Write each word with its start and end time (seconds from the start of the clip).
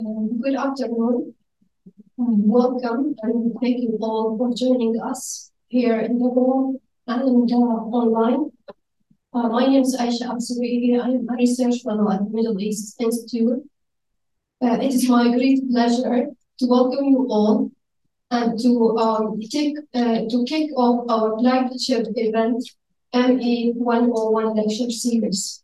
Um, 0.00 0.40
good 0.42 0.56
afternoon. 0.56 1.34
Um, 2.18 2.48
welcome 2.48 3.14
and 3.22 3.54
thank 3.60 3.78
you 3.80 3.96
all 4.00 4.36
for 4.36 4.52
joining 4.52 5.00
us 5.00 5.52
here 5.68 6.00
in 6.00 6.18
the 6.18 6.30
room 6.30 6.78
and 7.06 7.52
uh, 7.52 7.54
online. 7.54 8.50
Uh, 9.32 9.48
my 9.50 9.66
name 9.68 9.82
is 9.82 9.96
Aisha 9.96 10.26
Absouiri. 10.26 11.00
I 11.00 11.10
am 11.10 11.28
a 11.28 11.36
research 11.36 11.82
fellow 11.84 12.10
at 12.10 12.24
the 12.24 12.30
Middle 12.30 12.60
East 12.60 13.00
Institute. 13.00 13.62
Uh, 14.60 14.78
it 14.82 14.94
is 14.94 15.08
my 15.08 15.30
great 15.30 15.60
pleasure 15.70 16.26
to 16.58 16.66
welcome 16.66 17.04
you 17.04 17.28
all 17.30 17.70
and 18.32 18.58
to 18.58 18.98
um, 18.98 19.38
take 19.42 19.76
uh, 19.94 20.22
to 20.28 20.44
kick 20.48 20.72
off 20.76 21.06
our 21.08 21.38
flagship 21.38 22.08
event, 22.16 22.64
ME 23.14 23.74
101 23.76 24.56
lecture 24.56 24.90
series. 24.90 25.62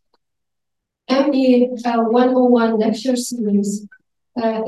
ME 1.09 1.69
uh, 1.83 2.03
101 2.03 2.79
lecture 2.79 3.17
series 3.17 3.89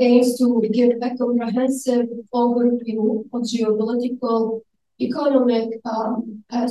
aims 0.00 0.38
to 0.38 0.62
give 0.72 0.92
a 1.02 1.16
comprehensive 1.16 2.06
overview 2.32 3.24
of 3.32 3.42
geopolitical, 3.42 4.60
economic, 5.00 5.80
um, 5.84 6.44
uh, 6.50 6.66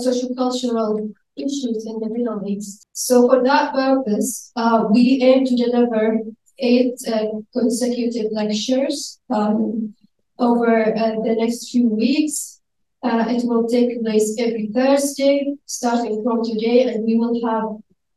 issues 1.35 1.85
in 1.87 1.99
the 1.99 2.09
Middle 2.09 2.41
East. 2.47 2.87
So 2.93 3.27
for 3.27 3.43
that 3.43 3.73
purpose, 3.73 4.51
uh, 4.55 4.85
we 4.91 5.19
aim 5.21 5.45
to 5.45 5.55
deliver 5.55 6.19
eight 6.59 6.95
uh, 7.11 7.39
consecutive 7.51 8.31
lectures 8.31 9.19
um, 9.29 9.93
over 10.39 10.95
uh, 10.95 11.15
the 11.23 11.35
next 11.39 11.69
few 11.71 11.87
weeks. 11.87 12.61
Uh, 13.01 13.25
it 13.27 13.43
will 13.45 13.67
take 13.67 14.01
place 14.01 14.35
every 14.39 14.67
Thursday, 14.73 15.55
starting 15.65 16.23
from 16.23 16.43
today, 16.43 16.93
and 16.93 17.03
we 17.03 17.17
will 17.17 17.35
have 17.45 17.65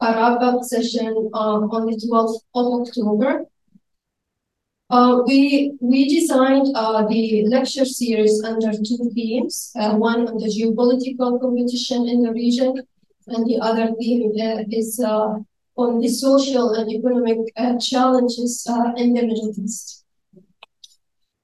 a 0.00 0.14
wrap-up 0.14 0.62
session 0.62 1.30
um, 1.34 1.70
on 1.70 1.86
the 1.86 1.96
12th 1.96 2.38
of 2.54 2.80
October. 2.80 3.46
Uh, 4.88 5.20
we 5.26 5.76
we 5.80 6.08
designed 6.08 6.68
uh, 6.76 7.04
the 7.08 7.44
lecture 7.48 7.84
series 7.84 8.40
under 8.44 8.70
two 8.70 9.10
themes. 9.14 9.72
Uh, 9.74 9.96
one 9.96 10.28
on 10.28 10.38
the 10.38 10.46
geopolitical 10.46 11.40
competition 11.40 12.06
in 12.08 12.22
the 12.22 12.32
region, 12.32 12.72
and 13.26 13.46
the 13.46 13.58
other 13.60 13.92
theme 13.98 14.30
uh, 14.40 14.62
is 14.70 15.00
uh, 15.04 15.34
on 15.76 15.98
the 15.98 16.08
social 16.08 16.70
and 16.74 16.88
economic 16.88 17.38
uh, 17.56 17.76
challenges 17.80 18.64
in 18.96 19.12
the 19.12 19.22
Middle 19.26 19.52
East. 19.58 20.04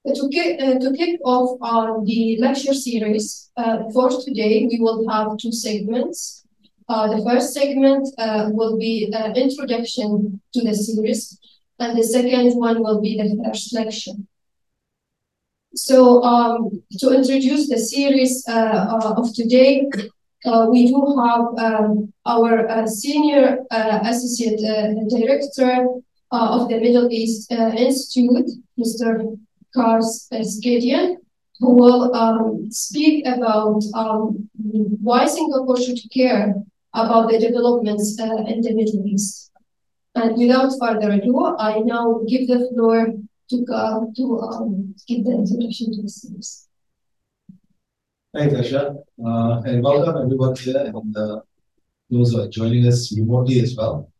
To 0.07 0.29
kick, 0.29 0.59
to 0.59 0.93
kick 0.97 1.19
off 1.25 1.59
the 2.05 2.37
lecture 2.39 2.73
series 2.73 3.51
for 3.93 4.09
today, 4.09 4.67
we 4.69 4.79
will 4.79 5.07
have 5.09 5.37
two 5.37 5.51
segments. 5.51 6.45
the 6.87 7.21
first 7.25 7.53
segment 7.53 8.07
will 8.55 8.77
be 8.77 9.11
an 9.13 9.35
introduction 9.35 10.41
to 10.53 10.61
the 10.61 10.73
series, 10.73 11.39
and 11.83 11.97
the 11.97 12.03
second 12.03 12.53
one 12.53 12.81
will 12.81 13.01
be 13.01 13.17
the 13.17 13.43
first 13.43 13.73
lecture. 13.73 14.17
So 15.75 16.23
um, 16.23 16.83
to 16.99 17.09
introduce 17.11 17.67
the 17.67 17.79
series 17.79 18.45
uh, 18.47 18.53
uh, 18.53 19.13
of 19.17 19.33
today, 19.33 19.89
uh, 20.45 20.67
we 20.69 20.87
do 20.87 21.01
have 21.25 21.45
um, 21.57 22.13
our 22.25 22.67
uh, 22.69 22.85
senior 22.85 23.59
uh, 23.71 23.99
associate 24.03 24.61
uh, 24.63 24.93
director 25.15 25.87
of 26.31 26.69
the 26.69 26.79
Middle 26.79 27.09
East 27.11 27.51
Institute, 27.51 28.49
Mr. 28.79 29.37
Carl 29.75 30.01
Skadian, 30.01 31.17
who 31.59 31.73
will 31.73 32.13
um, 32.15 32.71
speak 32.71 33.25
about 33.27 33.83
um, 33.93 34.49
why 35.07 35.25
Singapore 35.25 35.79
should 35.79 35.99
care 36.11 36.55
about 36.93 37.29
the 37.29 37.39
developments 37.39 38.19
in 38.19 38.61
the 38.61 38.73
Middle 38.73 39.05
East. 39.05 39.52
And 40.15 40.37
without 40.37 40.71
further 40.79 41.11
ado, 41.11 41.55
I 41.57 41.79
now 41.79 42.21
give 42.27 42.47
the 42.47 42.69
floor 42.69 43.13
to 43.49 43.65
Carl 43.65 44.13
to 44.15 44.39
um, 44.41 44.95
give 45.07 45.25
the 45.25 45.31
introduction 45.31 45.91
to 45.93 46.01
the 46.03 46.09
series. 46.09 46.67
Thanks, 48.33 48.53
Aisha. 48.53 48.95
Uh, 49.23 49.61
and 49.65 49.83
welcome 49.83 50.23
everyone 50.23 50.55
here 50.55 50.77
and 50.77 51.17
uh, 51.17 51.41
those 52.09 52.31
who 52.31 52.41
are 52.41 52.47
joining 52.47 52.85
us 52.85 53.15
remotely 53.17 53.59
as 53.61 53.75
well. 53.75 54.11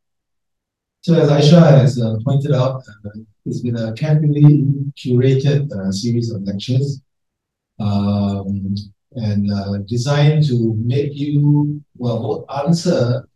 So 1.01 1.13
as 1.15 1.29
Aisha 1.29 1.61
has 1.79 2.01
uh, 2.01 2.15
pointed 2.25 2.53
out, 2.53 2.81
uh, 3.05 3.09
it's 3.45 3.61
been 3.61 3.75
a 3.75 3.93
carefully 3.93 4.65
curated 4.97 5.71
uh, 5.71 5.91
series 5.91 6.31
of 6.31 6.41
lectures 6.43 7.01
um, 7.79 8.73
and 9.15 9.51
uh, 9.51 9.77
designed 9.87 10.45
to 10.47 10.75
make 10.75 11.13
you, 11.13 11.83
well, 11.97 12.45
answer 12.65 13.27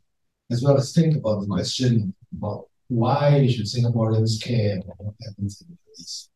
as 0.50 0.64
well 0.64 0.78
as 0.78 0.94
think 0.94 1.18
about 1.18 1.42
the 1.42 1.48
question 1.48 2.16
about 2.36 2.68
why 2.88 3.48
should 3.48 3.66
Singaporeans 3.66 4.42
care 4.42 4.78
about 4.78 4.98
what 5.00 5.16
happens 5.26 5.62
in 5.62 5.68
the 5.68 5.72
Middle 5.72 6.00
East? 6.00 6.30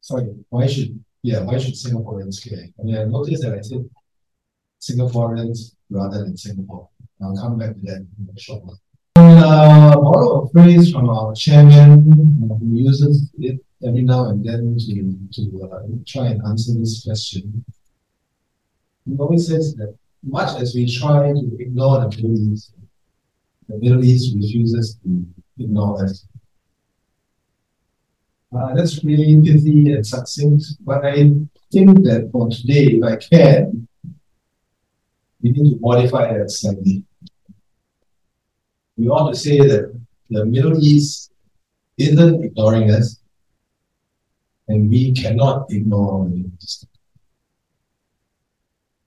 Sorry, 0.00 0.34
why 0.50 0.66
should 0.66 1.02
yeah, 1.22 1.40
why 1.40 1.58
should 1.58 1.74
Singaporeans 1.74 2.46
care? 2.46 2.66
I 2.78 2.82
mean, 2.82 2.96
I 2.98 3.04
noticed 3.04 3.42
that 3.42 3.54
I 3.54 3.62
said 3.62 3.88
Singaporeans 4.80 5.74
rather 5.88 6.18
than 6.18 6.36
Singapore. 6.36 6.88
I'll 7.22 7.36
come 7.36 7.58
back 7.58 7.74
to 7.74 7.80
that 7.84 8.06
in 8.18 8.28
a 8.36 8.38
short 8.38 8.62
while. 8.64 8.80
Uh, 9.16 9.94
borrow 9.94 10.42
a 10.42 10.48
phrase 10.50 10.92
from 10.92 11.08
our 11.08 11.34
chairman 11.34 12.48
uh, 12.50 12.54
who 12.56 12.66
uses 12.76 13.30
it 13.38 13.58
every 13.86 14.02
now 14.02 14.28
and 14.28 14.44
then 14.44 14.76
to, 14.78 15.16
to 15.32 15.62
uh, 15.64 15.82
try 16.06 16.26
and 16.26 16.42
answer 16.46 16.72
this 16.78 17.04
question. 17.04 17.64
He 19.06 19.16
always 19.16 19.46
says 19.46 19.74
that 19.76 19.96
much 20.22 20.60
as 20.60 20.74
we 20.74 20.90
try 20.90 21.32
to 21.32 21.56
ignore 21.58 22.08
the 22.08 22.26
East, 22.26 22.72
the 23.68 23.78
Middle 23.78 24.04
East 24.04 24.34
refuses 24.34 24.96
to 25.02 25.26
ignore 25.58 26.04
us. 26.04 26.26
Uh, 28.54 28.74
that's 28.74 29.02
really 29.02 29.24
easy 29.24 29.92
and 29.92 30.06
succinct, 30.06 30.64
but 30.80 31.04
I 31.04 31.32
think 31.72 32.04
that 32.04 32.28
for 32.30 32.48
today, 32.50 32.98
if 32.98 33.02
I 33.02 33.16
can, 33.16 33.88
we 35.42 35.50
need 35.50 35.70
to 35.72 35.80
modify 35.80 36.38
that 36.38 36.50
slightly. 36.50 37.04
We 38.96 39.08
want 39.08 39.34
to 39.34 39.40
say 39.40 39.58
that 39.58 40.00
the 40.30 40.44
Middle 40.44 40.78
East 40.78 41.32
isn't 41.98 42.44
ignoring 42.44 42.90
us, 42.90 43.20
and 44.68 44.88
we 44.88 45.12
cannot 45.12 45.66
ignore 45.70 46.24
the 46.24 46.36
Middle 46.36 46.52
East. 46.62 46.86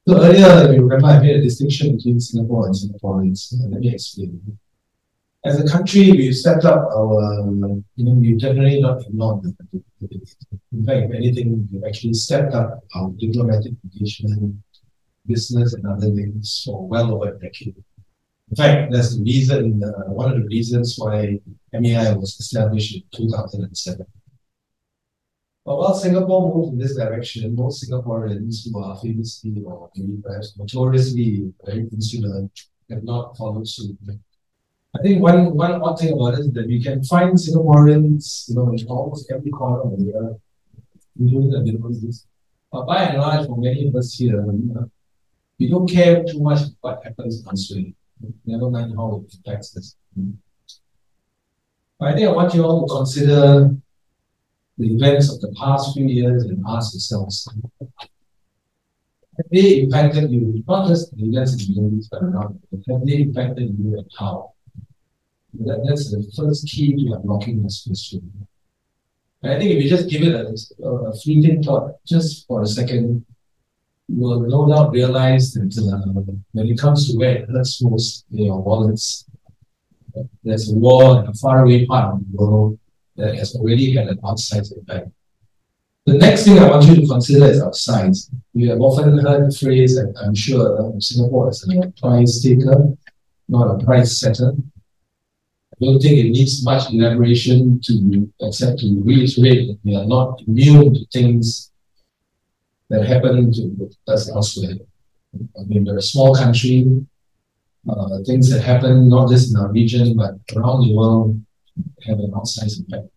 So 0.07 0.23
earlier, 0.23 0.73
you 0.73 0.83
remember 0.83 1.07
I 1.07 1.19
made 1.19 1.35
a 1.35 1.41
distinction 1.41 1.97
between 1.97 2.21
Singapore 2.21 2.67
and 2.67 2.73
Singaporeans. 2.73 3.53
Let 3.69 3.81
me 3.81 3.93
explain. 3.93 4.57
As 5.43 5.59
a 5.59 5.67
country, 5.67 6.11
we've 6.11 6.33
stepped 6.33 6.63
up 6.63 6.87
our, 6.95 7.43
you 7.97 8.05
know, 8.05 8.13
we've 8.13 8.37
generally 8.37 8.79
not 8.79 9.01
ignored 9.01 9.43
the 9.43 9.53
In 10.71 10.85
fact, 10.85 11.09
if 11.09 11.11
anything, 11.13 11.67
we've 11.69 11.83
actually 11.83 12.13
stepped 12.13 12.53
up 12.53 12.79
our 12.95 13.09
diplomatic 13.17 13.73
engagement, 13.83 14.55
business, 15.25 15.73
and 15.73 15.85
other 15.85 16.09
things 16.15 16.61
for 16.65 16.87
well 16.87 17.13
over 17.13 17.35
a 17.35 17.39
decade. 17.39 17.75
In 18.51 18.55
fact, 18.55 18.93
that's 18.93 19.17
the 19.17 19.23
reason, 19.23 19.83
uh, 19.83 20.09
one 20.13 20.31
of 20.31 20.37
the 20.37 20.47
reasons 20.47 20.95
why 20.97 21.37
MEI 21.73 22.13
was 22.13 22.39
established 22.39 22.95
in 22.95 23.03
2007. 23.13 24.05
But 25.67 25.79
while 25.79 25.93
Singapore 25.93 26.55
moves 26.55 26.71
in 26.71 26.77
this 26.79 26.95
direction, 26.95 27.53
most 27.53 27.83
Singaporeans 27.83 28.63
who 28.63 28.81
are 28.81 28.95
famously 28.95 29.61
or 29.65 29.89
maybe 29.97 30.15
perhaps 30.23 30.57
notoriously 30.57 31.51
very 31.65 31.89
insular 31.91 32.49
have 32.89 33.03
not 33.03 33.35
followed 33.35 33.67
suit. 33.67 33.97
I 34.97 35.01
think 35.01 35.21
one 35.21 35.53
one 35.57 35.73
odd 35.81 35.99
thing 35.99 36.13
about 36.13 36.35
it 36.35 36.39
is 36.39 36.53
that 36.53 36.69
you 36.69 36.81
can 36.81 37.03
find 37.03 37.33
Singaporeans, 37.33 38.47
you 38.47 38.55
know, 38.55 38.71
in 38.71 38.87
almost 38.87 39.29
every 39.29 39.51
corner 39.51 39.81
of 39.81 39.99
the 39.99 40.13
earth, 40.15 40.39
including 41.19 41.51
the 41.51 42.07
East. 42.07 42.27
But 42.71 42.85
by 42.85 43.03
and 43.03 43.17
large, 43.17 43.45
for 43.47 43.57
many 43.57 43.89
of 43.89 43.95
us 43.97 44.13
here, 44.13 44.39
you 44.45 44.71
know, 44.73 44.89
we 45.59 45.69
don't 45.69 45.89
care 45.89 46.23
too 46.23 46.39
much 46.39 46.61
what 46.79 47.03
happens 47.03 47.41
in 47.41 47.47
Australia. 47.49 47.91
Never 48.45 48.69
mind 48.71 48.95
how 48.95 49.21
it 49.21 49.35
affects 49.35 49.75
us. 49.75 49.97
But 51.99 52.07
I 52.07 52.13
think 52.13 52.25
I 52.29 52.31
want 52.31 52.53
you 52.53 52.63
all 52.63 52.87
to 52.87 52.93
consider 52.95 53.75
the 54.77 54.93
events 54.93 55.31
of 55.33 55.41
the 55.41 55.53
past 55.59 55.93
few 55.93 56.05
years 56.05 56.43
and 56.43 56.63
ask 56.67 56.93
yourselves, 56.93 57.49
have 57.81 59.45
they 59.51 59.81
impacted 59.81 60.31
you, 60.31 60.63
not 60.67 60.87
just 60.87 61.15
the 61.15 61.25
events 61.25 61.53
in 61.53 61.75
the 61.75 61.81
Middle 61.81 62.07
but 62.11 62.23
around 62.23 62.59
have 62.89 63.05
they 63.05 63.17
impacted 63.17 63.75
you 63.77 63.97
and 63.97 64.11
how? 64.17 64.53
That, 65.65 65.83
that's 65.87 66.11
the 66.11 66.31
first 66.35 66.67
key 66.67 66.95
to 66.95 67.13
unlocking 67.13 67.63
this 67.63 67.83
question. 67.85 68.47
And 69.41 69.53
I 69.53 69.59
think 69.59 69.71
if 69.71 69.83
you 69.83 69.89
just 69.89 70.09
give 70.09 70.23
it 70.23 70.33
a, 70.33 70.87
a 70.87 71.15
fleeting 71.17 71.63
thought, 71.63 72.03
just 72.05 72.45
for 72.47 72.61
a 72.61 72.67
second, 72.67 73.25
you 74.07 74.21
will 74.21 74.41
no 74.41 74.67
doubt 74.67 74.91
realize 74.91 75.53
that 75.53 75.73
uh, 75.77 76.33
when 76.51 76.67
it 76.67 76.79
comes 76.79 77.09
to 77.09 77.17
where 77.17 77.37
it 77.37 77.49
hurts 77.49 77.81
most 77.81 78.25
in 78.31 78.45
your 78.45 78.61
wallets, 78.61 79.25
there's 80.43 80.71
a 80.71 80.75
war 80.75 81.19
in 81.19 81.27
a 81.27 81.33
faraway 81.33 81.85
part 81.85 82.15
of 82.15 82.19
the 82.19 82.37
world 82.37 82.79
that 83.17 83.35
has 83.35 83.55
already 83.55 83.93
had 83.93 84.07
an 84.07 84.17
outsized 84.17 84.77
impact. 84.77 85.09
The 86.05 86.13
next 86.13 86.45
thing 86.45 86.57
I 86.57 86.69
want 86.69 86.85
you 86.85 86.95
to 86.95 87.07
consider 87.07 87.47
is 87.47 87.61
outside. 87.61 88.13
We 88.53 88.67
have 88.69 88.79
often 88.79 89.17
heard 89.17 89.51
the 89.51 89.57
phrase, 89.57 89.97
and 89.97 90.15
I'm 90.17 90.33
sure 90.33 90.95
uh, 90.95 90.99
Singapore 90.99 91.49
is 91.49 91.67
a 91.69 91.91
price 91.99 92.41
taker, 92.41 92.93
not 93.49 93.75
a 93.75 93.83
price 93.83 94.19
setter. 94.19 94.53
I 95.73 95.85
don't 95.85 95.99
think 96.01 96.17
it 96.17 96.29
needs 96.29 96.63
much 96.63 96.93
elaboration 96.93 97.81
to 97.83 98.31
except 98.39 98.79
to 98.79 99.01
reiterate 99.03 99.67
that 99.67 99.79
we 99.83 99.95
are 99.95 100.05
not 100.05 100.41
immune 100.47 100.93
to 100.93 101.05
things 101.11 101.71
that 102.89 103.05
happen 103.05 103.51
to 103.51 103.91
us 104.07 104.29
elsewhere. 104.29 104.75
I 105.59 105.63
mean, 105.65 105.85
we're 105.85 105.97
a 105.97 106.01
small 106.01 106.33
country. 106.35 107.05
Uh, 107.89 108.19
things 108.25 108.49
that 108.49 108.61
happen 108.61 109.07
not 109.07 109.29
just 109.29 109.51
in 109.51 109.55
our 109.57 109.71
region 109.71 110.17
but 110.17 110.33
around 110.55 110.85
the 110.85 110.93
world 110.93 111.41
have 112.05 112.19
an 112.19 112.31
outsized 112.31 112.79
impact. 112.79 113.09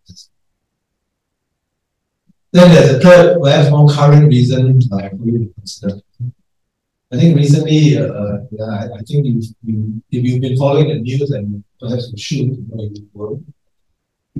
Then 2.53 2.71
there's 2.71 2.91
a 2.91 2.99
third, 2.99 3.41
perhaps 3.41 3.69
more 3.69 3.89
current 3.89 4.27
reason 4.27 4.81
uh, 4.91 5.09
for 5.09 5.25
you 5.25 5.39
to 5.45 5.53
consider. 5.53 6.01
I 7.13 7.17
think 7.17 7.35
recently, 7.35 7.97
uh, 7.97 8.37
yeah, 8.51 8.87
I, 8.95 9.01
think 9.07 9.25
you, 9.25 9.41
you, 9.63 10.01
if 10.11 10.23
you've 10.23 10.41
been 10.41 10.57
following 10.57 10.87
the 10.89 10.99
news 10.99 11.31
and 11.31 11.63
perhaps 11.79 12.09
you 12.11 12.17
should, 12.17 12.37
you 12.37 12.65
know, 12.71 12.89
you 12.93 13.09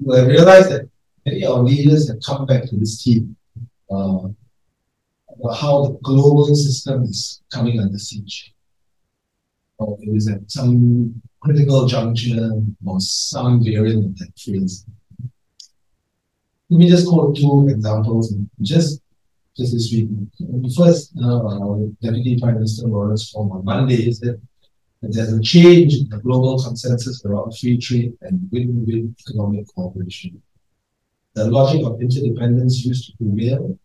will 0.04 0.16
have 0.16 0.28
realized 0.28 0.72
that 0.72 0.90
many 1.26 1.44
of 1.44 1.58
our 1.58 1.64
leaders 1.64 2.10
have 2.10 2.22
come 2.26 2.46
back 2.46 2.64
to 2.66 2.78
this 2.78 3.04
theme 3.04 3.36
uh, 3.92 4.28
about 5.38 5.58
how 5.60 5.84
the 5.84 6.00
global 6.02 6.46
system 6.56 7.04
is 7.04 7.42
coming 7.52 7.80
under 7.80 7.98
siege. 7.98 8.54
Or 9.82 9.98
it 10.02 10.16
is 10.16 10.28
at 10.28 10.44
some 10.58 11.22
critical 11.40 11.88
juncture 11.88 12.52
or 12.86 13.00
some 13.00 13.64
variant 13.64 14.06
of 14.06 14.18
that 14.20 14.32
phrase. 14.40 14.86
Let 16.70 16.78
me 16.82 16.88
just 16.88 17.08
quote 17.08 17.36
two 17.36 17.68
examples. 17.68 18.34
Just 18.62 19.02
just 19.58 19.74
this 19.74 19.92
week. 19.92 20.10
First, 20.78 21.12
uh, 21.22 21.76
Deputy 22.02 22.40
Prime 22.40 22.56
Minister 22.56 22.88
Lawrence 22.88 23.34
Wong 23.36 23.52
on 23.52 23.66
Monday 23.66 24.08
is 24.10 24.20
that 24.22 24.40
there's 25.02 25.34
a 25.34 25.42
change 25.42 25.96
in 25.96 26.10
the 26.10 26.20
global 26.20 26.62
consensus 26.64 27.26
around 27.26 27.58
free 27.58 27.78
trade 27.78 28.14
and 28.22 28.48
win-win 28.52 29.16
economic 29.28 29.66
cooperation. 29.74 30.42
The 31.34 31.50
logic 31.50 31.84
of 31.86 32.00
interdependence 32.00 32.86
used 32.86 33.08
to 33.08 33.18
prevail. 33.18 33.78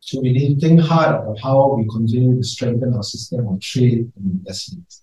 So 0.00 0.20
we 0.20 0.32
need 0.32 0.58
to 0.58 0.66
think 0.66 0.80
hard 0.80 1.22
about 1.22 1.38
how 1.40 1.74
we 1.74 1.86
continue 1.88 2.36
to 2.36 2.42
strengthen 2.42 2.94
our 2.94 3.02
system 3.02 3.46
of 3.46 3.60
trade 3.60 4.10
and 4.16 4.32
investments. 4.32 5.02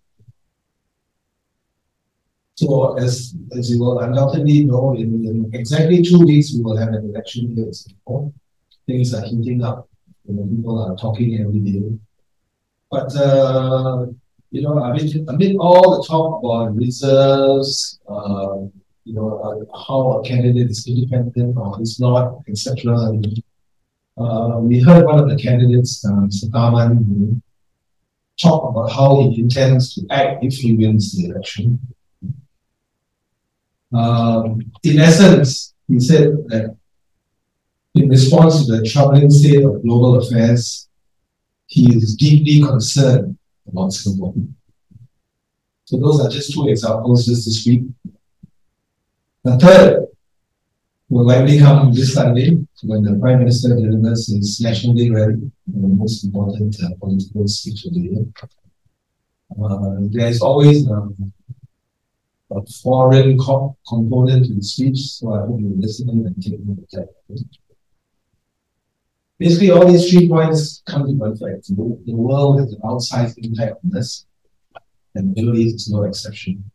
So 2.56 2.98
as, 2.98 3.36
as 3.56 3.70
you 3.70 3.80
will 3.80 4.00
undoubtedly 4.00 4.66
know, 4.66 4.96
in, 4.96 5.24
in 5.24 5.52
exactly 5.54 6.02
two 6.02 6.26
weeks, 6.26 6.52
we 6.56 6.64
will 6.64 6.76
have 6.76 6.90
an 6.90 7.12
election 7.12 7.56
here 7.56 7.68
in 7.68 7.74
Singapore. 7.74 8.34
Things 8.88 9.14
are 9.14 9.24
heating 9.24 9.64
up. 9.64 9.88
You 10.28 10.34
know, 10.34 10.44
people 10.44 10.82
are 10.84 10.96
talking 10.96 11.40
every 11.40 11.60
day. 11.60 11.84
But, 12.90 13.16
uh, 13.16 14.08
you 14.50 14.62
know, 14.64 14.82
I 14.82 14.94
mean, 14.94 15.30
amid 15.30 15.58
all 15.58 15.98
the 15.98 16.08
talk 16.08 16.44
about 16.44 16.76
reserves, 16.76 18.00
uh, 18.10 18.66
you 19.04 19.14
know, 19.14 19.38
uh, 19.40 19.78
how 19.78 20.14
a 20.14 20.24
candidate 20.24 20.72
is 20.72 20.88
independent 20.88 21.56
or 21.56 21.80
is 21.82 22.00
not, 22.00 22.40
etc. 22.50 23.12
Uh, 24.18 24.58
we 24.60 24.82
heard 24.82 25.06
one 25.06 25.20
of 25.20 25.30
the 25.30 25.36
candidates, 25.36 26.04
uh, 26.04 26.12
Mr. 26.12 26.46
Tharman, 26.50 27.42
talk 28.42 28.70
about 28.70 28.92
how 28.92 29.30
he 29.30 29.42
intends 29.42 29.94
to 29.94 30.06
act 30.10 30.44
if 30.44 30.54
he 30.54 30.76
wins 30.76 31.16
the 31.16 31.30
election. 31.30 31.80
Um, 33.94 34.72
in 34.84 35.00
essence, 35.00 35.74
he 35.88 36.00
said 36.00 36.36
that 36.48 36.76
in 37.94 38.10
response 38.10 38.66
to 38.66 38.78
the 38.78 38.84
troubling 38.84 39.30
state 39.30 39.64
of 39.64 39.82
global 39.84 40.20
affairs, 40.20 40.88
he 41.68 41.96
is 41.96 42.16
deeply 42.16 42.66
concerned 42.68 43.38
about 43.68 43.92
Singapore. 43.94 44.34
So 45.86 45.98
those 45.98 46.20
are 46.20 46.30
just 46.30 46.54
two 46.54 46.68
examples 46.68 47.26
just 47.26 47.46
this 47.46 47.66
week. 47.66 47.84
The 49.44 49.58
third 49.58 50.07
will 51.10 51.26
likely 51.26 51.60
come 51.60 51.94
this 51.94 52.14
Sunday 52.14 52.58
when 52.84 53.04
the 53.04 53.18
Prime 53.20 53.40
Minister 53.40 53.70
delivers 53.70 54.28
his 54.28 54.60
National 54.60 54.94
Day 54.94 55.10
rally, 55.10 55.52
the 55.68 55.88
most 55.88 56.26
important 56.26 56.76
uh, 56.84 56.90
political 57.00 57.48
speech 57.48 57.86
of 57.86 57.94
the 57.94 58.00
year. 58.00 58.26
Uh, 59.64 59.96
there 60.12 60.28
is 60.28 60.42
always 60.42 60.90
um, 60.90 61.32
a 62.52 62.62
foreign 62.84 63.38
co 63.38 63.78
component 63.88 64.48
to 64.48 64.56
the 64.56 64.62
speech, 64.62 65.00
so 65.00 65.34
I 65.34 65.40
hope 65.48 65.62
you 65.62 65.74
listen 65.78 66.10
and 66.10 66.44
take 66.44 66.60
note 66.66 66.80
of 66.80 66.90
that. 66.92 67.08
Basically, 69.40 69.72
all 69.72 69.86
these 69.86 70.10
three 70.10 70.28
points 70.28 70.82
come 70.86 71.06
to 71.08 71.26
effect. 71.26 71.68
The, 71.68 72.02
the 72.06 72.16
world 72.16 72.60
has 72.60 72.74
an 72.74 72.82
outsized 72.84 73.38
impact 73.38 73.76
on 73.84 73.92
this, 73.92 74.26
and 75.16 75.34
Middle 75.36 75.58
East 75.58 75.76
is 75.76 75.90
no 75.90 76.04
exception. 76.04 76.70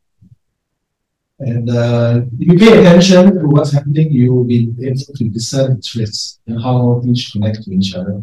And 1.45 1.69
uh, 1.71 2.23
if 2.39 2.53
you 2.53 2.59
pay 2.59 2.79
attention 2.79 3.35
to 3.41 3.47
what's 3.49 3.73
happening, 3.73 4.13
you 4.13 4.33
will 4.33 4.45
be 4.45 4.73
able 4.81 5.15
to 5.17 5.25
discern 5.29 5.81
threats 5.83 6.39
and 6.47 6.63
how 6.63 7.03
each 7.05 7.33
connect 7.33 7.65
to 7.65 7.71
each 7.73 7.95
other. 7.97 8.23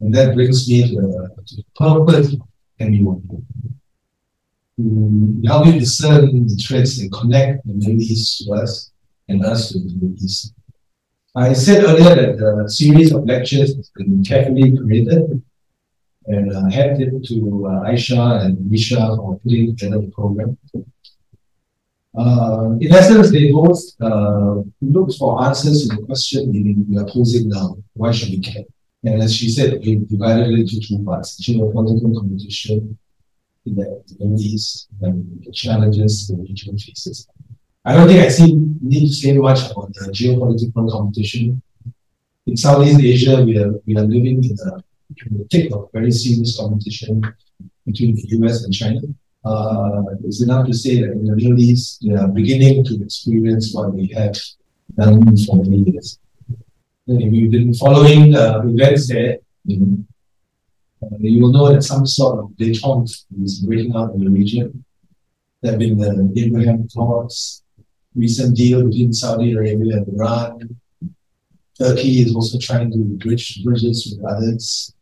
And 0.00 0.14
that 0.14 0.34
brings 0.34 0.68
me 0.68 0.88
to, 0.90 0.98
uh, 0.98 1.42
to 1.46 1.56
the 1.56 1.64
purpose 1.74 2.32
of 2.34 2.40
MU1 2.80 3.42
to 4.76 5.42
help 5.46 5.66
you 5.66 5.72
discern 5.80 6.46
the 6.46 6.54
threads 6.54 6.98
and 7.00 7.12
connect 7.12 7.66
the 7.66 7.74
Middle 7.74 7.98
to 7.98 8.62
us 8.62 8.92
and 9.28 9.44
us 9.44 9.72
to 9.72 9.78
the 9.80 9.92
Middle. 9.94 10.16
I 11.36 11.52
said 11.52 11.82
earlier 11.84 12.14
that 12.14 12.38
the 12.38 12.68
series 12.70 13.12
of 13.12 13.24
lectures 13.24 13.74
has 13.74 13.90
been 13.96 14.22
carefully 14.22 14.76
created 14.76 15.42
and 16.26 16.52
uh, 16.54 16.70
hand 16.70 17.02
it 17.02 17.24
to 17.26 17.66
uh, 17.66 17.90
Aisha 17.90 18.44
and 18.44 18.70
Misha 18.70 19.16
for 19.16 19.40
putting 19.40 19.76
together 19.76 20.00
the 20.02 20.12
program. 20.12 20.56
Uh, 22.16 22.76
in 22.80 22.92
essence, 22.92 23.32
they 23.32 23.50
both 23.50 23.82
uh, 24.00 24.62
look 24.80 25.12
for 25.18 25.44
answers 25.44 25.88
to 25.88 25.96
the 25.96 26.02
question 26.02 26.86
we 26.88 26.96
are 26.96 27.06
posing 27.06 27.48
now. 27.48 27.76
Why 27.94 28.12
should 28.12 28.30
we 28.30 28.38
care? 28.38 28.64
And 29.02 29.22
as 29.22 29.34
she 29.34 29.48
said, 29.50 29.80
we 29.84 29.96
divided 29.96 30.48
it 30.50 30.60
into 30.60 30.80
two 30.80 31.02
parts, 31.04 31.40
geopolitical 31.40 32.14
competition 32.16 32.96
in 33.66 33.74
the, 33.74 34.02
in 34.20 34.36
these 34.36 34.86
um, 35.02 35.40
challenges 35.52 36.28
the 36.28 36.36
region 36.36 36.78
faces. 36.78 37.26
I 37.84 37.94
don't 37.94 38.08
think 38.08 38.20
I 38.20 38.28
see 38.28 38.54
need 38.80 39.08
to 39.08 39.12
say 39.12 39.32
much 39.36 39.70
about 39.70 39.92
the 39.92 40.10
geopolitical 40.10 40.90
competition. 40.90 41.60
In 42.46 42.56
Southeast 42.56 43.00
Asia, 43.00 43.42
we 43.44 43.58
are 43.58 43.72
we 43.86 43.96
are 43.96 44.02
living 44.02 44.42
in, 44.44 44.56
a, 44.66 44.76
in 45.26 45.38
the 45.38 45.44
thick 45.50 45.72
of 45.72 45.90
very 45.92 46.10
serious 46.10 46.56
competition 46.58 47.22
between 47.84 48.14
the 48.14 48.24
US 48.38 48.64
and 48.64 48.72
China. 48.72 49.00
Uh, 49.44 50.02
it's 50.24 50.42
enough 50.42 50.66
to 50.66 50.72
say 50.72 51.00
that 51.02 51.12
in 51.12 51.26
the 51.26 51.36
Middle 51.36 51.58
East, 51.58 52.02
they 52.02 52.14
are 52.14 52.28
beginning 52.28 52.82
to 52.84 53.02
experience 53.02 53.74
what 53.74 53.92
we 53.92 54.06
have 54.08 54.36
done 54.96 55.36
for 55.36 55.56
many 55.56 55.90
years. 55.90 56.18
And 57.06 57.20
if 57.20 57.32
you've 57.32 57.50
been 57.50 57.74
following 57.74 58.34
uh, 58.34 58.62
events 58.64 59.08
there, 59.08 59.38
you 59.66 59.80
know, 59.80 60.04
uh, 61.02 61.16
you 61.20 61.42
will 61.42 61.52
know 61.52 61.70
that 61.72 61.82
some 61.82 62.06
sort 62.06 62.38
of 62.38 62.50
detente 62.52 63.24
is 63.42 63.58
breaking 63.60 63.94
out 63.94 64.14
in 64.14 64.24
the 64.24 64.30
region. 64.30 64.84
There 65.60 65.72
have 65.72 65.78
been 65.78 65.98
the 65.98 66.32
Abraham 66.36 66.88
talks, 66.88 67.62
recent 68.14 68.56
deal 68.56 68.84
between 68.84 69.12
Saudi 69.12 69.52
Arabia 69.52 69.98
and 69.98 70.08
Iran. 70.08 70.78
Turkey 71.78 72.22
is 72.22 72.34
also 72.34 72.58
trying 72.58 72.90
to 72.92 72.98
bridge 72.98 73.62
bridges 73.64 74.16
with 74.16 74.24
others. 74.24 74.93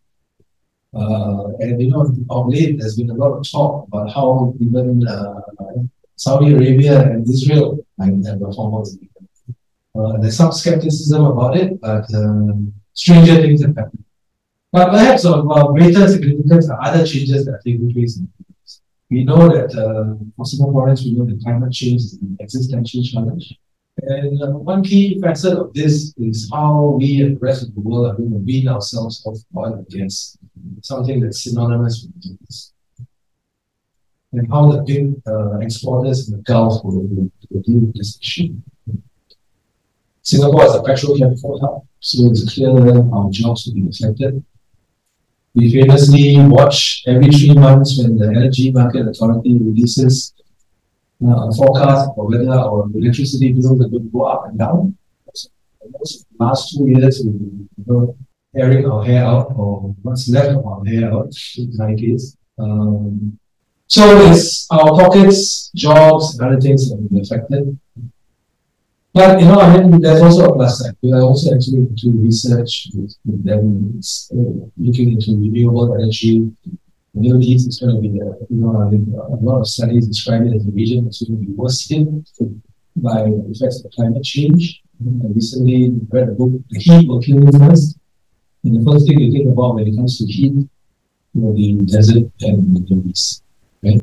Uh, 0.95 1.49
and 1.61 1.81
you 1.81 1.91
know, 1.91 2.03
of 2.31 2.49
late, 2.49 2.79
there's 2.79 2.97
been 2.97 3.11
a 3.11 3.15
lot 3.15 3.33
of 3.33 3.51
talk 3.51 3.87
about 3.89 4.13
how 4.13 4.55
even 4.61 5.07
uh, 5.09 5.41
Saudi 6.17 6.53
Arabia 6.53 7.03
and 7.11 7.29
Israel 7.29 7.79
might 7.97 8.25
have 8.27 8.43
a 8.43 8.53
formal. 8.53 8.87
Uh, 9.95 10.19
there's 10.19 10.37
some 10.37 10.53
skepticism 10.53 11.25
about 11.25 11.57
it, 11.57 11.81
but 11.81 12.05
um, 12.15 12.73
stranger 12.93 13.37
things 13.37 13.63
have 13.65 13.75
happened. 13.77 14.05
But 14.71 14.91
perhaps 14.91 15.25
of 15.25 15.51
uh, 15.51 15.67
greater 15.69 16.07
significance 16.09 16.69
are 16.71 16.83
other 16.83 17.07
changes 17.07 17.45
that 17.45 17.53
are 17.53 17.61
taking 17.65 17.93
place 17.93 18.17
in 18.19 18.29
the 18.39 18.45
We 19.11 19.25
know 19.25 19.49
that 19.49 19.71
uh, 19.77 20.17
for 20.37 20.45
Singaporeans, 20.45 21.05
we 21.05 21.13
know 21.13 21.27
that 21.27 21.43
climate 21.43 21.73
change 21.73 22.03
is 22.03 22.19
an 22.23 22.37
existential 22.41 23.03
challenge. 23.03 23.59
And 24.01 24.43
uh, 24.43 24.47
one 24.59 24.83
key 24.83 25.21
facet 25.21 25.59
of 25.59 25.75
this 25.75 26.15
is 26.17 26.49
how 26.51 26.97
we 26.99 27.21
and 27.21 27.37
the 27.37 27.41
rest 27.41 27.63
of 27.63 27.75
the 27.75 27.81
world 27.81 28.07
are 28.07 28.17
going 28.17 28.31
to 28.31 28.39
wean 28.39 28.67
ourselves 28.67 29.23
off 29.27 29.37
oil 29.57 29.75
and 29.75 29.87
gas, 29.89 30.37
something 30.81 31.21
that's 31.21 31.45
synonymous 31.45 32.07
with 32.07 32.41
this. 32.41 32.73
And 34.33 34.51
how 34.51 34.73
the 34.73 34.83
big 34.83 35.21
uh, 35.27 35.59
exporters 35.59 36.29
in 36.29 36.37
the 36.37 36.43
Gulf 36.43 36.83
will, 36.85 37.03
will 37.03 37.61
deal 37.61 37.81
with 37.81 37.95
this 37.95 38.19
issue. 38.21 38.55
Singapore 40.23 40.65
is 40.65 40.75
a 40.75 40.81
petrochemical 40.81 41.61
hub, 41.61 41.87
so 42.01 42.31
it's 42.31 42.55
clear 42.55 42.73
that 42.73 43.11
our 43.13 43.29
jobs 43.31 43.67
will 43.67 43.75
be 43.75 43.89
affected. 43.91 44.43
We 45.55 45.71
famously 45.71 46.37
watch 46.39 47.03
every 47.07 47.29
three 47.29 47.53
months 47.53 47.99
when 47.99 48.17
the 48.17 48.29
Energy 48.29 48.73
Market 48.73 49.09
Authority 49.09 49.59
releases 49.61 50.33
uh, 51.27 51.53
forecast 51.53 52.11
for 52.15 52.27
whether 52.29 52.51
our 52.51 52.89
electricity 52.95 53.53
bills 53.53 53.71
are 53.71 53.89
going 53.89 53.91
to 53.91 54.11
go 54.11 54.23
up 54.23 54.49
and 54.49 54.59
down. 54.59 54.97
Most 55.99 56.27
last 56.39 56.73
two 56.73 56.87
years, 56.89 57.23
we 57.25 57.67
were 57.85 58.15
airing 58.55 58.85
our 58.91 59.05
hair 59.05 59.25
out, 59.25 59.53
or 59.57 59.95
what's 60.03 60.29
left 60.29 60.57
of 60.57 60.67
our 60.67 60.85
hair 60.85 61.13
out, 61.13 61.35
in 61.57 61.71
my 61.77 61.95
case. 61.95 62.37
Um, 62.59 63.39
So 63.93 64.05
it's 64.33 64.67
our 64.73 64.91
pockets, 64.97 65.71
jobs, 65.75 66.25
and 66.33 66.41
other 66.49 66.61
things 66.65 66.89
that 66.89 66.97
will 66.97 67.13
be 67.13 67.21
affected. 67.21 67.79
But 69.13 69.39
you 69.41 69.47
know, 69.47 69.61
I 69.61 69.69
mean, 69.77 70.01
there's 70.01 70.23
also 70.23 70.49
a 70.49 70.55
plus 70.57 70.79
side. 70.79 70.97
We 71.03 71.13
are 71.13 71.21
also 71.21 71.55
actually 71.55 71.93
into 71.93 72.09
research 72.29 72.89
with, 72.95 73.13
with 73.29 73.45
them, 73.45 74.01
uh, 74.33 74.65
looking 74.79 75.13
into 75.13 75.33
renewable 75.37 75.93
energy. 75.93 76.49
Middle 77.15 77.43
East 77.43 77.69
is 77.69 77.79
going 77.79 77.95
to 77.95 78.01
be, 78.01 78.21
uh, 78.21 78.33
you 78.49 78.57
know, 78.57 78.71
a 78.71 79.45
lot 79.45 79.61
of 79.61 79.69
studies 79.69 80.07
describe 80.07 80.47
it 80.47 80.55
as 80.55 80.67
a 80.67 80.71
region 80.71 81.05
that's 81.05 81.23
going 81.23 81.39
to 81.39 81.47
be 81.47 81.53
worst 81.53 81.89
hit 81.89 82.09
by 82.97 83.25
the 83.25 83.47
effects 83.51 83.85
of 83.85 83.93
climate 83.93 84.25
change. 84.25 84.83
I 85.01 85.27
recently 85.29 85.93
read 86.11 86.29
a 86.29 86.33
book, 86.33 86.53
The 86.71 86.79
Heat 86.79 87.09
Will 87.09 87.21
Kill 87.21 87.45
You 87.45 87.59
First. 87.59 87.99
And 88.65 88.77
the 88.77 88.91
first 88.91 89.07
thing 89.07 89.19
you 89.19 89.33
think 89.33 89.49
about 89.51 89.75
when 89.75 89.89
it 89.89 89.97
comes 89.97 90.19
to 90.19 90.25
heat, 90.25 90.53
you 90.53 90.69
know, 91.35 91.53
the 91.53 91.75
desert 91.85 92.31
and 92.41 92.77
the 92.77 92.81
Middle 92.81 93.11
East, 93.11 93.43
right? 93.83 94.01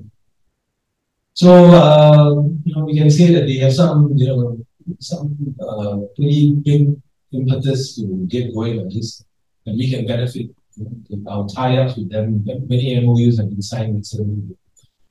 So, 1.34 1.52
uh, 1.52 2.44
you 2.66 2.76
know, 2.76 2.84
we 2.86 2.98
can 2.98 3.10
say 3.10 3.34
that 3.34 3.46
they 3.46 3.58
have 3.60 3.74
some, 3.74 4.12
you 4.16 4.28
know, 4.28 4.58
some 5.00 5.56
uh, 5.62 6.00
pretty 6.16 6.54
big 6.56 7.02
impetus 7.32 7.96
to 7.96 8.26
get 8.28 8.54
going 8.54 8.80
on 8.80 8.90
this, 8.90 9.24
and 9.66 9.78
we 9.78 9.90
can 9.90 10.06
benefit. 10.06 10.50
You 10.80 11.18
know, 11.18 11.32
our 11.32 11.48
tie-ups 11.48 11.98
with 11.98 12.10
them, 12.10 12.44
many 12.46 13.00
MOUs 13.06 13.38
have 13.40 13.50
been 13.50 13.62
signed 13.62 13.96
with, 13.96 14.58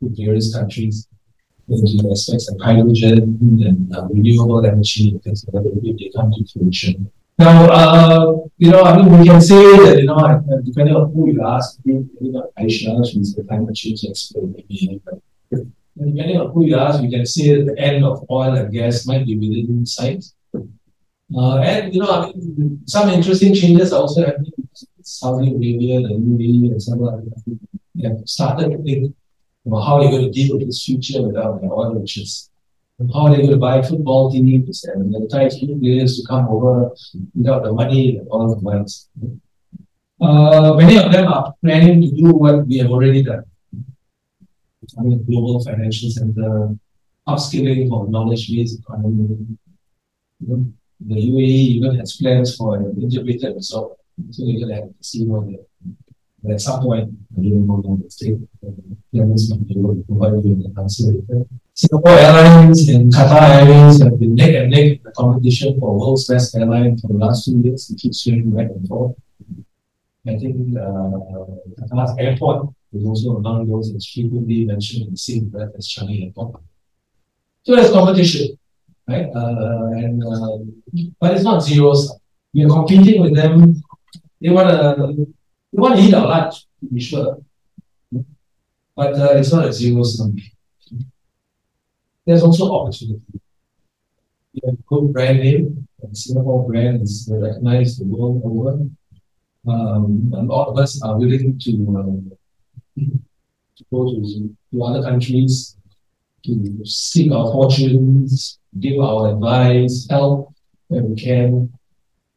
with 0.01 0.17
various 0.17 0.55
countries 0.55 1.07
into 1.69 2.11
aspects 2.11 2.51
of 2.51 2.59
hydrogen 2.61 3.39
and 3.67 3.95
uh, 3.95 4.07
renewable 4.07 4.65
energy 4.65 5.11
and 5.11 5.23
things 5.23 5.45
like 5.47 5.63
that 5.63 5.81
if 5.85 5.99
they 5.99 6.11
come 6.17 6.33
to 6.33 6.45
fruition. 6.53 7.11
Now, 7.39 7.71
uh, 7.71 8.37
you 8.57 8.71
know, 8.71 8.83
I 8.83 8.97
mean, 8.97 9.19
we 9.19 9.27
can 9.27 9.41
say 9.41 9.63
that, 9.77 9.99
you 10.01 10.07
know, 10.07 10.43
depending 10.65 10.97
on 10.97 11.13
who 11.13 11.33
you 11.33 11.47
ask, 11.47 11.79
you 11.85 12.09
know, 12.21 12.51
Aisha, 12.59 13.07
she's 13.09 13.35
the 13.35 13.45
climate 13.45 13.77
change 13.77 14.05
expert, 14.09 14.43
maybe, 14.43 15.01
but 15.05 15.21
depending 15.51 16.41
on 16.41 16.51
who 16.53 16.65
you 16.65 16.77
ask, 16.77 17.01
we 17.01 17.11
can 17.11 17.27
say 17.27 17.55
that 17.55 17.67
the 17.67 17.79
end 17.79 18.05
of 18.05 18.25
oil 18.31 18.55
and 18.55 18.73
gas 18.73 19.07
might 19.07 19.25
be 19.27 19.37
within 19.37 19.85
sight. 19.87 20.25
Uh, 21.35 21.59
and, 21.59 21.95
you 21.95 22.01
know, 22.01 22.11
I 22.11 22.27
mean, 22.33 22.81
some 22.87 23.11
interesting 23.11 23.55
changes 23.55 23.93
also 23.93 24.25
happening 24.25 24.53
in 24.57 24.69
Saudi 25.03 25.51
Arabia, 25.51 26.01
the 26.01 26.15
UAE, 26.15 26.73
and 26.73 26.83
some 26.83 27.03
other 27.05 27.23
countries 27.23 27.59
have 28.03 28.19
started 28.25 28.71
to 28.71 28.83
think 28.83 29.15
about 29.67 29.81
how 29.81 30.01
they're 30.01 30.11
going 30.11 30.25
to 30.25 30.31
deal 30.31 30.57
with 30.57 30.67
this 30.67 30.85
future 30.85 31.21
without 31.23 31.61
their 31.61 31.73
oil 31.73 31.95
riches. 31.95 32.51
How 33.15 33.29
they're 33.29 33.37
going 33.37 33.51
to 33.51 33.59
buy 33.59 33.83
football 33.83 34.33
teams 34.33 34.85
and 34.85 35.15
the 35.15 35.19
entire 35.19 35.51
team 35.51 35.79
players 35.81 36.19
to 36.19 36.27
come 36.27 36.49
over 36.49 36.91
without 37.35 37.63
the 37.63 37.73
money 37.73 38.17
and 38.17 38.27
all 38.29 38.55
the 38.55 38.61
funds. 38.61 39.09
Uh, 40.21 40.75
many 40.75 40.99
of 40.99 41.13
them 41.13 41.29
are 41.29 41.55
planning 41.63 42.01
to 42.03 42.11
do 42.11 42.31
what 42.31 42.67
we 42.67 42.79
have 42.79 42.91
already 42.91 43.23
done 43.23 43.45
I 44.97 45.03
mean, 45.03 45.25
global 45.25 45.63
financial 45.63 46.11
center, 46.11 46.75
upskilling 47.27 47.89
for 47.89 48.09
knowledge-based 48.09 48.81
economy. 48.81 49.47
You 50.41 50.47
know, 50.47 50.73
the 51.01 51.15
UAE 51.15 51.77
even 51.77 51.99
has 51.99 52.17
plans 52.17 52.57
for 52.57 52.77
an 52.77 53.01
integrated 53.01 53.55
resort. 53.55 53.99
So 54.31 54.45
going 54.45 54.69
to 54.69 54.75
have 54.75 54.89
see 55.01 55.25
what 55.25 55.47
they 55.47 55.59
but 56.43 56.53
at 56.53 56.61
some 56.61 56.83
point, 56.83 57.11
I 57.37 57.41
don't 57.43 57.67
know 57.67 57.83
how 57.85 57.99
the 58.03 58.11
state 58.11 58.39
plans 59.13 59.51
might 59.51 59.67
be 59.67 59.79
able 59.79 59.97
to 59.97 60.05
provide 60.05 60.45
you 60.45 60.53
an 60.53 60.75
answer 60.79 61.13
later. 61.13 61.45
Singapore 61.75 62.13
Airlines 62.13 62.89
and 62.89 63.13
Qatar 63.13 63.43
Airways 63.59 64.03
have 64.03 64.19
been 64.19 64.35
neck 64.35 64.55
and 64.55 64.71
neck 64.71 64.85
in 64.85 65.01
the 65.03 65.13
competition 65.13 65.79
for 65.81 65.99
world's 65.99 66.29
best 66.29 66.55
airline 66.55 66.97
for 66.99 67.09
the 67.09 67.15
last 67.15 67.45
few 67.45 67.61
years. 67.61 67.91
It 67.91 67.99
keeps 67.99 68.23
swinging 68.23 68.51
back 68.53 68.69
and 68.71 68.87
forth. 68.87 69.17
I 70.27 70.37
think 70.37 70.77
uh, 70.77 71.47
Qatar's 71.81 72.15
airport 72.19 72.69
is 72.93 73.05
also 73.05 73.37
among 73.37 73.67
those 73.69 73.93
that's 73.93 74.11
frequently 74.11 74.65
mentioned 74.65 75.07
in 75.07 75.11
the 75.13 75.19
same 75.19 75.49
breath 75.49 75.71
as 75.77 75.89
Changi 75.89 76.27
Airport. 76.27 76.61
So 77.65 77.75
there's 77.75 77.91
competition, 77.91 78.58
right? 79.09 79.29
Uh, 79.35 79.87
and 79.97 80.23
uh, 80.23 80.59
but 81.21 81.35
it's 81.35 81.45
not 81.45 81.63
zero 81.63 81.95
sum. 81.95 82.19
We 82.53 82.65
are 82.65 82.69
competing 82.69 83.23
with 83.23 83.35
them. 83.35 83.83
They 84.41 84.51
want 84.51 84.69
to 84.71 85.27
they 85.73 85.81
want 85.81 85.97
to 85.97 86.03
eat 86.03 86.15
our 86.15 86.27
lunch, 86.27 86.67
to 86.81 86.87
be 86.93 87.01
sure. 87.01 87.39
But 88.95 89.15
uh, 89.15 89.33
it's 89.39 89.53
not 89.53 89.65
a 89.65 89.73
zero 89.73 90.03
sum. 90.03 90.37
There's 92.27 92.43
also 92.43 92.73
opportunity. 92.73 93.23
We 94.53 94.61
have 94.67 94.87
good 94.87 95.13
brand 95.13 95.39
name, 95.41 95.89
and 96.03 96.17
Singapore 96.17 96.69
brand 96.69 97.03
is 97.03 97.29
recognized 97.31 98.01
the 98.01 98.05
world 98.05 98.43
over. 98.45 98.87
Um, 99.67 100.33
a 100.35 100.43
lot 100.43 100.69
of 100.69 100.79
us 100.79 101.03
are 101.03 101.19
willing 101.19 101.59
to 101.59 101.73
uh, 101.99 103.03
to 103.77 103.85
go 103.91 104.11
to, 104.11 104.55
to 104.73 104.83
other 104.83 105.03
countries 105.03 105.78
to 106.45 106.85
seek 106.85 107.33
our 107.33 107.51
fortunes, 107.53 108.59
give 108.79 109.01
our 109.01 109.33
advice, 109.35 110.07
help 110.11 110.55
where 110.89 111.03
we 111.03 111.15
can. 111.15 111.73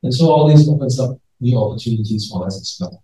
And 0.03 0.13
so 0.13 0.29
all 0.31 0.48
this 0.48 0.67
opens 0.67 1.00
up 1.00 1.17
new 1.39 1.58
opportunities 1.58 2.27
for 2.29 2.46
us 2.46 2.60
as 2.60 2.77
well. 2.79 3.03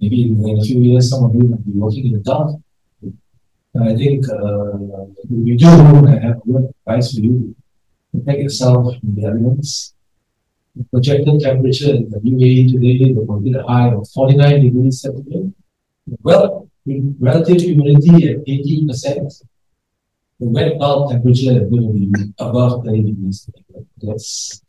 Maybe 0.00 0.22
in 0.22 0.58
a 0.58 0.62
few 0.62 0.80
years, 0.80 1.10
some 1.10 1.24
of 1.24 1.34
you 1.34 1.42
might 1.42 1.64
be 1.64 1.72
working 1.72 2.06
in 2.06 2.12
the 2.12 2.20
dark. 2.20 2.56
I 3.80 3.94
think 3.94 4.24
uh, 4.28 5.04
we 5.30 5.56
do 5.56 5.66
have 5.66 6.42
good 6.44 6.72
advice 6.86 7.14
for 7.14 7.20
you. 7.20 7.54
Protect 8.12 8.40
yourself 8.40 8.98
from 8.98 9.14
the 9.14 9.24
elements. 9.26 9.94
The 10.74 10.84
projected 10.84 11.40
temperature 11.40 11.94
in 11.94 12.10
the 12.10 12.18
UAE 12.18 12.72
today 12.72 13.12
will 13.14 13.40
be 13.40 13.52
a 13.54 13.62
high 13.62 13.90
of 13.90 14.08
49 14.14 14.62
degrees 14.62 15.00
centigrade. 15.00 15.52
Well, 16.22 16.68
relative 17.20 17.60
humidity 17.60 18.30
at 18.30 18.46
80%, 18.46 19.42
the 20.40 20.48
wet 20.48 20.78
bulb 20.78 21.10
temperature 21.10 21.52
is 21.52 21.68
going 21.70 21.86
to 21.86 21.92
be 21.92 22.32
above 22.38 22.84
30 22.84 23.02
degrees. 23.02 23.50
That's 24.00 24.62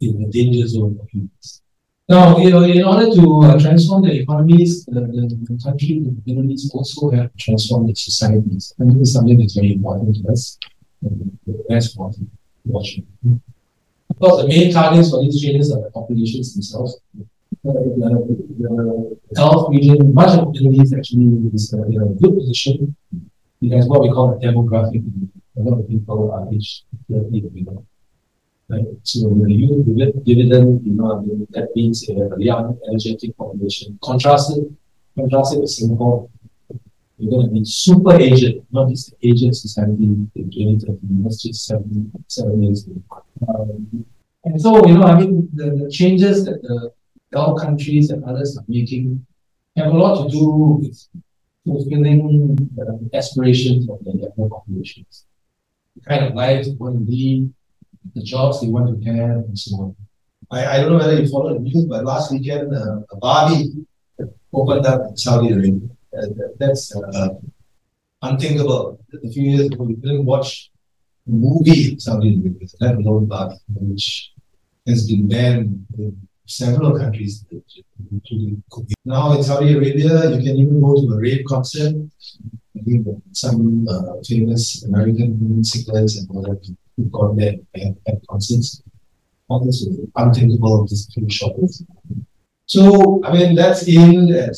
in 0.00 0.22
the 0.22 0.28
danger 0.28 0.66
zone 0.66 0.98
of 1.00 1.08
humans. 1.08 1.62
Now, 2.08 2.38
you 2.38 2.50
know, 2.50 2.62
in 2.62 2.84
order 2.84 3.14
to 3.14 3.40
uh, 3.42 3.58
transform 3.58 4.02
the 4.02 4.20
economies, 4.22 4.84
the, 4.86 5.00
the, 5.00 5.28
the 5.48 5.62
country, 5.62 6.02
the 6.24 6.52
East 6.52 6.72
also 6.74 7.10
have 7.10 7.30
to 7.32 7.38
transform 7.38 7.86
the 7.86 7.94
societies. 7.94 8.72
And 8.78 8.90
this 8.92 9.08
is 9.08 9.14
something 9.14 9.38
that's 9.38 9.54
very 9.54 9.74
important 9.74 10.16
to 10.16 10.32
us. 10.32 10.58
And 11.02 11.38
the 11.46 11.64
best 11.68 11.94
important 11.94 12.30
watching. 12.64 13.06
Of 14.10 14.18
course, 14.18 14.42
the 14.42 14.48
main 14.48 14.72
targets 14.72 15.10
for 15.10 15.22
these 15.22 15.40
changes 15.40 15.70
are 15.72 15.82
the 15.82 15.90
populations 15.90 16.54
themselves 16.54 16.98
the, 17.62 19.16
Gulf 19.34 19.70
region, 19.70 20.14
much 20.14 20.38
of 20.38 20.52
the 20.52 20.68
Middle 20.68 20.98
actually 20.98 21.50
is 21.54 21.74
uh, 21.74 21.82
in 21.84 22.02
a 22.02 22.06
good 22.06 22.38
position. 22.38 22.96
It 23.60 23.74
has 23.74 23.86
what 23.86 24.02
we 24.02 24.10
call 24.10 24.34
a 24.34 24.38
demographic. 24.38 25.02
A 25.56 25.60
lot 25.60 25.80
of 25.80 25.88
people 25.88 26.32
are 26.32 26.52
aged 26.52 26.84
30 27.10 27.44
or 27.44 27.50
below. 27.50 27.86
Right? 28.68 28.84
So 29.02 29.28
when 29.28 29.48
you 29.48 29.84
use 29.86 30.14
dividend, 30.24 30.86
you 30.86 30.92
know, 30.92 31.24
that 31.50 31.74
means 31.74 32.08
a 32.08 32.30
young, 32.38 32.78
energetic 32.88 33.36
population. 33.36 33.98
Contrasted, 34.02 34.76
contrasted 35.16 35.60
with 35.60 35.70
Singapore, 35.70 36.28
you're 37.18 37.30
going 37.30 37.46
to 37.48 37.52
be 37.52 37.64
super 37.64 38.14
aged, 38.14 38.62
not 38.70 38.90
just 38.90 39.14
aged 39.22 39.54
society 39.56 40.04
in 40.04 40.30
2030, 40.36 40.98
that's 41.24 41.42
just 41.42 41.66
seven, 41.66 42.12
seven 42.28 42.62
years 42.62 42.86
ago. 42.86 43.02
Um, 43.48 44.04
and 44.44 44.60
so, 44.60 44.86
you 44.86 44.94
know, 44.94 45.02
I 45.02 45.18
mean, 45.18 45.48
the, 45.52 45.70
the 45.70 45.90
changes 45.90 46.44
that 46.44 46.62
the 46.62 46.92
Gulf 47.32 47.60
countries 47.60 48.10
and 48.10 48.24
others 48.24 48.56
are 48.56 48.64
making 48.68 49.26
have 49.76 49.92
a 49.92 49.96
lot 49.96 50.24
to 50.24 50.30
do 50.30 50.78
with 50.80 51.08
fulfilling 51.68 52.56
the 52.76 53.10
aspirations 53.14 53.88
of 53.88 53.98
the 54.04 54.12
younger 54.12 54.48
populations. 54.48 55.24
The 55.96 56.02
kind 56.08 56.24
of 56.26 56.34
life 56.34 56.64
they 56.64 56.72
want 56.72 56.94
to 56.98 57.10
lead, 57.10 57.52
the 58.14 58.22
jobs 58.22 58.60
they 58.60 58.68
want 58.68 58.86
to 58.88 59.12
have, 59.12 59.44
and 59.48 59.58
so 59.58 59.76
on. 59.82 59.96
I, 60.50 60.66
I 60.66 60.76
don't 60.78 60.92
know 60.92 60.98
whether 60.98 61.20
you 61.20 61.28
followed 61.28 61.56
the 61.56 61.60
news, 61.60 61.84
but 61.84 62.04
last 62.04 62.32
weekend, 62.32 62.74
uh, 62.74 63.00
Barbie 63.20 63.86
opened 64.52 64.86
up 64.86 65.02
in 65.10 65.16
Saudi 65.16 65.52
Arabia. 65.52 65.88
Uh, 66.16 66.26
that's 66.58 66.94
uh, 66.96 67.28
unthinkable. 68.22 68.98
A 69.24 69.28
few 69.28 69.42
years 69.42 69.66
ago, 69.66 69.84
we 69.84 69.96
couldn't 69.96 70.24
watch 70.24 70.70
a 71.26 71.30
movie 71.30 71.92
in 71.92 72.00
Saudi 72.00 72.36
Arabia, 72.36 72.68
let 72.80 72.94
alone 72.94 73.26
Barbie, 73.26 73.56
which 73.68 74.32
has 74.86 75.06
been 75.06 75.28
banned 75.28 75.86
in 75.98 76.16
several 76.48 76.98
countries, 76.98 77.44
including 78.10 78.62
Now 79.04 79.36
in 79.36 79.42
Saudi 79.42 79.74
Arabia, 79.74 80.30
you 80.30 80.42
can 80.42 80.56
even 80.56 80.80
go 80.80 80.94
to 81.00 81.12
a 81.12 81.20
rave 81.20 81.44
concert. 81.46 81.94
Some 83.32 83.86
uh, 83.88 84.14
famous 84.26 84.84
American 84.84 85.62
singers 85.62 86.16
and 86.16 86.30
all 86.30 86.42
that 86.42 86.74
who've 86.96 87.12
gone 87.12 87.36
there 87.36 87.54
and 87.74 87.96
had 88.06 88.20
concerts. 88.28 88.82
All 89.48 89.64
this 89.64 89.82
is 89.82 89.98
unthinkable 90.16 90.82
of 90.82 90.88
this 90.88 91.06
few 91.12 91.28
shoppers. 91.28 91.82
So, 92.66 93.22
I 93.24 93.32
mean, 93.32 93.54
that's 93.54 93.88
aimed 93.88 94.30
at, 94.30 94.56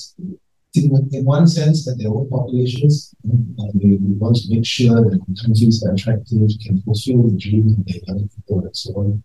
in, 0.75 1.25
one 1.25 1.47
sense, 1.47 1.85
that 1.87 1.97
their 1.99 2.11
own 2.11 2.29
populations, 2.29 3.15
uh, 3.29 3.67
they 3.75 3.97
want 4.01 4.37
to 4.37 4.55
make 4.55 4.67
sure 4.67 4.97
that 5.11 5.21
countries 5.43 5.83
are 5.85 5.93
attractive, 5.93 6.51
can 6.65 6.83
fulfill 6.83 7.23
the 7.29 7.37
dreams 7.37 7.73
of 7.79 7.85
their 7.87 8.01
young 8.07 8.29
people 8.29 8.61
and 8.61 8.77
so 8.77 8.93
on. 8.95 9.25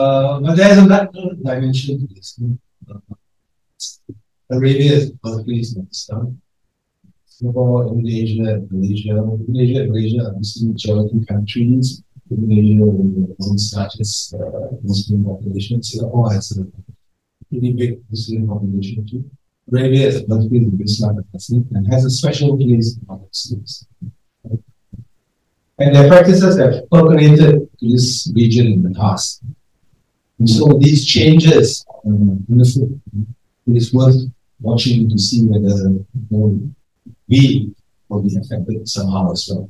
Uh, 0.00 0.38
but 0.40 0.56
there's 0.56 0.78
another 0.78 1.10
dimension 1.42 2.06
to 2.06 2.14
this. 2.14 2.40
Uh, 2.88 2.98
Arabia 4.50 4.92
is 4.92 5.10
birthplace 5.10 5.76
of 5.76 5.86
Islam. 5.90 6.40
Singapore, 7.26 7.88
Indonesia, 7.88 8.62
Malaysia. 8.70 9.18
Indonesia 9.18 9.80
and 9.82 9.90
Malaysia 9.90 10.20
are 10.26 10.32
Muslim 10.38 10.72
majority 10.72 11.24
countries. 11.26 12.02
Indonesia 12.30 12.86
is 12.86 13.70
the 13.70 13.78
largest 13.78 14.34
uh, 14.34 14.70
Muslim 14.82 15.24
population. 15.24 15.82
Singapore 15.82 16.32
has 16.32 16.56
a 16.56 16.64
pretty 17.50 17.72
big 17.72 18.00
Muslim 18.08 18.46
population 18.46 19.04
too. 19.04 19.24
Arabia 19.72 20.06
is 20.08 20.16
a 20.22 20.26
birthplace 20.26 20.66
of 20.66 20.80
Islam 20.80 21.26
and 21.74 21.92
has 21.92 22.04
a 22.04 22.10
special 22.10 22.56
place 22.56 22.96
among 23.02 23.26
Muslims. 23.26 23.86
And 25.80 25.94
their 25.94 26.08
practices 26.08 26.58
have 26.58 26.88
percolated 26.90 27.68
to 27.78 27.84
this 27.92 28.30
region 28.34 28.66
in 28.66 28.82
the 28.82 28.94
past. 28.94 29.42
So 30.46 30.78
these 30.80 31.04
changes, 31.04 31.84
um, 32.06 32.44
it 32.48 33.76
is 33.76 33.92
worth 33.92 34.16
watching 34.60 35.08
to 35.10 35.18
see 35.18 35.44
whether 35.44 35.90
we 36.30 37.72
will 38.08 38.22
be 38.22 38.36
affected 38.36 38.88
somehow 38.88 39.32
as 39.32 39.50
well. 39.50 39.68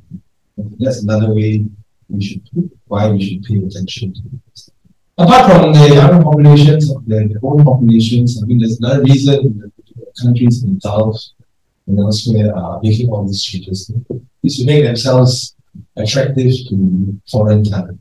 That's 0.77 1.01
another 1.01 1.33
way 1.33 1.65
we 2.07 2.23
should, 2.23 2.41
why 2.87 3.09
we 3.09 3.21
should 3.23 3.43
pay 3.43 3.57
attention 3.57 4.13
to 4.13 4.21
this. 4.53 4.69
Apart 5.17 5.51
from 5.51 5.73
the 5.73 6.01
other 6.01 6.23
populations, 6.23 6.93
their, 7.05 7.27
their 7.27 7.39
own 7.43 7.63
populations, 7.63 8.41
I 8.41 8.45
mean, 8.45 8.59
there's 8.59 8.79
another 8.79 9.03
reason 9.03 9.59
that 9.59 9.71
countries 10.21 10.63
in 10.63 10.75
the 10.75 10.79
Gulf 10.79 11.21
and 11.87 11.99
elsewhere 11.99 12.55
are 12.55 12.79
making 12.83 13.09
all 13.09 13.25
these 13.25 13.43
changes 13.43 13.91
is 14.43 14.57
to 14.57 14.65
make 14.65 14.83
themselves 14.83 15.55
attractive 15.95 16.53
to 16.69 17.19
foreign 17.29 17.63
talent. 17.63 17.99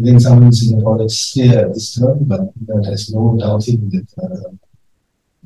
I 0.00 0.04
think 0.04 0.20
some 0.20 0.50
Singaporeans 0.50 1.10
stare 1.10 1.66
at 1.66 1.74
this 1.74 1.94
term, 1.94 2.24
but 2.24 2.40
there's 2.56 3.12
no 3.12 3.36
doubting 3.38 3.90
that 3.90 4.08
uh, 4.22 4.50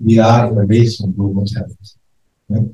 we 0.00 0.18
are 0.20 0.52
in 0.52 0.58
a 0.58 0.64
race 0.64 1.00
for 1.00 1.08
global 1.08 1.44
talent. 1.44 1.88
Right? 2.48 2.68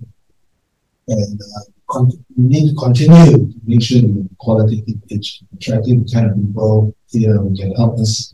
And 1.09 1.41
uh, 1.41 2.05
we 2.37 2.45
need 2.45 2.71
to 2.71 2.77
continue 2.77 3.33
to 3.33 3.55
make 3.65 3.83
sure 3.83 4.03
the 4.03 4.29
quality 4.39 4.85
edge, 5.11 5.43
attracting 5.55 6.05
the 6.05 6.11
kind 6.13 6.31
of 6.31 6.37
people 6.37 6.95
here 7.09 7.35
who 7.35 7.57
can 7.57 7.75
help 7.75 7.99
us 7.99 8.33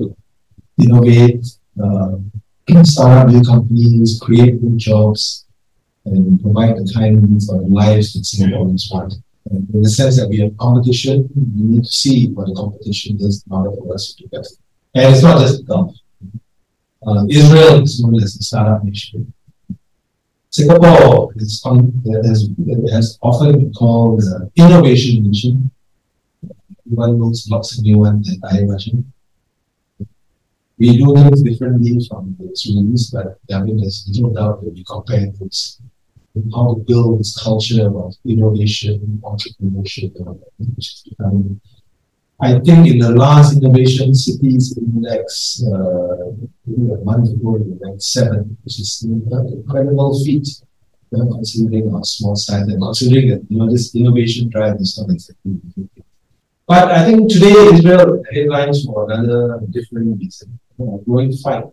innovate, 0.83 1.47
uh, 1.83 2.17
start 2.83 3.29
up 3.29 3.29
new 3.29 3.43
companies, 3.43 4.19
create 4.21 4.61
new 4.61 4.76
jobs, 4.76 5.47
and 6.05 6.41
provide 6.43 6.76
the 6.76 6.93
kind 6.93 7.25
of 7.25 7.71
lives 7.71 8.12
that 8.15 8.23
Singaporeans 8.23 8.93
want. 8.93 9.15
And 9.50 9.69
in 9.75 9.83
the 9.83 9.91
sense 9.91 10.17
that 10.17 10.29
we 10.29 10.38
have 10.41 10.57
competition, 10.57 11.29
we 11.35 11.62
need 11.76 11.85
to 11.85 11.91
see 11.91 12.29
what 12.31 12.47
the 12.47 12.55
competition 12.55 13.17
does 13.17 13.45
in 13.47 13.53
order 13.53 13.71
for 13.76 13.95
us 13.95 14.12
to 14.12 14.23
do 14.23 14.29
better. 14.29 14.49
And 14.95 15.15
it's 15.15 15.23
not 15.23 15.41
just 15.41 15.67
Gulf. 15.67 15.95
Uh, 17.07 17.25
Israel 17.29 17.83
is 17.83 18.03
known 18.03 18.17
as 18.17 18.35
a 18.37 18.43
startup 18.43 18.83
nation. 18.83 19.33
Singapore 20.50 21.33
is 21.37 21.62
on, 21.65 21.93
has, 22.25 22.49
has 22.91 23.19
often 23.23 23.53
been 23.53 23.73
called 23.73 24.21
the 24.21 24.50
innovation 24.57 25.23
nation. 25.25 25.71
Everyone 26.87 27.21
knows 27.21 27.49
lots 27.50 27.76
of 27.76 27.85
new 27.85 27.99
ones 27.99 28.26
that 28.26 28.49
I 28.50 28.61
imagine. 28.61 29.12
We 30.79 30.97
do 30.99 31.15
things 31.15 31.43
differently 31.43 32.00
from 32.09 32.37
the 32.38 32.47
Israelis, 32.47 33.12
but 33.12 33.38
I 33.55 33.62
mean, 33.62 33.79
there's 33.79 34.09
no 34.19 34.31
doubt 34.31 34.65
that 34.65 34.73
we 34.73 34.83
compare 34.85 35.26
things 35.26 35.81
how 36.55 36.75
to 36.75 36.81
build 36.81 37.21
this 37.21 37.37
culture 37.43 37.87
of 37.87 38.14
innovation, 38.25 39.21
entrepreneurship, 39.25 40.12
becoming. 41.05 41.61
I 42.40 42.59
think 42.61 42.87
in 42.87 42.99
the 42.99 43.12
last 43.12 43.57
Innovation 43.57 44.14
Cities 44.14 44.76
Index, 44.76 45.62
uh, 45.66 46.28
a 46.28 47.05
month 47.05 47.31
ago, 47.31 47.52
we 47.52 47.78
ranked 47.81 48.02
seven, 48.02 48.59
which 48.62 48.78
is 48.78 49.02
an 49.02 49.26
incredible 49.52 50.23
feat, 50.23 50.47
uh, 51.14 51.25
considering 51.33 51.95
our 51.95 52.05
small 52.05 52.37
size 52.37 52.69
and 52.69 52.83
considering 52.83 53.31
that 53.31 53.43
you 53.49 53.59
know 53.59 53.71
this 53.71 53.95
innovation 53.95 54.50
drive 54.50 54.76
is 54.76 54.99
not 54.99 55.11
exactly. 55.11 55.59
But 56.69 56.90
I 56.90 57.07
think 57.07 57.33
today 57.33 57.55
Israel 57.73 58.23
headlines 58.31 58.85
for 58.85 59.11
another 59.11 59.61
different 59.71 60.19
reason, 60.19 60.59
a 60.78 60.99
growing 61.07 61.33
fight 61.33 61.64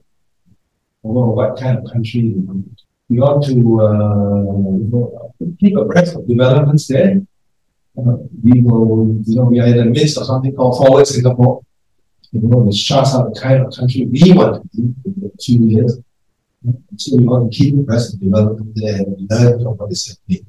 over 1.03 1.27
what 1.31 1.59
kind 1.59 1.77
of 1.77 1.91
country 1.91 2.21
we 2.29 2.39
want 2.39 2.83
we 3.13 3.19
ought 3.19 3.41
to 3.45 3.55
uh, 3.85 5.45
keep 5.59 5.77
abreast 5.77 6.15
of 6.15 6.27
developments 6.27 6.87
there. 6.87 7.21
Uh, 7.95 8.17
we 8.43 8.61
will, 8.63 9.21
you 9.27 9.35
know, 9.35 9.43
we 9.43 9.59
are 9.59 9.67
in 9.67 9.77
the 9.77 9.85
midst 9.85 10.17
of 10.17 10.25
something 10.25 10.53
called 10.55 10.77
Forward 10.79 11.05
Singapore, 11.05 11.61
you 12.31 12.41
know, 12.41 12.57
which 12.57 12.83
charts 12.87 13.13
out 13.13 13.31
the 13.31 13.39
kind 13.39 13.61
of 13.63 13.71
country 13.77 14.07
we 14.07 14.33
want 14.33 14.53
to 14.55 14.67
be 14.75 14.81
in 15.05 15.31
a 15.31 15.37
few 15.37 15.59
years. 15.73 15.99
So 16.97 17.17
we 17.17 17.25
want 17.25 17.51
to 17.51 17.57
keep 17.57 17.75
abreast 17.75 18.15
of 18.15 18.19
development 18.19 18.71
there 18.75 19.01
and 19.01 19.29
learn 19.29 19.61
from 19.61 19.73
what 19.77 19.91
is 19.91 20.01
happening. 20.09 20.45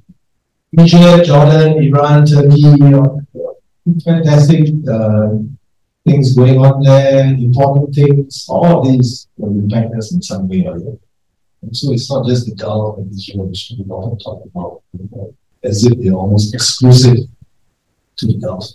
Egypt, 0.81 1.27
Jordan, 1.27 1.83
Iran, 1.85 2.25
Turkey, 2.25 2.61
you 2.61 2.91
know, 2.95 3.21
fantastic 4.05 4.63
uh, 4.89 5.29
things 6.07 6.35
going 6.35 6.59
on 6.59 6.83
there, 6.83 7.27
important 7.27 7.95
things. 7.95 8.47
All 8.49 8.79
of 8.79 8.87
these 8.89 9.29
will 9.37 9.51
impact 9.51 9.95
us 9.99 10.15
in 10.15 10.23
some 10.23 10.49
way 10.49 10.65
or 10.67 10.77
other. 10.77 10.97
So 11.73 11.93
it's 11.93 12.11
not 12.11 12.27
just 12.27 12.47
the 12.47 12.55
Gulf 12.55 12.99
and 12.99 13.11
Israel 13.13 13.47
which 13.47 13.73
we 13.79 13.85
often 13.91 14.19
talk 14.19 14.43
about 14.45 14.83
as 15.63 15.85
if 15.85 15.99
they're 15.99 16.13
almost 16.13 16.55
exclusive 16.55 17.19
to 18.17 18.27
the 18.27 18.39
Gulf, 18.39 18.67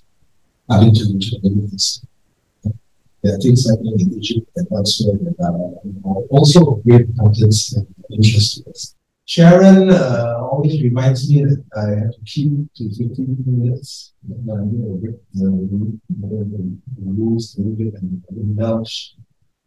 I 0.69 0.81
mean 0.81 0.93
to, 0.95 1.05
to 1.05 1.39
the 1.41 1.49
Middle. 1.49 2.77
There 3.21 3.35
are 3.35 3.39
things 3.39 3.69
happening 3.69 3.99
in 3.99 4.13
Egypt 4.13 4.49
and 4.55 4.67
elsewhere 4.71 5.17
that 5.19 5.35
are 5.43 6.21
also 6.29 6.65
of 6.71 6.83
great 6.83 7.01
importance 7.01 7.75
and 7.75 7.87
interest 8.09 8.63
to 8.63 8.69
us. 8.69 8.95
Sharon 9.25 9.91
uh, 9.91 10.39
always 10.41 10.81
reminds 10.81 11.29
me 11.29 11.43
that 11.45 11.63
I 11.77 11.89
have 12.01 12.13
to 12.13 12.21
keep 12.25 12.73
to 12.77 12.89
15 12.89 13.43
minutes. 13.45 14.13
And, 14.27 14.49
uh, 14.49 14.55
you 14.55 14.77
know, 14.79 14.99
the, 15.03 15.19
the, 15.33 16.79
the, 16.97 17.11
rules 17.11 17.55
a 17.55 17.61
little 17.61 17.75
bit 17.75 18.01
and 18.01 18.23
indulge 18.31 19.15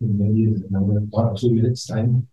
in 0.00 0.18
maybe 0.18 0.64
another 0.68 1.00
one 1.10 1.26
or 1.26 1.36
two 1.36 1.50
minutes 1.50 1.86
time. 1.86 2.26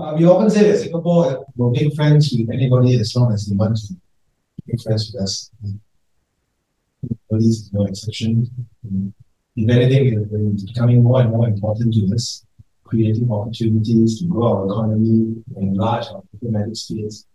Uh, 0.00 0.14
we 0.16 0.24
often 0.24 0.48
say 0.48 0.70
that 0.70 0.78
Singapore 0.78 1.44
will 1.56 1.70
make 1.72 1.94
friends 1.94 2.32
with 2.32 2.48
anybody 2.50 2.98
as 2.98 3.14
long 3.14 3.30
as 3.34 3.44
they 3.44 3.54
want 3.54 3.76
to 3.76 3.94
make 4.66 4.80
friends 4.80 5.12
with 5.12 5.22
us. 5.22 5.50
Police 7.28 7.56
is 7.60 7.72
no 7.74 7.84
exception. 7.84 8.48
If 9.56 9.68
anything, 9.68 10.26
it's 10.54 10.62
becoming 10.62 11.02
more 11.02 11.20
and 11.20 11.30
more 11.30 11.48
important 11.48 11.92
to 11.92 12.14
us, 12.14 12.46
creating 12.82 13.30
opportunities 13.30 14.20
to 14.20 14.24
grow 14.24 14.46
our 14.54 14.66
economy, 14.68 15.36
enlarge 15.56 16.06
our 16.06 16.22
diplomatic 16.32 16.76
space, 16.76 17.26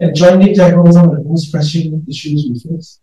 and 0.00 0.14
jointly 0.14 0.54
tackle 0.54 0.92
some 0.92 1.08
of 1.08 1.16
the 1.16 1.24
most 1.24 1.50
pressing 1.50 2.04
issues 2.06 2.44
we 2.46 2.58
face. 2.58 3.00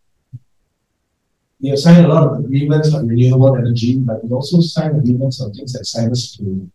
We 1.60 1.70
have 1.70 1.80
signed 1.80 2.06
a 2.06 2.10
lot 2.10 2.28
of 2.28 2.46
agreements 2.46 2.94
on 2.94 3.08
renewable 3.08 3.56
energy, 3.56 3.98
but 3.98 4.24
we 4.24 4.30
also 4.30 4.62
signed 4.62 5.00
agreements 5.00 5.42
on 5.42 5.52
things 5.52 5.74
like 5.74 5.84
cybersecurity 5.84 6.70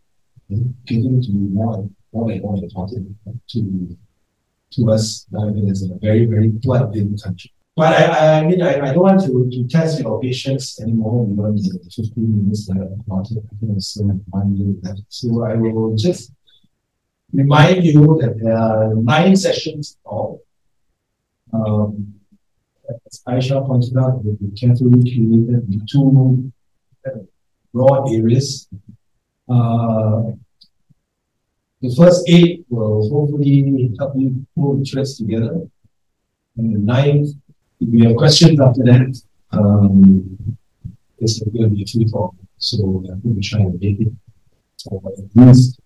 getting 0.49 1.23
to 1.23 1.29
be 1.33 1.39
more, 1.39 1.89
more 2.13 2.31
and 2.31 2.43
more 2.43 2.57
important 2.57 3.17
to 3.49 3.97
to 4.73 4.91
us 4.91 5.27
I 5.39 5.45
mean, 5.47 5.71
as 5.71 5.83
a 5.83 5.95
very, 6.01 6.27
very 6.27 6.49
blood-thin 6.49 7.17
country. 7.17 7.53
But 7.77 7.93
I, 7.93 8.39
I 8.41 8.47
mean, 8.47 8.63
I, 8.63 8.81
I 8.81 8.93
don't 8.95 9.03
want 9.03 9.21
to, 9.23 9.49
to 9.51 9.69
test 9.69 10.01
your 10.01 10.21
patience 10.21 10.81
anymore 10.81 11.27
beyond 11.27 11.59
the 11.59 11.91
15 11.95 12.43
minutes 12.43 12.67
that 12.67 12.79
I've 12.79 13.07
allotted. 13.07 13.39
I 13.39 13.57
think 13.61 13.77
it's 13.77 13.89
still 13.89 14.09
one 14.31 14.59
minute 14.59 14.83
left. 14.83 15.03
So 15.09 15.45
I 15.45 15.55
will 15.55 15.95
just 15.95 16.33
remind 17.33 17.85
you 17.85 18.19
that 18.21 18.39
there 18.43 18.57
are 18.57 18.95
nine 18.95 19.37
sessions 19.37 19.99
of 20.07 20.39
um, 21.53 22.15
as 22.89 23.23
Aisha 23.29 23.67
pointed 23.67 23.97
out, 23.97 24.25
we 24.25 24.51
carefully 24.59 24.99
curated 25.11 25.69
the 25.69 25.81
two 25.91 26.53
broad 27.73 28.13
areas 28.13 28.69
uh, 29.49 30.23
the 31.83 31.95
first 31.95 32.29
eight 32.29 32.65
will 32.69 33.09
hopefully 33.09 33.95
help 33.99 34.15
you 34.17 34.47
pull 34.57 34.77
the 34.77 34.85
threads 34.85 35.19
together. 35.19 35.61
And 36.57 36.75
the 36.75 36.79
ninth, 36.79 37.31
if 37.81 37.89
you 37.93 38.09
have 38.09 38.17
questions 38.17 38.59
after 38.61 38.83
that, 38.85 39.23
um, 39.53 40.57
it's 41.19 41.41
going 41.41 41.71
to 41.71 41.77
be 41.77 41.83
a 41.83 41.87
free 41.87 42.11
talk. 42.11 42.35
So 42.59 43.05
I 43.07 43.21
think 43.21 43.37
we 43.37 43.43
try 43.43 43.61
and 43.61 43.79
make 43.81 44.01
it 44.01 44.13
for 44.83 45.03
at 45.07 45.25
least 45.35 45.81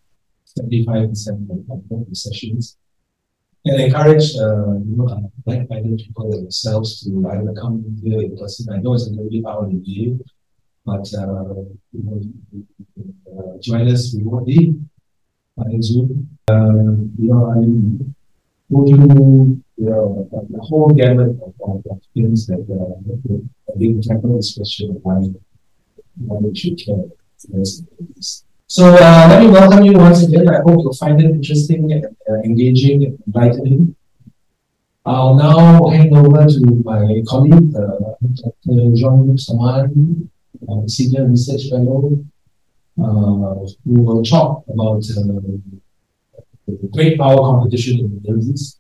75% 0.59 1.71
of 1.71 2.09
the 2.09 2.15
sessions. 2.15 2.77
And 3.65 3.79
encourage 3.79 4.37
uh, 4.37 4.79
you 4.79 4.97
know, 4.97 5.31
like-minded 5.45 5.99
people 5.99 6.31
like 6.31 6.41
yourselves 6.41 7.03
to 7.03 7.31
either 7.31 7.53
come 7.53 7.85
here 8.03 8.23
in 8.23 8.37
person. 8.39 8.73
I 8.73 8.79
know 8.79 8.95
it's 8.95 9.07
a 9.07 9.11
little 9.11 9.29
bit 9.29 9.45
out 9.45 9.65
of 9.65 9.71
the 9.71 9.81
view, 9.81 10.25
but 10.85 11.07
uh, 11.15 11.55
you 11.93 12.03
know, 12.05 12.21
uh, 13.33 13.59
join 13.61 13.89
us 13.89 14.15
remotely 14.17 14.75
on 15.57 15.83
Zoom. 15.83 16.39
Uh, 16.49 16.97
you 17.19 17.29
know, 17.29 17.51
I 17.51 17.61
go 18.73 18.87
through 18.87 19.63
you 19.77 19.91
know, 19.91 20.29
the 20.51 20.61
whole 20.61 20.91
gamut 20.91 21.31
of, 21.43 21.55
of, 21.69 21.87
of 21.91 22.01
things 22.15 22.47
that 22.47 22.65
uh, 22.69 23.73
I 23.73 23.79
think 23.79 24.03
tackle 24.03 24.37
this 24.37 24.55
question 24.57 24.91
of 24.91 24.97
why 25.03 25.21
why 26.27 26.39
we 26.39 26.55
should 26.55 26.79
care. 26.79 27.05
So 28.67 28.87
uh, 28.87 29.27
let 29.29 29.43
me 29.43 29.49
welcome 29.49 29.85
you 29.85 29.95
once 29.95 30.23
again. 30.23 30.49
I 30.49 30.61
hope 30.61 30.81
you'll 30.83 30.95
find 30.95 31.21
it 31.21 31.31
interesting 31.31 31.91
uh, 31.93 32.35
engaging 32.45 33.05
and 33.05 33.19
enlightening. 33.27 33.97
I'll 35.07 35.35
now 35.35 35.89
hand 35.89 36.15
over 36.15 36.47
to 36.47 36.61
my 36.85 37.23
colleague, 37.27 37.75
uh, 37.75 38.15
Dr. 38.37 39.35
Samaan, 39.47 40.29
uh, 40.69 40.87
Senior 40.87 41.27
Research 41.29 41.69
Fellow, 41.71 42.25
uh, 42.99 43.67
who 43.85 44.03
will 44.03 44.23
talk 44.23 44.65
about 44.69 45.03
uh, 45.17 45.41
the 46.67 46.89
great 46.93 47.19
power 47.19 47.39
competition 47.39 48.01
in 48.01 48.11
the 48.11 48.21
Middle 48.21 48.53
East. 48.53 48.79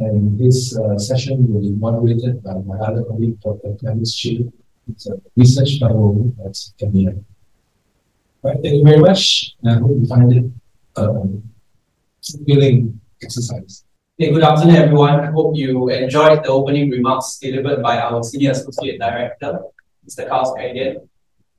And 0.00 0.38
this 0.38 0.76
uh, 0.76 0.98
session 0.98 1.52
will 1.52 1.60
be 1.60 1.70
moderated 1.70 2.42
by 2.42 2.54
my 2.54 2.78
other 2.78 3.04
colleague, 3.04 3.40
Dr. 3.40 3.76
Clemens 3.78 4.14
Chay, 4.14 4.50
who's 4.86 5.06
a 5.06 5.20
research 5.36 5.78
fellow 5.78 6.32
at 6.44 6.56
MEI. 6.92 7.14
Right, 8.42 8.56
thank 8.62 8.74
you 8.74 8.84
very 8.84 8.98
much. 8.98 9.54
And 9.62 9.70
I 9.70 9.78
hope 9.80 9.96
you 10.00 10.06
find 10.06 10.32
it 10.32 10.44
um, 10.96 11.42
fulfilling 12.22 13.00
exercise. 13.22 13.84
Hey, 14.18 14.30
good 14.30 14.42
afternoon, 14.42 14.76
everyone. 14.76 15.20
I 15.20 15.30
hope 15.30 15.56
you 15.56 15.88
enjoyed 15.88 16.44
the 16.44 16.48
opening 16.48 16.90
remarks 16.90 17.38
delivered 17.38 17.82
by 17.82 17.98
our 17.98 18.22
Senior 18.22 18.52
Associate 18.52 18.98
Director, 18.98 19.60
Mr. 20.06 20.28
Carl. 20.28 20.54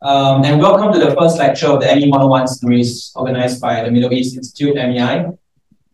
Um, 0.01 0.43
and 0.45 0.61
welcome 0.61 0.93
to 0.93 0.99
the 0.99 1.15
first 1.15 1.39
lecture 1.39 1.65
of 1.67 1.81
the 1.81 1.87
ME 1.95 2.09
101 2.09 2.47
series 2.47 3.11
organized 3.15 3.59
by 3.59 3.83
the 3.83 3.89
Middle 3.89 4.13
East 4.13 4.37
Institute, 4.37 4.75
MEI. 4.75 5.31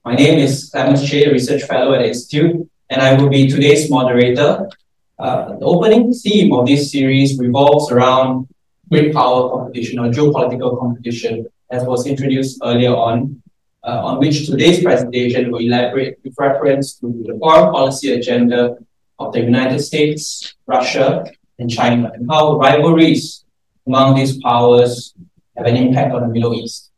My 0.04 0.16
name 0.16 0.38
is 0.40 0.70
Clemens 0.70 1.08
Chay, 1.10 1.26
a 1.26 1.32
research 1.32 1.64
fellow 1.64 1.94
at 1.94 2.00
the 2.00 2.10
Institute, 2.10 2.70
and 2.90 3.02
I 3.02 3.14
will 3.14 3.30
be 3.30 3.48
today's 3.48 3.90
moderator. 3.90 4.70
Uh, 5.18 5.58
the 5.60 5.66
opening 5.66 6.12
theme 6.14 6.52
of 6.52 6.68
this 6.68 6.92
series 6.92 7.40
revolves 7.40 7.90
around 7.90 8.50
great 8.90 9.14
power 9.14 9.50
competition 9.50 10.00
or 10.00 10.10
geopolitical 10.10 10.78
competition, 10.78 11.48
as 11.70 11.86
was 11.86 12.06
introduced 12.06 12.60
earlier 12.64 12.94
on, 12.94 13.42
uh, 13.84 14.04
on 14.04 14.20
which 14.20 14.48
today's 14.48 14.84
presentation 14.84 15.52
will 15.52 15.62
elaborate 15.62 16.20
with 16.26 16.36
reference 16.38 16.96
to 16.96 17.24
the 17.26 17.38
foreign 17.40 17.72
policy 17.72 18.12
agenda 18.12 18.76
of 19.20 19.32
the 19.32 19.40
United 19.40 19.80
States, 19.80 20.56
Russia, 20.68 21.24
and 21.62 21.70
China, 21.70 22.12
and 22.14 22.28
how 22.30 22.58
rivalries 22.58 23.46
among 23.88 24.16
these 24.16 24.42
powers 24.42 25.14
have 25.56 25.68
an 25.68 25.78
impact 25.78 26.14
on 26.14 26.22
the 26.24 26.28
Middle 26.28 26.54
East. 26.54 26.92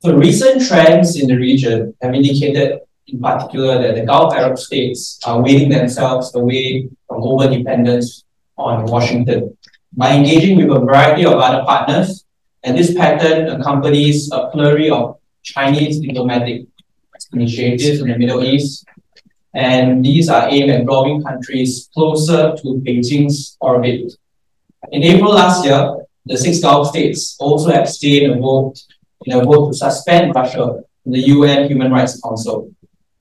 So 0.00 0.16
recent 0.16 0.66
trends 0.66 1.20
in 1.20 1.28
the 1.28 1.36
region 1.36 1.94
have 2.00 2.14
indicated 2.14 2.80
in 3.06 3.20
particular 3.20 3.80
that 3.82 3.94
the 3.96 4.06
Gulf 4.06 4.34
Arab 4.34 4.58
states 4.58 5.20
are 5.26 5.42
weaning 5.42 5.68
themselves 5.68 6.34
away 6.34 6.88
from 7.06 7.22
over-dependence 7.22 8.24
on 8.56 8.86
Washington 8.86 9.56
by 9.92 10.12
engaging 10.14 10.56
with 10.56 10.74
a 10.74 10.80
variety 10.80 11.26
of 11.26 11.34
other 11.34 11.62
partners, 11.64 12.24
and 12.62 12.78
this 12.78 12.94
pattern 12.94 13.48
accompanies 13.48 14.30
a 14.32 14.50
flurry 14.52 14.88
of 14.88 15.18
Chinese 15.42 16.00
diplomatic 16.00 16.66
initiatives 17.32 18.00
in 18.00 18.08
the 18.08 18.16
Middle 18.16 18.42
East, 18.44 18.86
and 19.54 20.04
these 20.04 20.28
are 20.28 20.48
aimed 20.48 20.70
at 20.70 20.84
drawing 20.84 21.22
countries 21.22 21.88
closer 21.92 22.54
to 22.56 22.82
Beijing's 22.84 23.56
orbit. 23.60 24.12
In 24.92 25.02
April 25.02 25.32
last 25.32 25.64
year, 25.64 25.96
the 26.26 26.36
six 26.36 26.60
Gulf 26.60 26.88
states 26.88 27.36
also 27.40 27.70
abstained 27.70 28.32
a 28.32 28.38
vote 28.38 28.80
in 29.26 29.38
a 29.38 29.44
vote 29.44 29.70
to 29.70 29.74
suspend 29.76 30.34
Russia 30.34 30.82
from 31.02 31.12
the 31.12 31.20
UN 31.20 31.68
Human 31.68 31.90
Rights 31.92 32.20
Council. 32.20 32.70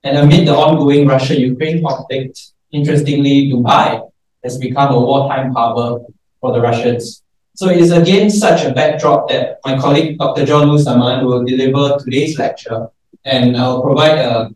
And 0.03 0.17
amid 0.17 0.47
the 0.47 0.55
ongoing 0.55 1.07
Russia-Ukraine 1.07 1.83
conflict, 1.83 2.51
interestingly, 2.71 3.51
Dubai 3.51 4.09
has 4.43 4.57
become 4.57 4.93
a 4.93 4.99
wartime 4.99 5.51
harbor 5.51 6.05
for 6.39 6.53
the 6.53 6.61
Russians. 6.61 7.21
So 7.55 7.67
it 7.67 7.77
is 7.77 7.91
against 7.91 8.39
such 8.39 8.63
a 8.63 8.73
backdrop 8.73 9.27
that 9.29 9.59
my 9.65 9.77
colleague 9.77 10.17
Dr. 10.17 10.45
Jean-Loup 10.45 10.79
Samaan 10.79 11.25
will 11.25 11.43
deliver 11.43 11.97
today's 11.99 12.39
lecture, 12.39 12.87
and 13.25 13.57
I'll 13.57 13.81
provide 13.81 14.17
a, 14.17 14.29
uh, 14.29 14.49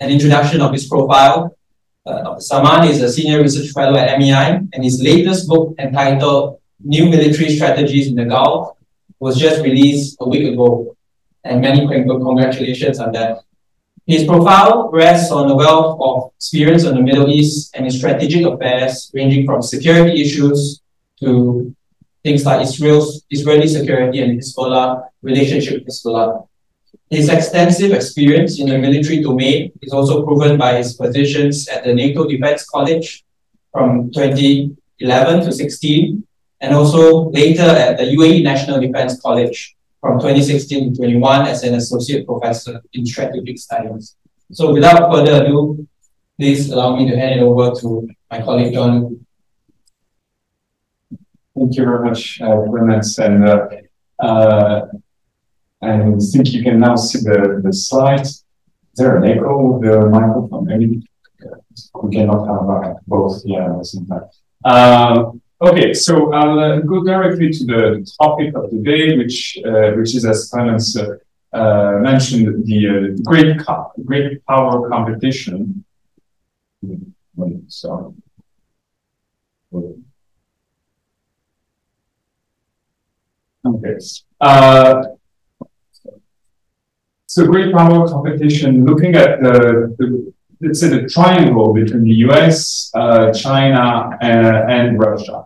an 0.00 0.10
introduction 0.10 0.60
of 0.60 0.72
his 0.72 0.88
profile. 0.88 1.56
Uh, 2.06 2.22
Dr. 2.22 2.40
Samaan 2.40 2.88
is 2.88 3.02
a 3.02 3.12
senior 3.12 3.42
research 3.42 3.70
fellow 3.70 3.96
at 3.96 4.18
MEI, 4.18 4.60
and 4.72 4.82
his 4.82 5.00
latest 5.02 5.46
book 5.46 5.74
entitled 5.78 6.58
New 6.82 7.10
Military 7.10 7.50
Strategies 7.54 8.08
in 8.08 8.14
the 8.14 8.24
Gulf 8.24 8.76
was 9.20 9.38
just 9.38 9.62
released 9.62 10.16
a 10.20 10.28
week 10.28 10.50
ago, 10.52 10.96
and 11.44 11.60
many 11.60 11.86
congratulations 11.86 12.98
on 12.98 13.12
that. 13.12 13.40
His 14.06 14.24
profile 14.24 14.90
rests 14.90 15.30
on 15.30 15.50
a 15.50 15.54
wealth 15.54 16.00
of 16.00 16.32
experience 16.36 16.86
on 16.86 16.94
the 16.94 17.02
Middle 17.02 17.28
East 17.30 17.76
and 17.76 17.84
in 17.84 17.92
strategic 17.92 18.46
affairs, 18.46 19.10
ranging 19.14 19.44
from 19.44 19.60
security 19.60 20.22
issues 20.22 20.80
to 21.20 21.74
things 22.24 22.44
like 22.44 22.62
Israel's 22.62 23.24
Israeli 23.30 23.68
security 23.68 24.22
and 24.22 24.40
Hezbollah 24.40 25.04
relationship 25.22 25.84
with 25.84 25.88
Hezbollah. 25.88 26.48
His 27.10 27.28
extensive 27.28 27.90
experience 27.92 28.60
in 28.60 28.68
the 28.68 28.78
military 28.78 29.20
domain 29.20 29.72
is 29.82 29.92
also 29.92 30.24
proven 30.24 30.56
by 30.56 30.76
his 30.76 30.94
positions 30.94 31.66
at 31.68 31.82
the 31.82 31.92
NATO 31.92 32.26
Defense 32.28 32.64
College 32.64 33.24
from 33.72 34.12
2011 34.12 35.44
to 35.44 35.52
16, 35.52 36.24
and 36.60 36.74
also 36.74 37.30
later 37.30 37.62
at 37.62 37.98
the 37.98 38.04
UAE 38.04 38.44
National 38.44 38.80
Defense 38.80 39.20
College 39.20 39.76
from 40.00 40.20
2016 40.20 40.94
to 40.94 40.96
21 40.96 41.48
as 41.48 41.64
an 41.64 41.74
associate 41.74 42.26
professor 42.26 42.80
in 42.92 43.04
strategic 43.04 43.58
studies. 43.58 44.16
So 44.52 44.72
without 44.72 45.12
further 45.12 45.44
ado, 45.44 45.86
please 46.38 46.70
allow 46.70 46.96
me 46.96 47.10
to 47.10 47.16
hand 47.16 47.40
it 47.40 47.42
over 47.42 47.78
to 47.80 48.08
my 48.30 48.40
colleague 48.40 48.72
John 48.72 49.26
Thank 51.56 51.76
you 51.76 51.84
very 51.84 52.08
much, 52.08 52.40
uh, 52.40 52.62
Clemens. 52.70 53.18
And 53.18 53.44
uh, 53.44 53.68
uh, 54.18 54.86
I 55.82 56.12
think 56.32 56.52
you 56.52 56.62
can 56.62 56.78
now 56.78 56.96
see 56.96 57.20
the, 57.20 57.60
the 57.64 57.72
slides. 57.72 58.44
Is 58.92 58.96
there 58.96 59.16
an 59.16 59.24
echo 59.24 59.76
of 59.76 59.82
the 59.82 60.10
microphone? 60.10 60.66
Maybe 60.66 61.08
we 62.02 62.10
cannot 62.16 62.46
have 62.46 62.68
uh, 62.68 62.94
both 63.06 63.42
yeah, 63.44 63.74
the 63.78 63.84
same 63.84 64.06
time. 64.06 64.24
Uh, 64.64 65.30
okay, 65.62 65.94
so 65.94 66.32
I'll 66.32 66.58
uh, 66.58 66.80
go 66.80 67.02
directly 67.04 67.50
to 67.50 67.64
the 67.64 68.12
topic 68.20 68.54
of 68.54 68.70
the 68.70 68.78
day, 68.78 69.16
which 69.16 69.58
uh, 69.64 69.92
which 69.92 70.14
is, 70.14 70.26
as 70.26 70.50
Clemens 70.50 70.96
uh, 70.96 71.16
uh, 71.52 71.98
mentioned, 72.00 72.66
the 72.66 72.88
uh, 72.88 73.22
great 73.24 73.56
great 74.04 74.44
power 74.46 74.88
competition. 74.88 75.84
So, 77.68 78.14
Okay. 83.64 83.96
So 87.32 87.46
great 87.46 87.72
power 87.72 88.08
competition, 88.08 88.84
looking 88.84 89.14
at 89.14 89.40
the, 89.40 89.94
the 89.98 90.32
let's 90.60 90.80
say 90.80 90.88
the 90.88 91.08
triangle 91.08 91.72
between 91.72 92.02
the 92.02 92.16
US, 92.26 92.90
uh, 92.92 93.32
China, 93.32 94.18
uh, 94.20 94.66
and 94.68 94.98
Russia. 94.98 95.44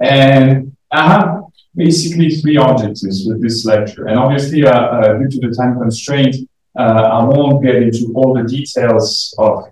And 0.00 0.76
I 0.90 1.06
have 1.06 1.44
basically 1.76 2.30
three 2.30 2.56
objectives 2.56 3.24
with 3.24 3.40
this 3.40 3.64
lecture. 3.64 4.08
And 4.08 4.18
obviously, 4.18 4.66
uh, 4.66 4.72
uh 4.72 5.18
due 5.18 5.28
to 5.28 5.38
the 5.46 5.54
time 5.54 5.78
constraint, 5.78 6.34
uh, 6.76 7.02
I 7.18 7.22
won't 7.22 7.62
get 7.62 7.76
into 7.76 8.12
all 8.16 8.34
the 8.34 8.42
details 8.42 9.32
of 9.38 9.66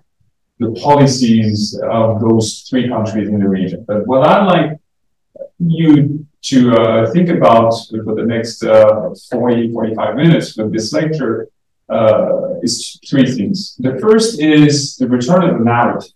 the 0.59 0.71
policies 0.87 1.77
of 1.83 2.21
those 2.21 2.65
three 2.69 2.87
countries 2.87 3.27
in 3.27 3.39
the 3.41 3.49
region. 3.49 3.83
But 3.85 4.07
what 4.07 4.25
I'd 4.25 4.45
like 4.45 4.79
you 5.59 6.25
to 6.43 6.75
uh, 6.75 7.11
think 7.11 7.29
about 7.29 7.71
for 7.89 8.15
the 8.15 8.25
next 8.25 8.63
uh, 8.63 9.09
40, 9.31 9.71
45 9.73 10.15
minutes 10.15 10.57
of 10.57 10.71
this 10.71 10.93
lecture 10.93 11.49
uh, 11.89 12.59
is 12.61 12.99
three 13.07 13.31
things. 13.31 13.75
The 13.79 13.97
first 13.99 14.39
is 14.39 14.95
the 14.97 15.07
return 15.07 15.43
of 15.43 15.57
the 15.57 15.63
narrative. 15.63 16.11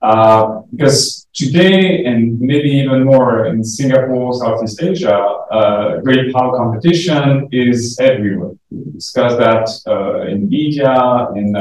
Uh, 0.00 0.62
because 0.70 1.26
today, 1.32 2.04
and 2.04 2.40
maybe 2.40 2.68
even 2.68 3.04
more 3.04 3.46
in 3.46 3.64
Singapore, 3.64 4.32
Southeast 4.34 4.80
Asia, 4.80 5.16
uh, 5.16 6.00
great 6.00 6.32
power 6.32 6.56
competition 6.56 7.48
is 7.50 7.98
everywhere. 7.98 8.52
We 8.70 8.92
discuss 8.92 9.36
that 9.36 9.68
uh, 9.92 10.22
in 10.28 10.48
media, 10.48 11.28
in 11.34 11.56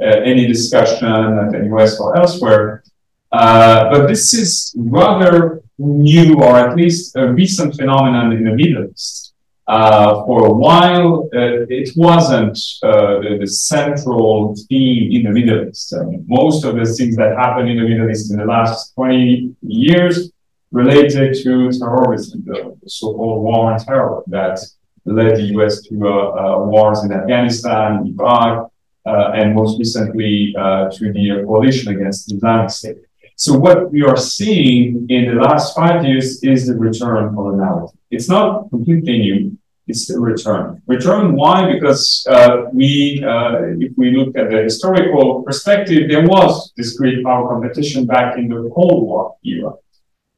any 0.00 0.46
discussion 0.46 1.38
at 1.38 1.52
the 1.52 1.68
US 1.76 2.00
or 2.00 2.16
elsewhere. 2.16 2.82
but 3.30 4.08
this 4.08 4.34
is 4.34 4.74
rather 4.76 5.62
new 5.78 6.34
or 6.34 6.56
at 6.56 6.76
least 6.76 7.16
a 7.16 7.32
recent 7.32 7.76
phenomenon 7.76 8.32
in 8.32 8.44
the 8.44 8.54
Middle 8.54 8.88
East. 8.90 9.34
Uh, 9.68 10.24
for 10.24 10.46
a 10.46 10.50
while, 10.50 11.28
uh, 11.34 11.66
it 11.68 11.90
wasn't 11.94 12.58
uh, 12.82 13.20
the, 13.20 13.36
the, 13.38 13.46
central 13.46 14.56
theme 14.66 15.12
in 15.12 15.24
the 15.24 15.30
Middle 15.30 15.68
East. 15.68 15.94
I 15.94 16.04
mean, 16.04 16.24
most 16.26 16.64
of 16.64 16.76
the 16.76 16.86
things 16.86 17.16
that 17.16 17.36
happened 17.36 17.68
in 17.68 17.76
the 17.76 17.86
Middle 17.86 18.10
East 18.10 18.30
in 18.30 18.38
the 18.38 18.46
last 18.46 18.94
20 18.94 19.54
years 19.60 20.32
related 20.72 21.34
to 21.42 21.70
terrorism, 21.70 22.44
the, 22.46 22.78
so-called 22.86 23.42
war 23.42 23.70
on 23.70 23.78
terror 23.78 24.22
that 24.28 24.58
led 25.04 25.36
the 25.36 25.42
US 25.58 25.82
to 25.82 25.94
uh, 26.02 26.10
uh, 26.10 26.64
wars 26.64 27.04
in 27.04 27.12
Afghanistan, 27.12 28.06
Iraq, 28.06 28.72
uh, 29.04 29.32
and 29.34 29.54
most 29.54 29.78
recently 29.78 30.52
to 30.54 31.12
the 31.12 31.42
coalition 31.44 31.94
against 31.94 32.28
the 32.28 32.36
Islamic 32.36 32.70
State. 32.70 33.07
So 33.40 33.56
what 33.56 33.92
we 33.92 34.02
are 34.02 34.16
seeing 34.16 35.06
in 35.08 35.26
the 35.26 35.40
last 35.40 35.76
five 35.76 36.04
years 36.04 36.42
is 36.42 36.66
the 36.66 36.74
return 36.74 37.36
narrative. 37.36 37.96
It's 38.10 38.28
not 38.28 38.68
completely 38.68 39.18
new. 39.20 39.56
it's 39.86 40.06
the 40.08 40.18
return. 40.18 40.82
Return, 40.88 41.36
why? 41.36 41.72
Because 41.72 42.26
uh, 42.28 42.64
we, 42.72 43.22
uh, 43.24 43.78
if 43.78 43.92
we 43.96 44.10
look 44.10 44.36
at 44.36 44.50
the 44.50 44.64
historical 44.64 45.44
perspective, 45.44 46.10
there 46.10 46.26
was 46.26 46.72
this 46.76 46.98
great 46.98 47.24
power 47.24 47.48
competition 47.48 48.06
back 48.06 48.36
in 48.36 48.48
the 48.48 48.68
Cold 48.74 49.06
War 49.06 49.36
era. 49.44 49.72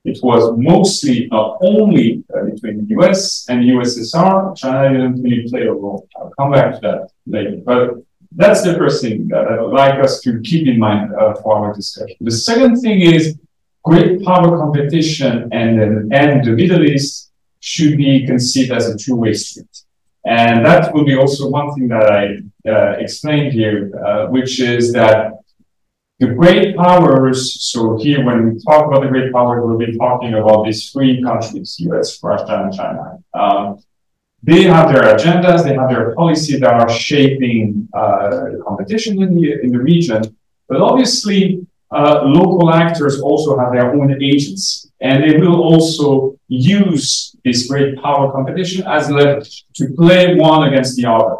It 0.04 0.18
was 0.22 0.52
mostly 0.58 1.26
not 1.30 1.56
only 1.62 2.22
uh, 2.34 2.44
between 2.50 2.86
the 2.86 2.94
US 2.98 3.46
and 3.48 3.64
USSR. 3.64 4.54
China 4.58 4.92
didn't 4.92 5.22
really 5.22 5.48
play 5.48 5.62
a 5.62 5.72
role. 5.72 6.06
I'll 6.16 6.32
come 6.38 6.52
back 6.52 6.74
to 6.74 6.80
that 6.82 7.10
later. 7.26 7.62
But 7.64 8.04
that's 8.32 8.62
the 8.62 8.74
first 8.74 9.02
thing 9.02 9.28
that 9.28 9.46
I 9.46 9.60
would 9.60 9.72
like 9.72 10.02
us 10.02 10.20
to 10.22 10.40
keep 10.40 10.66
in 10.68 10.78
mind 10.78 11.12
uh, 11.14 11.34
for 11.34 11.56
our 11.56 11.74
discussion. 11.74 12.16
The 12.20 12.30
second 12.30 12.76
thing 12.80 13.00
is 13.00 13.38
great 13.82 14.22
power 14.24 14.56
competition 14.56 15.48
and, 15.52 16.12
and 16.12 16.44
the 16.44 16.52
Middle 16.52 16.84
East 16.84 17.30
should 17.60 17.96
be 17.96 18.26
conceived 18.26 18.72
as 18.72 18.88
a 18.88 18.96
two-way 18.96 19.34
street. 19.34 19.82
And 20.24 20.64
that 20.64 20.92
will 20.94 21.04
be 21.04 21.16
also 21.16 21.48
one 21.48 21.72
thing 21.74 21.88
that 21.88 22.10
I 22.10 22.36
uh, 22.68 22.92
explained 22.98 23.52
here, 23.52 23.90
uh, 24.04 24.26
which 24.26 24.60
is 24.60 24.92
that 24.92 25.32
the 26.18 26.26
great 26.26 26.76
powers, 26.76 27.62
so 27.62 27.96
here 27.96 28.22
when 28.24 28.50
we 28.50 28.60
talk 28.60 28.86
about 28.86 29.02
the 29.02 29.08
great 29.08 29.32
powers, 29.32 29.62
we'll 29.64 29.78
be 29.78 29.96
talking 29.96 30.34
about 30.34 30.66
these 30.66 30.90
three 30.90 31.22
countries, 31.22 31.76
US, 31.80 32.22
Russia, 32.22 32.64
and 32.64 32.74
China. 32.74 33.18
Um, 33.32 33.82
they 34.42 34.62
have 34.64 34.92
their 34.92 35.03
agendas, 35.03 35.64
they 35.64 35.74
have 35.74 35.90
their 35.90 36.14
policies 36.14 36.61
that 36.61 36.72
are 36.72 36.88
shaping 36.88 37.88
uh, 37.92 38.53
competition 38.66 39.22
in 39.22 39.35
the, 39.35 39.61
in 39.62 39.70
the 39.70 39.79
region. 39.79 40.22
But 40.68 40.81
obviously, 40.81 41.66
uh, 41.90 42.22
local 42.24 42.72
actors 42.72 43.20
also 43.20 43.59
have 43.59 43.72
their 43.72 43.92
own 43.94 44.22
agency, 44.22 44.88
and 45.00 45.22
they 45.22 45.37
will 45.37 45.61
also 45.61 46.38
use 46.48 47.35
this 47.44 47.66
great 47.68 48.00
power 48.00 48.31
competition 48.33 48.87
as 48.87 49.11
leverage 49.11 49.66
to 49.74 49.88
play 49.96 50.37
one 50.37 50.68
against 50.68 50.96
the 50.96 51.07
other. 51.07 51.37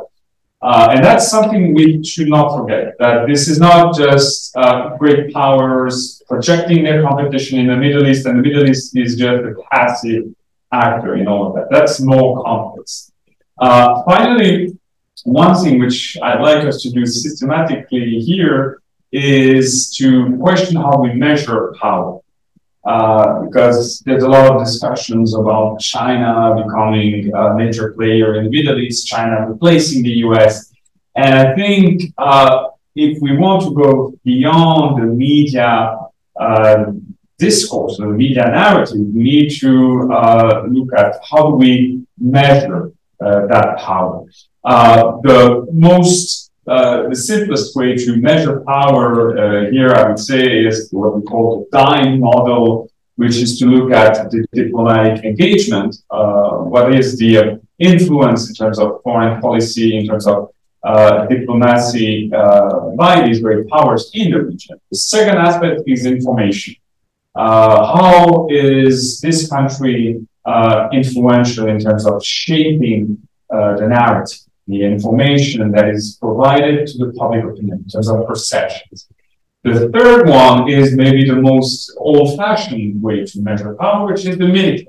Uh, 0.63 0.89
and 0.91 1.03
that's 1.03 1.31
something 1.31 1.73
we 1.73 2.05
should 2.05 2.29
not 2.29 2.55
forget, 2.55 2.95
that 2.99 3.27
this 3.27 3.49
is 3.49 3.59
not 3.59 3.97
just 3.97 4.55
uh, 4.57 4.95
great 4.99 5.33
powers 5.33 6.23
projecting 6.29 6.85
their 6.85 7.03
competition 7.03 7.59
in 7.59 7.67
the 7.69 7.77
Middle 7.77 8.07
East, 8.07 8.27
and 8.27 8.39
the 8.39 8.43
Middle 8.43 8.69
East 8.69 8.95
is 8.95 9.17
just 9.17 9.43
a 9.43 9.55
passive 9.73 10.25
actor 10.73 11.17
in 11.17 11.27
all 11.29 11.49
of 11.49 11.55
that. 11.55 11.69
That's 11.71 12.01
more 12.01 12.43
complex. 12.43 13.13
Uh, 13.59 14.03
finally, 14.05 14.79
one 15.25 15.55
thing 15.63 15.79
which 15.79 16.17
I'd 16.23 16.41
like 16.41 16.65
us 16.65 16.83
to 16.83 16.91
do 16.91 17.05
systematically 17.05 18.21
here 18.21 18.81
is 19.13 19.91
to 19.97 20.37
question 20.39 20.77
how 20.77 21.01
we 21.03 21.13
measure 21.13 21.75
power. 21.81 22.21
Uh, 22.83 23.41
because 23.43 24.01
there's 24.07 24.23
a 24.23 24.29
lot 24.29 24.51
of 24.51 24.65
discussions 24.65 25.35
about 25.35 25.79
China 25.81 26.57
becoming 26.65 27.31
a 27.35 27.55
major 27.55 27.93
player 27.93 28.37
in 28.37 28.45
the 28.45 28.51
Middle 28.51 28.79
East, 28.79 29.07
China 29.07 29.47
replacing 29.47 30.03
the 30.03 30.15
US. 30.25 30.73
And 31.15 31.35
I 31.35 31.55
think 31.55 32.15
uh, 32.17 32.69
if 32.95 33.21
we 33.21 33.37
want 33.37 33.63
to 33.65 33.75
go 33.75 34.15
beyond 34.25 35.03
the 35.03 35.07
media 35.07 35.99
uh, 36.41 36.93
discourse, 37.47 37.97
the 37.97 38.07
media 38.07 38.47
narrative, 38.61 38.99
we 39.15 39.23
need 39.33 39.49
to 39.65 39.73
uh, 40.13 40.65
look 40.69 40.91
at 40.97 41.13
how 41.29 41.51
do 41.51 41.55
we 41.65 42.03
measure 42.19 42.93
uh, 43.21 43.47
that 43.47 43.79
power. 43.79 44.25
Uh, 44.65 45.19
the 45.23 45.67
most, 45.73 46.53
uh, 46.67 47.09
the 47.09 47.17
simplest 47.17 47.75
way 47.75 47.97
to 47.97 48.17
measure 48.17 48.63
power 48.67 49.11
uh, 49.39 49.71
here, 49.71 49.91
I 49.93 50.09
would 50.09 50.19
say, 50.19 50.43
is 50.69 50.89
what 50.93 51.17
we 51.17 51.23
call 51.23 51.47
the 51.61 51.79
DIME 51.79 52.21
model, 52.21 52.91
which 53.17 53.37
is 53.45 53.59
to 53.59 53.67
look 53.67 53.91
at 53.93 54.31
the 54.31 54.47
diplomatic 54.53 55.25
engagement. 55.25 55.97
Uh, 56.11 56.51
what 56.73 56.95
is 56.95 57.19
the 57.19 57.61
influence 57.79 58.49
in 58.49 58.55
terms 58.55 58.79
of 58.79 59.01
foreign 59.03 59.41
policy, 59.41 59.97
in 59.99 60.07
terms 60.07 60.27
of 60.27 60.51
uh, 60.83 61.27
diplomacy 61.27 62.31
uh, 62.33 62.91
by 62.97 63.27
these 63.27 63.41
great 63.41 63.69
powers 63.69 64.11
in 64.15 64.31
the 64.31 64.43
region. 64.43 64.81
The 64.91 64.97
second 64.97 65.37
aspect 65.37 65.83
is 65.87 66.07
information. 66.07 66.77
Uh, 67.41 67.97
how 67.97 68.47
is 68.51 69.19
this 69.23 69.49
country 69.49 70.21
uh, 70.45 70.89
influential 70.93 71.69
in 71.69 71.79
terms 71.81 72.07
of 72.07 72.23
shaping 72.23 73.17
uh, 73.51 73.79
the 73.79 73.89
narrative, 73.89 74.41
the 74.67 74.85
information 74.85 75.73
that 75.73 75.89
is 75.89 76.19
provided 76.21 76.87
to 76.87 76.99
the 76.99 77.11
public 77.15 77.43
opinion 77.43 77.79
in 77.83 77.89
terms 77.89 78.11
of 78.11 78.27
perceptions? 78.27 79.09
The 79.65 79.89
third 79.89 80.29
one 80.29 80.69
is 80.69 80.95
maybe 80.95 81.27
the 81.27 81.37
most 81.37 81.95
old-fashioned 81.97 83.03
way 83.03 83.25
to 83.25 83.41
measure 83.41 83.75
power, 83.75 84.07
which 84.07 84.27
is 84.27 84.37
the 84.37 84.47
military. 84.47 84.89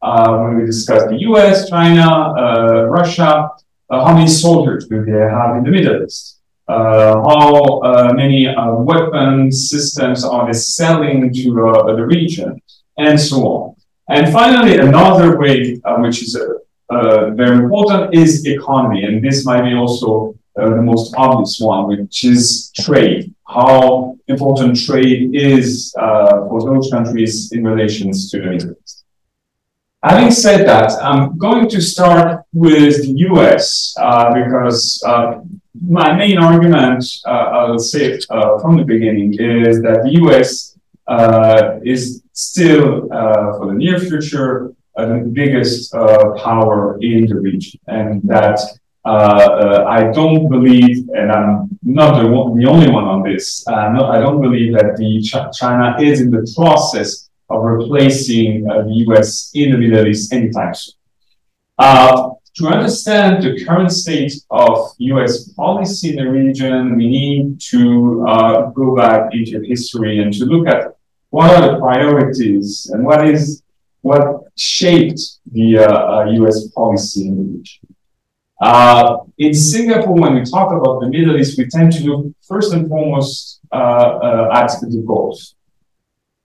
Uh, 0.00 0.38
when 0.38 0.58
we 0.58 0.66
discuss 0.66 1.02
the 1.10 1.18
US, 1.30 1.68
China, 1.68 2.06
uh, 2.42 2.84
Russia, 2.98 3.50
uh, 3.90 4.04
how 4.04 4.14
many 4.14 4.28
soldiers 4.28 4.86
do 4.86 5.04
they 5.04 5.18
have 5.36 5.56
in 5.56 5.64
the 5.64 5.70
Middle 5.72 6.04
East? 6.04 6.41
Uh, 6.72 7.14
how 7.28 7.80
uh, 7.80 8.12
many 8.14 8.48
uh, 8.48 8.72
weapon 8.76 9.52
systems 9.52 10.24
are 10.24 10.46
they 10.46 10.58
selling 10.58 11.30
to 11.30 11.50
the 11.98 12.06
region, 12.16 12.58
and 12.96 13.20
so 13.20 13.36
on. 13.46 13.76
And 14.08 14.32
finally, 14.32 14.78
another 14.78 15.38
way, 15.38 15.78
which 15.98 16.22
is 16.22 16.32
very 17.40 17.56
important, 17.64 18.14
is 18.14 18.46
economy. 18.46 19.04
And 19.04 19.22
this 19.22 19.44
might 19.44 19.64
be 19.68 19.74
also 19.74 20.34
the 20.56 20.82
most 20.90 21.14
obvious 21.16 21.60
one, 21.60 21.88
which 21.88 22.24
is 22.24 22.70
trade. 22.84 23.34
How 23.46 24.16
important 24.28 24.80
trade 24.86 25.34
is 25.34 25.92
for 26.48 26.60
those 26.68 26.90
countries 26.90 27.52
in 27.52 27.64
relations 27.64 28.30
to 28.30 28.38
the 28.40 28.46
Middle 28.46 28.74
East. 28.82 29.01
Having 30.04 30.32
said 30.32 30.66
that, 30.66 30.90
I'm 31.00 31.38
going 31.38 31.68
to 31.68 31.80
start 31.80 32.44
with 32.52 33.02
the 33.02 33.14
US 33.30 33.94
uh, 33.96 34.34
because 34.34 35.00
uh, 35.06 35.42
my 35.80 36.12
main 36.12 36.38
argument, 36.38 37.04
uh, 37.24 37.30
I'll 37.30 37.78
say 37.78 38.14
it 38.14 38.26
uh, 38.28 38.58
from 38.58 38.78
the 38.78 38.84
beginning, 38.84 39.34
is 39.34 39.80
that 39.82 40.02
the 40.02 40.14
US 40.22 40.76
uh, 41.06 41.78
is 41.84 42.20
still, 42.32 43.12
uh, 43.12 43.56
for 43.56 43.66
the 43.68 43.74
near 43.74 44.00
future, 44.00 44.72
the 44.96 45.30
biggest 45.32 45.92
power 45.92 46.98
in 47.00 47.26
the 47.26 47.36
region. 47.36 47.78
And 47.86 48.22
that 48.24 48.58
I 49.04 50.10
don't 50.12 50.48
believe, 50.48 51.08
and 51.14 51.30
I'm 51.30 51.78
not 51.84 52.20
the, 52.20 52.26
one, 52.26 52.58
the 52.58 52.68
only 52.68 52.90
one 52.90 53.04
on 53.04 53.22
this, 53.22 53.64
I 53.68 54.18
don't 54.18 54.40
believe 54.40 54.74
that 54.74 54.96
the 54.96 55.22
Ch 55.22 55.36
China 55.56 55.96
is 56.00 56.20
in 56.20 56.32
the 56.32 56.44
process 56.56 57.30
of 57.52 57.62
replacing 57.62 58.68
uh, 58.70 58.82
the 58.82 58.94
US 59.06 59.50
in 59.54 59.72
the 59.72 59.78
Middle 59.78 60.06
East 60.06 60.32
anytime 60.32 60.74
soon. 60.74 60.94
Uh, 61.78 62.30
to 62.54 62.66
understand 62.66 63.42
the 63.42 63.64
current 63.64 63.90
state 63.90 64.32
of 64.50 64.92
US 64.98 65.48
policy 65.52 66.10
in 66.10 66.16
the 66.16 66.30
region, 66.30 66.96
we 66.96 67.08
need 67.08 67.60
to 67.72 68.24
uh, 68.28 68.70
go 68.70 68.94
back 68.94 69.32
into 69.32 69.60
history 69.62 70.20
and 70.22 70.32
to 70.34 70.44
look 70.44 70.68
at 70.68 70.96
what 71.30 71.50
are 71.50 71.72
the 71.72 71.78
priorities 71.78 72.90
and 72.92 73.04
what 73.04 73.26
is 73.26 73.62
what 74.02 74.42
shaped 74.56 75.20
the 75.52 75.78
uh, 75.78 76.24
US 76.42 76.66
uh, 76.66 76.68
policy 76.74 77.28
in 77.28 77.36
the 77.36 77.42
region. 77.58 77.82
Uh, 78.60 79.16
in 79.38 79.54
Singapore, 79.54 80.14
when 80.14 80.34
we 80.34 80.44
talk 80.44 80.72
about 80.72 81.00
the 81.00 81.08
Middle 81.08 81.36
East, 81.36 81.58
we 81.58 81.66
tend 81.66 81.92
to 81.92 82.04
look 82.04 82.26
first 82.46 82.72
and 82.72 82.88
foremost 82.88 83.60
uh, 83.72 84.48
at 84.52 84.70
the 84.82 85.02
Gulf. 85.06 85.40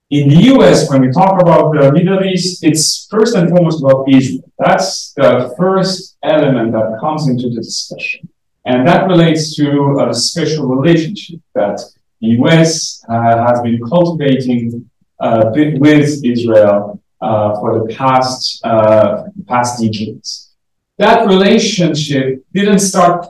In 0.09 0.29
the 0.29 0.41
US, 0.53 0.89
when 0.89 1.01
we 1.01 1.11
talk 1.11 1.41
about 1.41 1.73
the 1.73 1.91
Middle 1.91 2.23
East, 2.23 2.63
it's 2.63 3.07
first 3.11 3.35
and 3.35 3.49
foremost 3.49 3.83
about 3.83 4.07
Israel. 4.07 4.49
That's 4.57 5.11
the 5.11 5.53
first 5.57 6.17
element 6.23 6.71
that 6.71 6.97
comes 7.01 7.27
into 7.27 7.49
the 7.49 7.57
discussion. 7.57 8.29
And 8.63 8.87
that 8.87 9.07
relates 9.09 9.53
to 9.57 10.07
a 10.09 10.13
special 10.13 10.65
relationship 10.67 11.41
that 11.55 11.81
the 12.21 12.27
US 12.39 13.03
uh, 13.09 13.47
has 13.47 13.59
been 13.61 13.81
cultivating 13.81 14.89
uh, 15.19 15.51
with 15.53 16.23
Israel 16.23 17.01
uh, 17.19 17.59
for 17.59 17.79
the 17.79 17.93
past, 17.93 18.65
uh, 18.65 19.23
past 19.45 19.81
decades. 19.81 20.53
That 20.99 21.27
relationship 21.27 22.45
didn't 22.53 22.79
start 22.79 23.27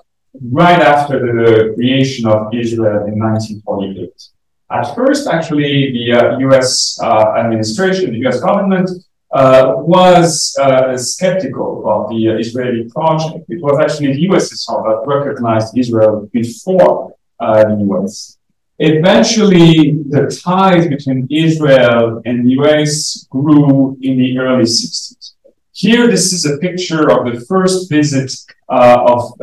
right 0.52 0.80
after 0.80 1.18
the 1.22 1.74
creation 1.74 2.28
of 2.28 2.54
Israel 2.54 3.06
in 3.08 3.18
1948. 3.18 4.37
At 4.70 4.94
first, 4.96 5.28
actually, 5.28 5.94
the 5.94 6.12
uh, 6.12 6.38
US 6.40 7.00
uh, 7.02 7.36
administration, 7.38 8.12
the 8.12 8.28
US 8.28 8.42
government, 8.42 8.90
uh, 9.32 9.74
was 9.78 10.56
uh, 10.60 10.98
skeptical 10.98 11.82
about 11.82 12.10
the 12.10 12.30
uh, 12.30 12.38
Israeli 12.38 12.90
project. 12.90 13.46
It 13.50 13.62
was 13.62 13.80
actually 13.80 14.14
the 14.14 14.28
USSR 14.28 14.84
that 14.88 15.04
recognized 15.06 15.78
Israel 15.78 16.30
before 16.34 17.14
uh, 17.40 17.64
the 17.64 17.78
US. 17.90 18.38
Eventually, 18.80 20.00
the 20.10 20.28
ties 20.44 20.88
between 20.88 21.28
Israel 21.32 22.22
and 22.26 22.46
the 22.46 22.52
US 22.62 23.26
grew 23.30 23.98
in 24.02 24.18
the 24.18 24.38
early 24.38 24.64
60s. 24.64 25.34
Here, 25.72 26.08
this 26.08 26.34
is 26.34 26.46
a 26.46 26.58
picture 26.58 27.10
of 27.12 27.32
the 27.32 27.40
first 27.42 27.90
visit 27.90 28.32
of 28.70 29.38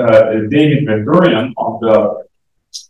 David 0.51 0.87
Ben 0.87 1.05
Gurion 1.05 1.53
on 1.57 1.81
the, 1.81 2.25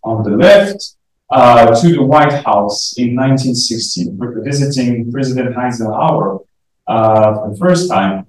on 0.02 0.22
the 0.22 0.36
left, 0.36 0.96
uh, 1.34 1.74
to 1.80 1.92
the 1.92 2.02
White 2.02 2.44
House 2.44 2.94
in 2.96 3.16
1960, 3.16 4.12
visiting 4.48 5.10
President 5.10 5.56
Eisenhower 5.56 6.38
uh, 6.86 7.34
for 7.34 7.50
the 7.50 7.56
first 7.56 7.90
time, 7.90 8.26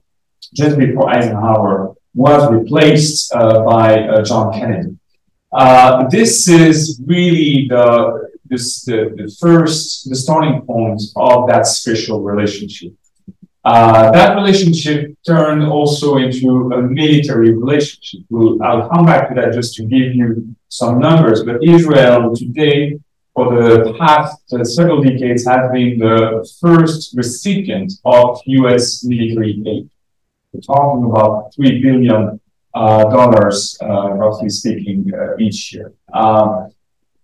just 0.53 0.77
before 0.77 1.09
Eisenhower 1.09 1.93
was 2.15 2.51
replaced 2.51 3.31
uh, 3.33 3.63
by 3.63 3.99
uh, 3.99 4.23
John 4.23 4.51
Kennedy. 4.53 4.97
Uh, 5.53 6.07
this 6.07 6.47
is 6.47 6.99
really 7.05 7.67
the, 7.69 8.31
this, 8.45 8.83
the, 8.85 9.13
the 9.15 9.33
first, 9.39 10.09
the 10.09 10.15
starting 10.15 10.61
point 10.61 11.01
of 11.15 11.47
that 11.47 11.67
special 11.67 12.23
relationship. 12.23 12.93
Uh, 13.65 14.11
that 14.11 14.35
relationship 14.35 15.17
turned 15.25 15.63
also 15.63 16.17
into 16.17 16.71
a 16.71 16.83
military 16.83 17.51
relationship. 17.51 18.21
We'll, 18.29 18.61
I'll 18.61 18.87
come 18.89 19.07
back 19.07 19.27
to 19.29 19.35
that 19.35 19.53
just 19.53 19.73
to 19.75 19.83
give 19.83 20.13
you 20.13 20.55
some 20.69 20.99
numbers, 20.99 21.43
but 21.43 21.63
Israel 21.63 22.35
today, 22.35 22.99
for 23.33 23.55
the 23.55 23.95
past 23.97 24.53
uh, 24.53 24.63
several 24.63 25.01
decades, 25.01 25.47
has 25.47 25.71
been 25.71 25.97
the 25.97 26.47
first 26.61 27.15
recipient 27.17 27.93
of 28.05 28.39
US 28.45 29.03
military 29.03 29.59
aid. 29.65 29.89
We're 30.53 30.61
talking 30.61 31.09
about 31.09 31.53
3 31.55 31.81
billion, 31.81 32.39
uh, 32.75 33.03
dollars, 33.05 33.77
uh, 33.81 34.11
roughly 34.11 34.49
speaking, 34.49 35.11
uh, 35.11 35.37
each 35.39 35.73
year. 35.73 35.91
Um, 36.13 36.69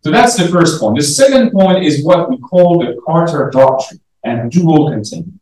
so 0.04 0.10
that's 0.10 0.38
the 0.38 0.47
first 0.47 0.80
point. 0.80 0.97
The 0.97 1.04
second 1.04 1.51
point 1.51 1.84
is 1.86 2.04
what 2.04 2.32
we 2.32 2.39
call 2.39 2.80
the 2.80 2.99
Carter 3.06 3.51
Doctrine 3.54 4.01
and 4.23 4.51
dual 4.51 4.89
containment. 4.89 5.40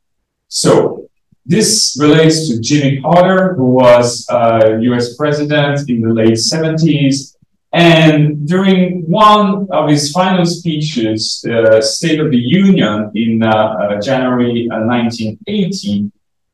So 0.50 1.08
this 1.46 1.98
relates 2.00 2.50
to 2.50 2.60
Jimmy 2.60 3.02
Carter, 3.02 3.54
who 3.56 3.68
was 3.74 4.28
uh, 4.30 4.78
US 4.82 5.16
president 5.16 5.90
in 5.90 6.02
the 6.02 6.14
late 6.14 6.38
70s. 6.38 7.36
And 7.72 8.48
during 8.48 9.10
one 9.10 9.68
of 9.72 9.90
his 9.90 10.12
final 10.12 10.46
speeches, 10.46 11.42
the 11.44 11.82
State 11.82 12.20
of 12.20 12.32
the 12.32 12.38
Union 12.38 13.12
in 13.14 13.44
uh, 13.44 13.50
uh, 13.50 14.02
January 14.02 14.68
1980, 14.68 16.06
uh, 16.06 16.10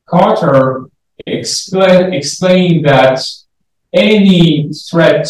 Carter 0.06 0.86
expl 1.26 2.12
explained 2.12 2.84
that 2.84 3.18
any 3.94 4.70
threat 4.90 5.26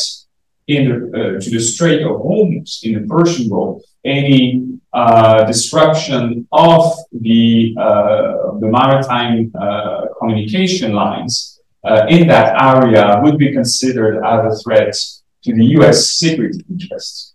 the, 0.67 0.79
uh, 0.79 1.41
to 1.41 1.51
the 1.51 1.61
Strait 1.61 2.03
of 2.03 2.21
Hormuz 2.21 2.83
in 2.83 2.95
the 2.95 3.07
Persian 3.07 3.49
Gulf, 3.49 3.83
any 4.07 4.79
uh, 4.93 5.45
disruption 5.45 6.47
of 6.53 6.95
the, 7.13 7.75
uh, 7.79 8.59
the 8.61 8.69
maritime 8.69 9.53
uh, 9.61 10.07
communication 10.19 10.93
lines 10.93 11.61
uh, 11.85 12.07
in 12.09 12.27
that 12.29 12.61
area 12.63 13.21
would 13.23 13.37
be 13.37 13.53
considered 13.53 14.25
as 14.25 14.41
a 14.47 14.63
threat 14.63 14.95
to 15.43 15.55
the 15.55 15.65
US 15.79 16.13
security 16.13 16.65
interests. 16.71 17.35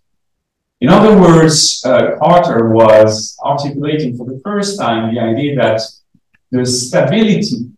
In 0.80 0.88
other 0.88 1.16
words, 1.16 1.80
Carter 1.84 2.70
was 2.70 3.36
articulating 3.44 4.16
for 4.16 4.26
the 4.26 4.40
first 4.42 4.80
time 4.80 5.14
the 5.14 5.20
idea 5.20 5.54
that 5.54 5.80
the 6.50 6.66
stability 6.66 7.70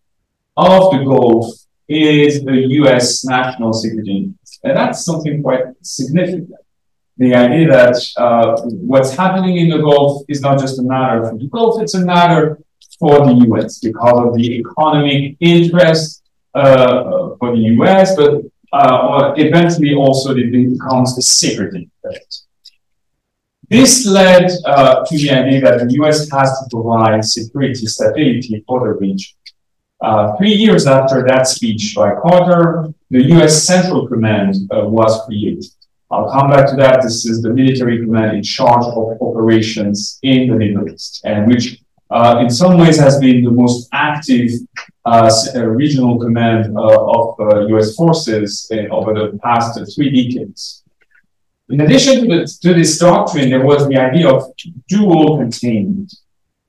of 0.57 0.91
the 0.93 1.05
Gulf 1.05 1.47
is 1.89 2.43
the 2.45 2.59
US 2.81 3.25
national 3.25 3.73
security. 3.75 4.33
And 4.63 4.77
that's 4.77 5.05
something 5.05 5.43
quite 5.43 5.65
significant. 5.83 6.64
The 7.17 7.35
idea 7.35 7.69
that 7.69 7.97
uh, 8.17 8.61
what's 8.63 9.15
happening 9.15 9.57
in 9.59 9.69
the 9.69 9.79
Gulf 9.79 10.25
is 10.29 10.41
not 10.41 10.59
just 10.59 10.79
a 10.81 10.83
matter 10.83 11.29
for 11.29 11.39
the 11.39 11.47
Gulf, 11.47 11.81
it's 11.81 11.95
a 11.95 12.05
matter 12.05 12.59
for 12.99 13.25
the 13.27 13.35
US 13.49 13.79
because 13.79 14.27
of 14.27 14.35
the 14.35 14.59
economic 14.59 15.37
interest 15.41 16.23
uh, 16.55 17.37
for 17.39 17.55
the 17.55 17.63
US, 17.75 18.17
but 18.17 18.43
uh, 18.73 19.35
eventually 19.37 19.95
also 19.95 20.35
it 20.35 20.51
becomes 20.51 21.17
a 21.17 21.23
security 21.23 21.89
threat. 22.03 22.35
This 23.69 24.07
led 24.07 24.51
uh, 24.67 25.05
to 25.07 25.17
the 25.17 25.31
idea 25.31 25.61
that 25.63 25.79
the 25.81 25.95
US 26.03 26.31
has 26.31 26.51
to 26.59 26.67
provide 26.71 27.25
security 27.25 27.87
stability 27.87 28.65
for 28.67 28.81
the 28.81 28.93
region. 28.95 29.35
Uh, 30.01 30.37
three 30.37 30.53
years 30.53 30.87
after 30.87 31.25
that 31.27 31.47
speech 31.47 31.95
by 31.97 32.15
Carter, 32.21 32.93
the 33.11 33.23
US 33.35 33.65
Central 33.65 34.07
Command 34.09 34.55
uh, 34.71 34.85
was 34.87 35.25
created. 35.25 35.65
I'll 36.15 36.31
come 36.31 36.49
back 36.51 36.69
to 36.71 36.77
that. 36.77 37.03
This 37.03 37.27
is 37.27 37.43
the 37.43 37.51
military 37.51 37.99
command 37.99 38.37
in 38.37 38.43
charge 38.43 38.85
of 38.85 39.19
operations 39.21 40.21
in 40.23 40.49
the 40.49 40.55
Middle 40.55 40.89
East, 40.89 41.23
and 41.25 41.49
which 41.49 41.81
uh, 42.11 42.39
in 42.41 42.49
some 42.49 42.79
ways 42.79 42.97
has 42.99 43.19
been 43.19 43.43
the 43.43 43.51
most 43.51 43.89
active 43.93 44.51
uh, 45.05 45.31
uh, 45.55 45.67
regional 45.67 46.19
command 46.21 46.77
uh, 46.77 47.17
of 47.19 47.25
US 47.71 47.97
forces 47.97 48.71
over 48.91 49.13
the 49.13 49.39
past 49.43 49.79
three 49.95 50.11
decades. 50.11 50.85
In 51.69 51.81
addition 51.81 52.21
to, 52.21 52.27
the, 52.29 52.59
to 52.63 52.75
this 52.75 52.99
doctrine, 52.99 53.51
there 53.51 53.65
was 53.65 53.89
the 53.89 53.97
idea 53.97 54.29
of 54.31 54.53
dual 54.89 55.39
containment. 55.39 56.15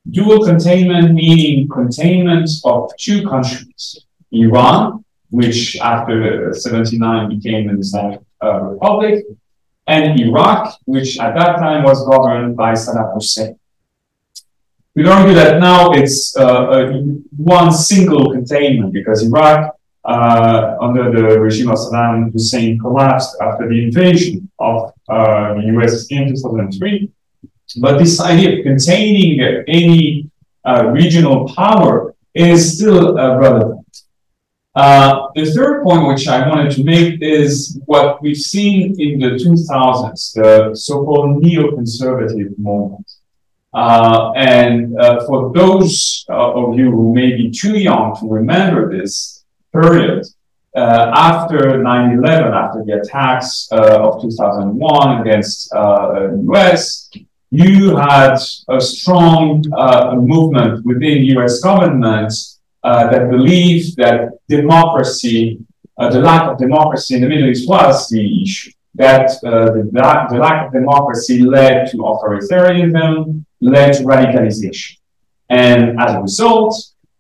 Dual 0.10 0.44
containment 0.44 1.14
meaning 1.14 1.68
containment 1.68 2.50
of 2.64 2.92
two 2.98 3.28
countries, 3.28 4.06
Iran, 4.32 5.06
which 5.30 5.78
after 5.80 6.54
79 6.54 7.30
became 7.30 7.70
an 7.70 7.80
Islamic 7.80 8.22
uh, 8.44 8.62
republic, 8.62 9.26
and 9.88 10.20
Iraq, 10.20 10.78
which 10.86 11.20
at 11.20 11.36
that 11.36 11.58
time 11.58 11.84
was 11.84 12.06
governed 12.08 12.56
by 12.58 12.74
Saddam 12.74 13.14
Hussein. 13.14 13.60
We'd 14.96 15.08
argue 15.08 15.34
that 15.36 15.60
now 15.60 15.92
it's 15.92 16.36
uh, 16.38 17.02
one 17.36 17.72
single 17.72 18.32
containment 18.32 18.94
because 18.94 19.24
Iraq, 19.24 19.76
uh, 20.06 20.78
under 20.82 21.12
the 21.12 21.40
regime 21.40 21.70
of 21.70 21.78
Saddam 21.78 22.32
Hussein, 22.32 22.80
collapsed 22.80 23.36
after 23.42 23.68
the 23.68 23.84
invasion 23.84 24.50
of 24.58 24.94
uh, 25.10 25.54
the 25.56 25.64
US 25.76 26.08
in 26.08 26.30
2003. 26.30 27.10
But 27.78 27.98
this 27.98 28.22
idea 28.22 28.60
of 28.60 28.64
containing 28.64 29.42
any 29.68 30.30
uh, 30.64 30.88
regional 30.88 31.48
power 31.54 32.16
is 32.34 32.78
still 32.78 33.20
uh, 33.20 33.38
relevant. 33.38 33.85
Uh, 34.76 35.28
the 35.36 35.46
third 35.46 35.84
point 35.84 36.06
which 36.06 36.28
I 36.28 36.48
wanted 36.50 36.72
to 36.72 36.84
make 36.84 37.22
is 37.22 37.80
what 37.86 38.22
we've 38.22 38.36
seen 38.36 39.00
in 39.00 39.20
the 39.20 39.38
2000s, 39.42 40.34
the 40.34 40.76
so-called 40.76 41.42
neoconservative 41.42 42.58
movement. 42.58 43.10
Uh, 43.74 44.34
and 44.36 44.98
uh, 45.00 45.26
for 45.28 45.54
those 45.54 46.26
uh, 46.30 46.54
of 46.54 46.78
you 46.78 46.92
who 46.92 47.14
may 47.14 47.38
be 47.38 47.50
too 47.50 47.78
young 47.78 48.18
to 48.20 48.28
remember 48.28 48.92
this 48.92 49.46
period, 49.72 50.26
uh, 50.76 51.12
after 51.16 51.58
9-11, 51.58 52.54
after 52.54 52.84
the 52.84 53.00
attacks 53.00 53.70
uh, 53.72 54.02
of 54.02 54.22
2001 54.22 55.22
against 55.22 55.70
the 55.70 56.44
US, 56.52 57.10
you 57.50 57.96
had 57.96 58.38
a 58.68 58.82
strong 58.82 59.64
movement 60.16 60.86
within 60.86 61.24
US 61.38 61.62
government 61.62 62.34
uh, 62.86 63.10
that 63.10 63.32
believed 63.32 63.98
that 63.98 64.30
democracy, 64.48 65.60
uh, 65.98 66.10
the 66.12 66.20
lack 66.20 66.44
of 66.52 66.60
democracy 66.60 67.16
in 67.16 67.22
the 67.22 67.28
Middle 67.28 67.50
East 67.50 67.68
was 67.68 68.08
the 68.10 68.44
issue. 68.44 68.72
That 68.94 69.32
uh, 69.44 69.72
the, 69.76 69.90
the, 69.92 70.38
lack 70.38 70.68
of 70.68 70.72
democracy 70.72 71.42
led 71.42 71.90
to 71.92 71.98
authoritarianism, 71.98 73.44
led 73.60 73.94
to 73.94 74.04
radicalization. 74.04 74.98
And 75.50 76.00
as 76.00 76.14
a 76.14 76.22
result, 76.22 76.74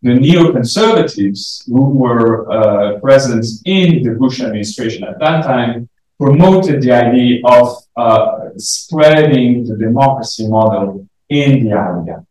the 0.04 0.12
neoconservatives 0.12 1.65
who 1.65 1.89
were 2.04 2.49
uh, 2.51 2.99
present 2.99 3.43
in 3.65 4.04
the 4.04 4.12
Bush 4.12 4.41
administration 4.41 5.04
at 5.04 5.19
that 5.19 5.43
time 5.43 5.89
promoted 6.19 6.84
the 6.84 6.91
idea 6.91 7.41
of 7.43 7.75
uh, 7.97 8.49
spreading 8.58 9.65
the 9.65 9.75
democracy 9.75 10.47
model 10.47 11.08
in 11.28 11.65
the 11.65 11.71
area. 11.71 12.25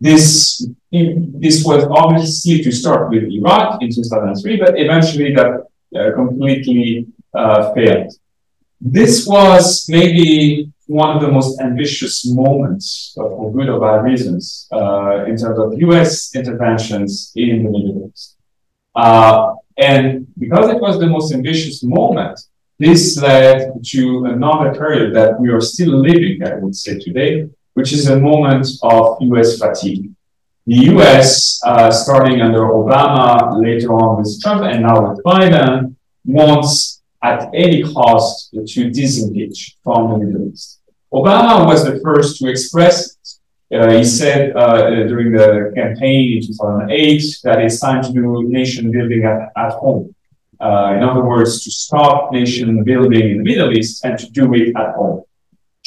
This, 0.00 0.66
this 0.92 1.64
was 1.64 1.84
obviously 1.90 2.62
to 2.62 2.70
start 2.70 3.10
with 3.10 3.24
Iraq 3.24 3.82
in 3.82 3.90
2003, 3.90 4.56
but 4.56 4.78
eventually 4.78 5.34
that 5.34 5.66
uh, 5.96 6.14
completely 6.14 7.06
uh, 7.34 7.72
failed. 7.74 8.12
This 8.80 9.26
was 9.26 9.86
maybe 9.88 10.70
one 10.86 11.16
of 11.16 11.22
the 11.22 11.30
most 11.30 11.60
ambitious 11.60 12.26
moments, 12.26 13.12
for 13.14 13.52
good 13.52 13.68
or 13.68 13.80
bad 13.80 14.04
reasons, 14.04 14.68
uh, 14.72 15.24
in 15.24 15.36
terms 15.36 15.58
of 15.58 15.78
US 15.80 16.34
interventions 16.34 17.32
in 17.36 17.64
the 17.64 17.70
Middle 17.70 18.10
East. 18.10 18.36
Uh, 18.94 19.54
and 19.76 20.26
because 20.38 20.70
it 20.70 20.80
was 20.80 20.98
the 20.98 21.06
most 21.06 21.32
ambitious 21.32 21.82
moment, 21.82 22.40
this 22.78 23.20
led 23.20 23.84
to 23.84 24.24
another 24.26 24.72
period 24.74 25.14
that 25.14 25.38
we 25.40 25.50
are 25.50 25.60
still 25.60 25.98
living, 25.98 26.42
I 26.44 26.54
would 26.54 26.74
say 26.74 26.98
today, 26.98 27.48
which 27.78 27.92
is 27.92 28.08
a 28.08 28.18
moment 28.18 28.66
of 28.82 29.02
US 29.20 29.50
fatigue. 29.62 30.10
The 30.66 30.78
US, 30.92 31.60
uh, 31.64 31.92
starting 31.92 32.40
under 32.46 32.62
Obama, 32.80 33.28
later 33.66 33.90
on 34.00 34.18
with 34.18 34.30
Trump, 34.42 34.62
and 34.70 34.82
now 34.82 34.96
with 35.06 35.22
Biden, 35.22 35.94
wants 36.24 36.72
at 37.22 37.40
any 37.54 37.84
cost 37.94 38.50
to 38.72 38.80
disengage 38.90 39.60
from 39.84 40.00
the 40.10 40.16
Middle 40.22 40.48
East. 40.50 40.80
Obama 41.20 41.54
was 41.70 41.84
the 41.84 42.00
first 42.04 42.38
to 42.38 42.44
express 42.54 42.96
it. 43.12 43.26
Uh, 43.76 43.92
he 43.98 44.04
said 44.04 44.56
uh, 44.56 44.90
during 45.10 45.30
the 45.40 45.72
campaign 45.76 46.24
in 46.34 46.40
2008 46.42 47.22
that 47.44 47.60
it's 47.64 47.78
time 47.78 48.02
to 48.02 48.10
do 48.12 48.24
nation 48.58 48.90
building 48.90 49.22
at, 49.24 49.40
at 49.64 49.72
home. 49.82 50.12
Uh, 50.58 50.94
in 50.96 51.02
other 51.04 51.24
words, 51.32 51.62
to 51.62 51.70
stop 51.70 52.32
nation 52.32 52.82
building 52.82 53.24
in 53.32 53.36
the 53.38 53.44
Middle 53.50 53.70
East 53.78 54.04
and 54.04 54.18
to 54.18 54.26
do 54.30 54.52
it 54.54 54.74
at 54.82 54.90
home. 54.96 55.22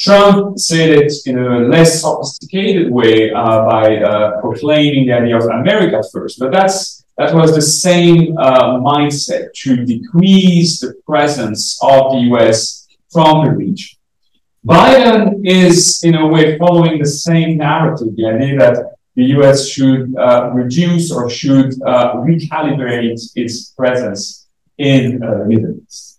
Trump 0.02 0.58
said 0.58 0.90
it 0.90 1.12
in 1.26 1.38
a 1.38 1.60
less 1.60 2.02
sophisticated 2.02 2.90
way 2.90 3.30
uh, 3.30 3.64
by 3.64 3.98
uh, 3.98 4.40
proclaiming 4.40 5.06
the 5.06 5.12
idea 5.12 5.36
of 5.36 5.44
America 5.44 6.02
first, 6.12 6.40
but 6.40 6.50
that's 6.50 7.04
that 7.18 7.32
was 7.34 7.54
the 7.54 7.62
same 7.62 8.36
uh, 8.36 8.78
mindset 8.80 9.52
to 9.52 9.84
decrease 9.84 10.80
the 10.80 10.94
presence 11.06 11.78
of 11.82 12.12
the 12.12 12.18
US 12.32 12.88
from 13.12 13.44
the 13.44 13.52
region. 13.52 13.96
Biden 14.66 15.46
is, 15.46 16.02
in 16.02 16.14
a 16.16 16.26
way, 16.26 16.58
following 16.58 16.98
the 16.98 17.06
same 17.06 17.58
narrative, 17.58 18.16
the 18.16 18.26
idea 18.26 18.58
that 18.58 18.96
the 19.14 19.24
US 19.36 19.68
should 19.68 20.16
uh, 20.16 20.50
reduce 20.52 21.12
or 21.12 21.30
should 21.30 21.80
uh, 21.82 22.14
recalibrate 22.16 23.20
its 23.36 23.70
presence 23.70 24.48
in 24.78 25.22
uh, 25.22 25.38
the 25.38 25.44
Middle 25.44 25.76
East. 25.84 26.11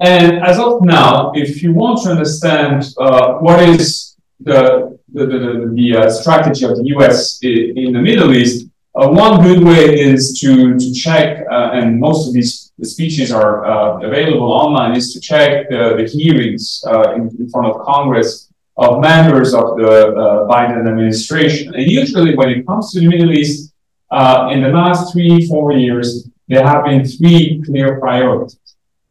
And 0.00 0.44
as 0.44 0.58
of 0.58 0.82
now, 0.82 1.32
if 1.34 1.62
you 1.62 1.72
want 1.72 2.02
to 2.02 2.10
understand 2.10 2.84
uh, 2.98 3.34
what 3.34 3.60
is 3.62 4.16
the, 4.40 4.98
the, 5.12 5.26
the, 5.26 5.72
the 5.74 5.96
uh, 5.96 6.10
strategy 6.10 6.66
of 6.66 6.76
the 6.76 6.84
US 6.96 7.38
in, 7.42 7.78
in 7.78 7.92
the 7.94 8.00
Middle 8.00 8.34
East, 8.34 8.68
uh, 8.94 9.08
one 9.08 9.42
good 9.42 9.62
way 9.62 9.98
is 9.98 10.38
to, 10.40 10.78
to 10.78 10.92
check, 10.92 11.46
uh, 11.50 11.70
and 11.72 11.98
most 11.98 12.28
of 12.28 12.34
these 12.34 12.72
speeches 12.82 13.30
are 13.30 13.64
uh, 13.64 14.00
available 14.00 14.52
online, 14.52 14.96
is 14.96 15.14
to 15.14 15.20
check 15.20 15.68
the, 15.70 15.94
the 15.96 16.04
hearings 16.04 16.84
uh, 16.86 17.14
in, 17.14 17.28
in, 17.38 17.48
front 17.48 17.66
of 17.66 17.84
Congress 17.86 18.50
of 18.76 19.00
members 19.00 19.54
of 19.54 19.76
the 19.78 20.14
uh, 20.14 20.46
Biden 20.46 20.86
administration. 20.86 21.74
And 21.74 21.90
usually, 21.90 22.36
when 22.36 22.50
it 22.50 22.66
comes 22.66 22.92
to 22.92 23.00
the 23.00 23.08
Middle 23.08 23.32
East, 23.32 23.72
uh, 24.10 24.50
in 24.52 24.62
the 24.62 24.68
last 24.68 25.12
three, 25.12 25.46
four 25.46 25.72
years, 25.72 26.28
there 26.48 26.66
have 26.66 26.84
been 26.84 27.04
three 27.04 27.62
clear 27.64 27.98
priorities 27.98 28.65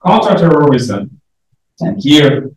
counterterrorism. 0.05 1.21
And 1.81 2.01
here, 2.01 2.51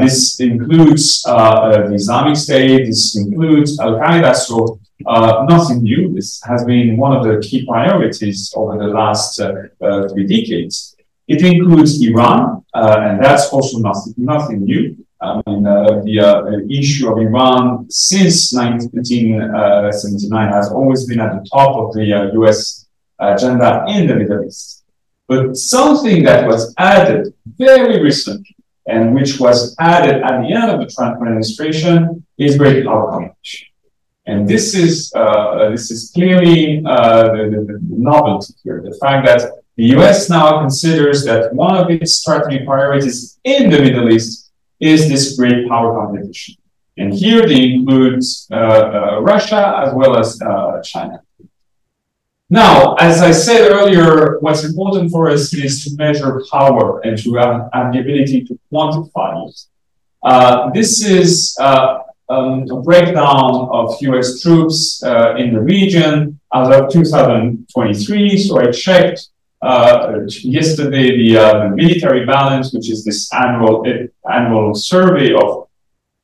this 0.00 0.40
includes 0.40 1.22
the 1.22 1.92
Islamic 1.94 2.36
State, 2.36 2.86
this 2.86 3.16
includes 3.16 3.78
Al 3.78 4.00
Qaeda. 4.00 4.34
So, 4.34 4.80
uh, 5.06 5.46
nothing 5.48 5.82
new. 5.82 6.12
This 6.14 6.42
has 6.44 6.64
been 6.64 6.96
one 6.96 7.16
of 7.16 7.24
the 7.24 7.40
key 7.40 7.66
priorities 7.66 8.52
over 8.56 8.78
the 8.78 8.86
last 8.86 9.40
uh, 9.40 9.52
uh, 9.80 10.08
three 10.08 10.26
decades. 10.26 10.96
It 11.28 11.42
includes 11.42 12.02
Iran, 12.02 12.64
uh, 12.74 12.96
and 13.00 13.22
that's 13.22 13.52
also 13.52 13.78
nothing, 13.78 14.14
nothing 14.16 14.64
new. 14.64 14.96
I 15.20 15.40
mean, 15.46 15.64
uh, 15.66 16.00
the 16.04 16.20
uh, 16.20 16.44
issue 16.68 17.08
of 17.10 17.18
Iran 17.18 17.88
since 17.90 18.52
1979 18.52 20.52
has 20.52 20.72
always 20.72 21.06
been 21.06 21.20
at 21.20 21.32
the 21.32 21.44
top 21.48 21.76
of 21.76 21.92
the 21.94 22.04
US 22.40 22.88
agenda 23.20 23.84
in 23.88 24.08
the 24.08 24.16
Middle 24.16 24.44
East. 24.44 24.81
But 25.32 25.56
something 25.56 26.24
that 26.24 26.46
was 26.46 26.74
added 26.76 27.32
very 27.64 28.02
recently, 28.02 28.54
and 28.86 29.14
which 29.14 29.40
was 29.40 29.74
added 29.80 30.16
at 30.28 30.34
the 30.42 30.50
end 30.58 30.68
of 30.70 30.78
the 30.80 30.88
Trump 30.94 31.16
administration, 31.16 32.26
is 32.36 32.58
great 32.58 32.84
power 32.84 33.06
competition. 33.12 33.68
And 34.26 34.46
this 34.46 34.74
is 34.74 35.10
uh, 35.16 35.70
this 35.70 35.90
is 35.90 36.00
clearly 36.14 36.82
uh, 36.84 37.22
the, 37.34 37.42
the, 37.52 37.60
the, 37.68 37.78
novelty 38.10 38.52
here. 38.62 38.78
The 38.90 38.96
fact 39.02 39.20
that 39.26 39.40
the 39.78 39.86
U.S. 39.96 40.28
now 40.28 40.60
considers 40.60 41.24
that 41.24 41.54
one 41.54 41.76
of 41.80 41.86
its 41.90 42.12
strategic 42.20 42.66
priorities 42.66 43.40
in 43.42 43.70
the 43.70 43.80
Middle 43.86 44.12
East 44.12 44.52
is 44.80 45.08
this 45.08 45.24
great 45.38 45.66
power 45.66 45.90
competition, 45.98 46.56
and 46.98 47.08
here 47.22 47.42
they 47.50 47.62
include 47.72 48.20
uh, 48.50 48.54
uh 48.56 49.20
Russia 49.32 49.62
as 49.82 49.90
well 49.98 50.12
as 50.22 50.28
uh, 50.42 50.82
China. 50.82 51.16
Now, 52.52 52.92
as 52.96 53.22
I 53.22 53.30
said 53.30 53.70
earlier, 53.70 54.38
what's 54.40 54.62
important 54.62 55.10
for 55.10 55.30
us 55.30 55.54
is 55.54 55.82
to 55.84 55.96
measure 55.96 56.44
power 56.52 57.00
and 57.00 57.16
to 57.22 57.34
have, 57.36 57.70
have 57.72 57.94
the 57.94 58.00
ability 58.00 58.44
to 58.44 58.58
quantify 58.70 59.48
it. 59.48 59.58
Uh, 60.22 60.68
this 60.68 61.02
is 61.02 61.56
um, 61.58 62.66
a 62.70 62.82
breakdown 62.82 63.70
of 63.72 63.96
US 64.02 64.42
troops 64.42 65.02
uh, 65.02 65.34
in 65.36 65.54
the 65.54 65.62
region 65.62 66.38
as 66.52 66.68
of 66.68 66.92
2023. 66.92 68.36
So 68.36 68.60
I 68.60 68.70
checked 68.70 69.28
uh, 69.62 70.18
yesterday 70.42 71.16
the, 71.16 71.38
uh, 71.38 71.58
the, 71.62 71.68
military 71.74 72.26
balance, 72.26 72.74
which 72.74 72.90
is 72.90 73.02
this 73.02 73.32
annual 73.32 73.82
annual 74.30 74.74
survey 74.74 75.32
of 75.32 75.68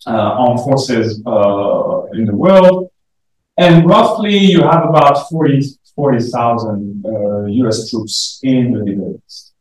uh, 0.07 0.11
armed 0.11 0.61
forces 0.61 1.23
uh, 1.25 2.03
in 2.13 2.27
the 2.27 2.37
world. 2.37 2.91
And 3.57 3.89
roughly 3.89 4.37
you 4.37 4.61
have 4.61 4.85
about 4.85 5.29
40 5.31 5.79
40,000 5.99 7.05
US 7.65 7.79
uh, 7.79 7.91
troops 7.91 8.39
in 8.45 8.73
the 8.73 8.85
Middle 8.85 9.21
East. 9.27 9.53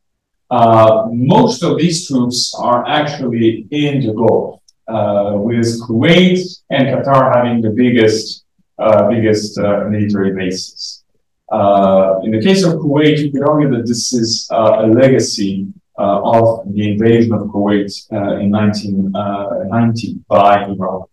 most 1.31 1.63
of 1.63 1.79
these 1.81 2.07
troops 2.07 2.39
are 2.69 2.81
actually 2.99 3.65
in 3.71 3.93
the 4.05 4.13
Gulf 4.13 4.61
uh, 4.87 5.33
with 5.47 5.67
Kuwait 5.85 6.39
and 6.69 6.83
Qatar 6.91 7.35
having 7.35 7.57
the 7.61 7.71
biggest 7.71 8.45
uh, 8.79 9.09
biggest 9.09 9.57
uh, 9.57 9.85
military 9.89 10.31
bases. 10.39 11.03
Uh, 11.51 12.19
in 12.23 12.29
the 12.35 12.41
case 12.47 12.61
of 12.63 12.73
Kuwait, 12.73 13.17
you 13.17 13.31
could 13.31 13.45
argue 13.51 13.69
that 13.75 13.87
this 13.87 14.13
is 14.13 14.47
uh, 14.51 14.85
a 14.85 14.87
legacy 15.01 15.53
uh, 15.97 16.21
of 16.35 16.45
the 16.75 16.91
invasion 16.91 17.33
of 17.33 17.41
Kuwait 17.53 17.91
in 18.43 18.51
1990 18.51 20.19
by 20.27 20.65
Iran. 20.65 21.05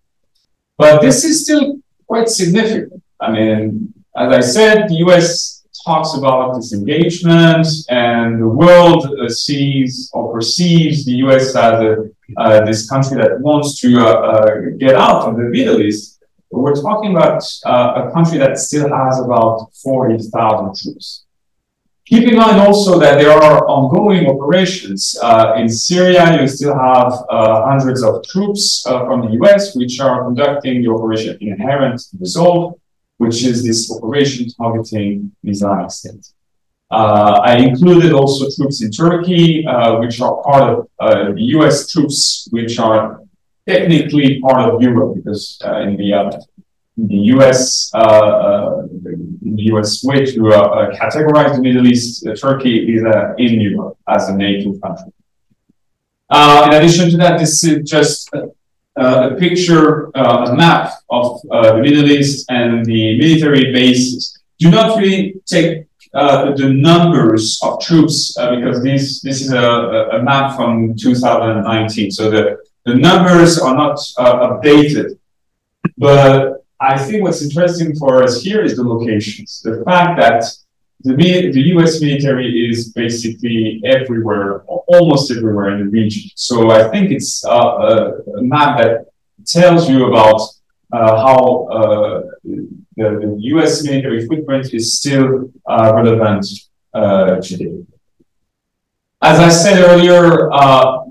But 0.76 1.00
this 1.00 1.24
is 1.24 1.44
still 1.44 1.78
quite 2.06 2.28
significant. 2.28 3.02
I 3.18 3.32
mean, 3.32 3.94
as 4.16 4.32
I 4.32 4.40
said, 4.40 4.88
the 4.88 4.96
US 5.06 5.62
talks 5.84 6.16
about 6.16 6.54
disengagement, 6.54 7.66
and 7.88 8.40
the 8.40 8.48
world 8.48 9.06
sees 9.30 10.10
or 10.12 10.32
perceives 10.32 11.04
the 11.04 11.16
US 11.24 11.54
as 11.56 11.80
a 11.80 12.10
uh, 12.36 12.64
this 12.64 12.88
country 12.88 13.16
that 13.16 13.40
wants 13.40 13.80
to 13.80 13.98
uh, 13.98 14.04
uh, 14.04 14.60
get 14.78 14.94
out 14.94 15.28
of 15.28 15.36
the 15.36 15.42
Middle 15.42 15.80
East, 15.80 16.22
we're 16.50 16.74
talking 16.74 17.14
about 17.14 17.42
uh, 17.66 18.06
a 18.06 18.12
country 18.12 18.38
that 18.38 18.58
still 18.58 18.88
has 18.88 19.20
about 19.20 19.72
40,000 19.82 20.74
troops. 20.76 21.24
Keep 22.06 22.28
in 22.28 22.36
mind 22.36 22.60
also 22.60 22.98
that 22.98 23.18
there 23.18 23.32
are 23.32 23.66
ongoing 23.66 24.26
operations. 24.26 25.18
Uh, 25.22 25.54
in 25.56 25.68
Syria, 25.68 26.40
you 26.40 26.46
still 26.46 26.74
have 26.74 27.12
uh, 27.30 27.64
hundreds 27.66 28.02
of 28.02 28.22
troops 28.26 28.82
from 28.82 29.22
the 29.22 29.38
US, 29.42 29.74
which 29.74 29.98
are 30.00 30.24
conducting 30.24 30.82
the 30.82 30.90
operation 30.90 31.36
Inherent 31.40 32.00
Resolve, 32.20 32.74
which 33.18 33.44
is 33.44 33.64
this 33.64 33.90
operation 33.94 34.48
targeting 34.50 35.32
Islamic 35.44 35.90
State. 35.90 36.26
Uh, 36.90 37.40
I 37.42 37.56
included 37.56 38.12
also 38.12 38.46
troops 38.54 38.82
in 38.82 38.90
Turkey, 38.90 39.66
uh, 39.66 39.98
which 39.98 40.20
are 40.20 40.42
part 40.42 40.62
of 40.72 40.88
uh, 41.00 41.32
US 41.34 41.90
troops, 41.90 42.48
which 42.50 42.78
are 42.78 43.20
technically 43.66 44.40
part 44.40 44.70
of 44.70 44.82
Europe 44.82 45.16
because 45.16 45.58
uh, 45.64 45.80
in 45.80 45.96
the 45.96 46.12
uh, 46.12 46.30
the 46.96 47.20
US 47.34 47.90
uh, 47.94 48.82
the 49.56 49.64
US 49.72 50.04
way 50.04 50.24
to 50.24 50.40
categorize 51.02 51.56
the 51.56 51.62
Middle 51.62 51.86
East, 51.86 52.26
Turkey 52.40 52.94
is 52.94 53.02
in 53.38 53.60
Europe 53.60 53.96
as 54.08 54.28
a 54.28 54.36
NATO 54.36 54.78
country. 54.78 55.12
in 56.66 56.72
addition 56.78 57.10
to 57.10 57.16
that, 57.16 57.38
this 57.38 57.64
is 57.64 57.88
just 57.88 58.30
a 58.96 59.34
picture, 59.34 60.10
a 60.14 60.54
map 60.54 60.92
of 61.10 61.40
the 61.42 61.80
Middle 61.82 62.10
East 62.10 62.46
and 62.50 62.84
the 62.84 63.18
military 63.18 63.72
bases. 63.72 64.38
Do 64.58 64.70
not 64.70 64.98
really 64.98 65.34
take 65.46 65.86
uh, 66.14 66.52
the 66.54 66.68
numbers 66.68 67.58
of 67.64 67.80
troops, 67.80 68.36
uh, 68.38 68.54
because 68.54 68.82
this 68.84 69.20
this 69.22 69.40
is 69.40 69.52
a, 69.52 70.10
a, 70.12 70.22
map 70.22 70.54
from 70.54 70.94
2019, 70.96 72.12
so 72.12 72.30
the, 72.30 72.58
the 72.84 72.94
numbers 72.94 73.58
are 73.58 73.74
not 73.74 73.98
uh, 74.16 74.48
updated. 74.48 75.18
But 75.98 76.64
I 76.80 76.98
think 76.98 77.24
what's 77.24 77.42
interesting 77.42 77.96
for 77.96 78.22
us 78.22 78.42
here 78.42 78.62
is 78.62 78.76
the 78.76 78.84
locations. 78.84 79.60
The 79.62 79.82
fact 79.84 80.20
that 80.20 80.44
the, 81.04 81.50
the 81.52 81.60
US 81.74 82.00
military 82.00 82.68
is 82.68 82.92
basically 82.92 83.80
everywhere, 83.84 84.62
almost 84.64 85.30
everywhere 85.30 85.70
in 85.70 85.84
the 85.84 85.90
region. 85.90 86.30
So 86.34 86.70
I 86.70 86.88
think 86.88 87.10
it's 87.10 87.44
a, 87.44 87.50
a 88.38 88.42
map 88.42 88.78
that 88.78 89.06
tells 89.46 89.88
you 89.88 90.06
about 90.06 90.40
uh, 90.92 91.16
how 91.26 91.66
uh, 91.66 92.22
the, 92.44 92.68
the, 92.96 93.36
US 93.54 93.84
military 93.84 94.26
footprint 94.26 94.72
is 94.72 94.98
still 94.98 95.50
uh, 95.66 95.92
relevant 95.94 96.46
today. 97.42 97.84
As 99.20 99.40
I 99.40 99.48
said 99.48 99.82
earlier, 99.82 100.48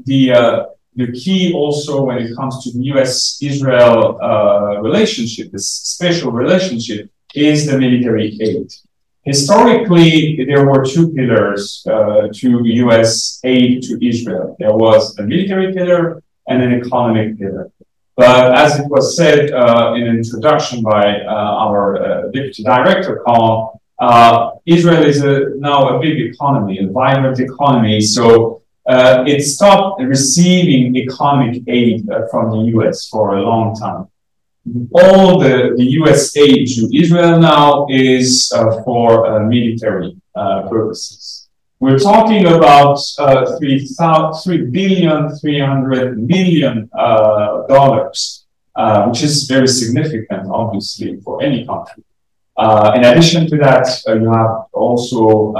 the 0.05 0.73
the 0.95 1.11
key 1.11 1.53
also 1.53 2.03
when 2.03 2.19
it 2.19 2.35
comes 2.35 2.63
to 2.63 2.71
the 2.71 2.83
US-Israel 2.93 4.19
uh, 4.21 4.79
relationship, 4.81 5.51
this 5.51 5.67
special 5.67 6.31
relationship, 6.31 7.09
is 7.33 7.65
the 7.65 7.77
military 7.77 8.37
aid. 8.39 8.71
Historically, 9.25 10.43
there 10.45 10.65
were 10.65 10.83
two 10.83 11.13
pillars 11.13 11.85
uh, 11.89 12.27
to 12.33 12.61
US 12.65 13.39
aid 13.45 13.81
to 13.83 14.05
Israel. 14.05 14.55
There 14.59 14.73
was 14.73 15.17
a 15.17 15.23
military 15.23 15.73
pillar 15.73 16.21
and 16.49 16.61
an 16.61 16.73
economic 16.73 17.39
pillar. 17.39 17.71
But 18.17 18.53
as 18.55 18.79
it 18.79 18.87
was 18.89 19.15
said 19.15 19.51
uh, 19.51 19.93
in 19.95 20.03
an 20.07 20.17
introduction 20.17 20.83
by 20.83 21.21
uh, 21.21 21.65
our 21.65 21.97
uh, 21.97 22.21
deputy 22.31 22.63
director, 22.63 23.21
Carl, 23.25 23.81
uh, 23.99 24.51
Israel 24.65 25.03
is 25.03 25.23
a, 25.23 25.51
now 25.55 25.95
a 25.95 26.01
big 26.01 26.19
economy, 26.19 26.79
a 26.79 26.87
vibrant 26.87 27.39
economy. 27.39 28.01
So 28.01 28.61
uh, 28.85 29.23
it 29.25 29.41
stopped 29.41 30.01
receiving 30.01 30.95
economic 30.97 31.63
aid 31.67 32.05
from 32.29 32.51
the 32.51 32.77
US 32.77 33.07
for 33.07 33.37
a 33.37 33.41
long 33.41 33.73
time. 33.73 34.09
All 34.93 35.39
the, 35.39 35.73
the 35.77 35.83
US 36.01 36.35
aid 36.37 36.67
to 36.75 36.89
Israel 36.95 37.39
now 37.39 37.85
is 37.89 38.51
uh, 38.55 38.81
for 38.83 39.27
uh, 39.27 39.39
military 39.45 40.15
uh, 40.35 40.67
purposes. 40.69 41.49
We're 41.79 41.99
talking 41.99 42.45
about 42.45 42.97
uh, 43.19 43.57
3, 43.57 43.87
3 44.43 44.57
billion, 44.71 45.35
300 45.35 46.17
million 46.17 46.89
uh, 46.97 47.67
dollars, 47.67 48.45
uh, 48.75 49.07
which 49.07 49.21
is 49.21 49.43
very 49.43 49.67
significant, 49.67 50.49
obviously, 50.49 51.19
for 51.19 51.43
any 51.43 51.65
country. 51.65 52.03
Uh, 52.55 52.93
in 52.95 53.03
addition 53.03 53.49
to 53.49 53.57
that, 53.57 53.87
you 54.07 54.31
have 54.31 54.67
also 54.71 55.53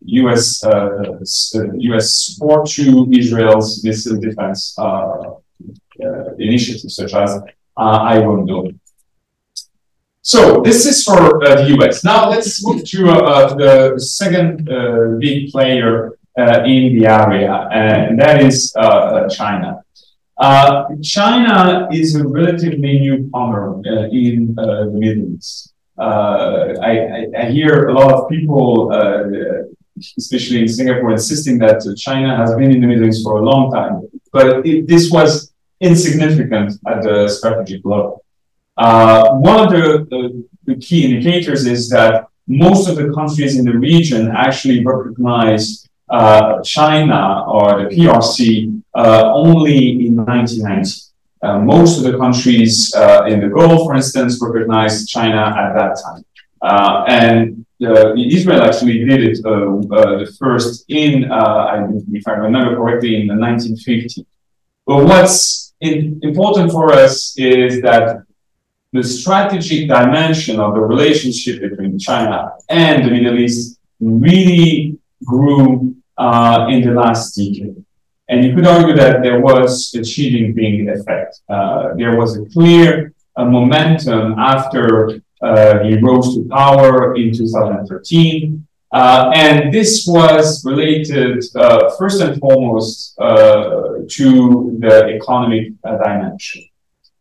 US, 0.00 0.62
US 0.64 2.12
support 2.12 2.68
to 2.68 3.08
Israel's 3.10 3.82
missile 3.82 4.20
defense 4.20 4.76
initiatives, 6.38 6.96
such 6.96 7.14
as 7.14 7.40
uh, 7.78 7.98
Iron 8.14 8.46
Dome. 8.46 8.80
So 10.22 10.60
this 10.60 10.84
is 10.84 11.04
for 11.04 11.42
uh, 11.42 11.54
the 11.56 11.78
US. 11.78 12.04
Now 12.04 12.28
let's 12.28 12.62
move 12.62 12.84
to 12.84 13.10
uh, 13.10 13.54
the 13.54 13.98
second 13.98 14.68
uh, 14.68 15.16
big 15.18 15.50
player 15.50 16.18
uh, 16.38 16.64
in 16.64 16.98
the 16.98 17.06
area, 17.06 17.68
and 17.72 18.20
that 18.20 18.42
is 18.42 18.74
uh, 18.76 19.26
China. 19.28 19.82
China 21.02 21.88
is 21.90 22.14
a 22.14 22.28
relatively 22.28 23.00
newcomer 23.00 23.80
in 24.12 24.54
the 24.54 24.90
Middle 24.92 25.34
East. 25.34 25.72
I, 25.98 26.74
I, 26.82 27.26
I, 27.36 27.44
hear 27.50 27.88
a 27.88 27.94
lot 27.94 28.12
of 28.12 28.28
people, 28.28 28.92
especially 30.16 30.60
in 30.60 30.68
Singapore, 30.68 31.12
insisting 31.12 31.58
that 31.58 31.80
China 31.96 32.36
has 32.36 32.54
been 32.54 32.70
in 32.70 32.82
the 32.82 32.86
Middle 32.86 33.08
East 33.08 33.24
for 33.24 33.38
a 33.38 33.42
long 33.42 33.72
time. 33.72 34.06
But 34.30 34.64
it, 34.66 34.86
this 34.86 35.10
was 35.10 35.47
insignificant 35.80 36.72
at 36.86 37.02
the 37.02 37.28
strategic 37.28 37.84
level. 37.84 38.24
Uh, 38.76 39.30
one 39.34 39.60
of 39.60 39.70
the, 39.70 40.06
the, 40.10 40.44
the, 40.64 40.76
key 40.76 41.04
indicators 41.04 41.66
is 41.66 41.88
that 41.90 42.28
most 42.46 42.88
of 42.88 42.96
the 42.96 43.12
countries 43.12 43.58
in 43.58 43.64
the 43.64 43.76
region 43.76 44.30
actually 44.30 44.84
recognize 44.84 45.88
uh, 46.08 46.62
China 46.62 47.44
or 47.46 47.82
the 47.82 47.88
PRC 47.94 48.82
uh, 48.94 49.32
only 49.34 50.06
in 50.06 50.16
1990. 50.16 51.02
Uh, 51.42 51.58
most 51.60 51.98
of 51.98 52.04
the 52.04 52.16
countries 52.18 52.92
uh, 52.94 53.24
in 53.26 53.40
the 53.40 53.48
Gulf, 53.48 53.82
for 53.82 53.94
instance, 53.94 54.38
recognized 54.40 55.08
China 55.08 55.54
at 55.56 55.72
that 55.74 56.00
time. 56.02 56.24
Uh, 56.62 57.04
and 57.08 57.64
Israel 57.80 58.62
actually 58.62 59.04
did 59.04 59.22
it 59.22 59.42
the 59.42 60.36
first 60.38 60.84
in, 60.88 61.24
if 62.12 62.26
I 62.26 62.32
remember 62.32 62.76
correctly, 62.76 63.20
in 63.20 63.28
the 63.28 63.34
1950s. 63.34 64.24
But 64.86 65.04
what's 65.04 65.67
important 65.80 66.70
for 66.70 66.92
us 66.92 67.34
is 67.38 67.80
that 67.82 68.22
the 68.92 69.02
strategic 69.02 69.88
dimension 69.88 70.58
of 70.58 70.74
the 70.74 70.80
relationship 70.80 71.60
between 71.60 71.98
China 71.98 72.52
and 72.68 73.04
the 73.04 73.10
Middle 73.10 73.38
East 73.38 73.78
really 74.00 74.98
grew 75.24 75.94
uh, 76.16 76.66
in 76.70 76.82
the 76.82 76.92
last 76.92 77.36
decade. 77.36 77.84
And 78.28 78.44
you 78.44 78.54
could 78.54 78.66
argue 78.66 78.94
that 78.94 79.22
there 79.22 79.40
was 79.40 79.94
a 79.94 80.04
Xi 80.04 80.54
effect. 80.88 81.40
Uh, 81.48 81.94
there 81.94 82.16
was 82.16 82.38
a 82.38 82.44
clear 82.46 83.14
uh, 83.36 83.44
momentum 83.44 84.38
after 84.38 85.20
uh, 85.40 85.78
he 85.80 85.96
rose 85.98 86.34
to 86.34 86.46
power 86.48 87.14
in 87.14 87.32
2013. 87.32 88.66
Uh, 88.90 89.30
and 89.34 89.72
this 89.72 90.06
was 90.06 90.64
related 90.64 91.44
uh, 91.54 91.90
first 91.98 92.22
and 92.22 92.40
foremost 92.40 93.18
uh, 93.20 93.98
to 94.08 94.76
the 94.80 95.14
economic 95.14 95.72
uh, 95.84 95.98
dimension, 95.98 96.64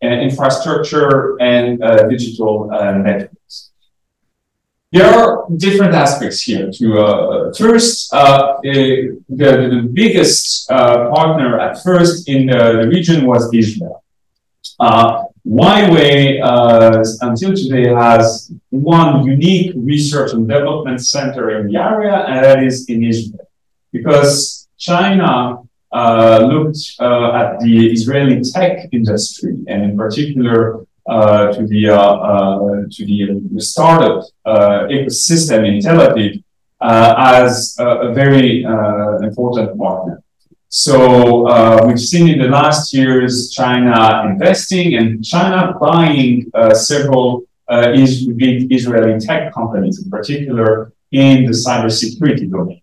and 0.01 0.21
infrastructure 0.21 1.39
and 1.41 1.83
uh, 1.83 2.07
digital 2.07 2.69
uh, 2.71 2.91
networks. 2.93 3.71
There 4.93 5.05
are 5.05 5.45
different 5.57 5.93
aspects 5.93 6.41
here. 6.41 6.71
To 6.71 7.51
first, 7.57 8.09
the, 8.11 9.21
the 9.27 9.89
biggest 9.91 10.69
partner 10.69 11.59
at 11.59 11.83
first 11.83 12.29
in 12.29 12.47
the, 12.47 12.79
the 12.81 12.87
region 12.87 13.25
was 13.25 13.53
Israel. 13.53 14.01
Huawei, 15.47 16.41
uh, 16.43 17.03
until 17.21 17.53
today, 17.55 17.87
has 17.93 18.51
one 18.69 19.25
unique 19.25 19.71
research 19.75 20.33
and 20.33 20.47
development 20.47 20.99
center 21.05 21.57
in 21.57 21.71
the 21.71 21.79
area, 21.79 22.25
and 22.27 22.43
that 22.43 22.63
is 22.63 22.85
in 22.89 23.03
Israel. 23.03 23.47
Because 23.91 24.67
China 24.77 25.61
uh, 25.91 26.39
looked 26.51 26.79
uh, 26.99 27.31
at 27.31 27.59
the 27.61 27.91
Israeli 27.91 28.41
tech 28.41 28.89
industry, 28.91 29.63
and 29.67 29.83
in 29.83 29.97
particular 29.97 30.85
uh, 31.07 31.53
to 31.53 31.65
the 31.65 31.89
uh, 31.89 31.97
uh, 31.97 32.59
to 32.91 33.05
the, 33.05 33.61
startup 33.61 34.25
ecosystem 34.45 35.65
in 35.65 35.79
Tel 35.79 35.99
Aviv 35.99 36.43
as 36.81 37.77
a 37.79 38.13
very 38.13 38.63
important 39.23 39.77
partner. 39.77 40.21
So 40.69 41.47
uh, 41.47 41.83
we've 41.87 41.99
seen 41.99 42.27
in 42.27 42.39
the 42.39 42.49
last 42.49 42.93
years 42.93 43.51
China 43.51 44.23
investing 44.29 44.95
and 44.95 45.23
China 45.23 45.73
buying 45.79 46.51
uh, 46.53 46.73
several 46.73 47.43
uh, 47.69 47.93
big 48.35 48.71
Israeli 48.71 49.17
tech 49.19 49.53
companies, 49.53 50.03
in 50.03 50.09
particular 50.09 50.91
in 51.11 51.45
the 51.45 51.51
cybersecurity 51.51 52.51
domain. 52.51 52.81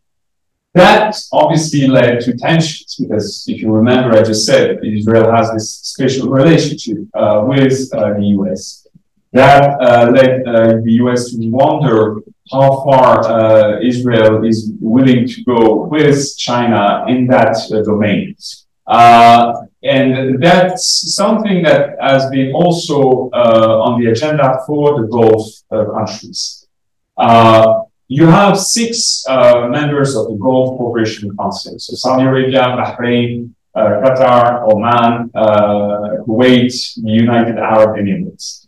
That 0.72 1.14
obviously 1.30 1.87
led 1.87 2.20
to 2.22 2.37
tensions 2.37 2.97
because 2.99 3.45
if 3.47 3.61
you 3.61 3.70
remember, 3.70 4.16
I 4.16 4.22
just 4.22 4.47
said 4.47 4.82
Israel 4.82 5.30
has 5.30 5.53
this 5.53 5.70
special 5.70 6.30
relationship 6.30 7.07
uh, 7.14 7.45
with 7.47 7.93
uh, 7.93 8.14
the 8.14 8.24
US. 8.39 8.87
That 9.32 9.80
uh, 9.80 10.11
led 10.11 10.45
the 10.85 10.93
US 11.03 11.30
to 11.30 11.49
wonder 11.51 12.22
how 12.53 12.84
far 12.84 13.20
uh, 13.24 13.80
Israel 13.80 14.45
is 14.45 14.72
willing 14.80 15.26
to 15.26 15.45
go 15.45 15.84
with 15.84 16.36
China 16.36 17.05
in 17.09 17.26
that 17.28 17.57
uh, 17.72 17.82
domain. 17.82 18.36
Uh, 18.86 19.62
and 19.82 20.42
that's 20.42 21.14
something 21.14 21.62
that 21.62 21.97
has 22.01 22.28
been 22.30 22.53
also 22.53 23.30
uh, 23.32 23.80
on 23.84 24.01
the 24.01 24.11
agenda 24.11 24.59
for 24.66 25.01
the 25.01 25.09
Gulf 25.09 25.47
uh, 25.70 25.90
countries. 25.92 26.66
Uh, 27.16 27.82
you 28.09 28.26
have 28.26 28.59
six 28.59 29.24
members 29.26 30.14
of 30.14 30.28
the 30.28 30.36
Gulf 30.36 30.76
Cooperation 30.76 31.34
Council. 31.36 31.78
So 31.78 31.95
Saudi 31.97 32.24
Arabia, 32.24 32.61
Bahrain, 32.61 33.55
Qatar, 33.74 34.70
Oman, 34.70 35.30
Kuwait, 36.26 37.03
the 37.03 37.11
United 37.11 37.57
Arab 37.57 37.97
Emirates. 37.97 38.63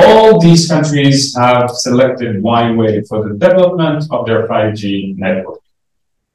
All 0.00 0.40
these 0.40 0.68
countries 0.68 1.34
have 1.36 1.70
selected 1.70 2.42
Huawei 2.42 3.06
for 3.08 3.28
the 3.28 3.34
development 3.34 4.04
of 4.10 4.26
their 4.26 4.46
5G 4.46 5.16
network. 5.16 5.60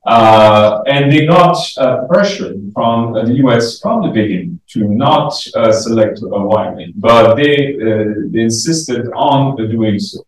Uh, 0.05 0.83
and 0.85 1.09
they 1.09 1.25
got 1.25 1.57
uh, 1.77 2.05
pressure 2.07 2.53
from 2.73 3.13
the 3.13 3.35
US 3.45 3.79
from 3.79 4.01
the 4.01 4.09
beginning 4.09 4.59
to 4.67 4.79
not 4.89 5.31
uh, 5.55 5.71
select 5.71 6.19
Huawei, 6.19 6.91
but 6.95 7.35
they, 7.35 7.75
uh, 7.75 8.27
they, 8.31 8.41
insisted 8.41 9.07
on 9.15 9.55
doing 9.55 9.99
so. 9.99 10.25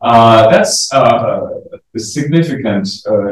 Uh, 0.00 0.50
that's 0.50 0.92
uh, 0.92 1.60
a 1.94 1.98
significant 1.98 2.88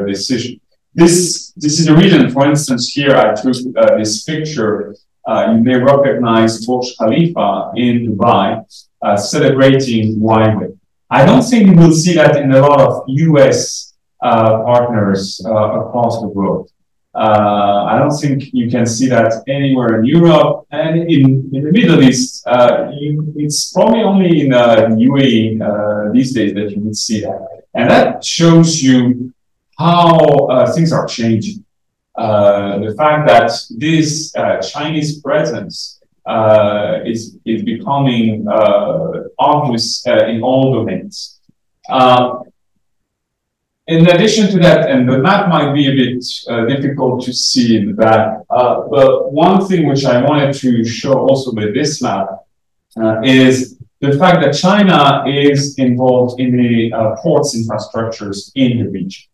decision. 0.07 0.61
This, 0.93 1.51
this 1.57 1.79
is 1.79 1.87
the 1.87 1.95
reason, 1.95 2.29
for 2.31 2.49
instance, 2.49 2.93
here 2.93 3.15
I 3.15 3.33
took 3.33 3.57
this 3.97 4.23
picture. 4.23 4.95
you 5.27 5.59
may 5.67 5.77
recognize 5.77 6.65
Burj 6.65 6.95
Khalifa 6.97 7.71
in 7.75 8.07
Dubai 8.07 8.63
uh, 9.01 9.17
celebrating 9.17 10.19
Huawei. 10.19 10.77
I 11.09 11.25
don't 11.25 11.41
think 11.41 11.67
you 11.67 11.75
will 11.75 11.91
see 11.91 12.13
that 12.13 12.37
in 12.37 12.51
a 12.51 12.61
lot 12.61 12.79
of 12.79 13.03
US 13.07 13.93
uh, 14.21 14.61
partners 14.63 15.41
uh, 15.45 15.81
across 15.81 16.21
the 16.21 16.27
world. 16.27 16.69
Uh, 17.13 17.85
I 17.89 17.97
don't 17.97 18.15
think 18.17 18.53
you 18.53 18.69
can 18.69 18.85
see 18.85 19.09
that 19.09 19.43
anywhere 19.47 19.99
in 19.99 20.05
Europe 20.05 20.67
and 20.71 20.99
in, 21.09 21.49
in 21.51 21.63
the 21.63 21.71
Middle 21.71 22.01
East. 22.01 22.45
Uh, 22.47 22.91
you, 22.97 23.33
it's 23.35 23.73
probably 23.73 24.01
only 24.01 24.45
in 24.45 24.53
uh, 24.53 24.87
UAE 24.91 26.13
these 26.13 26.33
days 26.33 26.53
that 26.53 26.71
you 26.71 26.79
would 26.81 26.95
see 26.95 27.21
that. 27.21 27.63
And 27.73 27.89
that 27.89 28.23
shows 28.23 28.81
you 28.81 29.33
how 29.77 30.69
things 30.75 30.93
are 30.93 31.07
changing. 31.07 31.65
the 32.15 32.93
fact 32.95 33.27
that 33.27 33.51
this 33.77 34.31
Chinese 34.71 35.19
presence 35.19 36.00
uh, 36.25 36.99
is, 37.05 37.37
is 37.45 37.63
becoming 37.63 38.47
uh, 38.47 39.23
obvious 39.39 40.05
uh, 40.07 40.25
in 40.27 40.41
all 40.41 40.73
domains. 40.73 41.39
in 43.87 44.07
addition 44.07 44.49
to 44.51 44.59
that, 44.59 44.89
and 44.89 45.09
the 45.09 45.17
map 45.17 45.49
might 45.49 45.73
be 45.73 45.87
a 45.87 45.95
bit 46.01 46.23
difficult 46.69 47.23
to 47.25 47.33
see 47.33 47.77
in 47.77 47.87
the 47.87 47.93
back, 47.93 48.39
but 48.49 49.31
one 49.31 49.65
thing 49.67 49.87
which 49.87 50.05
I 50.05 50.21
wanted 50.21 50.53
to 50.55 50.83
show 50.85 51.13
also 51.27 51.51
with 51.53 51.73
this 51.73 52.01
map 52.01 52.27
is 53.23 53.77
the 54.01 54.17
fact 54.17 54.41
that 54.41 54.53
China 54.53 55.23
is 55.27 55.77
involved 55.77 56.39
in 56.39 56.57
the 56.57 56.91
uh, 56.91 57.15
ports 57.17 57.55
infrastructures 57.55 58.51
in 58.55 58.79
the 58.79 58.89
region. 58.89 59.25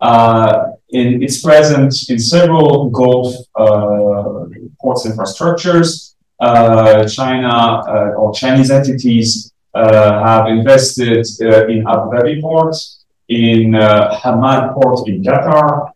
Uh, 0.00 0.72
in, 0.90 1.22
it's 1.22 1.40
present 1.40 1.94
in 2.10 2.18
several 2.18 2.90
Gulf 2.90 3.34
uh, 3.54 4.46
ports 4.84 5.02
infrastructures. 5.10 6.14
uh, 6.40 7.06
China 7.08 7.48
uh, 7.48 8.20
or 8.20 8.32
Chinese 8.34 8.70
entities 8.70 9.52
uh, 9.74 10.24
have 10.24 10.46
invested 10.46 11.26
in 11.40 11.78
Abu 11.86 12.10
Dhabi 12.12 12.40
port, 12.40 12.76
in 13.28 13.72
Hamad 13.72 14.74
port 14.74 15.08
in 15.08 15.22
Qatar, 15.22 15.90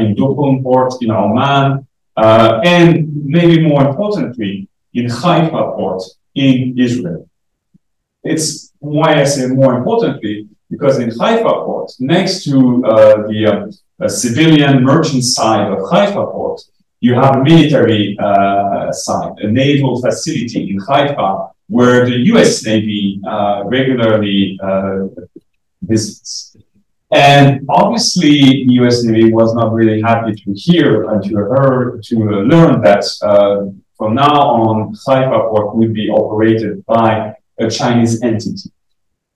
in 0.00 0.14
Duqm 0.14 0.62
port 0.62 0.94
in 1.02 1.10
Oman, 1.10 1.86
and 2.16 3.26
maybe 3.36 3.62
more 3.66 3.88
importantly, 3.88 4.68
in 4.94 5.06
Haifa 5.08 5.62
port 5.76 6.02
in 6.34 6.78
Israel. 6.78 7.28
It's 8.22 8.72
why 8.78 9.20
I 9.20 9.24
say 9.24 9.46
more 9.48 9.74
importantly, 9.78 10.48
because 10.70 10.98
in 10.98 11.10
Haifa 11.10 11.54
port, 11.64 11.92
next 12.00 12.44
to 12.44 12.80
the 13.28 13.74
uh, 14.02 14.08
civilian 14.08 14.84
merchant 14.84 15.24
side 15.24 15.70
of 15.72 15.78
Haifa 15.90 16.26
port, 16.26 16.60
you 17.00 17.14
have 17.14 17.36
a 17.36 17.42
military 17.42 18.16
uh, 18.18 18.90
site, 18.92 19.32
a 19.38 19.48
naval 19.50 20.00
facility 20.00 20.70
in 20.70 20.78
Haifa, 20.80 21.50
where 21.68 22.04
the 22.04 22.16
US 22.32 22.64
Navy 22.64 23.20
uh, 23.28 23.64
regularly 23.66 24.58
uh, 24.62 25.06
visits. 25.82 26.56
And 27.12 27.64
obviously, 27.68 28.64
the 28.66 28.74
US 28.82 29.04
Navy 29.04 29.32
was 29.32 29.54
not 29.54 29.72
really 29.72 30.00
happy 30.00 30.34
to 30.34 30.52
hear 30.52 31.10
and 31.10 31.22
to 31.24 31.28
hear, 31.28 32.00
to 32.02 32.16
learn 32.52 32.82
that 32.82 33.04
uh, 33.22 33.66
from 33.96 34.14
now 34.14 34.34
on, 34.34 34.94
Haifa 35.06 35.48
port 35.48 35.76
would 35.76 35.94
be 35.94 36.10
operated 36.10 36.84
by 36.86 37.34
a 37.58 37.70
Chinese 37.70 38.22
entity. 38.22 38.70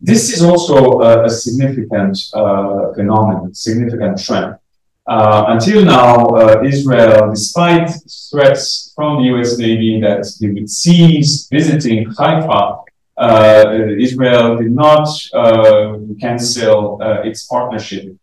This 0.01 0.33
is 0.33 0.43
also 0.43 1.01
a, 1.01 1.25
a 1.25 1.31
significant 1.31 2.19
uh, 2.35 2.93
phenomenon, 2.95 3.55
significant 3.55 4.23
trend. 4.23 4.57
Uh, 5.11 5.47
until 5.49 5.85
now, 5.85 6.25
uh, 6.27 6.63
Israel, 6.63 7.31
despite 7.31 7.91
threats 8.31 8.93
from 8.95 9.21
the 9.21 9.25
US 9.35 9.59
Navy 9.59 10.01
that 10.01 10.23
they 10.41 10.51
would 10.51 10.71
cease 10.71 11.49
visiting 11.49 12.07
Haifa, 12.17 12.79
uh, 13.17 13.77
Israel 13.99 14.57
did 14.57 14.71
not 14.71 15.09
uh, 15.35 15.99
cancel 16.21 17.03
uh, 17.03 17.23
its 17.29 17.45
partnership 17.47 18.17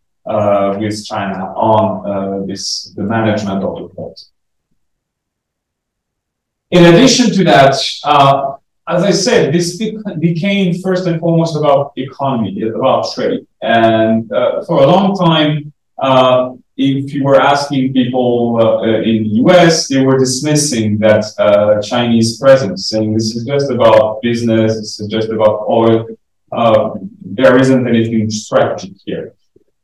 with 0.80 1.04
China 1.04 1.52
on 1.56 2.46
this, 2.46 2.92
the 2.96 3.02
management 3.02 3.62
of 3.62 3.82
the 3.82 3.88
port. 3.94 4.18
In 6.70 6.86
addition 6.86 7.34
to 7.34 7.44
that, 7.44 7.74
as 8.94 9.02
I 9.02 9.10
said, 9.10 9.52
this 9.52 9.76
became 10.18 10.80
first 10.80 11.06
and 11.06 11.20
foremost 11.20 11.54
about 11.54 11.92
economy, 11.96 12.62
about 12.62 13.12
trade. 13.14 13.46
And 13.60 14.32
uh, 14.32 14.64
for 14.64 14.82
a 14.82 14.86
long 14.86 15.14
time, 15.14 15.72
uh, 15.98 16.54
if 16.78 17.12
you 17.12 17.24
were 17.24 17.40
asking 17.40 17.92
people 17.92 18.58
uh, 18.62 19.00
in 19.02 19.24
the 19.24 19.30
US, 19.44 19.88
they 19.88 20.00
were 20.00 20.16
dismissing 20.16 20.96
that 20.98 21.24
uh, 21.38 21.82
Chinese 21.82 22.38
presence, 22.38 22.88
saying 22.88 23.12
this 23.14 23.34
is 23.34 23.44
just 23.44 23.70
about 23.70 24.22
business, 24.22 24.76
this 24.76 25.00
is 25.00 25.08
just 25.08 25.28
about 25.28 25.66
oil. 25.68 26.06
Uh, 26.52 26.90
there 27.20 27.58
isn't 27.58 27.86
anything 27.86 28.30
strategic 28.30 28.96
here. 29.04 29.34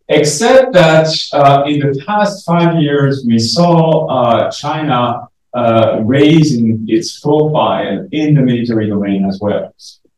Except 0.09 0.73
that 0.73 1.09
uh, 1.33 1.65
in 1.67 1.81
the 1.81 2.03
past 2.07 2.47
five 2.47 2.81
years, 2.81 3.25
we 3.27 3.39
saw 3.39 4.51
China 4.51 5.29
uh, 5.55 6.01
raising 6.03 6.85
its 6.89 7.21
profile 7.21 8.09
in 8.13 8.35
the 8.35 8.43
military 8.43 8.89
domain 8.89 9.25
as 9.25 9.39
well. 9.41 9.75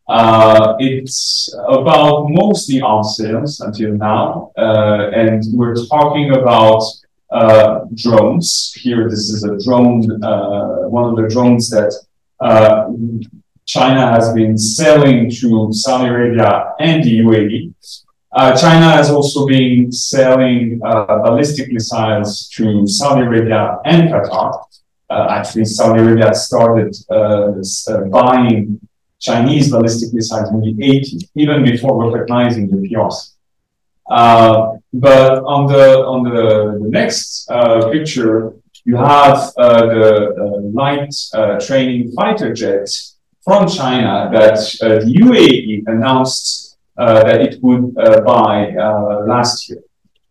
Uh, 0.09 0.75
it's 0.79 1.53
about 1.69 2.27
mostly 2.29 2.81
arms 2.81 3.17
sales 3.17 3.61
until 3.61 3.93
now, 3.93 4.53
uh, 4.57 5.11
and 5.13 5.43
we're 5.53 5.75
talking 5.87 6.33
about 6.33 6.83
uh, 7.31 7.81
drones. 7.95 8.73
Here, 8.77 9.09
this 9.09 9.31
is 9.31 9.45
a 9.45 9.59
drone, 9.65 10.23
uh, 10.23 10.89
one 10.89 11.05
of 11.11 11.17
the 11.17 11.29
drones 11.29 11.69
that 11.71 11.93
uh, 12.41 12.89
China 13.65 14.13
has 14.13 14.33
been 14.33 14.57
selling 14.57 15.29
to 15.31 15.69
Saudi 15.73 16.09
Arabia 16.09 16.73
and 16.79 17.03
the 17.03 17.19
UAE. 17.21 17.75
China 18.61 18.91
has 18.91 19.11
also 19.11 19.47
been 19.47 19.91
selling 19.91 20.79
ballistic 20.79 21.73
missiles 21.73 22.49
to 22.51 22.87
Saudi 22.87 23.23
Arabia 23.23 23.79
and 23.85 24.11
Qatar 24.11 24.67
uh, 25.09 25.27
actually 25.31 25.65
Saudi 25.65 26.01
Arabia 26.01 26.35
started 26.35 26.95
uh, 27.11 27.53
uh, 27.89 28.01
buying 28.11 28.81
Chinese 29.29 29.71
ballistic 29.71 30.09
missiles 30.15 30.49
in 30.51 30.61
the 30.61 30.75
80s, 30.75 31.23
even 31.35 31.59
before 31.71 31.95
recognizing 32.07 32.65
the 32.71 32.79
PRC. 32.85 33.19
Uh, 34.09 34.77
but 34.93 35.43
on 35.55 35.67
the 35.73 35.87
on 36.13 36.23
the, 36.23 36.79
the 36.83 36.91
next 37.01 37.51
uh, 37.51 37.91
picture, 37.91 38.55
you 38.85 38.97
have 38.97 39.39
uh, 39.59 39.87
the 39.95 40.71
light 40.81 41.13
training 41.67 42.13
fighter 42.13 42.55
jet 42.61 42.89
from 43.45 43.67
China 43.69 44.31
that 44.33 44.59
the 44.81 45.13
UAE 45.25 45.83
announced 45.93 46.77
that 46.97 47.41
it 47.47 47.59
would 47.63 47.95
buy 48.33 48.55
last 49.27 49.69
year. 49.69 49.83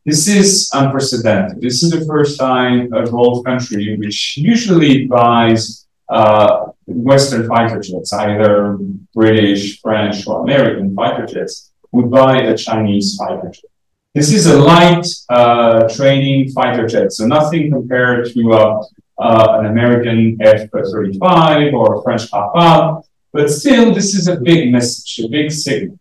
This 0.06 0.28
is 0.28 0.70
unprecedented. 0.72 1.62
This 1.62 1.82
is 1.84 1.90
the 1.90 2.06
first 2.06 2.38
time 2.40 2.94
a 2.94 3.10
Gulf 3.10 3.44
country, 3.44 3.98
which 3.98 4.38
usually 4.38 5.08
buys 5.08 5.88
uh, 6.08 6.68
Western 6.88 7.48
fighter 7.48 7.80
jets, 7.80 8.14
either 8.14 8.78
British, 9.14 9.82
French, 9.82 10.28
or 10.28 10.44
American 10.44 10.96
fighter 10.96 11.26
jets, 11.26 11.72
would 11.92 12.12
buy 12.12 12.42
a 12.42 12.58
Chinese 12.58 13.16
fighter 13.18 13.50
jet. 13.50 13.72
This 14.14 14.32
is 14.32 14.46
a 14.46 14.58
light 14.58 15.06
uh, 15.30 15.90
training 15.90 16.52
fighter 16.52 16.88
jet, 16.88 17.12
so 17.12 17.26
nothing 17.28 17.72
compared 17.72 18.32
to 18.34 18.54
uh, 18.54 18.84
uh 19.18 19.60
an 19.60 19.66
American 19.68 20.38
F-35 20.42 21.74
or 21.74 22.00
a 22.00 22.04
French 22.04 22.30
Rafale, 22.32 23.04
but 23.36 23.50
still, 23.50 23.94
this 23.94 24.16
is 24.16 24.30
a 24.30 24.38
big 24.40 24.72
message, 24.72 25.26
a 25.26 25.28
big 25.28 25.52
signal. 25.52 26.00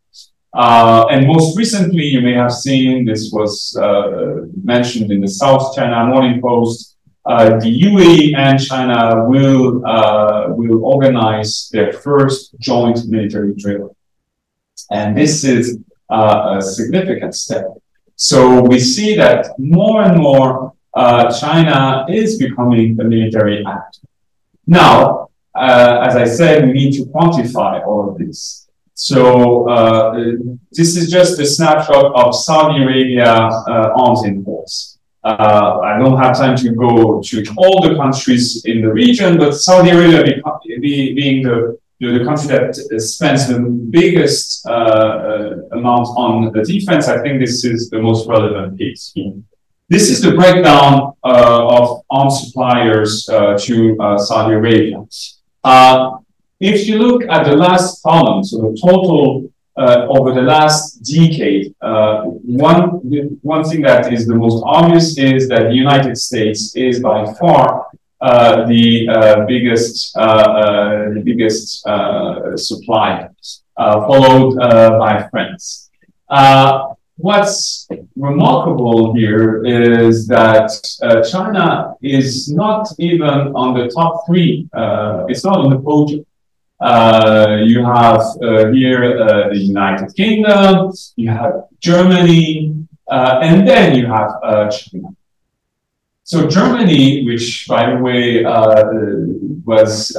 Uh, 0.55 1.07
and 1.11 1.27
most 1.27 1.59
recently, 1.59 2.05
you 2.05 2.21
may 2.21 2.35
have 2.35 2.53
seen 2.53 3.05
this 3.05 3.31
was 3.33 3.77
uh, 3.77 4.47
mentioned 4.63 5.11
in 5.11 5.21
the 5.21 5.27
South 5.27 5.75
China 5.75 6.07
Morning 6.07 6.41
Post. 6.41 6.94
Uh, 7.27 7.59
the 7.59 7.83
UAE 7.83 8.37
and 8.37 8.63
China 8.63 9.25
will 9.27 9.85
uh, 9.87 10.49
will 10.49 10.85
organize 10.85 11.71
their 11.73 11.93
first 11.93 12.55
joint 12.59 12.99
military 13.07 13.55
drill, 13.55 13.97
and 14.91 15.17
this 15.17 15.43
is 15.43 15.79
uh, 16.11 16.57
a 16.59 16.63
significant 16.63 17.35
step. 17.35 17.65
So 18.17 18.61
we 18.63 18.79
see 18.79 19.17
that 19.17 19.59
more 19.59 20.03
and 20.03 20.21
more 20.21 20.75
uh, 20.95 21.33
China 21.41 22.05
is 22.09 22.39
becoming 22.39 23.01
a 23.01 23.05
military 23.05 23.65
actor. 23.67 24.07
Now, 24.67 25.31
as 25.57 26.15
I 26.17 26.27
said, 26.27 26.67
we 26.67 26.73
need 26.73 26.93
to 26.99 27.07
quantify 27.07 27.85
all 27.87 28.11
of 28.11 28.19
this. 28.19 28.65
So 28.95 29.69
uh, 29.69 30.15
this 30.71 30.97
is 30.97 31.11
just 31.11 31.39
a 31.41 31.47
snapshot 31.47 32.15
of 32.15 32.35
Saudi 32.35 32.83
Arabia 32.83 33.27
uh, 33.27 33.93
arms 33.97 34.25
imports. 34.25 34.94
Uh, 35.25 35.81
I 35.83 35.99
don't 35.99 36.19
have 36.19 36.37
time 36.37 36.55
to 36.57 36.71
go 36.73 37.23
to 37.23 37.45
all 37.57 37.81
the 37.81 37.95
countries 37.97 38.63
in 38.67 38.83
the 38.83 38.93
region, 38.93 39.39
but 39.39 39.55
Saudi 39.55 39.91
Arabia 39.91 40.43
be, 40.81 41.15
being 41.15 41.43
the, 41.43 41.79
the 41.99 42.23
country 42.25 42.49
that 42.49 42.75
spends 43.01 43.49
the 43.49 43.59
biggest 43.59 44.67
uh, 44.67 44.71
uh, 44.71 45.57
amount 45.73 46.09
on 46.25 46.53
the 46.53 46.63
defense, 46.63 47.09
I 47.09 47.23
think 47.23 47.41
this 47.41 47.65
is 47.65 47.89
the 47.89 48.03
most 48.03 48.29
relevant 48.29 48.77
piece. 48.77 49.15
This 49.89 50.11
is 50.11 50.21
the 50.21 50.33
breakdown 50.33 51.15
uh, 51.25 51.79
of 51.79 52.03
arms 52.11 52.41
suppliers 52.41 53.25
to 53.25 53.97
Saudi 54.19 54.55
Arabia. 54.55 55.05
If 56.61 56.87
you 56.87 56.99
look 56.99 57.23
at 57.31 57.45
the 57.45 57.57
last 57.57 58.03
column, 58.03 58.45
so 58.45 58.59
the 58.59 58.79
total 58.81 59.51
uh, 59.77 60.07
over 60.09 60.33
the 60.33 60.43
last 60.43 61.03
decade, 61.03 61.75
uh, 61.81 62.23
one, 62.23 63.01
one 63.43 63.65
thing 63.65 63.83
that 63.83 64.13
is 64.13 64.27
the 64.27 64.35
most 64.35 64.63
obvious 64.65 65.19
is 65.19 65.49
that 65.49 65.65
the 65.65 65.75
United 65.75 66.17
States 66.17 66.77
is 66.77 67.01
by 67.01 67.33
far 67.35 67.87
uh, 68.21 68.67
the 68.67 69.07
uh, 69.09 69.45
biggest, 69.47 70.17
uh, 70.17 70.21
uh, 70.21 71.13
the 71.13 71.23
biggest 71.23 71.83
supplier, 72.57 73.31
followed 73.77 74.57
by 74.57 75.29
France. 75.31 75.91
What's 77.17 77.87
remarkable 78.17 79.15
here 79.15 79.65
is 79.65 80.27
that 80.29 80.71
China 81.31 81.95
is 82.03 82.51
not 82.51 82.89
even 82.99 83.55
on 83.55 83.75
the 83.75 83.89
top 83.89 84.27
three. 84.27 84.69
it's 85.29 85.45
not 85.45 85.59
on 85.59 85.71
the 85.71 85.79
podium 85.79 86.25
uh, 86.81 87.59
you 87.63 87.85
have 87.85 88.21
uh, 88.43 88.71
here 88.73 89.19
uh, 89.23 89.49
the 89.49 89.59
United 89.59 90.15
Kingdom, 90.17 90.93
you 91.17 91.31
have 91.31 91.65
Germany, 91.81 92.87
uh, 93.09 93.39
and 93.43 93.67
then 93.67 93.97
you 93.97 94.07
have 94.07 94.31
uh, 94.43 94.71
China. 94.71 95.09
So 96.25 96.49
Germany, 96.49 97.27
which 97.27 97.67
by 97.69 97.91
the 97.91 97.99
way 98.03 98.43
was 99.65 100.17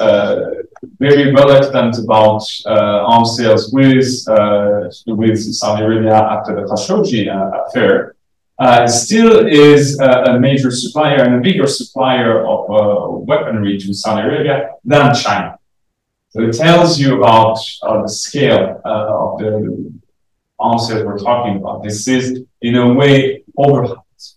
very 0.99 1.34
reluctant 1.34 1.97
about 1.97 2.43
arms 2.68 3.38
sales 3.38 3.74
with 3.74 4.08
with 5.08 5.39
Saudi 5.53 5.84
Arabia 5.84 6.14
after 6.14 6.56
the 6.56 6.62
Khashoggi 6.70 7.26
affair, 7.68 8.16
still 8.88 9.47
is 9.47 9.99
a 9.99 10.39
major 10.39 10.70
supplier 10.70 11.24
and 11.24 11.36
a 11.36 11.39
bigger 11.39 11.66
supplier 11.66 12.45
of 12.45 13.26
weaponry 13.28 13.80
to 13.80 13.91
Saudi 13.91 14.22
Arabia 14.28 14.70
than 14.84 15.14
China. 15.16 15.58
So 16.36 16.41
it 16.41 16.51
tells 16.51 16.99
you 16.99 17.15
about 17.19 17.57
uh, 17.81 18.01
the 18.01 18.09
scale 18.09 18.81
uh, 18.83 19.23
of 19.23 19.39
the 19.39 19.89
answers 20.61 21.05
we're 21.05 21.17
talking 21.17 21.55
about. 21.55 21.81
This 21.81 22.09
is, 22.09 22.43
in 22.61 22.75
a 22.75 22.93
way, 22.93 23.45
overhyped. 23.57 24.33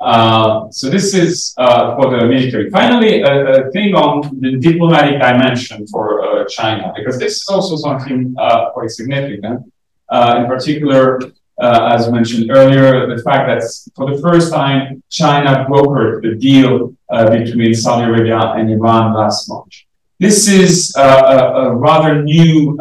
Uh, 0.00 0.68
so 0.72 0.90
this 0.90 1.14
is 1.14 1.54
uh, 1.56 1.94
for 1.94 2.10
the 2.10 2.26
military. 2.26 2.68
Finally, 2.70 3.22
a, 3.22 3.68
a, 3.68 3.70
thing 3.70 3.94
on 3.94 4.40
the 4.40 4.56
diplomatic 4.56 5.20
dimension 5.20 5.86
for 5.86 6.20
uh, 6.24 6.44
China, 6.48 6.92
because 6.96 7.16
this 7.16 7.36
is 7.42 7.46
also 7.48 7.76
something 7.76 8.34
uh, 8.40 8.70
quite 8.70 8.90
significant. 8.90 9.72
In 10.10 10.46
particular, 10.46 11.20
as 11.62 12.10
mentioned 12.10 12.50
earlier, 12.50 13.06
the 13.06 13.22
fact 13.22 13.46
that 13.46 13.62
for 13.94 14.12
the 14.12 14.20
first 14.20 14.52
time, 14.52 15.00
China 15.10 15.64
brokered 15.70 16.22
the 16.22 16.34
deal 16.34 16.92
between 17.30 17.72
Saudi 17.72 18.02
Arabia 18.10 18.40
and 18.56 18.68
Iran 18.68 19.14
last 19.14 19.48
March. 19.48 19.85
This 20.18 20.48
is 20.48 20.94
a, 20.96 21.02
a 21.02 21.76
rather 21.76 22.22
new 22.22 22.76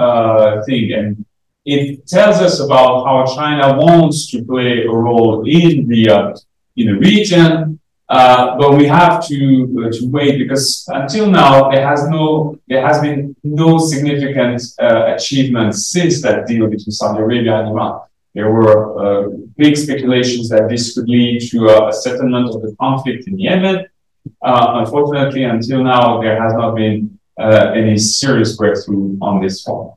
thing, 0.65 0.93
and 0.93 1.25
it 1.65 2.07
tells 2.07 2.37
us 2.37 2.59
about 2.59 3.05
how 3.05 3.25
China 3.35 3.75
wants 3.75 4.29
to 4.31 4.43
play 4.43 4.83
a 4.83 4.91
role 4.91 5.43
in 5.47 5.87
the 5.87 6.09
uh, 6.09 6.35
in 6.77 6.87
the 6.87 6.99
region, 6.99 7.79
uh, 8.07 8.55
but 8.57 8.77
we 8.77 8.85
have 8.85 9.25
to 9.27 9.87
uh, 9.87 9.91
to 9.91 10.07
wait 10.09 10.37
because 10.37 10.85
until 10.89 11.27
now 11.27 11.69
there 11.71 11.87
has 11.87 12.07
no 12.07 12.59
there 12.67 12.85
has 12.85 13.01
been 13.01 13.35
no 13.43 13.79
significant 13.79 14.61
uh, 14.79 15.15
achievement 15.15 15.73
since 15.73 16.21
that 16.21 16.45
deal 16.45 16.67
between 16.67 16.91
Saudi 16.91 17.19
Arabia 17.19 17.59
and 17.59 17.69
Iran. 17.69 18.01
There 18.35 18.51
were 18.51 18.79
uh, 18.99 19.29
big 19.57 19.75
speculations 19.75 20.49
that 20.49 20.69
this 20.69 20.93
could 20.93 21.09
lead 21.09 21.39
to 21.49 21.87
a 21.87 21.93
settlement 21.93 22.53
of 22.53 22.61
the 22.61 22.75
conflict 22.79 23.27
in 23.27 23.39
Yemen. 23.39 23.87
unfortunately, 24.43 25.43
until 25.43 25.83
now 25.83 26.21
there 26.21 26.39
has 26.43 26.53
not 26.53 26.75
been 26.75 27.17
any 27.39 27.97
serious 27.97 28.55
breakthrough 28.55 29.17
on 29.21 29.41
this 29.41 29.63
front. 29.63 29.91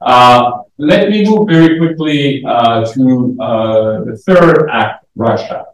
Uh, 0.00 0.62
let 0.78 1.10
me 1.10 1.28
move 1.28 1.48
very 1.48 1.78
quickly 1.78 2.42
uh, 2.46 2.84
to 2.92 3.36
uh, 3.38 4.04
the 4.04 4.16
third 4.26 4.68
act, 4.70 5.04
Russia. 5.14 5.66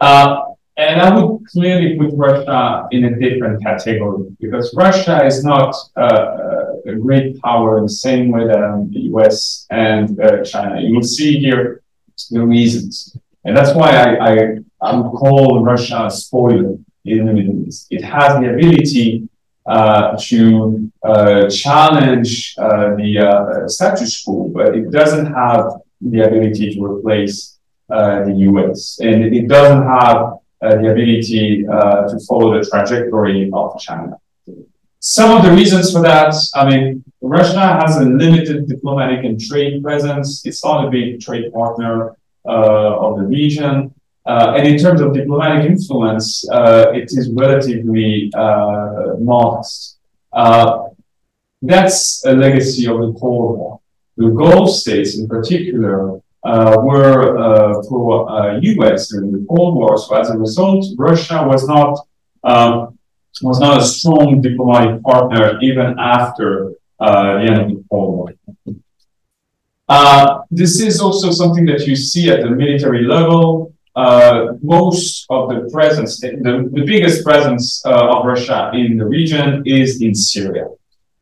Uh, 0.00 0.44
and 0.78 1.00
I 1.02 1.14
would 1.14 1.46
clearly 1.46 1.98
put 1.98 2.10
Russia 2.14 2.88
in 2.90 3.04
a 3.04 3.18
different 3.18 3.62
category 3.62 4.34
because 4.40 4.72
Russia 4.74 5.26
is 5.26 5.44
not 5.44 5.76
uh, 5.94 6.72
a 6.86 6.94
great 6.94 7.38
power 7.42 7.76
in 7.76 7.84
the 7.84 7.90
same 7.90 8.30
way 8.30 8.46
that 8.46 8.62
um, 8.62 8.90
the 8.90 9.00
US 9.12 9.66
and 9.70 10.18
uh, 10.18 10.42
China. 10.42 10.80
You 10.80 10.94
will 10.94 11.02
see 11.02 11.38
here 11.38 11.82
the 12.30 12.40
reasons. 12.40 13.14
And 13.44 13.54
that's 13.54 13.74
why 13.74 13.90
I, 13.90 14.30
I, 14.30 14.58
I 14.80 14.96
would 14.96 15.12
call 15.12 15.62
Russia 15.62 16.06
a 16.06 16.10
spoiler 16.10 16.78
in 17.04 17.26
the 17.26 17.32
Middle 17.32 17.66
East. 17.66 17.88
It 17.90 18.02
has 18.02 18.40
the 18.40 18.54
ability 18.54 19.28
uh, 19.28 19.29
to 19.66 20.90
uh, 21.02 21.48
challenge 21.48 22.54
uh, 22.58 22.94
the 22.96 23.64
status 23.66 24.22
quo, 24.22 24.48
but 24.48 24.74
it 24.74 24.90
doesn't 24.90 25.32
have 25.32 25.80
the 26.00 26.20
ability 26.20 26.74
to 26.74 26.84
replace 26.84 27.58
the 27.88 28.34
US. 28.48 28.98
And 29.00 29.34
it 29.34 29.48
doesn't 29.48 29.86
have 29.86 30.34
the 30.60 30.90
ability 30.90 31.64
to 31.64 32.18
follow 32.28 32.58
the 32.58 32.68
trajectory 32.68 33.50
of 33.52 33.78
China. 33.80 34.16
Some 35.00 35.34
of 35.34 35.42
the 35.42 35.50
reasons 35.50 35.92
for 35.92 36.02
that, 36.02 36.34
I 36.54 36.68
mean, 36.68 37.02
Russia 37.22 37.80
has 37.80 37.96
a 37.96 38.04
limited 38.04 38.68
diplomatic 38.68 39.24
and 39.24 39.40
trade 39.40 39.82
presence. 39.82 40.44
It's 40.44 40.62
not 40.62 40.86
a 40.86 40.90
big 40.90 41.20
trade 41.20 41.50
partner 41.54 42.16
uh, 42.46 42.98
of 43.06 43.18
the 43.18 43.24
region. 43.24 43.94
Uh, 44.26 44.54
and 44.56 44.68
in 44.68 44.78
terms 44.78 45.00
of 45.00 45.14
diplomatic 45.14 45.70
influence, 45.70 46.48
uh, 46.50 46.92
it 46.92 47.04
is 47.04 47.30
relatively 47.30 48.30
uh, 48.34 49.14
modest. 49.18 49.98
Uh, 50.32 50.88
that's 51.62 52.24
a 52.26 52.32
legacy 52.32 52.86
of 52.86 52.98
the 52.98 53.12
Cold 53.18 53.58
War. 53.58 53.80
The 54.16 54.28
Gulf 54.28 54.70
states, 54.70 55.18
in 55.18 55.26
particular, 55.26 56.20
uh, 56.44 56.76
were 56.82 57.38
uh, 57.38 57.82
pro 57.88 58.58
U.S. 58.60 59.08
during 59.08 59.32
the 59.32 59.46
Cold 59.48 59.74
War. 59.76 59.96
So 59.98 60.16
as 60.16 60.30
a 60.30 60.38
result, 60.38 60.84
Russia 60.98 61.42
was 61.46 61.66
not 61.66 61.98
um, 62.44 62.98
was 63.42 63.60
not 63.60 63.78
a 63.78 63.84
strong 63.84 64.42
diplomatic 64.42 65.02
partner 65.02 65.58
even 65.62 65.98
after 65.98 66.72
the 66.98 67.46
end 67.48 67.60
of 67.60 67.68
the 67.68 67.84
Cold 67.90 68.10
War. 68.16 68.34
this 70.50 70.80
is 70.80 71.00
also 71.00 71.30
something 71.30 71.64
that 71.66 71.86
you 71.86 71.96
see 71.96 72.30
at 72.30 72.42
the 72.42 72.50
military 72.50 73.04
level 73.04 73.69
uh, 73.96 74.54
most 74.62 75.26
of 75.30 75.48
the 75.48 75.68
presence, 75.72 76.20
the, 76.20 76.70
the 76.72 76.84
biggest 76.84 77.24
presence 77.24 77.84
uh, 77.84 78.16
of 78.16 78.24
Russia 78.24 78.70
in 78.74 78.96
the 78.96 79.04
region 79.04 79.62
is 79.66 80.00
in 80.00 80.14
Syria. 80.14 80.68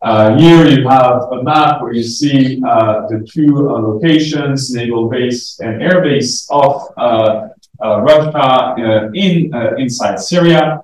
Uh, 0.01 0.37
here 0.39 0.65
you 0.69 0.87
have 0.89 1.23
a 1.33 1.43
map 1.43 1.83
where 1.83 1.93
you 1.93 2.05
see 2.05 2.63
uh, 2.65 3.07
the 3.09 3.27
two 3.29 3.69
uh, 3.69 3.81
locations, 3.81 4.73
naval 4.73 5.09
base 5.09 5.59
and 5.59 5.83
air 5.83 6.03
base 6.03 6.47
of 6.51 6.83
uh, 6.97 7.49
Russia 7.81 9.11
in 9.15 9.53
inside 9.79 10.21
Syria. 10.21 10.81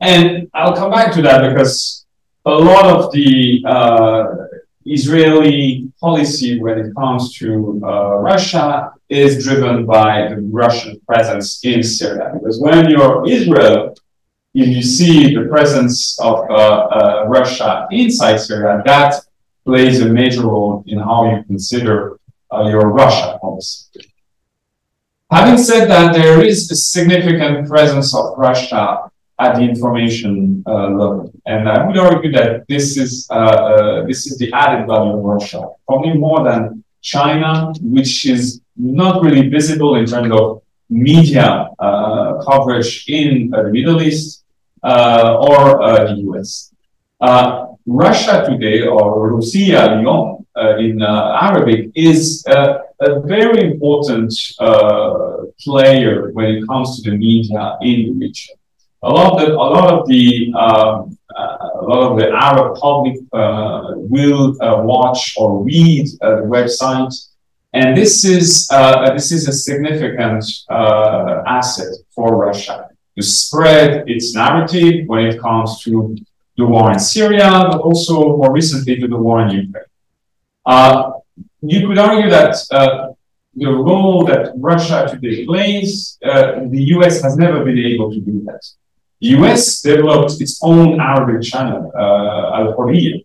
And 0.00 0.48
I'll 0.54 0.76
come 0.76 0.92
back 0.92 1.12
to 1.14 1.22
that 1.22 1.48
because 1.48 2.06
a 2.44 2.50
lot 2.50 2.86
of 2.86 3.10
the 3.12 3.64
Israeli 4.84 5.90
policy 5.98 6.60
when 6.60 6.78
it 6.78 6.94
comes 6.94 7.34
to 7.38 7.80
Russia 8.20 8.93
is 9.08 9.44
driven 9.44 9.86
by 9.86 10.28
the 10.28 10.40
Russian 10.50 11.00
presence 11.06 11.64
in 11.64 11.82
Syria. 11.82 12.32
Because 12.34 12.60
when 12.60 12.90
you're 12.90 13.28
Israel, 13.28 13.94
if 14.54 14.68
you 14.68 14.82
see 14.82 15.34
the 15.34 15.46
presence 15.48 16.18
of 16.20 16.48
uh, 16.48 16.54
uh, 16.54 17.24
Russia 17.26 17.86
inside 17.90 18.36
Syria, 18.36 18.82
that 18.86 19.14
plays 19.64 20.00
a 20.00 20.08
major 20.08 20.42
role 20.42 20.84
in 20.86 20.98
how 20.98 21.30
you 21.30 21.42
consider 21.44 22.18
uh, 22.52 22.68
your 22.68 22.88
Russia 22.90 23.38
policy. 23.40 24.12
Having 25.30 25.58
said 25.58 25.86
that, 25.88 26.14
there 26.14 26.44
is 26.44 26.70
a 26.70 26.76
significant 26.76 27.68
presence 27.68 28.14
of 28.14 28.38
Russia 28.38 29.10
at 29.40 29.56
the 29.56 29.62
information 29.62 30.62
uh, 30.66 30.88
level, 30.90 31.32
and 31.46 31.68
I 31.68 31.84
would 31.84 31.98
argue 31.98 32.30
that 32.32 32.68
this 32.68 32.96
is 32.96 33.26
uh, 33.30 33.34
uh, 33.34 34.06
this 34.06 34.26
is 34.28 34.38
the 34.38 34.52
added 34.52 34.86
value 34.86 35.16
of 35.18 35.24
Russia, 35.24 35.66
probably 35.88 36.14
more 36.14 36.44
than 36.44 36.84
China, 37.02 37.72
which 37.80 38.26
is 38.26 38.60
not 38.76 39.22
really 39.22 39.48
visible 39.48 39.96
in 39.96 40.06
terms 40.06 40.32
of 40.32 40.62
media 40.90 41.68
uh, 41.78 42.42
coverage 42.44 43.04
in 43.08 43.52
uh, 43.54 43.62
the 43.62 43.70
Middle 43.70 44.02
East 44.02 44.44
uh, 44.82 45.36
or 45.40 45.82
uh, 45.82 46.04
the 46.04 46.16
US. 46.28 46.70
Russia 47.86 48.46
today, 48.48 48.80
or 48.80 49.30
Rusiya 49.30 49.76
Al-Yaum 49.76 50.46
in 50.78 51.02
Arabic, 51.02 51.90
is 51.94 52.42
a 52.46 52.80
very 53.26 53.72
important 53.72 54.32
player 55.62 56.30
when 56.32 56.46
it 56.46 56.66
comes 56.66 57.02
to 57.02 57.10
the 57.10 57.16
media 57.16 57.76
in 57.82 57.96
the 58.06 58.12
region. 58.12 58.56
A 59.02 59.10
lot 59.10 59.32
of 59.34 59.46
the, 59.46 59.52
a 59.52 59.68
lot 59.76 59.92
of 59.92 60.08
the, 60.08 60.50
um, 60.54 61.18
a 61.36 61.84
lot 61.84 62.12
of 62.12 62.18
the 62.18 62.30
Arab 62.32 62.76
public 62.76 63.16
will 64.08 64.56
watch 64.82 65.34
or 65.36 65.62
read 65.62 66.06
the 66.22 66.46
website 66.46 67.12
and 67.74 67.96
this 67.96 68.24
is, 68.24 68.68
uh, 68.70 69.12
this 69.14 69.32
is 69.32 69.48
a 69.48 69.52
significant 69.52 70.44
uh, 70.70 71.42
asset 71.44 71.92
for 72.14 72.36
Russia 72.36 72.88
to 73.16 73.22
spread 73.22 74.08
its 74.08 74.32
narrative 74.32 75.06
when 75.08 75.26
it 75.26 75.40
comes 75.40 75.82
to 75.82 76.16
the 76.56 76.64
war 76.64 76.92
in 76.92 77.00
Syria, 77.00 77.50
but 77.70 77.80
also 77.80 78.36
more 78.36 78.52
recently 78.52 78.94
to 79.00 79.08
the 79.08 79.16
war 79.16 79.42
in 79.42 79.50
Ukraine. 79.50 79.90
Uh, 80.64 81.10
you 81.62 81.88
could 81.88 81.98
argue 81.98 82.30
that 82.30 82.54
uh, 82.70 83.08
the 83.56 83.70
role 83.70 84.24
that 84.24 84.52
Russia 84.56 85.08
today 85.10 85.44
plays, 85.44 86.16
uh, 86.24 86.60
the 86.70 86.82
US 86.94 87.22
has 87.22 87.36
never 87.36 87.64
been 87.64 87.78
able 87.78 88.08
to 88.12 88.20
do 88.20 88.40
that. 88.44 88.62
The 89.20 89.28
US 89.38 89.82
developed 89.82 90.40
its 90.40 90.60
own 90.62 91.00
Arabic 91.00 91.42
channel, 91.42 91.90
uh, 91.92 92.58
Al 92.58 92.76
Hurra, 92.76 93.20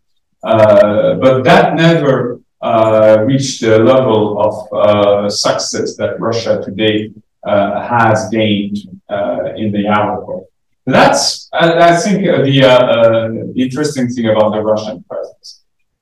but 1.22 1.44
that 1.44 1.76
never 1.76 2.39
reach 2.62 3.60
the 3.60 3.80
level 3.80 4.42
of 4.42 4.74
uh, 4.74 5.30
success 5.30 5.96
that 5.96 6.20
Russia 6.20 6.62
today 6.64 7.12
uh, 7.44 7.88
has 7.88 8.30
gained 8.30 8.78
uh, 9.10 9.54
in 9.56 9.72
the 9.72 9.88
Arab 9.88 10.28
world. 10.28 10.46
That's, 10.86 11.48
I 11.54 11.96
think, 11.96 12.28
uh, 12.28 12.42
the 12.42 12.64
uh, 12.64 13.30
interesting 13.56 14.10
thing 14.10 14.28
about 14.28 14.54
the 14.54 14.62
Russian 14.62 15.04
presence. 15.04 15.62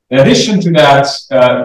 In 0.10 0.20
addition 0.20 0.60
to 0.62 0.72
that, 0.72 1.08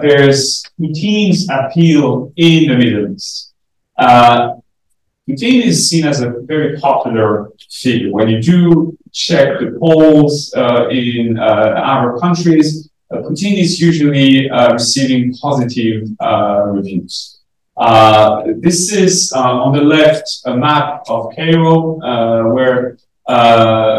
there's 0.01 0.63
Putin's 0.79 1.47
appeal 1.49 2.33
in 2.35 2.69
the 2.69 2.75
Middle 2.75 3.13
East. 3.13 3.53
Putin 3.99 5.63
is 5.63 5.89
seen 5.89 6.05
as 6.05 6.21
a 6.21 6.29
very 6.41 6.77
popular 6.77 7.51
figure. 7.71 8.11
When 8.11 8.27
you 8.27 8.41
do 8.41 8.97
check 9.11 9.59
the 9.59 9.77
polls 9.79 10.53
in 10.91 11.39
Arab 11.39 12.19
countries, 12.21 12.89
uh, 13.13 13.21
Putin 13.21 13.57
is 13.59 13.79
usually 13.79 14.49
uh, 14.49 14.73
receiving 14.73 15.33
positive 15.35 16.09
uh, 16.19 16.63
reviews. 16.65 17.39
this 18.65 18.91
is 18.91 19.31
on 19.33 19.71
the 19.77 19.81
left 19.81 20.27
a 20.45 20.55
map 20.57 21.03
of 21.09 21.31
Cairo, 21.35 21.75
where 22.53 22.97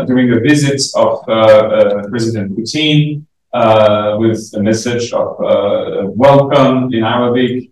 during 0.09 0.27
the 0.33 0.41
visits 0.41 0.95
of 0.97 1.25
President 2.11 2.57
Putin, 2.57 3.25
with 4.19 4.41
a 4.55 4.61
message 4.61 5.13
of 5.13 5.29
welcome 6.27 6.93
in 6.93 7.05
Arabic. 7.05 7.71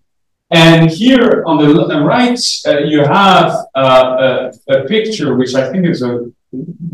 And 0.53 0.91
here 0.91 1.43
on 1.47 1.57
the 1.57 2.01
right, 2.05 2.39
uh, 2.67 2.81
you 2.81 3.01
have 3.05 3.53
uh, 3.75 4.51
a, 4.69 4.75
a, 4.75 4.85
picture 4.85 5.35
which 5.35 5.55
I 5.55 5.73
think 5.73 5.87
is 5.87 6.03
a, 6.03 6.13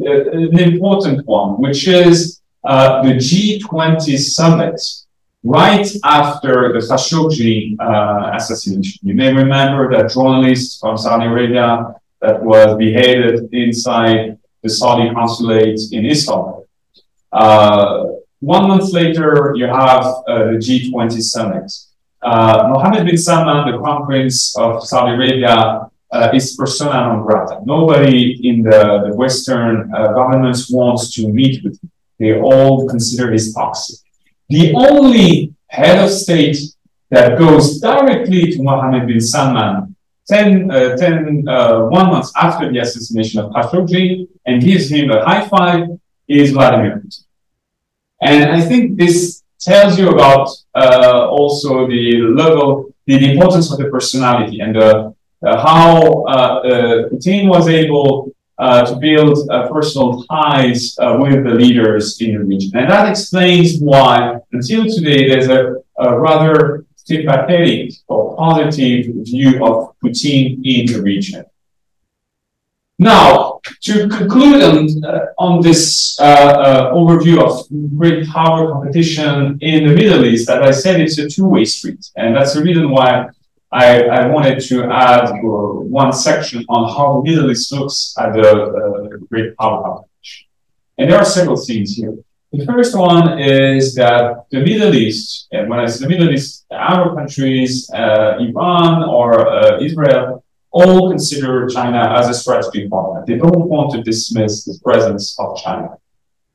a 0.07 0.13
an 0.31 0.59
important 0.61 1.27
one, 1.27 1.61
which 1.61 1.89
is 1.89 2.38
uh, 2.65 3.03
the 3.03 3.15
G20 3.15 4.19
summit 4.19 4.81
right 5.45 5.89
after 6.05 6.73
the 6.73 6.81
Khashoggi 6.81 7.77
uh, 7.81 8.33
assassination. 8.35 9.01
You 9.03 9.15
may 9.15 9.33
remember 9.33 9.91
that 9.93 10.11
journalist 10.13 10.81
from 10.81 10.97
Saudi 10.97 11.27
Arabia 11.27 11.95
that 12.21 12.43
was 12.43 12.77
beheaded 12.77 13.49
inside 13.53 14.39
the 14.63 14.69
Saudi 14.69 15.13
consulate 15.15 15.81
in 15.93 16.05
Istanbul. 16.07 16.67
Uh, 17.33 18.05
one 18.41 18.69
month 18.69 18.93
later, 18.93 19.53
you 19.57 19.67
have 19.67 20.05
uh, 20.05 20.45
the 20.51 20.59
G20 20.59 21.21
summit. 21.23 21.73
Uh, 22.21 22.69
Mohammed 22.73 23.07
bin 23.07 23.17
Salman, 23.17 23.71
the 23.71 23.79
crown 23.79 24.05
prince 24.07 24.57
of 24.57 24.85
Saudi 24.85 25.13
Arabia, 25.13 25.89
uh, 26.11 26.31
is 26.35 26.57
persona 26.57 27.01
non 27.07 27.23
grata. 27.25 27.61
Nobody 27.65 28.49
in 28.49 28.63
the, 28.63 29.09
the 29.09 29.17
Western 29.17 29.93
uh, 29.95 30.13
governments 30.13 30.71
wants 30.71 31.13
to 31.15 31.29
meet 31.29 31.63
with 31.63 31.81
him. 31.83 31.91
They 32.19 32.41
all 32.41 32.89
consider 32.89 33.33
his 33.33 33.55
toxic. 33.55 33.99
The 34.49 34.75
only 34.75 35.55
head 35.69 36.03
of 36.05 36.11
state 36.11 36.59
that 37.11 37.39
goes 37.39 37.81
directly 37.81 38.51
to 38.53 38.63
Mohammed 38.63 39.07
bin 39.07 39.21
Salman 39.21 39.95
10, 40.29 40.71
uh, 40.71 40.97
10 40.97 41.49
uh, 41.49 41.81
one 41.87 42.09
month 42.09 42.29
after 42.37 42.71
the 42.71 42.79
assassination 42.79 43.41
of 43.41 43.51
Khashoggi 43.53 44.29
and 44.47 44.63
gives 44.63 44.91
him 44.91 45.11
a 45.11 45.25
high 45.25 45.47
five 45.49 45.89
is 46.29 46.53
Vladimir 46.53 47.01
Putin. 47.01 47.25
And 48.21 48.51
I 48.51 48.61
think 48.61 48.99
this 48.99 49.43
tells 49.61 49.99
you 49.99 50.11
about 50.11 50.51
uh, 50.75 51.29
also 51.31 51.87
the 51.87 52.21
level, 52.37 52.95
the 53.07 53.33
importance 53.33 53.73
of 53.73 53.79
the 53.79 53.87
personality 53.87 54.61
and 54.61 54.77
uh, 54.77 55.11
uh, 55.47 55.57
how 55.63 56.25
uh, 56.25 57.09
Putin 57.09 57.49
was 57.49 57.69
able 57.69 58.35
to 58.59 58.99
build 59.01 59.49
personal 59.71 60.25
ties 60.25 60.97
with 60.99 61.45
the 61.45 61.55
leaders 61.63 62.21
in 62.21 62.35
the 62.35 62.45
region. 62.45 62.71
And 62.77 62.91
that 62.91 63.09
explains 63.09 63.79
why, 63.81 64.41
until 64.53 64.85
today, 64.85 65.29
there's 65.29 65.49
a, 65.49 65.77
a 65.99 66.19
rather 66.19 66.85
sympathetic 66.97 67.95
or 68.09 68.37
positive 68.37 69.15
view 69.25 69.65
of 69.65 69.95
Putin 70.03 70.61
in 70.65 70.87
the 70.87 71.01
region. 71.03 71.45
Now, 72.99 73.61
to 73.83 74.09
conclude 74.09 74.61
on, 74.61 75.05
uh, 75.05 75.27
on 75.39 75.63
this 75.63 76.19
uh, 76.21 76.25
uh, 76.25 76.93
overview 76.93 77.39
of 77.39 77.67
great 77.97 78.27
power 78.27 78.73
competition 78.73 79.57
in 79.61 79.87
the 79.87 79.95
Middle 79.95 80.25
East, 80.25 80.51
as 80.51 80.61
I 80.61 80.73
said, 80.73 81.01
it's 81.01 81.17
a 81.19 81.29
two-way 81.29 81.65
street. 81.65 82.05
And 82.17 82.35
that's 82.35 82.55
the 82.55 82.63
reason 82.63 82.91
why 82.91 83.29
I, 83.71 84.05
I 84.05 84.27
wanted 84.29 84.61
to 84.61 84.85
add 84.85 85.31
one 85.43 86.13
section 86.13 86.65
on 86.69 86.89
how 86.95 87.21
the 87.21 87.31
Middle 87.31 87.51
East 87.51 87.73
looks 87.73 88.15
at 88.19 88.33
the 88.33 88.51
uh, 88.51 89.17
great 89.31 89.57
power 89.57 89.83
competition. 89.83 90.47
And 90.97 91.11
there 91.11 91.19
are 91.19 91.25
several 91.25 91.57
things 91.57 91.95
here. 91.95 92.15
The 92.53 92.65
first 92.65 92.97
one 92.97 93.39
is 93.39 93.95
that 93.97 94.47
the 94.51 94.61
Middle 94.61 94.95
East, 94.95 95.49
and 95.53 95.69
when 95.69 95.81
I 95.81 95.87
say 95.87 96.05
the 96.05 96.09
Middle 96.09 96.31
East, 96.31 96.65
Arab 96.71 97.17
countries, 97.17 97.91
uh, 97.93 98.39
Iran 98.41 99.05
or 99.05 99.47
uh, 99.47 99.81
Israel, 99.81 100.43
all 100.71 101.11
consider 101.11 101.69
China 101.69 102.15
as 102.17 102.29
a 102.29 102.35
strategic 102.35 102.91
partner. 102.91 103.25
They 103.27 103.37
don't 103.37 103.69
want 103.69 103.93
to 103.93 104.03
dismiss 104.03 104.65
the 104.65 104.79
presence 104.83 105.37
of 105.39 105.59
China. 105.59 105.99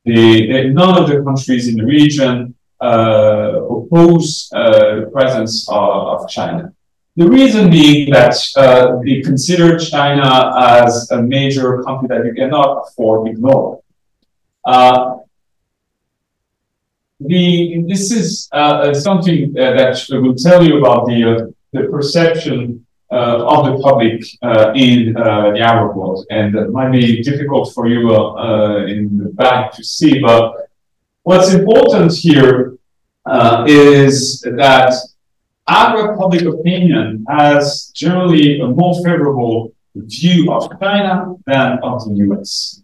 They, 0.04 0.46
they, 0.46 0.68
none 0.70 1.00
of 1.00 1.08
the 1.08 1.22
countries 1.22 1.68
in 1.68 1.76
the 1.76 1.84
region 1.84 2.54
uh, 2.80 3.62
oppose 3.70 4.50
uh, 4.54 5.00
the 5.00 5.10
presence 5.12 5.68
of, 5.68 6.22
of, 6.22 6.28
China. 6.28 6.72
The 7.16 7.28
reason 7.28 7.70
being 7.70 8.10
that 8.10 8.36
uh, 8.56 8.98
they 9.04 9.20
consider 9.20 9.78
China 9.78 10.52
as 10.58 11.08
a 11.12 11.22
major 11.22 11.80
country 11.84 12.08
that 12.08 12.26
you 12.26 12.34
cannot 12.34 12.88
afford 12.88 13.26
to 13.26 13.32
ignore. 13.32 13.82
Uh, 14.64 15.18
the, 17.20 17.84
this 17.86 18.10
is 18.10 18.48
uh, 18.50 18.92
something 18.92 19.52
that 19.52 20.04
will 20.10 20.34
tell 20.34 20.64
you 20.66 20.78
about 20.78 21.06
the, 21.06 21.24
uh, 21.24 21.46
the 21.72 21.88
perception 21.88 22.84
uh, 23.12 23.46
of 23.46 23.66
the 23.66 23.80
public 23.80 24.24
uh, 24.42 24.72
in 24.74 25.16
uh, 25.16 25.52
the 25.52 25.60
Arab 25.60 25.96
world. 25.96 26.26
And 26.30 26.56
it 26.56 26.70
might 26.70 26.90
be 26.90 27.22
difficult 27.22 27.72
for 27.72 27.86
you 27.86 28.12
in 28.88 29.18
the 29.18 29.30
back 29.34 29.72
to 29.74 29.84
see, 29.84 30.18
but 30.18 30.68
what's 31.22 31.52
important 31.52 32.12
here 32.12 32.76
is 33.68 34.40
that 34.40 34.94
Arab 35.66 36.18
public 36.18 36.42
opinion 36.42 37.24
has 37.28 37.90
generally 37.94 38.60
a 38.60 38.66
more 38.66 38.94
favorable 39.02 39.72
view 39.94 40.52
of 40.52 40.68
China 40.80 41.34
than 41.46 41.78
of 41.82 42.04
the 42.04 42.14
US. 42.26 42.82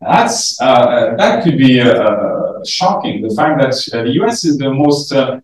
That's 0.00 0.60
uh, 0.60 1.14
that 1.16 1.44
could 1.44 1.58
be 1.58 1.80
uh, 1.80 2.64
shocking. 2.64 3.20
The 3.22 3.34
fact 3.34 3.60
that 3.60 3.74
uh, 3.92 4.04
the 4.04 4.12
US 4.22 4.44
is 4.44 4.56
the 4.56 4.72
most 4.72 5.12
uh, 5.12 5.40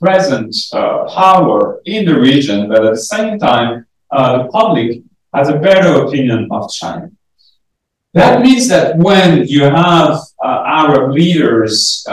present 0.00 0.54
uh, 0.72 1.04
power 1.04 1.80
in 1.84 2.04
the 2.06 2.18
region, 2.18 2.68
but 2.68 2.84
at 2.84 2.94
the 2.94 3.00
same 3.00 3.38
time, 3.38 3.86
uh, 4.10 4.42
the 4.42 4.48
public 4.48 5.02
has 5.32 5.48
a 5.48 5.58
better 5.58 6.04
opinion 6.04 6.48
of 6.50 6.70
China. 6.72 7.10
That 8.14 8.42
means 8.42 8.68
that 8.68 8.96
when 8.96 9.46
you 9.46 9.64
have 9.64 10.18
Arab 10.42 11.12
leaders 11.12 12.06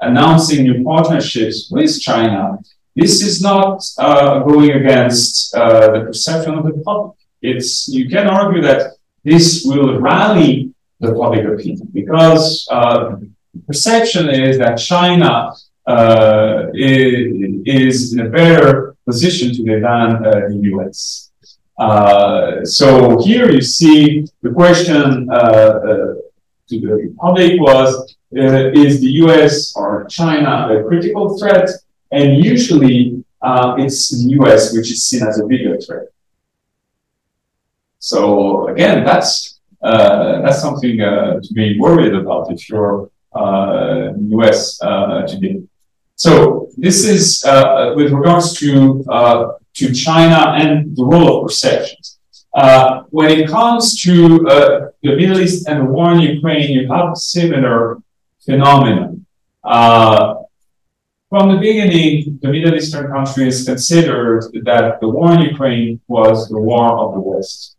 announcing 0.00 0.64
new 0.64 0.84
partnerships 0.84 1.68
with 1.70 2.00
China, 2.00 2.58
this 2.94 3.22
is 3.22 3.42
not 3.42 3.84
uh, 3.98 4.40
going 4.40 4.72
against 4.72 5.54
uh, 5.54 5.90
the 5.92 6.00
perception 6.06 6.54
of 6.54 6.64
the 6.64 6.82
public. 6.84 7.16
It's 7.42 7.88
you 7.88 8.08
can 8.08 8.26
argue 8.26 8.62
that 8.62 8.92
this 9.22 9.64
will 9.64 10.00
rally 10.00 10.72
the 11.00 11.12
public 11.12 11.44
opinion 11.44 11.88
because 11.92 12.66
uh, 12.70 13.16
perception 13.66 14.30
is 14.30 14.58
that 14.58 14.76
China 14.76 15.52
uh, 15.86 16.66
is 16.74 18.14
in 18.14 18.20
a 18.26 18.28
better 18.30 18.96
position 19.04 19.54
today 19.54 19.80
than 19.80 20.08
uh, 20.16 20.48
the 20.48 20.60
US. 20.72 21.30
Uh, 21.78 22.64
so 22.64 23.18
here 23.22 23.50
you 23.50 23.60
see 23.60 24.26
the 24.42 24.50
question 24.50 25.28
to 26.68 26.80
the 26.80 27.14
public 27.20 27.60
was, 27.60 28.16
is 28.36 29.00
the 29.00 29.10
US 29.24 29.74
or 29.76 30.06
China 30.06 30.68
a 30.70 30.84
critical 30.84 31.38
threat? 31.38 31.68
And 32.10 32.44
usually 32.44 33.24
it's 33.82 34.10
the 34.10 34.30
US 34.40 34.72
which 34.74 34.90
is 34.90 35.06
seen 35.06 35.22
as 35.26 35.40
a 35.40 35.46
bigger 35.46 35.78
threat. 35.80 36.08
So 37.98 38.68
again, 38.68 39.04
that's 39.04 39.60
uh, 39.82 40.42
that's 40.42 40.60
something 40.60 41.00
uh, 41.00 41.40
to 41.42 41.54
be 41.54 41.78
worried 41.78 42.14
about 42.14 42.50
if 42.52 42.68
you're 42.68 43.10
uh, 43.34 44.12
US 44.40 44.78
today. 45.28 45.62
So 46.16 46.70
this 46.78 47.04
is 47.04 47.44
uh, 47.44 47.50
uh, 47.50 47.94
with 47.94 48.10
regards 48.10 48.54
to 48.60 49.04
uh, 49.10 49.52
to 49.74 49.92
China 49.92 50.52
and 50.56 50.96
the 50.96 51.04
role 51.04 51.40
of 51.40 51.48
perceptions. 51.48 52.18
Uh, 52.54 53.02
when 53.10 53.30
it 53.30 53.48
comes 53.48 54.00
to 54.02 54.48
uh, 54.48 54.88
the 55.02 55.14
Middle 55.14 55.40
East 55.40 55.68
and 55.68 55.80
the 55.80 55.84
war 55.84 56.12
in 56.12 56.20
Ukraine, 56.20 56.70
you 56.70 56.88
have 56.90 57.16
similar 57.18 57.98
phenomenon. 58.46 59.26
Uh, 59.62 60.34
from 61.28 61.50
the 61.52 61.58
beginning, 61.58 62.38
the 62.40 62.48
Middle 62.48 62.74
Eastern 62.74 63.10
countries 63.10 63.64
considered 63.64 64.44
that 64.64 65.00
the 65.00 65.08
war 65.08 65.34
in 65.34 65.40
Ukraine 65.40 66.00
was 66.06 66.48
the 66.48 66.60
war 66.70 66.88
of 67.02 67.14
the 67.14 67.20
West. 67.20 67.76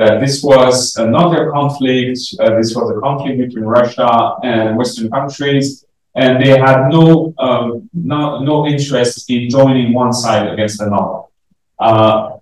that 0.00 0.18
this 0.20 0.42
was 0.42 0.96
another 0.96 1.50
conflict, 1.50 2.18
this 2.58 2.70
was 2.76 2.86
a 2.94 3.00
conflict 3.00 3.38
between 3.44 3.64
Russia 3.64 4.10
and 4.42 4.76
Western 4.76 5.08
countries, 5.10 5.84
and 6.14 6.42
they 6.42 6.58
had 6.58 6.88
no, 6.88 7.32
um, 7.38 7.88
no, 7.94 8.40
no 8.40 8.66
interest 8.66 9.30
in 9.30 9.48
joining 9.48 9.94
one 9.94 10.12
side 10.12 10.48
against 10.52 10.80
another. 10.80 11.20
Uh, 11.78 12.38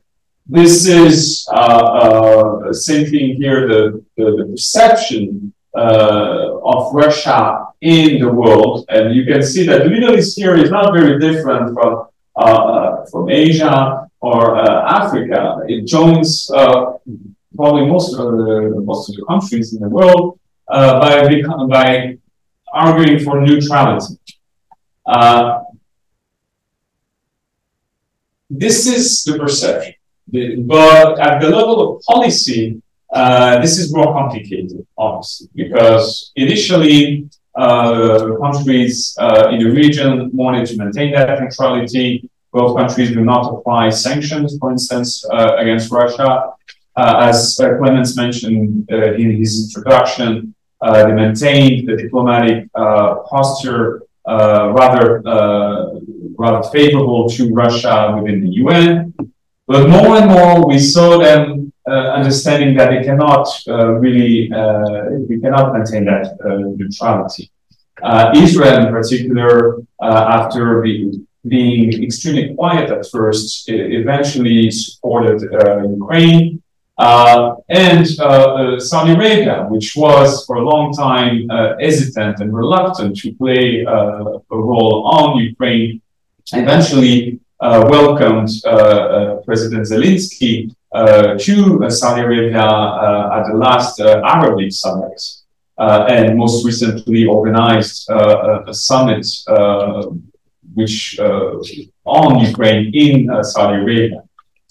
this 0.47 0.87
is 0.87 1.47
uh, 1.53 1.55
uh, 1.55 2.73
same 2.73 3.07
thing 3.07 3.37
here, 3.37 3.69
the, 3.69 4.05
the, 4.17 4.25
the 4.39 4.45
perception 4.51 5.53
uh, 5.77 6.59
of 6.65 6.93
Russia 6.93 7.67
in 7.81 8.21
the 8.21 8.31
world. 8.31 8.85
And 8.89 9.15
you 9.15 9.25
can 9.25 9.43
see 9.43 9.65
that 9.67 9.85
the 9.85 9.91
Middle 9.91 10.15
East 10.17 10.37
here 10.37 10.57
is 10.57 10.71
not 10.71 10.93
very 10.93 11.19
different 11.19 11.75
from, 11.75 12.09
uh, 12.37 12.41
uh, 12.41 13.07
from 13.07 13.31
Asia 13.31 14.09
or 14.21 14.59
Africa. 14.59 15.61
It 15.69 15.87
joins 15.87 16.51
probably 17.57 17.87
most 17.87 18.15
of 18.15 18.33
the, 18.33 18.83
most 18.85 19.11
of 19.11 19.17
the 19.17 19.25
countries 19.27 19.73
in 19.75 19.81
the 19.81 19.89
world 19.89 20.39
by, 20.69 21.29
by 21.69 22.19
arguing 22.73 23.19
for 23.21 23.41
neutrality. 23.41 24.19
Uh, 25.07 25.61
this 28.49 28.87
is 28.87 29.23
the 29.25 29.39
perception. 29.39 29.95
But 30.27 31.19
at 31.19 31.41
the 31.41 31.49
level 31.49 31.97
of 31.97 32.03
policy, 32.03 32.83
uh, 33.13 33.61
this 33.61 33.79
is 33.79 33.93
more 33.95 34.13
complicated, 34.13 34.87
obviously, 34.97 35.49
because 35.55 36.33
initially 36.37 37.29
uh, 37.57 38.37
countries 38.41 39.17
uh, 39.19 39.49
in 39.51 39.59
the 39.59 39.71
region 39.71 40.31
wanted 40.33 40.67
to 40.67 40.77
maintain 40.77 41.13
that 41.13 41.41
neutrality. 41.41 42.29
Both 42.53 42.77
countries 42.77 43.11
do 43.11 43.25
not 43.25 43.53
apply 43.53 43.91
sanctions, 43.91 44.57
for 44.59 44.71
instance, 44.73 45.25
uh, 45.33 45.57
against 45.59 45.91
Russia. 45.91 46.53
Uh, 46.97 47.29
as 47.29 47.57
Clemens 47.57 48.17
mentioned 48.17 48.89
in 48.91 49.37
his 49.37 49.65
introduction, 49.65 50.55
they 50.83 51.13
maintained 51.13 51.89
the 51.89 51.97
diplomatic 51.97 52.73
posture 52.73 54.03
rather 54.27 55.23
rather 56.39 56.63
favorable 56.71 57.29
to 57.29 57.53
Russia 57.53 58.17
within 58.17 58.41
the 58.45 58.51
UN. 58.65 59.15
But 59.67 59.89
more 59.89 60.17
and 60.17 60.31
more, 60.31 60.67
we 60.67 60.79
saw 60.79 61.19
them 61.19 61.60
understanding 61.89 62.77
that 62.77 62.91
they 62.91 63.03
cannot 63.03 63.49
uh, 63.69 63.93
really, 63.93 64.51
uh, 64.53 65.11
we 65.29 65.41
cannot 65.41 65.73
maintain 65.73 66.05
that 66.05 66.37
neutrality. 66.77 67.51
Israel, 68.35 68.87
in 68.87 68.93
particular, 68.93 69.79
after 70.03 70.83
the, 70.83 71.25
being 71.47 72.03
extremely 72.03 72.55
quiet 72.55 72.91
at 72.91 73.07
first, 73.11 73.69
eventually 73.69 74.71
supported 74.71 75.43
Ukraine. 76.01 76.63
Uh, 77.01 77.55
and 77.71 78.07
uh, 78.19 78.25
uh, 78.25 78.79
Saudi 78.79 79.13
Arabia, 79.13 79.67
which 79.71 79.97
was 79.97 80.45
for 80.45 80.57
a 80.57 80.63
long 80.63 80.93
time 80.93 81.49
hesitant 81.81 82.41
and 82.41 82.55
reluctant 82.55 83.17
to 83.17 83.33
play 83.37 83.81
a 83.81 84.57
role 84.69 85.07
on 85.07 85.39
Ukraine, 85.39 86.03
eventually 86.53 87.15
uh, 87.33 87.50
welcomed 87.61 88.51
uh, 88.65 88.69
uh, 88.69 89.37
President 89.47 89.87
Zelensky 89.87 90.75
to 91.45 91.91
Saudi 91.91 92.23
Arabia 92.23 92.67
at 93.37 93.45
the 93.51 93.57
last 93.57 94.01
Arab 94.01 94.57
League 94.59 94.73
summit. 94.73 95.21
and 95.79 96.37
most 96.37 96.65
recently 96.65 97.25
organized 97.25 98.09
a 98.11 98.75
summit 98.75 99.27
which 100.75 101.19
on 102.05 102.39
Ukraine 102.51 102.91
in 102.95 103.15
Saudi 103.43 103.77
Arabia. 103.83 104.23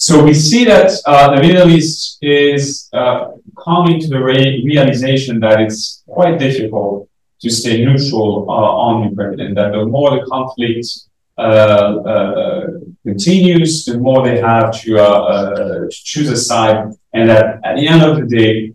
So 0.01 0.23
we 0.23 0.33
see 0.33 0.63
that 0.63 0.93
uh, 1.05 1.35
the 1.35 1.41
Middle 1.41 1.69
East 1.71 2.19
is 2.21 2.87
uh, 2.93 3.31
coming 3.61 3.99
to 3.99 4.07
the 4.07 4.23
re 4.23 4.63
realization 4.63 5.41
that 5.41 5.59
it's 5.59 6.03
quite 6.07 6.39
difficult 6.39 7.09
to 7.41 7.49
stay 7.49 7.83
neutral 7.83 8.49
uh, 8.49 8.53
on 8.87 9.09
Ukraine, 9.09 9.41
and 9.41 9.57
that 9.57 9.73
the 9.73 9.85
more 9.85 10.11
the 10.11 10.25
conflict 10.25 10.85
uh, 10.87 11.03
uh, 11.03 11.08
Uh, 11.39 12.01
uh, 12.05 12.09
uh, 12.09 12.67
continues, 13.03 13.85
the 13.85 13.97
more 13.97 14.27
they 14.27 14.41
have 14.41 14.77
to, 14.81 14.99
uh, 14.99 15.87
choose 15.89 16.29
a 16.29 16.35
side. 16.35 16.91
And 17.13 17.29
that 17.29 17.61
at 17.63 17.77
the 17.77 17.87
end 17.87 18.03
of 18.03 18.17
the 18.19 18.25
day, 18.25 18.73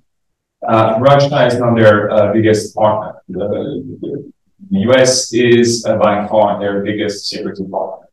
Russia 0.63 1.47
is 1.47 1.59
not 1.59 1.75
their 1.77 2.33
biggest 2.33 2.75
partner. 2.75 3.21
The, 3.29 4.33
US 4.71 5.33
is 5.35 5.83
by 5.83 6.27
far 6.27 6.59
their 6.59 6.83
biggest 6.83 7.29
security 7.29 7.65
partner. 7.71 8.09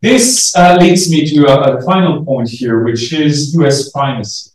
This 0.00 0.54
uh, 0.56 0.76
leads 0.80 1.10
me 1.10 1.26
to 1.30 1.46
a, 1.48 1.82
final 1.82 2.24
point 2.24 2.48
here, 2.48 2.84
which 2.84 3.12
is 3.12 3.54
US 3.56 3.90
primacy. 3.90 4.50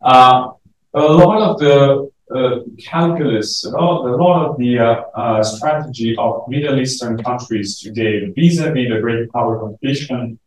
Uh, 0.00 0.50
a 0.92 1.00
lot 1.00 1.40
of 1.40 1.58
the 1.58 2.10
uh, 2.34 2.60
calculus, 2.78 3.64
a 3.64 3.70
lot, 3.70 4.06
a 4.06 4.16
lot 4.16 4.46
of 4.46 4.58
the 4.58 4.78
uh, 4.78 5.02
uh, 5.14 5.42
strategy 5.42 6.14
of 6.18 6.46
Middle 6.48 6.78
Eastern 6.78 7.22
countries 7.22 7.78
today 7.78 8.30
vis-a-vis 8.36 8.86
-vis 8.86 8.88
the 8.92 9.00
great 9.00 9.24
power 9.32 9.54
competition 9.62 10.38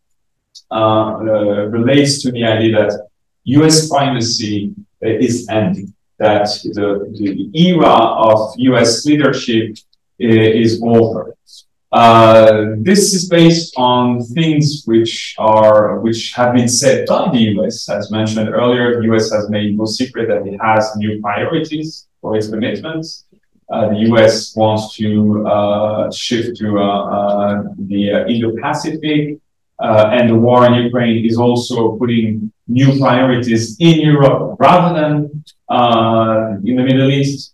uh, 0.72 0.76
uh, 0.76 1.68
relates 1.78 2.22
to 2.22 2.32
the 2.32 2.44
idea 2.44 2.72
that 2.78 2.92
US 3.58 3.90
primacy 3.90 4.74
is 5.02 5.36
ending, 5.50 5.94
that 6.18 6.48
the, 6.78 6.88
the 7.20 7.32
era 7.70 7.96
of 8.30 8.38
US 8.70 9.06
leadership 9.06 9.68
is 10.20 10.72
over. 10.96 11.36
Uh, 11.92 12.68
this 12.78 13.14
is 13.14 13.28
based 13.28 13.74
on 13.76 14.24
things 14.24 14.84
which 14.86 15.36
are 15.38 16.00
which 16.00 16.32
have 16.34 16.54
been 16.54 16.70
said 16.70 17.06
by 17.06 17.30
the 17.32 17.40
US. 17.56 17.90
As 17.90 18.10
mentioned 18.10 18.50
earlier, 18.50 19.02
the 19.02 19.14
US 19.14 19.32
has 19.32 19.50
made 19.50 19.78
no 19.78 19.86
secret 19.86 20.30
that 20.30 20.48
it 20.48 20.58
has 20.62 20.96
new 20.96 21.20
priorities 21.22 22.08
for 22.22 22.38
its 22.38 22.48
commitments. 22.48 23.26
Uh, 23.70 23.90
the 23.90 24.00
US 24.12 24.56
wants 24.56 24.96
to 24.96 25.46
uh, 25.48 26.12
shift 26.12 26.58
to 26.58 26.80
uh, 26.80 26.84
uh, 26.84 27.64
the 27.78 28.26
Indo-Pacific, 28.28 29.40
and 29.80 30.30
the 30.30 30.36
war 30.36 30.66
in 30.66 30.74
Ukraine 30.74 31.26
is 31.26 31.38
also 31.38 31.98
putting 31.98 32.52
new 32.68 33.00
priorities 33.00 33.76
in 33.80 34.00
Europe 34.00 34.56
rather 34.60 34.94
than 35.00 35.14
in 36.66 36.76
the 36.76 36.84
Middle 36.84 37.12
East. 37.12 37.51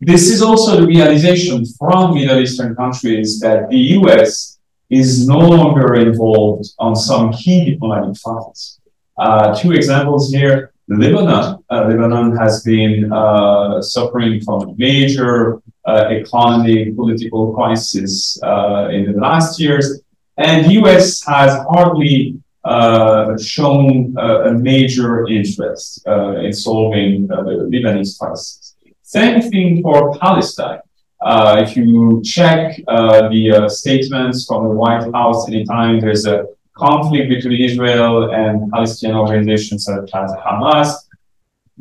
This 0.00 0.30
is 0.30 0.42
also 0.42 0.80
the 0.80 0.86
realization 0.86 1.64
from 1.76 2.14
Middle 2.14 2.38
Eastern 2.38 2.76
countries 2.76 3.40
that 3.40 3.68
the 3.68 3.78
US 3.98 4.58
is 4.88 5.26
no 5.26 5.38
longer 5.38 5.94
involved 5.96 6.70
on 6.78 6.94
some 6.94 7.32
key 7.32 7.64
diplomatic 7.64 8.16
files. 8.16 8.78
Uh, 9.18 9.54
two 9.54 9.72
examples 9.72 10.32
here. 10.32 10.72
Lebanon. 10.88 11.62
Uh, 11.68 11.84
Lebanon 11.88 12.36
has 12.36 12.62
been 12.62 13.12
uh, 13.12 13.82
suffering 13.82 14.40
from 14.40 14.70
a 14.70 14.74
major 14.76 15.60
uh, 15.84 16.08
economic, 16.10 16.94
political 16.94 17.52
crisis 17.52 18.40
uh, 18.42 18.88
in 18.90 19.12
the 19.12 19.18
last 19.18 19.60
years, 19.60 20.00
and 20.36 20.64
the 20.64 20.74
US 20.80 21.24
has 21.24 21.52
hardly 21.70 22.40
uh, 22.64 23.36
shown 23.36 24.14
a 24.18 24.52
major 24.52 25.26
interest 25.26 26.06
in 26.06 26.52
solving 26.52 27.26
the 27.26 27.68
Lebanese 27.72 28.18
crisis. 28.18 28.76
Same 29.08 29.40
thing 29.40 29.80
for 29.80 30.18
Palestine. 30.18 30.80
Uh, 31.22 31.64
if 31.66 31.74
you 31.78 32.20
check 32.22 32.78
uh, 32.86 33.26
the 33.30 33.52
uh, 33.52 33.66
statements 33.66 34.44
from 34.46 34.64
the 34.64 34.74
White 34.74 35.10
House 35.14 35.48
anytime 35.48 35.98
there's 35.98 36.26
a 36.26 36.44
conflict 36.76 37.30
between 37.30 37.58
Israel 37.58 38.30
and 38.34 38.70
Palestinian 38.70 39.16
organizations 39.16 39.84
such 39.84 40.10
as 40.12 40.30
Hamas, 40.44 40.90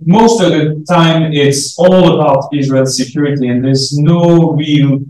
most 0.05 0.41
of 0.41 0.51
the 0.53 0.85
time 0.87 1.33
it's 1.33 1.77
all 1.77 2.15
about 2.15 2.47
Israel's 2.53 2.95
security 2.95 3.49
and 3.49 3.61
there's 3.61 3.97
no 3.97 4.53
real 4.53 5.01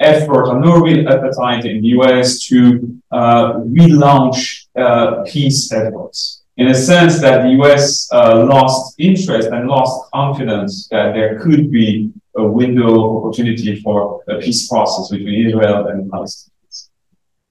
effort 0.00 0.44
or 0.48 0.58
no 0.58 0.78
real 0.78 1.06
appetite 1.06 1.66
in 1.66 1.82
the 1.82 1.88
US 1.98 2.46
to 2.46 2.98
uh, 3.12 3.52
relaunch 3.76 4.68
uh, 4.74 5.22
peace 5.26 5.70
efforts 5.70 6.37
in 6.58 6.66
a 6.68 6.74
sense 6.74 7.20
that 7.20 7.42
the 7.44 7.50
US 7.60 8.08
uh, 8.12 8.44
lost 8.44 8.94
interest 8.98 9.48
and 9.48 9.68
lost 9.68 10.10
confidence 10.12 10.88
that 10.88 11.14
there 11.14 11.38
could 11.38 11.70
be 11.70 12.10
a 12.36 12.44
window 12.44 12.88
of 13.04 13.16
opportunity 13.16 13.80
for 13.80 14.22
a 14.28 14.36
peace 14.38 14.68
process 14.68 15.08
between 15.08 15.46
Israel 15.46 15.86
and 15.86 16.10
Palestinians. 16.10 16.88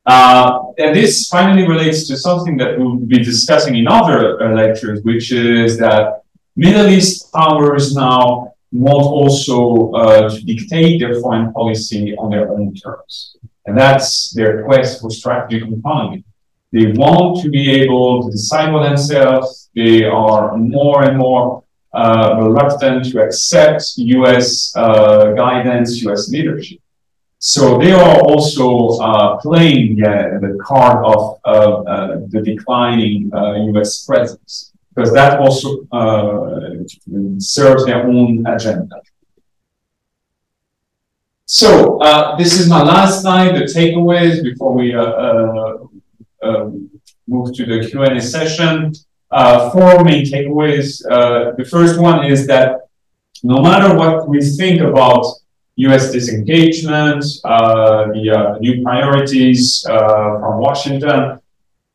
Uh, 0.06 0.60
and 0.78 0.96
this 0.96 1.28
finally 1.28 1.68
relates 1.68 2.08
to 2.08 2.16
something 2.16 2.56
that 2.58 2.78
we'll 2.78 2.98
be 2.98 3.20
discussing 3.20 3.76
in 3.76 3.88
other 3.88 4.42
uh, 4.42 4.54
lectures, 4.54 5.02
which 5.04 5.32
is 5.32 5.78
that 5.78 6.22
Middle 6.56 6.88
East 6.88 7.32
powers 7.34 7.96
now 7.96 8.54
want 8.72 9.06
also 9.20 9.92
uh, 9.92 10.30
to 10.30 10.40
dictate 10.44 11.00
their 11.00 11.20
foreign 11.22 11.54
policy 11.54 12.16
on 12.18 12.30
their 12.32 12.52
own 12.52 12.74
terms. 12.76 13.38
And 13.66 13.78
that's 13.78 14.32
their 14.32 14.64
quest 14.66 15.02
for 15.02 15.10
strategic 15.10 15.68
autonomy. 15.70 16.24
They 16.72 16.92
want 16.92 17.42
to 17.44 17.50
be 17.50 17.72
able 17.82 18.24
to 18.24 18.32
decide 18.32 18.72
for 18.72 18.84
themselves. 18.84 19.70
They 19.76 20.04
are 20.04 20.58
more 20.58 21.04
and 21.04 21.18
more 21.18 21.64
uh, 21.94 22.36
reluctant 22.40 23.06
to 23.12 23.22
accept 23.24 23.94
US 23.98 24.76
uh, 24.76 25.32
guidance, 25.32 26.02
US 26.04 26.30
leadership. 26.30 26.80
So 27.40 27.78
they 27.78 27.92
are 27.92 28.20
also 28.22 28.98
uh, 28.98 29.38
playing 29.38 29.98
the 29.98 30.58
card 30.62 31.06
of 31.06 31.40
uh, 31.46 32.18
the 32.30 32.42
declining 32.44 33.32
US 33.76 34.04
uh, 34.04 34.12
presence, 34.12 34.74
because 34.90 35.14
that 35.14 35.40
also 35.40 35.88
uh, 35.92 36.84
serves 37.38 37.86
their 37.86 38.08
own 38.08 38.46
agenda. 38.46 39.02
So 41.46 42.00
this 42.38 42.60
is 42.60 42.68
my 42.68 42.84
last 42.84 43.22
slide, 43.22 43.56
the 43.56 43.62
takeaways 43.62 44.44
before 44.44 44.74
we 44.74 44.92
um, 46.48 46.90
move 47.28 47.54
to 47.56 47.66
the 47.66 47.88
Q&A 47.88 48.22
session. 48.22 48.94
Uh, 49.30 49.70
four 49.72 50.04
main 50.04 50.24
takeaways. 50.26 51.04
Uh, 51.12 51.52
the 51.58 51.66
first 51.66 52.00
one 52.00 52.26
is 52.26 52.48
that 52.48 52.88
no 53.44 53.62
matter 53.62 53.96
what 53.96 54.28
we 54.28 54.40
think 54.42 54.82
about 54.82 55.26
US 55.76 56.12
disengagement, 56.12 57.24
uh, 57.44 58.08
the 58.14 58.32
uh, 58.32 58.58
new 58.60 58.82
priorities 58.84 59.86
uh, 59.90 60.40
from 60.40 60.60
Washington, 60.60 61.40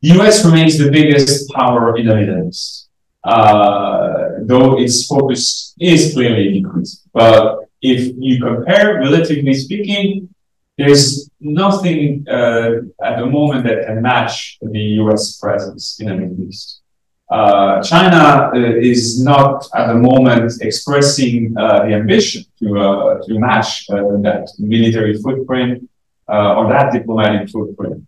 the 0.01 0.09
US 0.19 0.45
remains 0.45 0.77
the 0.77 0.89
biggest 0.91 1.51
power 1.51 1.97
in 1.97 2.07
the 2.07 2.15
Middle 2.15 2.47
East, 2.47 2.89
uh, 3.23 4.39
though 4.41 4.79
its 4.79 5.05
focus 5.07 5.73
is 5.79 6.13
clearly 6.13 6.53
decreasing. 6.53 6.99
But 7.13 7.59
if 7.81 8.13
you 8.17 8.41
compare, 8.41 8.99
relatively 8.99 9.53
speaking, 9.53 10.32
there's 10.77 11.29
nothing 11.39 12.25
uh, 12.27 12.81
at 13.03 13.19
the 13.19 13.25
moment 13.25 13.63
that 13.65 13.85
can 13.85 14.01
match 14.01 14.57
the 14.61 14.79
US 15.01 15.37
presence 15.37 15.99
in 15.99 16.07
the 16.07 16.15
Middle 16.15 16.47
East. 16.47 16.81
Uh, 17.29 17.81
China 17.81 18.51
uh, 18.53 18.57
is 18.91 19.23
not 19.23 19.65
at 19.75 19.87
the 19.87 19.95
moment 19.95 20.51
expressing 20.61 21.55
uh, 21.57 21.85
the 21.85 21.93
ambition 21.93 22.43
to, 22.59 22.77
uh, 22.77 23.19
to 23.23 23.39
match 23.39 23.89
uh, 23.89 23.95
that 24.21 24.47
military 24.59 25.17
footprint 25.19 25.89
uh, 26.29 26.55
or 26.55 26.69
that 26.69 26.91
diplomatic 26.93 27.49
footprint. 27.49 28.05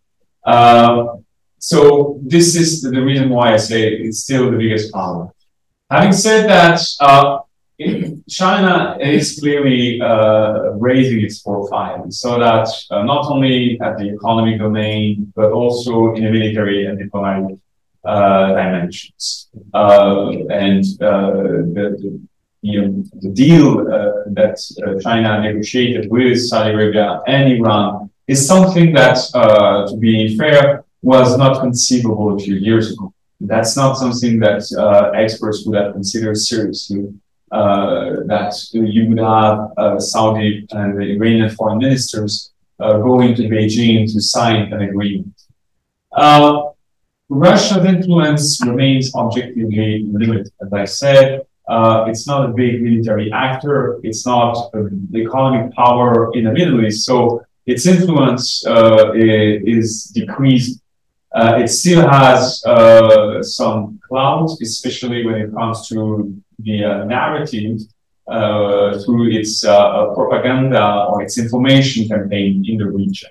so 1.57 2.19
this 2.21 2.55
is 2.55 2.81
the 2.83 3.01
reason 3.01 3.29
why 3.29 3.53
I 3.53 3.57
say 3.57 3.93
it's 3.93 4.19
still 4.19 4.51
the 4.51 4.57
biggest 4.57 4.93
power. 4.93 5.31
Having 5.89 6.13
said 6.13 6.49
that, 6.49 6.79
China 8.29 8.97
is 9.01 9.39
clearly 9.39 9.99
raising 10.79 11.21
its 11.21 11.39
profile 11.39 12.09
so 12.09 12.39
that 12.39 12.67
not 12.91 13.25
only 13.29 13.79
at 13.81 13.97
the 13.97 14.09
economic 14.15 14.59
domain, 14.59 15.31
but 15.35 15.51
also 15.51 16.13
in 16.15 16.23
the 16.23 16.31
military 16.31 16.85
and 16.85 16.97
diplomatic 16.97 17.57
uh, 18.05 18.49
dimensions. 18.49 19.49
Uh, 19.73 20.29
and 20.51 20.83
uh, 21.01 21.31
the, 21.73 22.19
the, 22.61 23.09
the, 23.19 23.29
deal 23.29 23.83
that 24.27 24.57
China 25.01 25.41
negotiated 25.41 26.11
with 26.11 26.39
Saudi 26.39 26.71
Arabia 26.71 27.21
and 27.25 27.51
Iran 27.51 28.11
is 28.27 28.47
something 28.47 28.93
that, 28.93 29.17
to 29.89 29.97
be 29.97 30.37
fair, 30.37 30.83
was 31.01 31.35
not 31.35 31.61
conceivable 31.61 32.35
a 32.35 32.39
few 32.39 32.55
years 32.55 32.91
ago. 32.91 33.11
That's 33.41 33.75
not 33.75 33.97
something 33.97 34.39
that 34.39 34.61
experts 35.15 35.65
would 35.65 35.75
have 35.75 35.93
considered 35.93 36.37
seriously. 36.37 37.11
Uh, 37.51 38.23
that 38.25 38.55
you 38.73 39.07
would 39.07 39.19
have 39.19 39.71
uh, 39.77 39.99
Saudi 39.99 40.65
and 40.71 40.97
the 40.97 41.03
Iranian 41.15 41.47
foreign 41.51 41.77
ministers 41.77 42.51
uh, 42.79 42.97
going 42.97 43.35
to 43.35 43.43
Beijing 43.43 44.11
to 44.11 44.19
sign 44.19 44.73
an 44.73 44.81
agreement. 44.81 45.31
Russia's 47.29 47.85
influence 47.85 48.65
remains 48.65 49.13
objectively 49.15 50.05
limited. 50.11 50.51
As 50.61 50.73
I 50.73 50.85
said, 50.85 51.41
uh, 51.67 52.05
it's 52.07 52.27
not 52.27 52.49
a 52.49 52.53
big 52.53 52.81
military 52.81 53.31
actor. 53.31 53.99
It's 54.03 54.25
not 54.25 54.71
the 54.73 55.19
economic 55.21 55.73
power 55.75 56.33
in 56.33 56.45
the 56.45 56.51
Middle 56.51 56.83
East. 56.83 57.05
So 57.05 57.45
its 57.65 57.85
influence 57.85 58.65
uh, 58.65 59.11
is 59.13 60.05
decreased. 60.05 60.81
Uh, 61.33 61.59
it 61.61 61.67
still 61.67 62.07
has 62.07 62.61
some 63.55 63.99
clout, 64.07 64.49
especially 64.61 65.25
when 65.25 65.35
it 65.35 65.53
comes 65.53 65.87
to 65.89 66.35
the 66.59 66.83
uh, 66.83 67.03
narrative 67.05 67.81
uh, 68.27 68.97
through 68.99 69.29
its 69.29 69.63
propaganda 69.63 71.05
or 71.09 71.21
its 71.21 71.37
information 71.37 72.07
campaign 72.07 72.65
in 72.67 72.77
the 72.77 72.85
region. 72.85 73.29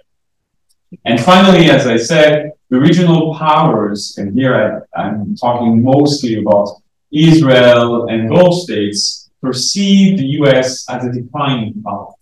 And 1.04 1.20
finally, 1.20 1.70
as 1.70 1.86
I 1.86 1.96
said, 1.96 2.52
the 2.70 2.78
regional 2.78 3.34
powers, 3.34 4.16
and 4.18 4.34
here 4.34 4.84
I, 4.96 5.08
am 5.08 5.36
talking 5.36 5.82
mostly 5.82 6.38
about 6.38 6.82
Israel 7.12 8.06
and 8.06 8.28
Gulf 8.28 8.62
states, 8.62 9.30
perceive 9.42 10.18
the 10.18 10.26
US 10.40 10.88
as 10.88 11.04
a 11.04 11.12
declining 11.12 11.82
power. 11.82 12.12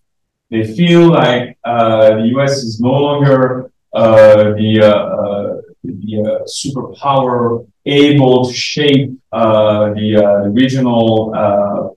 They 0.51 0.65
feel 0.75 1.09
like 1.09 1.57
uh, 1.65 2.17
the 2.17 2.27
US 2.37 2.63
is 2.63 2.81
no 2.81 2.93
longer 2.93 3.71
uh, 3.93 4.53
the, 4.61 4.81
uh, 4.83 4.89
uh 4.89 5.61
the 5.85 6.21
uh, 6.21 6.45
superpower 6.59 7.67
able 7.85 8.47
to 8.47 8.55
shape 8.55 9.11
uh, 9.33 9.93
the, 9.95 10.41
the, 10.45 10.51
regional 10.51 11.31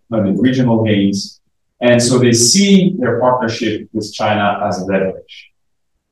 the 0.10 0.36
regional 0.38 0.84
gains, 0.84 1.40
and 1.82 2.02
so 2.02 2.18
they 2.18 2.34
see 2.34 2.96
their 2.98 3.20
partnership 3.20 3.90
with 3.94 4.12
China 4.14 4.62
as 4.64 4.82
a 4.82 4.86
leverage 4.86 5.52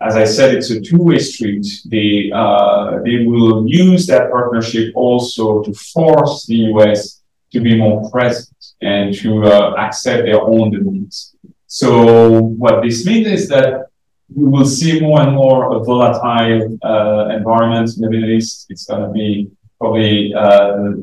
as 0.04 0.16
I 0.16 0.26
said, 0.26 0.54
it's 0.54 0.70
a 0.70 0.82
two-way 0.82 1.20
street. 1.20 1.66
They 1.86 2.32
uh, 2.34 3.00
they 3.06 3.26
will 3.26 3.66
use 3.68 4.06
that 4.08 4.30
partnership 4.32 4.92
also 4.96 5.64
to 5.64 5.74
force 5.74 6.46
the 6.46 6.58
US 6.74 7.22
to 7.52 7.60
be 7.62 7.78
more 7.78 8.10
present 8.12 8.58
and 8.82 9.14
to 9.22 9.44
uh, 9.46 9.76
accept 9.78 10.26
their 10.26 10.42
own 10.42 10.72
demands. 10.72 11.36
So 11.68 12.42
what 12.64 12.84
this 12.84 13.06
means 13.06 13.28
is 13.28 13.48
that 13.50 13.88
we 14.36 14.46
will 14.46 14.66
see 14.66 15.00
more 15.00 15.22
and 15.22 15.34
more 15.34 15.76
a 15.76 15.80
volatile 15.84 16.78
uh, 16.84 17.30
environment 17.30 17.96
in 17.96 18.02
the 18.02 18.10
Middle 18.10 18.32
East. 18.32 18.66
It's 18.70 18.86
going 18.86 19.04
to 19.08 19.10
be 19.10 19.52
probably 19.84 20.34
uh, 20.34 20.40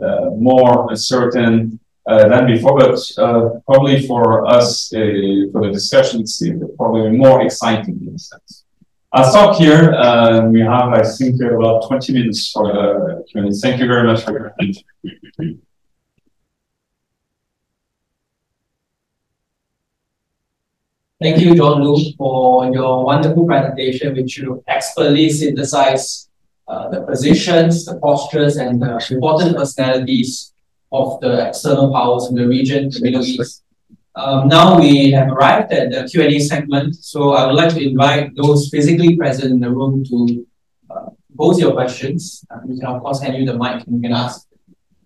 uh, 0.09 0.31
more 0.49 0.97
certain 0.97 1.79
uh, 2.07 2.29
than 2.29 2.47
before, 2.47 2.79
but 2.79 2.99
probably 3.67 4.07
for 4.07 4.47
us, 4.47 4.89
for 4.89 5.61
the 5.65 5.71
discussion, 5.71 6.23
it's 6.23 6.43
probably 6.79 7.11
more 7.11 7.43
exciting 7.43 7.99
in 8.07 8.15
a 8.15 8.19
sense. 8.19 8.65
I'll 9.13 9.31
stop 9.31 9.57
here. 9.57 9.93
Uh, 9.93 10.47
we 10.47 10.61
have, 10.61 10.91
I 11.01 11.03
think, 11.03 11.43
about 11.43 11.89
20 11.89 12.13
minutes 12.13 12.53
for 12.53 12.73
the 12.73 13.25
Q&A. 13.29 13.51
Thank 13.65 13.81
you 13.81 13.87
very 13.87 14.07
much 14.07 14.25
for 14.25 14.33
your 14.33 14.47
attention. 14.47 14.85
Thank 21.23 21.37
you, 21.43 21.55
Jean-Loup, 21.55 22.17
for 22.17 22.73
your 22.73 23.05
wonderful 23.05 23.45
presentation, 23.45 24.17
which 24.17 24.39
you 24.39 24.65
expertly 24.67 25.29
synthesized 25.29 26.30
uh, 26.71 26.89
the 26.89 27.01
positions, 27.03 27.85
the 27.85 27.99
postures, 27.99 28.57
and 28.57 28.81
the 28.81 28.93
important 29.11 29.57
personalities 29.57 30.53
of 30.93 31.21
the 31.21 31.49
external 31.49 31.93
powers 31.93 32.29
in 32.29 32.37
the 32.37 32.47
region, 32.47 32.89
the 32.91 33.01
Middle 33.03 33.25
East. 33.25 33.65
Um, 34.15 34.47
now 34.47 34.79
we 34.79 35.11
have 35.11 35.29
arrived 35.33 35.73
at 35.73 35.91
the 35.91 36.09
Q&A 36.09 36.39
segment, 36.39 36.95
so 36.95 37.33
I 37.33 37.47
would 37.47 37.57
like 37.57 37.75
to 37.75 37.83
invite 37.83 38.37
those 38.37 38.69
physically 38.69 39.17
present 39.17 39.51
in 39.51 39.59
the 39.59 39.71
room 39.71 40.05
to 40.05 40.47
uh, 40.91 41.11
pose 41.37 41.59
your 41.59 41.73
questions. 41.73 42.45
Uh, 42.49 42.59
we 42.65 42.79
can 42.79 42.87
of 42.87 43.03
course 43.03 43.21
hand 43.21 43.37
you 43.37 43.47
the 43.47 43.59
mic 43.59 43.85
and 43.87 43.97
you 43.97 44.03
can 44.03 44.13
ask 44.13 44.47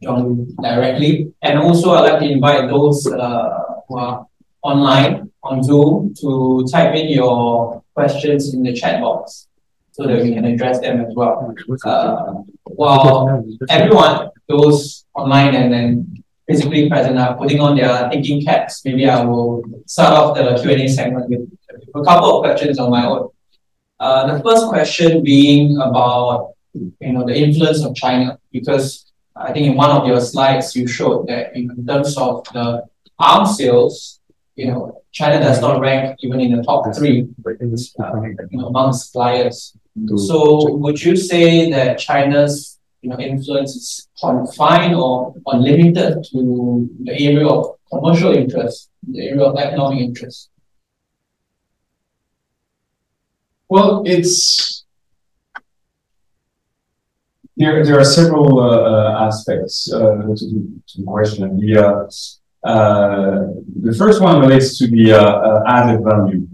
John 0.02 0.46
directly. 0.62 1.32
And 1.40 1.58
also 1.58 1.92
I'd 1.92 2.10
like 2.10 2.20
to 2.20 2.30
invite 2.30 2.68
those 2.68 3.06
uh, 3.06 3.48
who 3.88 3.98
are 3.98 4.26
online 4.62 5.30
on 5.42 5.62
Zoom 5.62 6.12
to 6.20 6.66
type 6.70 6.94
in 6.94 7.08
your 7.08 7.82
questions 7.94 8.52
in 8.52 8.62
the 8.62 8.74
chat 8.74 9.00
box 9.00 9.48
so 9.94 10.08
that 10.08 10.22
we 10.24 10.34
can 10.34 10.44
address 10.44 10.80
them 10.80 11.00
as 11.04 11.14
well. 11.14 11.54
Uh, 11.84 12.42
well, 12.66 13.44
everyone, 13.70 14.28
those 14.48 15.04
online 15.14 15.54
and 15.54 15.72
then 15.72 16.24
physically 16.48 16.88
present 16.88 17.16
are 17.16 17.36
putting 17.36 17.60
on 17.60 17.76
their 17.76 18.10
thinking 18.10 18.44
caps, 18.44 18.84
maybe 18.84 19.08
I 19.08 19.24
will 19.24 19.62
start 19.86 20.12
off 20.12 20.36
the 20.36 20.60
Q&A 20.60 20.88
segment 20.88 21.30
with 21.30 21.48
a 21.94 22.02
couple 22.02 22.38
of 22.38 22.42
questions 22.42 22.80
on 22.80 22.90
my 22.90 23.06
own. 23.06 23.28
Uh, 24.00 24.36
the 24.36 24.42
first 24.42 24.66
question 24.66 25.22
being 25.22 25.76
about 25.76 26.54
you 26.74 27.12
know 27.12 27.24
the 27.24 27.36
influence 27.36 27.84
of 27.84 27.94
China, 27.94 28.36
because 28.50 29.12
I 29.36 29.52
think 29.52 29.66
in 29.68 29.76
one 29.76 29.90
of 29.90 30.08
your 30.08 30.20
slides 30.20 30.74
you 30.74 30.88
showed 30.88 31.28
that 31.28 31.54
in 31.54 31.86
terms 31.86 32.18
of 32.18 32.42
the 32.52 32.82
arms 33.16 33.56
sales, 33.58 34.20
you 34.56 34.66
know, 34.66 35.02
China 35.12 35.38
does 35.38 35.60
not 35.60 35.80
rank 35.80 36.18
even 36.20 36.40
in 36.40 36.56
the 36.56 36.62
top 36.64 36.84
three 36.96 37.28
uh, 37.46 37.52
you 38.50 38.58
know, 38.58 38.66
among 38.66 38.92
suppliers. 38.92 39.76
So 40.16 40.74
would 40.74 41.00
you 41.00 41.16
say 41.16 41.70
that 41.70 41.98
China's 41.98 42.78
you 43.00 43.10
know, 43.10 43.18
influence 43.18 43.76
is 43.76 44.08
confined 44.18 44.94
or 44.94 45.34
unlimited 45.46 46.24
to 46.32 46.88
the 47.02 47.12
area 47.12 47.46
of 47.46 47.76
commercial 47.92 48.32
interest, 48.32 48.90
the 49.06 49.28
area 49.28 49.44
of 49.44 49.56
economic 49.56 50.00
interest? 50.00 50.50
Well, 53.68 54.02
it's 54.06 54.84
there. 57.56 57.84
There 57.84 57.98
are 57.98 58.04
several 58.04 58.58
uh, 58.58 58.66
uh 58.66 59.26
aspects 59.26 59.92
uh, 59.92 59.98
to, 60.38 60.44
to, 60.88 60.94
the 60.98 61.04
question. 61.04 61.58
The 61.58 61.78
uh, 61.78 62.68
uh, 62.68 63.48
the 63.82 63.94
first 63.98 64.20
one 64.22 64.40
relates 64.40 64.78
to 64.78 64.86
the 64.86 65.12
uh, 65.12 65.62
added 65.66 66.02
value, 66.02 66.48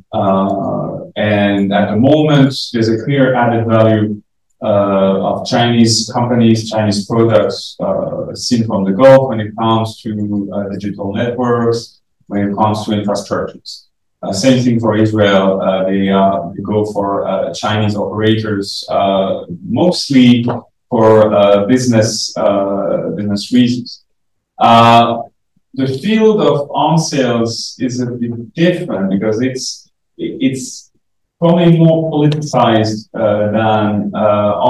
and 1.16 1.72
at 1.72 1.90
the 1.90 1.96
moment, 1.96 2.54
there's 2.72 2.88
a 2.88 3.02
clear 3.04 3.34
added 3.34 3.66
value 3.66 4.22
uh, 4.62 5.32
of 5.32 5.46
Chinese 5.46 6.10
companies, 6.12 6.70
Chinese 6.70 7.06
products 7.06 7.76
uh, 7.80 8.34
seen 8.34 8.66
from 8.66 8.84
the 8.84 8.92
Gulf 8.92 9.30
when 9.30 9.40
it 9.40 9.56
comes 9.58 9.98
to 10.02 10.50
uh, 10.52 10.68
digital 10.68 11.14
networks, 11.14 12.02
when 12.26 12.50
it 12.50 12.54
comes 12.54 12.84
to 12.84 12.90
infrastructures. 12.90 13.86
Uh, 14.22 14.32
same 14.34 14.62
thing 14.62 14.78
for 14.78 14.96
Israel. 14.96 15.62
Uh, 15.62 15.84
they, 15.84 16.10
uh, 16.10 16.50
they, 16.54 16.62
go 16.62 16.84
for 16.92 17.50
Chinese 17.54 17.96
operators, 17.96 18.86
mostly 19.66 20.44
for 20.90 21.66
business 21.66 22.34
business 23.16 23.52
reasons. 23.52 24.04
the 24.58 25.86
field 26.02 26.42
of 26.42 26.70
arms 26.74 27.08
sales 27.08 27.76
is 27.78 28.00
a 28.00 28.06
bit 28.06 28.52
different 28.52 29.08
because 29.08 29.40
it's 29.40 29.90
it's 30.18 30.89
probably 31.40 31.78
more 31.78 32.10
politicized 32.12 33.08
uh, 33.14 33.50
than 33.50 34.12
uh, 34.14 34.18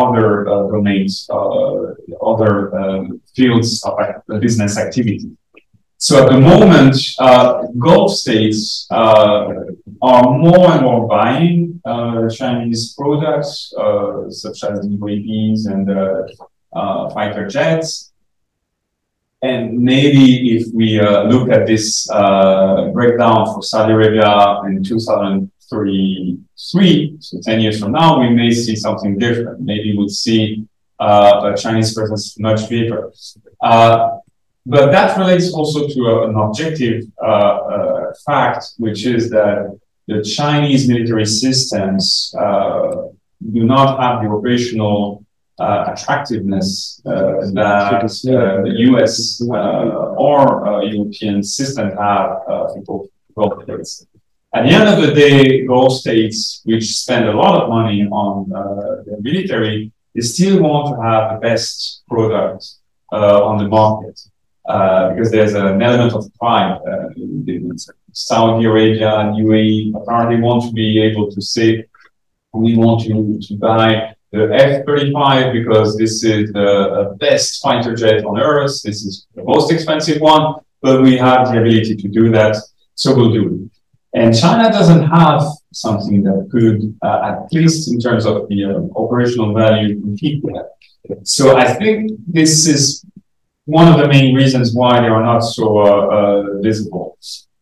other 0.03 0.49
uh, 0.49 0.69
domains, 0.69 1.29
uh, 1.29 1.95
other 2.23 2.75
um, 2.79 3.21
fields 3.35 3.83
of 3.85 4.41
business 4.41 4.79
activity. 4.79 5.37
So 5.99 6.25
at 6.25 6.33
the 6.33 6.41
moment, 6.41 6.97
Gulf 7.79 8.13
states 8.13 8.87
are 8.91 9.53
more 10.01 10.71
and 10.71 10.83
more 10.83 11.07
buying 11.07 11.83
Chinese 12.31 12.95
products, 12.97 13.75
such 14.31 14.65
as 14.65 14.81
the 14.81 14.97
UAVs 14.99 15.67
and 15.67 17.13
fighter 17.13 17.47
jets. 17.47 18.11
and 19.43 19.79
maybe 19.79 20.57
if 20.57 20.67
we 20.75 21.01
uh, 21.01 21.25
look 21.25 21.51
at 21.51 21.67
this 21.67 22.09
uh, 22.11 22.89
breakdown 22.93 23.47
for 23.47 23.63
Saudi 23.63 23.93
Arabia 23.93 24.61
in 24.67 24.83
2003, 25.71 27.17
so 27.21 27.41
10 27.43 27.61
years 27.61 27.81
from 27.81 27.93
now, 27.93 28.21
we 28.21 28.31
may 28.31 28.51
see 28.51 28.77
something 28.77 29.19
different. 29.19 29.61
Maybe 29.61 29.97
we'll 29.97 30.09
see 30.09 30.67
uh, 30.99 31.53
a 31.53 31.57
Chinese 31.57 31.95
presence 31.95 32.39
much 32.39 32.69
bigger. 32.69 33.13
Uh, 33.63 34.19
but 34.67 34.91
that 34.93 35.17
relates 35.17 35.53
also 35.53 35.89
to 35.89 36.01
a, 36.07 36.29
an 36.29 36.37
objective 36.37 37.05
uh, 37.23 37.27
uh, 37.27 38.13
fact, 38.27 38.73
which 38.79 39.07
is 39.07 39.31
that 39.31 39.79
the 40.07 40.23
Chinese 40.23 40.89
military 40.89 41.27
systems 41.27 42.35
do 42.35 43.65
not 43.65 43.99
have 44.01 44.23
the 44.23 44.29
operational 44.29 45.25
uh, 45.61 45.93
attractiveness 45.93 47.03
uh, 47.05 47.13
that 47.53 48.03
uh, 48.03 48.63
the 48.63 48.75
US 48.89 49.43
or 49.43 50.83
European 50.83 51.43
systems 51.43 51.93
have 51.99 52.39
for. 52.87 53.07
At 54.53 54.65
the 54.65 54.73
end 54.73 54.89
of 54.89 55.01
the 55.01 55.15
day, 55.15 55.67
those 55.67 56.01
states 56.01 56.63
which 56.65 56.99
spend 56.99 57.29
a 57.29 57.33
lot 57.33 57.63
of 57.63 57.69
money 57.69 58.07
on 58.07 58.49
the 58.49 59.17
military, 59.21 59.93
they 60.15 60.23
still 60.23 60.61
want 60.63 60.95
to 60.95 61.03
have 61.03 61.33
the 61.33 61.49
best 61.49 62.03
product 62.09 62.67
on 63.13 63.59
the 63.59 63.69
market. 63.69 64.21
Uh, 64.71 65.13
because 65.13 65.33
there's 65.33 65.55
an 65.55 65.83
element 65.83 66.13
of 66.13 66.33
pride. 66.39 66.79
Uh, 66.87 67.09
Saudi 68.13 68.67
Arabia 68.67 69.19
and 69.19 69.35
UAE 69.45 70.01
apparently 70.01 70.41
want 70.41 70.63
to 70.65 70.73
be 70.73 71.01
able 71.03 71.29
to 71.31 71.43
say, 71.43 71.85
we 72.53 72.77
want 72.77 73.01
to 73.03 73.57
buy 73.57 74.15
the 74.31 74.45
F-35 74.55 75.53
because 75.53 75.97
this 75.97 76.23
is 76.23 76.53
the 76.53 77.17
best 77.19 77.61
fighter 77.61 77.97
jet 77.97 78.25
on 78.25 78.39
Earth. 78.39 78.83
This 78.83 79.03
is 79.05 79.27
the 79.35 79.43
most 79.43 79.73
expensive 79.73 80.21
one, 80.21 80.57
but 80.83 81.03
we 81.03 81.17
have 81.17 81.51
the 81.51 81.59
ability 81.61 81.97
to 81.97 82.09
do 82.09 82.31
that, 82.31 82.57
so 82.95 83.17
we'll 83.17 83.33
do 83.33 83.45
it. 83.65 83.80
And 84.13 84.37
China 84.37 84.71
doesn't 84.71 85.05
have 85.09 85.43
something 85.73 86.23
that 86.25 86.49
could, 86.51 86.97
uh, 87.03 87.33
at 87.33 87.53
least 87.53 87.93
in 87.93 88.01
terms 88.01 88.27
of 88.27 88.49
the 88.49 88.65
uh, 88.65 88.99
operational 88.99 89.55
value, 89.55 90.01
compete 90.01 90.43
with 90.43 90.55
that. 90.55 91.27
So 91.27 91.57
I 91.57 91.75
think 91.75 92.11
this 92.27 92.67
is 92.67 93.05
one 93.67 93.89
of 93.89 93.99
the 93.99 94.09
main 94.09 94.35
reasons 94.35 94.75
why 94.75 95.01
they 95.01 95.07
are 95.07 95.23
not 95.23 95.41
so 95.41 95.79
uh, 95.79 95.85
uh 95.85 96.61
visible. 96.61 97.17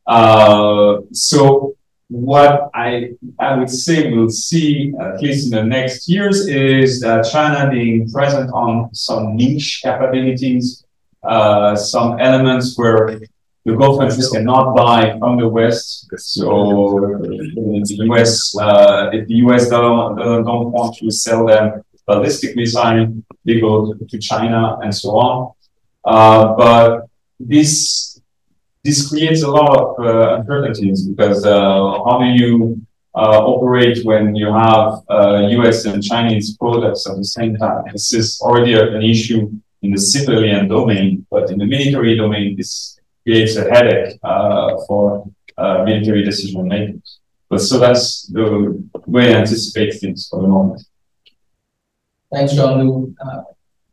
Uh, 0.06 1.00
so 1.12 1.76
what 2.08 2.70
I, 2.74 3.10
I 3.38 3.56
would 3.56 3.68
say 3.68 4.10
we'll 4.10 4.30
see, 4.30 4.94
at 4.98 5.20
least 5.20 5.52
in 5.52 5.58
the 5.58 5.64
next 5.64 6.08
years, 6.08 6.46
is 6.48 7.00
that 7.00 7.28
China 7.30 7.70
being 7.70 8.10
present 8.10 8.50
on 8.52 8.94
some 8.94 9.36
niche 9.36 9.82
capabilities, 9.82 10.84
uh, 11.22 11.76
some 11.76 12.18
elements 12.18 12.78
where 12.78 13.20
the 13.64 13.74
Gulf 13.76 13.98
countries 14.00 14.30
cannot 14.30 14.74
buy 14.74 15.18
from 15.18 15.38
the 15.38 15.48
West. 15.48 16.08
So 16.16 16.46
the 17.20 17.96
US, 18.10 18.56
uh, 18.56 19.10
if 19.12 19.28
the 19.28 19.34
US 19.44 19.68
don't, 19.68 20.16
don't 20.16 20.72
want 20.72 20.96
to 20.96 21.10
sell 21.10 21.46
them 21.46 21.82
ballistic 22.06 22.56
missiles, 22.56 23.08
they 23.44 23.60
go 23.60 23.92
to 23.92 24.18
China 24.18 24.78
and 24.82 24.94
so 24.94 25.10
on. 25.10 25.52
Uh, 26.04 26.54
but 26.54 27.06
this 27.38 28.20
this 28.84 29.08
creates 29.08 29.42
a 29.42 29.50
lot 29.50 29.70
of 29.76 29.88
uh, 30.04 30.36
uncertainties 30.36 31.06
because 31.06 31.44
uh, 31.44 31.52
how 32.04 32.18
do 32.20 32.26
you 32.26 32.80
uh, 33.14 33.40
operate 33.44 34.04
when 34.04 34.34
you 34.34 34.50
have 34.52 35.02
US 35.60 35.86
uh, 35.86 35.92
and 35.92 36.02
Chinese 36.02 36.56
products 36.56 37.06
at 37.08 37.16
the 37.16 37.24
same 37.24 37.56
time? 37.56 37.84
This 37.92 38.12
is 38.14 38.40
already 38.40 38.74
an 38.74 39.02
issue 39.02 39.50
in 39.82 39.90
the 39.90 39.98
civilian 39.98 40.68
domain, 40.68 41.26
but 41.30 41.50
in 41.50 41.58
the 41.58 41.66
military 41.66 42.16
domain, 42.16 42.56
this 42.56 42.97
creates 43.28 43.56
a 43.56 43.64
headache 43.72 44.18
uh, 44.22 44.70
for 44.86 45.04
uh, 45.58 45.84
military 45.84 46.22
decision 46.24 46.66
makers. 46.66 47.18
But 47.50 47.60
so 47.60 47.78
that's 47.78 48.26
the 48.36 48.44
way 49.06 49.34
I 49.34 49.38
anticipate 49.38 50.00
things 50.00 50.28
for 50.30 50.40
the 50.42 50.48
moment. 50.48 50.80
Thanks, 52.32 52.52
Jean-Loup. 52.54 53.14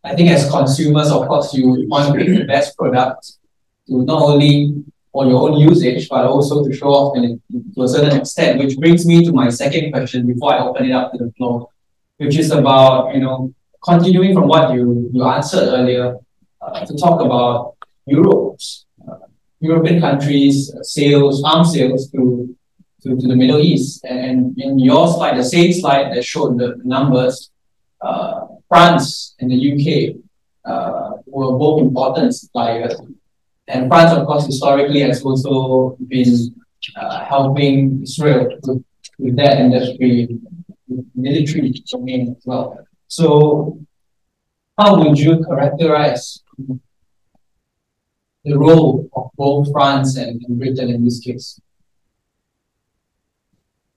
I 0.04 0.16
think 0.16 0.30
as 0.30 0.50
consumers, 0.50 1.10
of 1.12 1.28
course, 1.28 1.54
you 1.54 1.68
want 1.88 2.04
to 2.08 2.14
pick 2.18 2.30
the 2.38 2.46
best 2.46 2.78
product 2.78 3.22
to 3.88 4.04
not 4.12 4.22
only 4.22 4.84
for 5.12 5.26
your 5.26 5.50
own 5.50 5.58
usage, 5.60 6.08
but 6.10 6.26
also 6.26 6.64
to 6.66 6.72
show 6.80 6.92
off 6.98 7.18
in, 7.18 7.42
to 7.74 7.84
a 7.84 7.88
certain 7.88 8.16
extent, 8.20 8.60
which 8.60 8.78
brings 8.78 9.06
me 9.06 9.26
to 9.26 9.32
my 9.32 9.50
second 9.50 9.92
question 9.92 10.28
before 10.28 10.54
I 10.54 10.60
open 10.60 10.86
it 10.86 10.92
up 10.92 11.12
to 11.14 11.18
the 11.18 11.32
floor, 11.38 11.70
which 12.18 12.38
is 12.38 12.52
about, 12.52 13.16
you 13.16 13.22
know, 13.22 13.54
continuing 13.84 14.34
from 14.34 14.48
what 14.48 14.74
you, 14.76 15.10
you 15.14 15.24
answered 15.26 15.68
earlier, 15.78 16.18
uh, 16.62 16.86
to 16.86 16.94
talk 16.98 17.22
about 17.22 17.76
Europe's, 18.06 18.68
uh, 18.68 18.85
European 19.60 20.00
countries' 20.00 20.74
sales, 20.82 21.44
arms 21.44 21.74
sales 21.74 22.10
to, 22.12 22.56
to, 23.04 23.16
to 23.16 23.28
the 23.28 23.36
Middle 23.36 23.60
East. 23.60 24.04
And 24.06 24.58
in 24.60 24.80
your 24.80 25.08
slide, 25.08 25.38
the 25.38 25.44
same 25.44 25.72
slide 25.74 26.14
that 26.14 26.24
showed 26.24 26.58
the 26.60 26.80
numbers, 26.84 27.52
uh, 28.02 28.48
France 28.68 29.36
and 29.40 29.50
the 29.52 29.60
UK 29.72 30.16
uh, 30.70 31.18
were 31.26 31.58
both 31.58 31.82
important 31.82 32.36
suppliers 32.36 32.96
and 33.68 33.90
France, 33.90 34.18
of 34.18 34.28
course, 34.28 34.46
historically 34.46 35.02
has 35.02 35.24
also 35.24 35.98
been 36.08 36.56
uh, 36.96 37.26
helping 37.26 38.04
Israel 38.04 38.48
with, 38.64 38.84
with 39.18 39.36
that 39.38 39.60
industry, 39.60 40.38
military 41.16 41.72
domain 41.92 42.36
as 42.38 42.46
well. 42.46 42.86
So, 43.08 43.80
how 44.78 45.00
would 45.00 45.18
you 45.18 45.44
characterize 45.44 46.44
the 48.46 48.58
role 48.58 49.10
of 49.16 49.32
both 49.36 49.72
France 49.72 50.18
and, 50.18 50.42
and 50.46 50.60
Britain 50.60 50.90
in 50.90 51.04
this 51.04 51.20
case? 51.20 51.60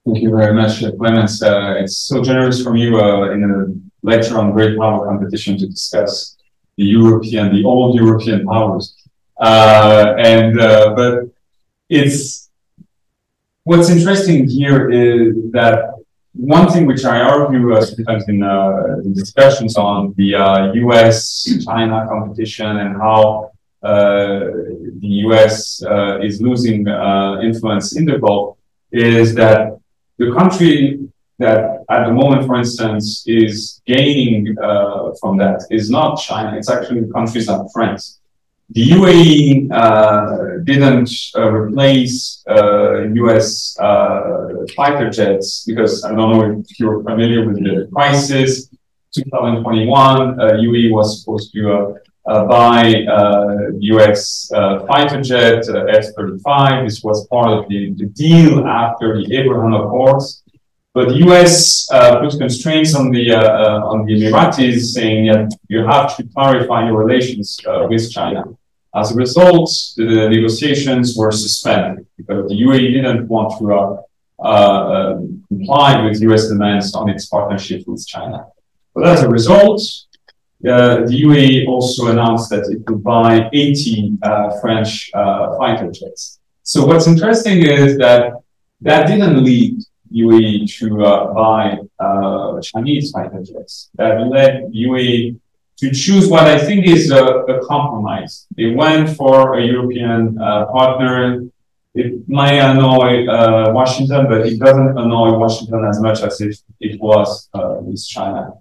Thank 0.05 0.21
you 0.23 0.35
very 0.35 0.53
much, 0.53 0.83
Clemens. 0.97 1.41
Uh, 1.41 1.75
it's 1.77 1.97
so 1.97 2.23
generous 2.23 2.63
from 2.63 2.75
you 2.75 2.99
uh, 2.99 3.31
in 3.31 3.43
a 3.43 4.07
lecture 4.07 4.37
on 4.39 4.51
great 4.51 4.77
power 4.77 5.05
competition 5.05 5.57
to 5.59 5.67
discuss 5.67 6.37
the 6.77 6.85
European, 6.85 7.53
the 7.53 7.63
old 7.63 7.95
European 7.95 8.45
powers. 8.45 8.95
Uh, 9.39 10.15
and 10.17 10.59
uh, 10.59 10.93
but 10.95 11.13
it's 11.89 12.49
what's 13.63 13.89
interesting 13.89 14.47
here 14.47 14.89
is 14.89 15.35
that 15.51 15.93
one 16.33 16.71
thing 16.71 16.85
which 16.85 17.05
I 17.05 17.19
argue 17.21 17.75
uh, 17.75 17.81
sometimes 17.81 18.27
in, 18.27 18.41
uh, 18.43 18.97
in, 19.03 19.13
discussions 19.13 19.77
on 19.77 20.13
the 20.17 20.35
uh, 20.35 20.73
U.S. 20.73 21.47
China 21.65 22.07
competition 22.09 22.77
and 22.77 22.95
how 22.95 23.21
uh, 23.45 23.58
the 23.81 25.09
U.S. 25.27 25.81
is 26.21 26.41
losing 26.41 26.87
influence 27.41 27.95
in 27.95 28.05
the 28.05 28.19
Gulf 28.19 28.57
is 28.91 29.35
that 29.35 29.77
the 30.17 30.31
country 30.33 30.99
that 31.37 31.85
at 31.89 32.05
the 32.07 32.13
moment, 32.13 32.45
for 32.45 32.57
instance, 32.57 33.23
is 33.25 33.81
gaining 33.85 34.55
from 35.19 35.37
that 35.37 35.65
is 35.69 35.89
not 35.89 36.19
China. 36.19 36.57
It's 36.57 36.69
actually 36.69 37.09
countries 37.11 37.47
like 37.47 37.61
France. 37.73 38.19
The 38.71 38.87
UAE 38.87 39.71
uh, 39.71 40.63
didn't 40.63 41.09
uh, 41.35 41.49
replace 41.49 42.43
US 42.47 43.75
uh, 43.79 43.83
uh, 43.83 44.47
fighter 44.75 45.09
jets 45.09 45.63
because 45.65 46.03
I 46.03 46.09
don't 46.09 46.31
know 46.31 46.59
if 46.59 46.79
you're 46.79 47.01
familiar 47.03 47.47
with 47.47 47.63
the 47.63 47.89
crisis. 47.91 48.69
2021, 49.15 50.37
UAE 50.37 50.91
was 50.91 51.21
supposed 51.21 51.51
to 51.53 51.97
buy 52.25 53.05
US 53.95 54.49
fighter 54.87 55.21
jet 55.21 55.63
F-35. 55.67 56.85
This 56.85 57.03
was 57.03 57.27
part 57.27 57.49
of 57.51 57.69
the, 57.69 57.93
the 57.93 58.05
deal 58.07 58.67
after 58.67 59.17
the 59.17 59.35
Abraham 59.35 59.73
Accords. 59.73 60.43
But 60.93 61.09
the 61.09 61.17
US 61.27 61.89
uh, 61.91 62.19
put 62.19 62.37
constraints 62.37 62.95
on 62.95 63.11
the 63.11 63.31
uh, 63.31 63.41
uh, 63.41 63.91
on 63.91 64.05
the 64.05 64.13
Emiratis, 64.13 64.81
saying 64.95 65.27
that 65.31 65.49
you 65.67 65.85
have 65.85 66.17
to 66.17 66.23
clarify 66.35 66.87
your 66.87 66.97
relations 66.97 67.59
with 67.87 68.11
China. 68.11 68.43
As 68.95 69.11
a 69.11 69.15
result, 69.15 69.69
the 69.97 70.29
negotiations 70.29 71.15
were 71.15 71.31
suspended 71.31 72.07
because 72.17 72.49
the 72.49 72.55
UAE 72.55 72.91
didn't 72.93 73.27
want 73.27 73.49
to 73.59 73.65
uh, 73.71 74.03
uh, 74.43 75.21
comply 75.47 76.01
with 76.03 76.21
US 76.23 76.47
demands 76.47 76.95
on 76.95 77.07
its 77.07 77.27
partnership 77.27 77.83
with 77.85 78.05
China. 78.07 78.47
But 78.95 79.07
as 79.07 79.21
a 79.21 79.29
result, 79.29 79.81
uh, 80.67 81.05
the 81.07 81.23
UAE 81.23 81.67
also 81.67 82.07
announced 82.07 82.49
that 82.49 82.67
it 82.69 82.89
would 82.89 83.03
buy 83.03 83.49
80 83.53 84.17
uh, 84.21 84.59
French 84.59 85.09
uh, 85.13 85.57
fighter 85.57 85.89
jets. 85.91 86.39
So 86.63 86.85
what's 86.85 87.07
interesting 87.07 87.65
is 87.65 87.97
that 87.97 88.33
that 88.81 89.07
didn't 89.07 89.43
lead 89.43 89.79
UAE 90.13 90.67
to 90.79 91.05
uh, 91.05 91.33
buy 91.33 91.77
Chinese 92.61 93.11
fighter 93.11 93.41
jets. 93.43 93.89
That 93.95 94.27
led 94.27 94.71
UAE 94.73 95.39
to 95.79 95.91
choose 95.91 96.27
what 96.27 96.43
I 96.43 96.57
think 96.59 96.85
is 96.85 97.09
a, 97.09 97.23
a 97.23 97.65
compromise. 97.65 98.45
They 98.57 98.71
went 98.71 99.15
for 99.15 99.57
a 99.57 99.65
European 99.65 100.37
uh, 100.37 100.65
partner. 100.65 101.45
It 101.95 102.27
might 102.27 102.59
annoy 102.59 103.25
uh, 103.27 103.71
Washington, 103.71 104.27
but 104.27 104.45
it 104.45 104.59
doesn't 104.59 104.97
annoy 104.97 105.37
Washington 105.37 105.85
as 105.85 106.01
much 106.01 106.21
as 106.21 106.41
if 106.41 106.59
it 106.81 106.99
was 106.99 107.49
uh, 107.53 107.77
with 107.79 108.05
China. 108.05 108.53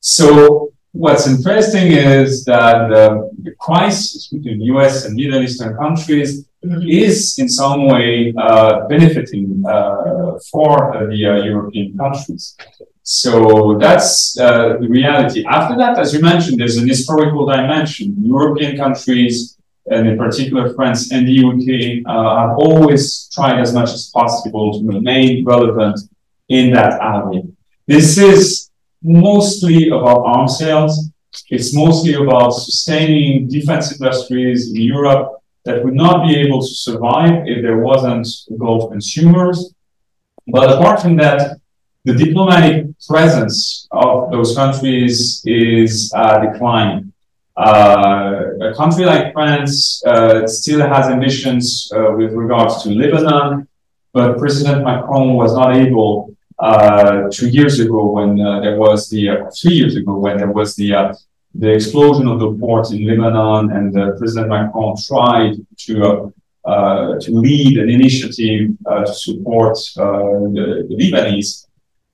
So 0.00 0.72
what's 0.96 1.26
interesting 1.26 1.92
is 1.92 2.44
that 2.44 2.88
the, 2.88 3.30
the 3.42 3.52
crisis 3.58 4.28
between 4.28 4.60
US 4.62 5.04
and 5.04 5.14
Middle 5.14 5.42
Eastern 5.42 5.76
countries 5.76 6.46
is 6.88 7.38
in 7.38 7.48
some 7.48 7.86
way 7.86 8.34
uh, 8.36 8.86
benefiting 8.88 9.62
uh, 9.68 10.38
for 10.50 10.96
uh, 10.96 11.06
the 11.06 11.26
uh, 11.26 11.44
European 11.44 11.96
countries. 11.96 12.56
So 13.02 13.78
that's 13.78 14.38
uh, 14.38 14.78
the 14.80 14.88
reality. 14.88 15.44
After 15.46 15.76
that, 15.76 15.98
as 15.98 16.12
you 16.12 16.20
mentioned, 16.20 16.58
there's 16.58 16.76
an 16.76 16.88
historical 16.88 17.46
dimension. 17.46 18.16
European 18.20 18.76
countries, 18.76 19.56
and 19.86 20.08
in 20.08 20.18
particular 20.18 20.74
France 20.74 21.12
and 21.12 21.28
the 21.28 21.38
UK, 21.50 22.02
uh, 22.04 22.48
have 22.48 22.58
always 22.58 23.28
tried 23.32 23.60
as 23.60 23.72
much 23.72 23.90
as 23.92 24.10
possible 24.12 24.80
to 24.80 24.86
remain 24.88 25.44
relevant 25.44 26.00
in 26.48 26.72
that 26.72 27.00
area. 27.00 27.42
This 27.86 28.18
is 28.18 28.65
mostly 29.06 29.88
about 29.88 30.24
arms 30.24 30.58
sales. 30.58 31.10
It's 31.50 31.74
mostly 31.74 32.14
about 32.14 32.50
sustaining 32.50 33.48
defense 33.48 33.92
industries 33.92 34.70
in 34.70 34.80
Europe 34.82 35.42
that 35.64 35.84
would 35.84 35.94
not 35.94 36.26
be 36.26 36.36
able 36.36 36.60
to 36.60 36.74
survive 36.74 37.46
if 37.46 37.62
there 37.62 37.78
wasn't 37.78 38.26
Gulf 38.58 38.90
consumers. 38.90 39.74
But 40.46 40.70
apart 40.72 41.02
from 41.02 41.16
that, 41.16 41.58
the 42.04 42.14
diplomatic 42.14 42.86
presence 43.08 43.88
of 43.90 44.30
those 44.30 44.54
countries 44.54 45.42
is 45.44 46.12
uh, 46.14 46.38
declining. 46.38 47.12
Uh, 47.56 48.42
a 48.60 48.74
country 48.74 49.04
like 49.04 49.32
France 49.32 50.02
uh, 50.06 50.46
still 50.46 50.86
has 50.86 51.08
ambitions 51.08 51.90
uh, 51.92 52.12
with 52.12 52.32
regards 52.32 52.82
to 52.82 52.90
Lebanon, 52.90 53.66
but 54.12 54.38
President 54.38 54.84
Macron 54.84 55.34
was 55.34 55.54
not 55.54 55.74
able 55.74 56.35
uh, 56.58 57.28
two 57.30 57.48
years 57.48 57.80
ago 57.80 58.12
when 58.12 58.40
uh, 58.40 58.60
there 58.60 58.76
was 58.76 59.08
the 59.08 59.28
three 59.58 59.74
years 59.74 59.96
ago 59.96 60.18
when 60.18 60.38
there 60.38 60.52
was 60.52 60.74
the 60.74 61.16
the 61.54 61.72
explosion 61.72 62.28
of 62.28 62.38
the 62.38 62.52
port 62.60 62.90
in 62.90 63.06
Lebanon, 63.06 63.72
and 63.72 63.94
President 64.18 64.48
Macron 64.50 64.94
tried 65.08 65.54
to 65.78 66.32
uh, 66.66 67.16
to 67.20 67.30
lead 67.30 67.78
an 67.78 67.88
initiative 67.88 68.70
uh, 68.86 69.04
to 69.04 69.14
support 69.14 69.78
uh, 69.98 70.02
the, 70.50 70.84
the, 70.88 70.96
Lebanese 70.96 71.66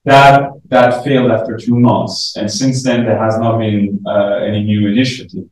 that 0.04 0.50
that 0.66 1.02
failed 1.04 1.30
after 1.30 1.56
two 1.56 1.78
months, 1.78 2.36
and 2.36 2.50
since 2.50 2.82
then 2.82 3.06
there 3.06 3.18
has 3.18 3.38
not 3.38 3.58
been 3.58 3.98
uh, 4.06 4.40
any 4.46 4.62
new 4.62 4.88
initiative. 4.88 5.44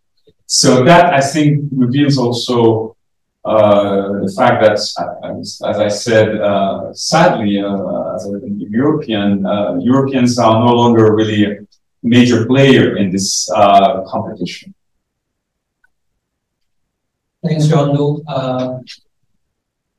So 0.45 0.85
that 0.85 1.15
I 1.15 1.21
think 1.21 1.65
reveals 1.73 2.19
also 2.19 2.95
uh, 3.45 4.21
the 4.21 4.33
fact 4.37 4.63
that, 4.63 4.73
as, 4.73 5.63
as 5.67 5.79
I 5.79 5.89
said, 5.89 6.41
uh, 6.41 6.93
sadly, 6.93 7.61
uh, 7.61 8.15
as 8.15 8.27
a 8.27 8.41
European, 8.45 9.47
uh, 9.47 9.77
Europeans 9.79 10.39
are 10.39 10.65
no 10.65 10.73
longer 10.73 11.15
really 11.15 11.45
a 11.45 11.57
major 12.03 12.47
player 12.47 12.97
in 12.97 13.11
this 13.11 13.51
uh, 13.51 14.03
competition. 14.05 14.75
Thanks, 17.43 17.67
Jean-Loup. 17.67 18.23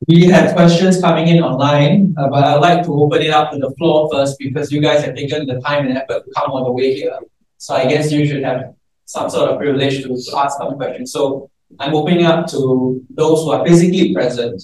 We 0.07 0.25
have 0.25 0.55
questions 0.55 0.99
coming 0.99 1.27
in 1.27 1.43
online, 1.43 2.15
uh, 2.17 2.27
but 2.27 2.43
I'd 2.43 2.55
like 2.55 2.83
to 2.85 2.93
open 2.93 3.21
it 3.21 3.29
up 3.29 3.51
to 3.51 3.59
the 3.59 3.69
floor 3.77 4.09
first 4.11 4.39
because 4.39 4.71
you 4.71 4.81
guys 4.81 5.03
have 5.05 5.15
taken 5.15 5.45
the 5.45 5.59
time 5.61 5.85
and 5.85 5.95
effort 5.95 6.25
to 6.25 6.31
come 6.35 6.49
all 6.51 6.65
the 6.65 6.71
way 6.71 6.95
here. 6.95 7.19
So 7.57 7.75
I 7.75 7.85
guess 7.85 8.11
you 8.11 8.25
should 8.25 8.43
have 8.43 8.73
some 9.05 9.29
sort 9.29 9.51
of 9.51 9.59
privilege 9.59 10.01
to 10.03 10.13
ask 10.37 10.57
some 10.57 10.75
questions. 10.75 11.11
So 11.11 11.51
I'm 11.79 11.95
opening 11.95 12.25
up 12.25 12.47
to 12.47 13.03
those 13.09 13.43
who 13.43 13.51
are 13.51 13.65
physically 13.65 14.13
present 14.13 14.61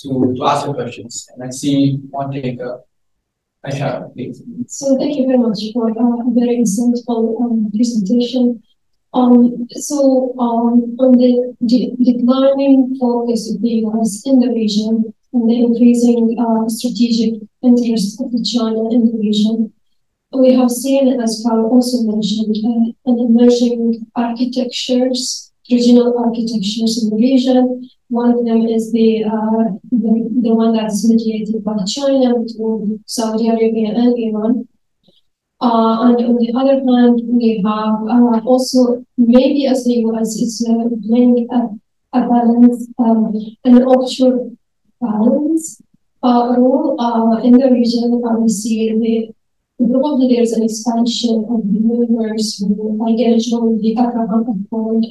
to, 0.00 0.34
to 0.36 0.44
ask 0.44 0.66
questions. 0.66 1.28
And 1.34 1.44
I 1.44 1.50
see 1.50 1.96
one 2.10 2.30
taker. 2.32 2.80
Aisha, 3.66 4.12
please. 4.12 4.42
So 4.68 4.96
thank 4.98 5.16
you 5.16 5.26
very 5.26 5.38
much 5.38 5.60
for 5.72 5.90
a 5.90 6.30
very 6.30 6.58
insightful 6.58 7.40
um, 7.42 7.70
presentation. 7.74 8.62
Um, 9.14 9.66
so 9.70 10.34
um, 10.38 10.94
on 11.00 11.12
the 11.18 11.56
de 11.66 11.96
declining 11.98 12.96
focus 13.00 13.52
of 13.52 13.60
the 13.62 13.82
US 13.86 14.22
in 14.26 14.38
the 14.38 14.48
region 14.48 15.12
and 15.32 15.50
the 15.50 15.60
increasing 15.64 16.36
uh, 16.38 16.68
strategic 16.68 17.40
interest 17.62 18.20
of 18.20 18.30
the 18.30 18.42
China 18.42 18.90
in 18.90 19.06
the 19.10 19.18
region, 19.18 19.72
we 20.32 20.54
have 20.54 20.70
seen, 20.70 21.20
as 21.20 21.42
Carl 21.44 21.66
also 21.66 22.02
mentioned, 22.02 22.54
uh, 22.64 23.10
an 23.10 23.18
emerging 23.18 24.06
architectures, 24.14 25.47
regional 25.70 26.12
the 26.12 27.16
region. 27.16 27.88
One 28.08 28.30
of 28.30 28.44
them 28.44 28.66
is 28.66 28.90
the, 28.92 29.24
uh, 29.24 29.76
the, 29.90 30.40
the 30.42 30.54
one 30.54 30.74
that's 30.74 31.06
mediated 31.06 31.62
by 31.62 31.76
China 31.86 32.38
between 32.38 33.02
Saudi 33.06 33.48
Arabia 33.48 33.88
and 33.88 34.18
Iran. 34.18 34.68
Uh, 35.60 36.06
and 36.06 36.16
on 36.24 36.36
the 36.36 36.52
other 36.54 36.78
hand, 36.86 37.20
we 37.26 37.60
have 37.66 38.00
uh, 38.06 38.40
also 38.46 39.04
maybe 39.16 39.66
as 39.66 39.84
the 39.84 39.94
US 40.06 40.36
is 40.36 40.64
uh, 40.68 40.88
playing 41.06 41.48
a, 41.50 42.18
a 42.18 42.20
balance, 42.28 42.86
um, 42.98 43.34
an 43.64 43.82
offshore 43.82 44.50
balance 45.00 45.82
uh, 46.22 46.54
role 46.56 46.96
uh, 47.00 47.42
in 47.42 47.52
the 47.52 47.70
region. 47.70 48.22
And 48.24 48.42
we 48.42 48.48
see 48.48 49.34
the, 49.78 49.90
probably 49.90 50.34
there's 50.34 50.52
an 50.52 50.62
expansion 50.62 51.44
of 51.50 51.60
the 51.66 51.78
universe, 51.78 52.62
again, 53.08 53.40
showing 53.40 53.78
the 53.82 53.92
Abraham 53.92 54.46
Accord. 54.48 55.04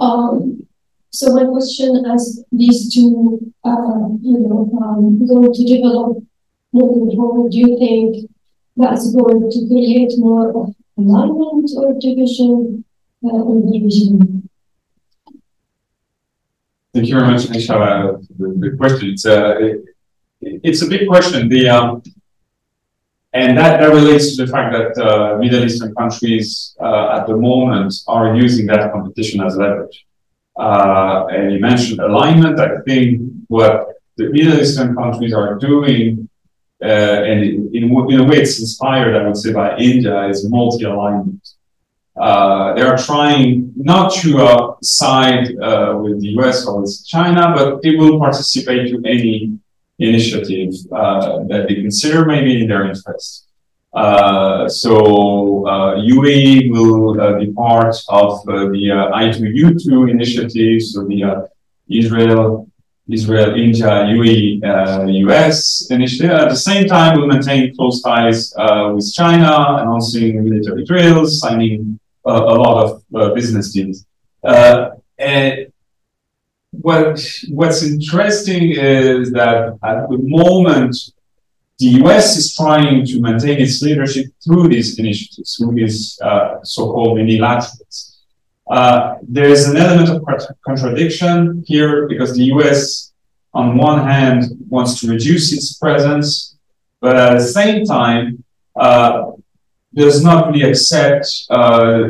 Um, 0.00 0.66
so 1.10 1.34
my 1.34 1.44
question 1.44 2.06
as 2.06 2.44
these 2.52 2.92
two, 2.92 3.52
uh, 3.64 4.08
you 4.22 4.38
know, 4.38 4.70
um, 4.82 5.18
to 5.52 5.64
develop 5.64 6.22
moving 6.72 7.16
forward, 7.16 7.52
do 7.52 7.58
you 7.58 7.78
think 7.78 8.30
that's 8.76 9.12
going 9.12 9.50
to 9.50 9.66
create 9.68 10.12
more 10.16 10.48
of 10.56 10.74
alignment 10.96 11.70
or 11.76 11.94
division 12.00 12.84
uh. 13.22 14.42
Thank 16.92 17.06
you 17.06 17.14
very 17.20 17.30
much, 17.30 17.46
uh, 17.70 18.12
the, 18.38 18.48
the 18.58 18.76
question. 18.76 19.10
It's 19.10 19.24
a, 19.24 19.44
uh, 19.44 19.58
it, 19.58 19.84
it's 20.40 20.82
a 20.82 20.88
big 20.88 21.06
question. 21.06 21.48
The 21.48 21.68
um, 21.68 22.02
and 23.32 23.56
that, 23.56 23.80
that 23.80 23.90
relates 23.90 24.36
to 24.36 24.44
the 24.44 24.50
fact 24.50 24.72
that 24.72 24.98
uh, 25.02 25.36
Middle 25.38 25.64
Eastern 25.64 25.94
countries 25.94 26.74
uh, 26.80 27.18
at 27.18 27.26
the 27.26 27.36
moment 27.36 27.94
are 28.08 28.34
using 28.34 28.66
that 28.66 28.92
competition 28.92 29.40
as 29.40 29.56
leverage. 29.56 30.04
Uh, 30.58 31.26
and 31.30 31.52
you 31.52 31.60
mentioned 31.60 32.00
alignment. 32.00 32.58
I 32.58 32.80
think 32.86 33.22
what 33.46 33.88
the 34.16 34.30
Middle 34.30 34.60
Eastern 34.60 34.96
countries 34.96 35.32
are 35.32 35.54
doing 35.54 36.28
uh, 36.82 36.86
and 36.86 37.44
in, 37.44 37.70
in 37.74 38.20
a 38.20 38.24
way 38.24 38.38
it's 38.38 38.58
inspired, 38.58 39.14
I 39.14 39.26
would 39.26 39.36
say, 39.36 39.52
by 39.52 39.76
India, 39.76 40.26
is 40.28 40.48
multi-alignment. 40.48 41.46
Uh, 42.18 42.74
they 42.74 42.82
are 42.82 42.96
trying 42.96 43.72
not 43.76 44.12
to 44.14 44.38
uh, 44.38 44.74
side 44.82 45.56
uh, 45.60 45.98
with 46.00 46.20
the 46.20 46.28
US 46.38 46.66
or 46.66 46.80
with 46.80 47.06
China, 47.06 47.52
but 47.54 47.82
they 47.82 47.96
will 47.96 48.18
participate 48.18 48.90
to 48.90 49.02
any 49.06 49.58
initiative 50.00 50.72
uh, 50.92 51.44
that 51.50 51.66
they 51.68 51.76
consider 51.76 52.24
maybe 52.24 52.62
in 52.62 52.68
their 52.68 52.84
interest. 52.90 53.46
Uh, 53.92 54.68
so 54.68 55.64
UAE 56.14 56.70
will 56.70 57.38
be 57.38 57.52
part 57.52 57.94
of 58.08 58.44
the 58.46 58.82
I2U2 59.22 60.10
initiative, 60.10 60.82
so 60.82 61.04
the 61.04 61.48
Israel 61.88 62.70
Israel, 63.12 63.54
India, 63.54 63.88
UAE, 64.16 64.62
uh, 64.64 65.06
US 65.26 65.90
initiative. 65.90 66.30
At 66.30 66.50
the 66.50 66.56
same 66.56 66.86
time, 66.86 67.20
we 67.20 67.26
maintain 67.26 67.74
close 67.74 68.02
ties 68.02 68.54
uh, 68.56 68.92
with 68.94 69.12
China, 69.12 69.78
announcing 69.82 70.44
military 70.44 70.84
drills, 70.84 71.40
signing 71.40 71.98
uh, 72.26 72.30
a 72.30 72.54
lot 72.54 72.84
of 72.84 73.02
uh, 73.14 73.34
business 73.34 73.72
deals. 73.72 74.06
Uh, 74.42 74.90
and 75.18 75.69
what, 76.72 77.20
what's 77.48 77.82
interesting 77.82 78.70
is 78.72 79.32
that 79.32 79.78
at 79.82 80.08
the 80.08 80.18
moment, 80.18 80.96
the 81.78 81.86
US 82.04 82.36
is 82.36 82.54
trying 82.54 83.06
to 83.06 83.20
maintain 83.20 83.58
its 83.58 83.82
leadership 83.82 84.26
through 84.44 84.68
these 84.68 84.98
initiatives, 84.98 85.56
through 85.56 85.74
these 85.74 86.20
uh, 86.20 86.58
so-called 86.62 87.18
minilaterals. 87.18 88.18
Uh, 88.70 89.16
there 89.22 89.48
is 89.48 89.68
an 89.68 89.76
element 89.76 90.08
of 90.08 90.22
contradiction 90.64 91.64
here 91.66 92.06
because 92.06 92.36
the 92.36 92.44
US, 92.54 93.12
on 93.52 93.76
one 93.76 94.06
hand, 94.06 94.44
wants 94.68 95.00
to 95.00 95.08
reduce 95.08 95.52
its 95.52 95.74
presence, 95.74 96.56
but 97.00 97.16
at 97.16 97.38
the 97.38 97.44
same 97.44 97.84
time, 97.84 98.44
uh, 98.78 99.32
does 99.92 100.22
not 100.22 100.52
really 100.52 100.70
accept 100.70 101.26
uh, 101.50 102.02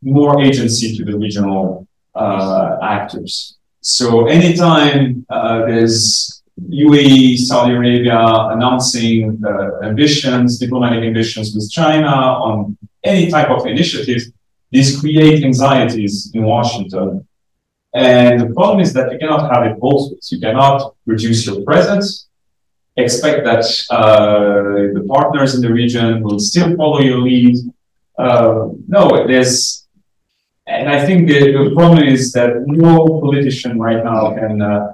more 0.00 0.40
agency 0.40 0.96
to 0.96 1.04
the 1.04 1.18
regional 1.18 1.86
uh, 2.14 2.78
actors. 2.80 3.56
So 3.86 4.26
anytime 4.26 5.24
uh, 5.30 5.64
there's 5.64 6.42
UAE, 6.58 7.38
Saudi 7.38 7.72
Arabia 7.72 8.18
announcing 8.50 9.40
uh, 9.46 9.86
ambitions, 9.86 10.58
diplomatic 10.58 11.04
ambitions 11.04 11.54
with 11.54 11.70
China 11.70 12.08
on 12.08 12.76
any 13.04 13.30
type 13.30 13.48
of 13.48 13.64
initiative, 13.64 14.22
these 14.72 14.98
create 15.00 15.44
anxieties 15.44 16.32
in 16.34 16.42
Washington. 16.42 17.28
And 17.94 18.40
the 18.40 18.52
problem 18.54 18.80
is 18.80 18.92
that 18.94 19.12
you 19.12 19.18
cannot 19.18 19.54
have 19.54 19.64
it 19.66 19.78
both 19.78 20.10
ways. 20.10 20.32
You 20.32 20.40
cannot 20.40 20.96
reduce 21.06 21.46
your 21.46 21.62
presence, 21.62 22.26
expect 22.96 23.44
that 23.44 23.64
uh, 23.90 24.96
the 24.96 25.04
partners 25.08 25.54
in 25.54 25.60
the 25.60 25.72
region 25.72 26.24
will 26.24 26.40
still 26.40 26.74
follow 26.74 26.98
your 26.98 27.18
lead, 27.18 27.54
uh, 28.18 28.66
no, 28.88 29.28
there's, 29.28 29.85
and 30.66 30.88
I 30.88 31.04
think 31.06 31.28
the, 31.28 31.52
the 31.52 31.74
problem 31.74 32.02
is 32.02 32.32
that 32.32 32.64
no 32.66 33.20
politician 33.20 33.78
right 33.78 34.04
now 34.04 34.34
can 34.34 34.60
uh, 34.60 34.92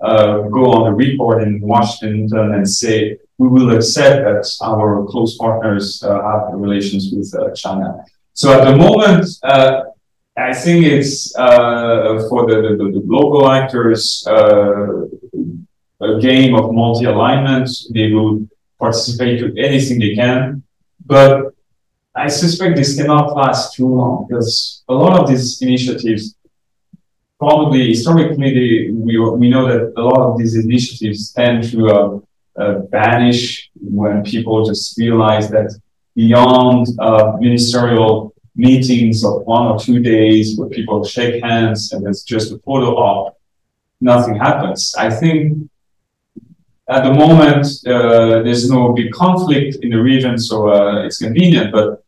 uh, 0.00 0.42
go 0.42 0.72
on 0.72 0.92
a 0.92 0.94
report 0.94 1.42
in 1.42 1.60
Washington 1.60 2.54
and 2.54 2.68
say 2.68 3.18
we 3.38 3.48
will 3.48 3.74
accept 3.74 4.24
that 4.24 4.46
our 4.62 5.04
close 5.06 5.36
partners 5.36 6.02
uh, 6.02 6.22
have 6.22 6.54
relations 6.54 7.10
with 7.12 7.34
uh, 7.34 7.52
China. 7.54 8.04
So 8.34 8.52
at 8.52 8.64
the 8.64 8.76
moment, 8.76 9.26
uh, 9.42 9.82
I 10.36 10.54
think 10.54 10.86
it's 10.86 11.32
for 11.34 12.46
the, 12.46 12.76
the, 12.78 12.90
the, 12.92 13.02
local 13.04 13.50
actors 13.50 14.24
a 14.26 16.18
game 16.18 16.54
of 16.54 16.72
multi-alignment. 16.72 17.68
They 17.92 18.10
will 18.12 18.48
participate 18.78 19.40
to 19.40 19.54
anything 19.60 19.98
they 19.98 20.14
can, 20.14 20.62
but 21.04 21.52
I 22.14 22.28
suspect 22.28 22.76
this 22.76 22.96
cannot 22.96 23.36
last 23.36 23.74
too 23.74 23.86
long 23.86 24.26
because 24.28 24.82
a 24.88 24.94
lot 24.94 25.20
of 25.20 25.28
these 25.28 25.62
initiatives 25.62 26.34
probably 27.38 27.88
historically 27.88 28.50
they, 28.52 28.90
we, 28.92 29.18
we 29.18 29.48
know 29.48 29.66
that 29.66 29.92
a 29.96 30.02
lot 30.02 30.20
of 30.20 30.38
these 30.38 30.56
initiatives 30.56 31.32
tend 31.32 31.70
to 31.70 31.88
uh, 31.88 32.18
uh, 32.56 32.80
vanish 32.90 33.70
when 33.80 34.22
people 34.24 34.64
just 34.64 34.98
realize 34.98 35.48
that 35.50 35.72
beyond 36.16 36.86
uh, 36.98 37.36
ministerial 37.38 38.34
meetings 38.56 39.24
of 39.24 39.42
one 39.46 39.68
or 39.68 39.78
two 39.78 40.00
days 40.00 40.58
where 40.58 40.68
people 40.68 41.04
shake 41.04 41.42
hands 41.42 41.92
and 41.92 42.06
it's 42.06 42.24
just 42.24 42.52
a 42.52 42.58
photo 42.58 42.96
op, 42.96 43.38
nothing 44.00 44.34
happens. 44.34 44.94
I 44.98 45.08
think 45.10 45.69
at 46.90 47.04
the 47.04 47.12
moment, 47.12 47.66
uh, 47.86 48.42
there's 48.42 48.68
no 48.68 48.92
big 48.92 49.12
conflict 49.12 49.76
in 49.82 49.90
the 49.90 50.02
region, 50.02 50.36
so 50.38 50.68
uh, 50.68 51.04
it's 51.06 51.18
convenient. 51.18 51.72
But 51.72 52.04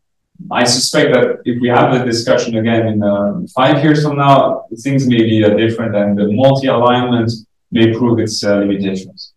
I 0.50 0.64
suspect 0.64 1.14
that 1.14 1.26
if 1.44 1.60
we 1.60 1.68
have 1.68 1.96
the 1.96 2.04
discussion 2.04 2.56
again 2.56 2.86
in 2.88 3.02
uh, 3.02 3.42
five 3.54 3.84
years 3.84 4.02
from 4.02 4.16
now, 4.16 4.66
things 4.82 5.06
may 5.06 5.22
be 5.22 5.44
uh, 5.44 5.50
different, 5.50 5.94
and 5.94 6.18
the 6.18 6.32
multi-alignment 6.32 7.30
may 7.70 7.94
prove 7.96 8.18
its 8.18 8.42
uh, 8.42 8.56
limitations. 8.56 9.34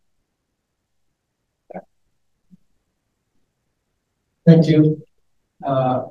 Thank 4.48 4.68
you. 4.68 5.06
Uh, 5.64 6.06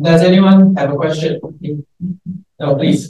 does 0.00 0.22
anyone 0.22 0.76
have 0.76 0.92
a 0.92 0.96
question? 0.96 1.40
No, 2.60 2.76
please. 2.76 3.08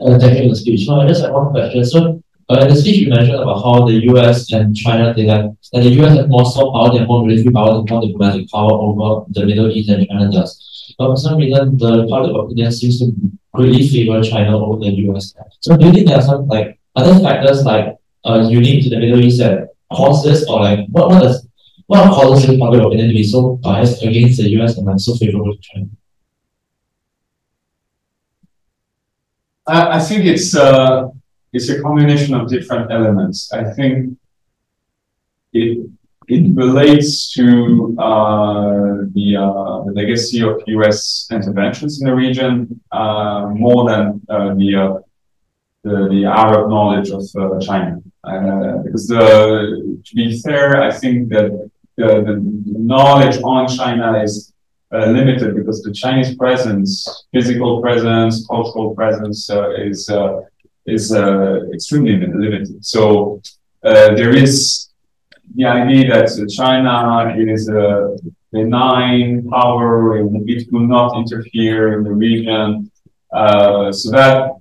thank 0.00 0.38
you 0.38 0.42
for 0.44 0.48
the 0.48 0.56
speech. 0.56 0.86
So 0.86 1.00
I 1.00 1.06
just 1.06 1.22
have 1.22 1.32
one 1.32 1.50
question. 1.50 1.84
So 1.84 2.22
uh, 2.50 2.62
in 2.62 2.68
the 2.68 2.74
speech, 2.74 2.96
you 2.96 3.08
mentioned 3.08 3.36
about 3.36 3.62
how 3.62 3.86
the 3.86 3.94
US 4.10 4.52
and 4.52 4.74
China, 4.74 5.14
they 5.14 5.26
have, 5.26 5.54
that 5.72 5.82
the 5.84 5.90
US 6.02 6.16
has 6.16 6.28
more 6.28 6.44
soft 6.44 6.74
power, 6.74 6.92
than 6.92 7.06
more 7.06 7.24
military 7.24 7.52
power, 7.52 7.78
and 7.78 7.88
more 7.88 8.02
diplomatic 8.02 8.50
power 8.50 8.72
over 8.72 9.24
the 9.28 9.46
Middle 9.46 9.70
East 9.70 9.88
than 9.88 10.04
China 10.06 10.30
does. 10.32 10.94
But 10.98 11.10
for 11.10 11.16
some 11.16 11.38
reason, 11.38 11.78
the 11.78 12.08
public 12.08 12.34
opinion 12.34 12.72
seems 12.72 12.98
to 12.98 13.12
greatly 13.54 13.88
favor 13.88 14.20
China 14.22 14.58
over 14.58 14.80
the 14.80 14.90
US. 15.10 15.32
So 15.60 15.76
do 15.76 15.86
you 15.86 15.92
think 15.92 16.08
there 16.08 16.18
are 16.18 16.22
some 16.22 16.48
like 16.48 16.80
other 16.96 17.20
factors 17.20 17.64
like 17.64 17.96
uh, 18.24 18.48
unique 18.50 18.82
to 18.82 18.90
the 18.90 18.98
Middle 18.98 19.20
East 19.20 19.38
that 19.38 19.68
cause 19.92 20.24
this, 20.24 20.44
or 20.48 20.60
like 20.60 20.80
what 20.88 21.08
what 21.08 21.22
does 21.22 21.46
what 21.86 22.10
causes 22.10 22.48
the 22.48 22.58
public 22.58 22.82
opinion 22.82 23.08
to 23.08 23.14
be 23.14 23.22
so 23.22 23.56
biased 23.62 24.02
against 24.02 24.38
the 24.42 24.48
US 24.58 24.76
and 24.76 24.86
like 24.86 24.98
so 24.98 25.14
favorable 25.14 25.54
to 25.54 25.62
China? 25.62 25.86
I, 29.68 29.98
I 29.98 30.00
think 30.00 30.24
it's 30.24 30.56
uh 30.56 31.10
it's 31.52 31.68
a 31.68 31.80
combination 31.80 32.34
of 32.34 32.48
different 32.48 32.90
elements. 32.92 33.52
I 33.52 33.64
think 33.74 34.16
it 35.52 35.90
it 36.30 36.54
relates 36.54 37.32
to 37.32 37.96
uh, 37.98 39.02
the, 39.14 39.36
uh, 39.36 39.84
the, 39.84 39.92
legacy 39.92 40.42
of 40.42 40.62
U.S. 40.68 41.26
interventions 41.32 42.00
in 42.00 42.06
the 42.06 42.14
region 42.14 42.80
uh, 42.92 43.48
more 43.48 43.90
than 43.90 44.20
uh, 44.28 44.54
the, 44.54 44.76
uh, 44.76 44.98
the, 45.82 46.08
the 46.08 46.24
Arab 46.26 46.70
knowledge 46.70 47.10
of 47.10 47.24
uh, 47.36 47.58
China. 47.58 48.00
because 48.84 49.08
the, 49.08 50.00
to 50.04 50.14
be 50.14 50.40
fair, 50.40 50.80
I 50.80 50.92
think 50.92 51.30
that 51.30 51.50
the, 51.96 52.06
the 52.06 52.40
knowledge 52.94 53.42
on 53.42 53.66
China 53.66 54.22
is 54.22 54.52
limited 54.92 55.56
because 55.56 55.82
the 55.82 55.92
Chinese 55.92 56.36
presence, 56.36 57.24
physical 57.32 57.80
presence, 57.80 58.46
cultural 58.46 58.94
presence, 58.94 59.50
is 59.78 60.08
is 60.86 61.12
uh, 61.12 61.60
extremely 61.72 62.16
limited. 62.16 62.84
So 62.84 63.42
uh, 63.84 64.14
there 64.14 64.34
is 64.34 64.88
the 65.54 65.64
idea 65.64 66.08
that 66.10 66.48
China 66.50 67.34
is 67.36 67.68
a 67.68 68.16
benign 68.52 69.48
power; 69.48 70.18
and 70.18 70.48
it 70.48 70.72
will 70.72 70.86
not 70.86 71.16
interfere 71.16 71.98
in 71.98 72.04
the 72.04 72.12
region. 72.12 72.90
Uh, 73.32 73.92
so 73.92 74.10
that 74.10 74.52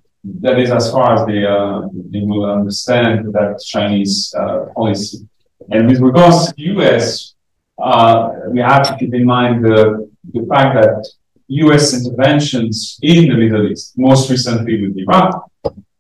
that 0.41 0.59
is 0.59 0.71
as 0.71 0.91
far 0.91 1.15
as 1.15 1.25
they 1.25 1.45
uh, 1.45 1.81
they 2.11 2.21
will 2.21 2.45
understand 2.45 3.33
that 3.33 3.61
Chinese 3.65 4.33
uh, 4.37 4.65
policy. 4.75 5.27
And 5.71 5.87
with 5.87 5.99
regards 5.99 6.47
to 6.47 6.53
the 6.55 6.63
U.S., 6.73 7.35
uh, 7.81 8.31
we 8.49 8.59
have 8.59 8.87
to 8.89 8.97
keep 8.97 9.13
in 9.13 9.25
mind 9.25 9.63
the 9.63 10.09
the 10.33 10.45
fact 10.47 10.75
that 10.75 11.07
U.S. 11.47 11.93
interventions 11.93 12.99
in 13.01 13.29
the 13.29 13.35
Middle 13.35 13.71
East, 13.71 13.97
most 13.97 14.29
recently 14.29 14.87
with 14.87 14.97
Iraq, 14.97 15.49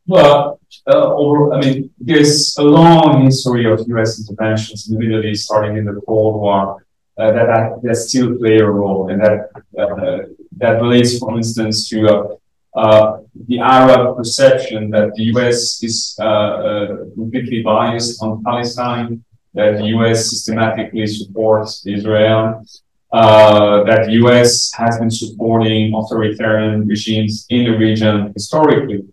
well, 0.09 0.59
uh, 0.87 1.13
over, 1.13 1.53
I 1.53 1.59
mean, 1.61 1.91
there's 1.99 2.57
a 2.57 2.63
long 2.63 3.25
history 3.25 3.71
of 3.71 3.87
U.S. 3.89 4.19
interventions 4.19 4.89
in 4.89 4.95
the 4.95 5.05
Middle 5.05 5.23
East, 5.23 5.45
starting 5.45 5.77
in 5.77 5.85
the 5.85 6.01
Cold 6.07 6.41
War, 6.41 6.83
uh, 7.17 7.31
that, 7.31 7.79
that 7.83 7.95
still 7.95 8.35
play 8.37 8.57
a 8.57 8.65
role, 8.65 9.09
and 9.09 9.21
that 9.21 9.39
uh, 9.77 10.17
that 10.57 10.81
relates, 10.81 11.19
for 11.19 11.37
instance, 11.37 11.87
to 11.89 12.07
uh, 12.07 12.35
uh, 12.75 13.19
the 13.47 13.59
Arab 13.59 14.17
perception 14.17 14.89
that 14.89 15.13
the 15.15 15.25
U.S. 15.33 15.83
is 15.83 16.17
uh, 16.19 17.05
completely 17.13 17.61
biased 17.61 18.21
on 18.23 18.43
Palestine, 18.43 19.23
that 19.53 19.77
the 19.77 19.87
U.S. 19.95 20.29
systematically 20.31 21.05
supports 21.05 21.85
Israel, 21.85 22.65
that 23.11 24.01
the 24.07 24.13
U.S. 24.23 24.71
has 24.73 24.97
been 24.97 25.11
supporting 25.11 25.93
authoritarian 25.93 26.87
regimes 26.87 27.45
in 27.49 27.65
the 27.65 27.77
region 27.77 28.33
historically 28.33 29.03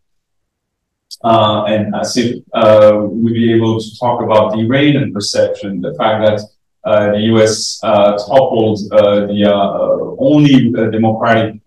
uh, 1.24 1.64
and 1.64 1.94
as 1.94 2.16
if 2.16 2.42
uh, 2.52 3.00
we'd 3.08 3.34
be 3.34 3.52
able 3.52 3.80
to 3.80 3.98
talk 3.98 4.22
about 4.22 4.52
the 4.52 4.60
Iranian 4.60 5.12
perception, 5.12 5.80
the 5.80 5.94
fact 5.94 6.24
that 6.26 6.40
uh, 6.86 7.10
the 7.10 7.22
US 7.34 7.80
uh, 7.82 8.16
toppled 8.16 8.78
uh, 8.92 9.26
the 9.26 9.44
uh, 9.44 10.24
only 10.24 10.70
democratic 10.92 11.60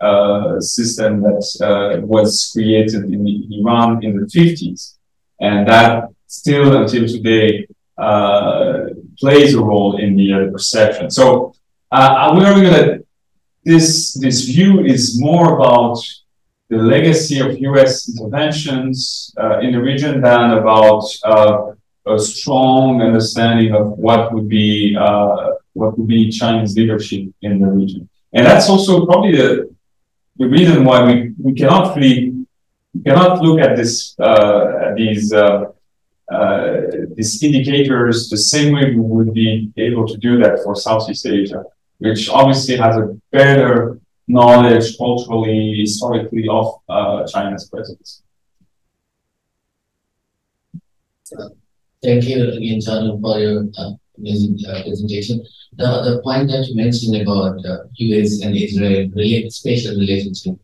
system 0.62 1.22
that 1.22 2.02
was 2.06 2.50
created 2.54 3.04
in 3.04 3.50
Iran 3.52 4.02
in 4.02 4.16
the 4.16 4.26
50s. 4.28 4.96
And 5.42 5.68
that 5.68 6.06
still 6.28 6.82
until 6.82 7.06
today 7.06 7.68
plays 9.20 9.54
a 9.56 9.62
role 9.62 9.98
in 9.98 10.16
the 10.16 10.50
perception. 10.54 11.12
So 11.12 11.54
I'm 11.92 12.38
worrying 12.38 12.72
that 12.72 13.04
this, 13.66 14.14
this 14.14 14.46
view 14.46 14.86
is 14.86 15.20
more 15.20 15.58
about 15.58 15.98
the 16.70 16.78
legacy 16.78 17.40
of 17.40 17.60
US 17.60 18.10
interventions 18.10 19.34
uh, 19.38 19.60
in 19.60 19.72
the 19.74 19.82
region 19.82 20.22
than 20.22 20.52
about 20.52 21.04
uh, 21.26 21.72
a 22.06 22.20
strong 22.20 23.02
understanding 23.02 23.74
of 23.74 23.98
what 23.98 24.34
would 24.34 24.48
be 24.48 24.96
uh, 25.00 25.52
what 25.74 25.98
would 25.98 26.08
be 26.08 26.30
Chinese 26.30 26.76
leadership 26.76 27.28
in 27.42 27.60
the 27.60 27.68
region. 27.68 28.08
And 28.34 28.46
that's 28.46 28.70
also 28.70 29.06
probably 29.06 29.36
the, 29.36 29.76
the 30.38 30.48
reason 30.48 30.86
why 30.86 31.04
we, 31.06 31.34
we 31.42 31.54
cannot 31.54 31.96
really 31.96 32.36
we 32.94 33.02
cannot 33.04 33.42
look 33.42 33.60
at 33.60 33.76
this 33.76 34.18
uh, 34.20 34.94
these 34.96 35.34
uh, 35.34 35.66
uh, 36.32 36.82
these 37.16 37.42
indicators 37.42 38.30
the 38.30 38.38
same 38.38 38.74
way 38.74 38.94
we 38.94 39.02
would 39.02 39.34
be 39.34 39.72
able 39.78 40.08
to 40.08 40.18
do 40.18 40.38
that 40.38 40.60
for 40.64 40.76
Southeast 40.76 41.26
Asia, 41.26 41.64
which 41.98 42.30
obviously 42.30 42.78
has 42.78 42.96
a 42.98 43.18
better 43.32 43.99
knowledge 44.30 44.98
culturally, 44.98 45.76
historically 45.80 46.48
of 46.50 46.80
uh, 46.88 47.26
China's 47.28 47.68
presence. 47.68 48.22
Thank 52.02 52.24
you 52.30 52.52
again, 52.52 52.80
John, 52.80 53.20
for 53.22 53.40
your 53.40 53.66
uh, 53.78 53.92
amazing 54.18 54.58
uh, 54.70 54.84
presentation. 54.84 55.44
The, 55.78 55.86
the 55.86 56.22
point 56.24 56.50
that 56.50 56.68
you 56.68 56.76
mentioned 56.76 57.22
about 57.22 57.58
uh, 57.66 57.86
US 57.96 58.42
and 58.42 58.56
Israel 58.56 59.10
relate, 59.16 59.52
special 59.52 59.98
relationship, 59.98 60.56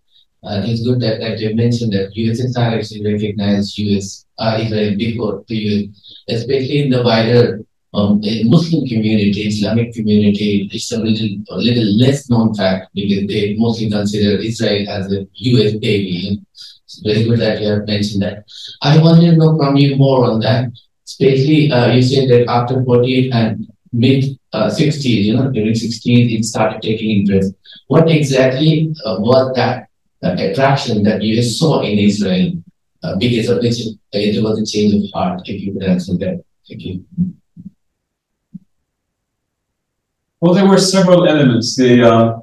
uh, 0.43 0.61
it's 0.63 0.83
good 0.83 1.01
that, 1.01 1.19
that 1.19 1.39
you 1.39 1.55
mentioned 1.55 1.93
that 1.93 2.15
US 2.15 2.39
has 2.39 2.55
actually 2.57 3.13
recognized 3.13 3.77
US, 3.79 4.25
uh, 4.37 4.59
Israel 4.61 4.95
before 4.95 5.43
the 5.47 5.55
US, 5.55 6.17
especially 6.29 6.83
in 6.83 6.89
the 6.91 7.01
wider 7.03 7.65
um, 7.95 8.21
Muslim 8.45 8.85
community, 8.87 9.47
Islamic 9.47 9.93
community, 9.93 10.69
it's 10.71 10.91
a 10.91 10.97
little, 10.97 11.29
a 11.49 11.57
little 11.57 11.97
less 11.97 12.29
known 12.29 12.53
fact 12.53 12.89
because 12.93 13.27
they 13.27 13.55
mostly 13.57 13.89
consider 13.89 14.37
Israel 14.41 14.89
as 14.89 15.11
a 15.11 15.25
US 15.33 15.73
baby. 15.73 16.41
It's 16.83 16.99
very 16.99 17.23
good 17.23 17.39
that 17.39 17.61
you 17.61 17.69
have 17.69 17.87
mentioned 17.87 18.21
that. 18.23 18.45
I 18.81 19.01
wanted 19.01 19.31
to 19.31 19.37
know 19.37 19.57
from 19.57 19.75
you 19.77 19.95
more 19.95 20.25
on 20.25 20.39
that. 20.41 20.71
Especially, 21.05 21.71
uh, 21.71 21.91
you 21.93 22.01
said 22.01 22.29
that 22.29 22.49
after 22.49 22.83
48 22.83 23.31
and 23.33 23.67
mid 23.93 24.37
uh, 24.51 24.69
60s, 24.69 25.03
you 25.05 25.35
know, 25.37 25.49
during 25.51 25.73
60s, 25.73 26.37
it 26.37 26.43
started 26.43 26.81
taking 26.81 27.21
interest. 27.21 27.53
What 27.87 28.09
exactly 28.09 28.93
uh, 29.05 29.17
was 29.19 29.55
that 29.55 29.87
attraction 30.21 31.03
that 31.03 31.21
you 31.21 31.41
saw 31.41 31.81
in 31.81 31.99
Israel 31.99 32.53
uh, 33.03 33.15
because 33.17 33.49
of 33.49 33.59
which 33.59 33.79
it 34.11 34.43
was 34.43 34.59
a 34.59 34.65
change 34.65 34.93
of 34.95 35.11
heart, 35.13 35.41
if 35.45 35.61
you 35.61 35.73
could 35.73 35.83
answer 35.83 36.13
that. 36.17 36.43
Thank 36.67 36.81
you. 36.81 37.05
Well, 40.45 40.53
there 40.53 40.67
were 40.67 40.77
several 40.77 41.27
elements. 41.27 41.75
The 41.75 42.03
uh, 42.03 42.39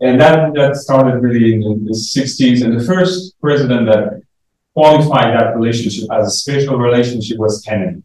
and 0.00 0.20
that 0.20 0.54
that 0.54 0.76
started 0.76 1.16
really 1.20 1.54
in 1.54 1.60
the, 1.86 1.90
60s. 1.90 2.62
And 2.64 2.78
the 2.78 2.84
first 2.84 3.34
president 3.40 3.86
that 3.86 4.22
qualified 4.72 5.34
that 5.36 5.56
relationship 5.56 6.04
as 6.12 6.28
a 6.28 6.30
special 6.30 6.76
relationship 6.78 7.36
was 7.38 7.60
Kennedy. 7.62 8.00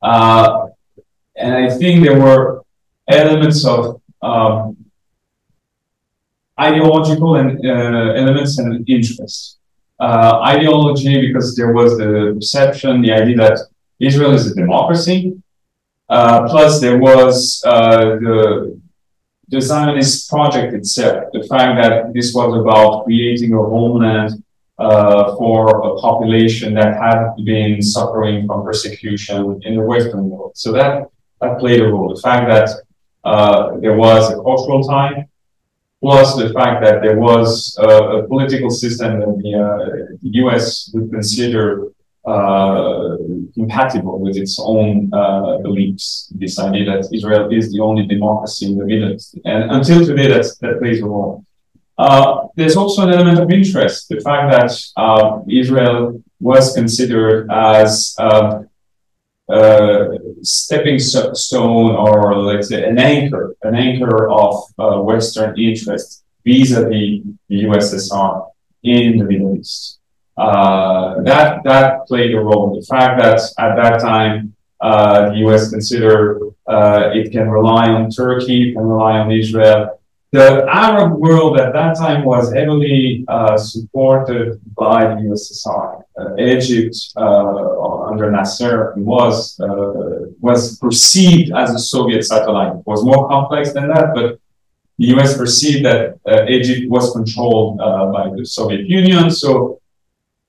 Uh, 0.00 0.68
and 1.34 1.52
I 1.56 1.76
think 1.76 2.04
there 2.04 2.20
were 2.20 2.62
elements 3.08 3.66
of 3.66 4.00
um, 4.22 4.76
ideological 6.60 7.34
and 7.34 7.48
uh, 7.66 8.12
elements 8.22 8.58
and 8.60 8.88
interest. 8.88 9.58
Uh, 9.98 10.38
ideology 10.54 11.20
because 11.26 11.56
there 11.56 11.72
was 11.72 11.98
the 11.98 12.30
perception, 12.36 13.02
the 13.02 13.12
idea 13.12 13.36
that 13.38 13.58
Israel 13.98 14.34
is 14.34 14.52
a 14.52 14.54
democracy. 14.54 15.41
Uh, 16.16 16.46
plus, 16.46 16.78
there 16.84 16.98
was 16.98 17.62
uh, 17.64 18.04
the 18.24 18.38
the 19.52 19.60
Zionist 19.60 20.30
project 20.30 20.72
itself, 20.72 21.24
the 21.32 21.42
fact 21.52 21.72
that 21.82 22.12
this 22.14 22.32
was 22.34 22.50
about 22.62 23.04
creating 23.04 23.52
a 23.52 23.62
homeland 23.74 24.30
uh, 24.78 25.36
for 25.36 25.58
a 25.90 26.00
population 26.00 26.72
that 26.74 26.92
had 27.06 27.20
been 27.44 27.82
suffering 27.82 28.46
from 28.46 28.64
persecution 28.64 29.60
in 29.66 29.76
the 29.76 29.82
Western 29.82 30.30
world. 30.30 30.52
So 30.54 30.72
that, 30.72 30.92
that 31.40 31.58
played 31.58 31.80
a 31.80 31.88
role. 31.92 32.14
The 32.14 32.20
fact 32.22 32.48
that 32.48 32.68
uh, 33.24 33.76
there 33.82 33.96
was 33.96 34.30
a 34.32 34.36
cultural 34.36 34.82
tie, 34.82 35.28
plus 36.00 36.34
the 36.36 36.48
fact 36.54 36.82
that 36.84 37.02
there 37.02 37.18
was 37.18 37.76
a, 37.78 37.88
a 38.16 38.26
political 38.26 38.70
system 38.70 39.20
that 39.20 39.32
the, 39.42 39.52
uh, 39.54 40.16
the 40.22 40.30
US 40.42 40.90
would 40.94 41.10
consider 41.10 41.92
uh, 42.24 43.16
compatible 43.54 44.18
with 44.20 44.36
its 44.36 44.58
own 44.60 45.10
uh, 45.12 45.58
beliefs. 45.58 46.32
This 46.34 46.58
idea 46.58 46.84
that 46.86 47.08
Israel 47.12 47.52
is 47.52 47.72
the 47.72 47.80
only 47.80 48.06
democracy 48.06 48.66
in 48.66 48.78
the 48.78 48.84
Middle 48.84 49.12
East, 49.12 49.38
and 49.44 49.70
until 49.70 50.04
today, 50.04 50.28
that's, 50.28 50.56
that 50.58 50.78
plays 50.78 51.00
a 51.02 51.06
role. 51.06 51.44
Uh, 51.98 52.46
there's 52.56 52.76
also 52.76 53.02
an 53.06 53.12
element 53.12 53.38
of 53.38 53.50
interest, 53.50 54.08
the 54.08 54.20
fact 54.20 54.50
that 54.50 54.72
uh, 54.96 55.40
Israel 55.48 56.22
was 56.40 56.74
considered 56.74 57.50
as 57.52 58.14
uh, 58.18 58.62
a 59.50 60.08
stepping 60.42 60.98
stone 60.98 61.90
or 61.94 62.36
let's 62.38 62.68
say 62.68 62.88
an 62.88 62.98
anchor, 62.98 63.54
an 63.62 63.74
anchor 63.74 64.30
of 64.30 64.64
uh, 64.78 65.00
Western 65.00 65.58
interest 65.58 66.24
vis-a-vis 66.44 67.22
the 67.48 67.64
USSR 67.64 68.48
in 68.82 69.18
the 69.18 69.24
Middle 69.24 69.56
East. 69.56 69.98
Uh, 70.36 71.20
that 71.22 71.62
that 71.64 72.06
played 72.06 72.34
a 72.34 72.40
role. 72.40 72.74
The 72.74 72.86
fact 72.86 73.20
that 73.20 73.38
at 73.58 73.76
that 73.76 74.00
time 74.00 74.54
uh, 74.80 75.28
the 75.28 75.36
U.S. 75.46 75.70
considered 75.70 76.54
uh, 76.66 77.10
it 77.12 77.32
can 77.32 77.50
rely 77.50 77.88
on 77.88 78.10
Turkey, 78.10 78.72
can 78.72 78.82
rely 78.82 79.18
on 79.18 79.30
Israel. 79.30 80.00
The 80.32 80.66
Arab 80.66 81.18
world 81.18 81.60
at 81.60 81.74
that 81.74 81.98
time 81.98 82.24
was 82.24 82.50
heavily 82.50 83.26
uh, 83.28 83.58
supported 83.58 84.58
by 84.74 85.04
the 85.04 85.20
USSR. 85.28 86.02
Uh, 86.18 86.36
Egypt 86.38 86.96
under 87.16 88.30
Nasser 88.30 88.94
was 88.96 89.56
was 90.40 90.78
perceived 90.78 91.52
as 91.54 91.74
a 91.74 91.78
Soviet 91.78 92.22
satellite. 92.22 92.76
It 92.76 92.86
was 92.86 93.04
more 93.04 93.28
complex 93.28 93.74
than 93.74 93.88
that, 93.88 94.14
but 94.14 94.40
the 94.98 95.06
US 95.14 95.36
perceived 95.36 95.84
that 95.84 96.18
Egypt 96.48 96.90
was 96.90 97.12
controlled 97.12 97.76
by 97.76 98.30
the 98.34 98.46
Soviet 98.46 98.86
Union. 98.86 99.30
So 99.30 99.81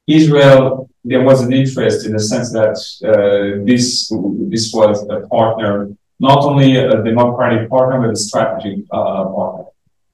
Israel, 0.07 0.89
there 1.03 1.21
was 1.21 1.41
an 1.41 1.53
interest 1.53 2.05
in 2.05 2.13
the 2.13 2.19
sense 2.19 2.51
that 2.51 2.77
uh, 3.05 3.63
this 3.65 4.11
this 4.49 4.73
was 4.73 5.05
a 5.09 5.27
partner, 5.27 5.89
not 6.19 6.39
only 6.43 6.77
a 6.77 7.03
democratic 7.03 7.69
partner, 7.69 8.01
but 8.01 8.11
a 8.11 8.15
strategic 8.15 8.85
uh, 8.91 9.25
partner. 9.25 9.65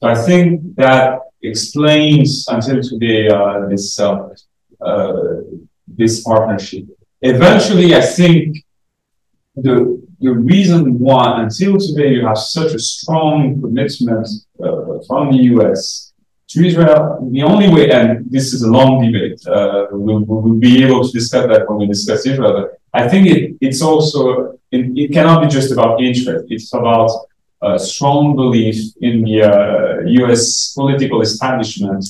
So 0.02 0.08
I 0.08 0.16
think 0.16 0.76
that 0.76 1.22
explains 1.42 2.48
until 2.48 2.82
today 2.82 3.30
uh, 3.30 3.66
this 3.68 4.00
uh, 4.00 4.30
uh, 4.82 5.42
this 5.88 6.24
partnership. 6.24 6.86
Eventually, 7.22 7.96
I 7.96 8.02
think 8.02 8.64
the 9.56 10.00
the 10.20 10.32
reason 10.32 11.00
why 11.00 11.42
until 11.42 11.78
today 11.78 12.10
you 12.14 12.26
have 12.28 12.38
such 12.38 12.74
a 12.74 12.80
strong 12.80 13.60
commitment 13.62 14.28
uh, 14.64 15.00
from 15.08 15.32
the 15.32 15.40
U.S 15.54 16.09
to 16.50 16.66
Israel, 16.66 17.30
the 17.32 17.44
only 17.44 17.70
way, 17.70 17.92
and 17.92 18.30
this 18.30 18.54
is 18.54 18.64
a 18.64 18.72
long 18.72 19.06
debate, 19.06 19.40
uh, 19.48 19.86
we'll, 19.92 20.22
we'll, 20.22 20.56
be 20.56 20.84
able 20.84 21.04
to 21.04 21.12
discuss 21.12 21.48
that 21.48 21.70
when 21.70 21.78
we 21.80 21.88
discuss 21.88 22.26
Israel, 22.26 22.54
but 22.54 22.80
I 23.02 23.08
think 23.08 23.28
it, 23.28 23.56
it's 23.62 23.82
also, 23.84 24.58
it, 24.72 24.98
it, 24.98 25.14
cannot 25.14 25.44
be 25.44 25.48
just 25.48 25.72
about 25.72 26.02
interest, 26.02 26.46
it's 26.50 26.74
about 26.74 27.12
a 27.62 27.78
strong 27.78 28.36
belief 28.36 28.78
in 29.02 29.24
the 29.24 29.44
uh, 29.44 30.24
US 30.24 30.74
political 30.74 31.22
establishment 31.22 32.04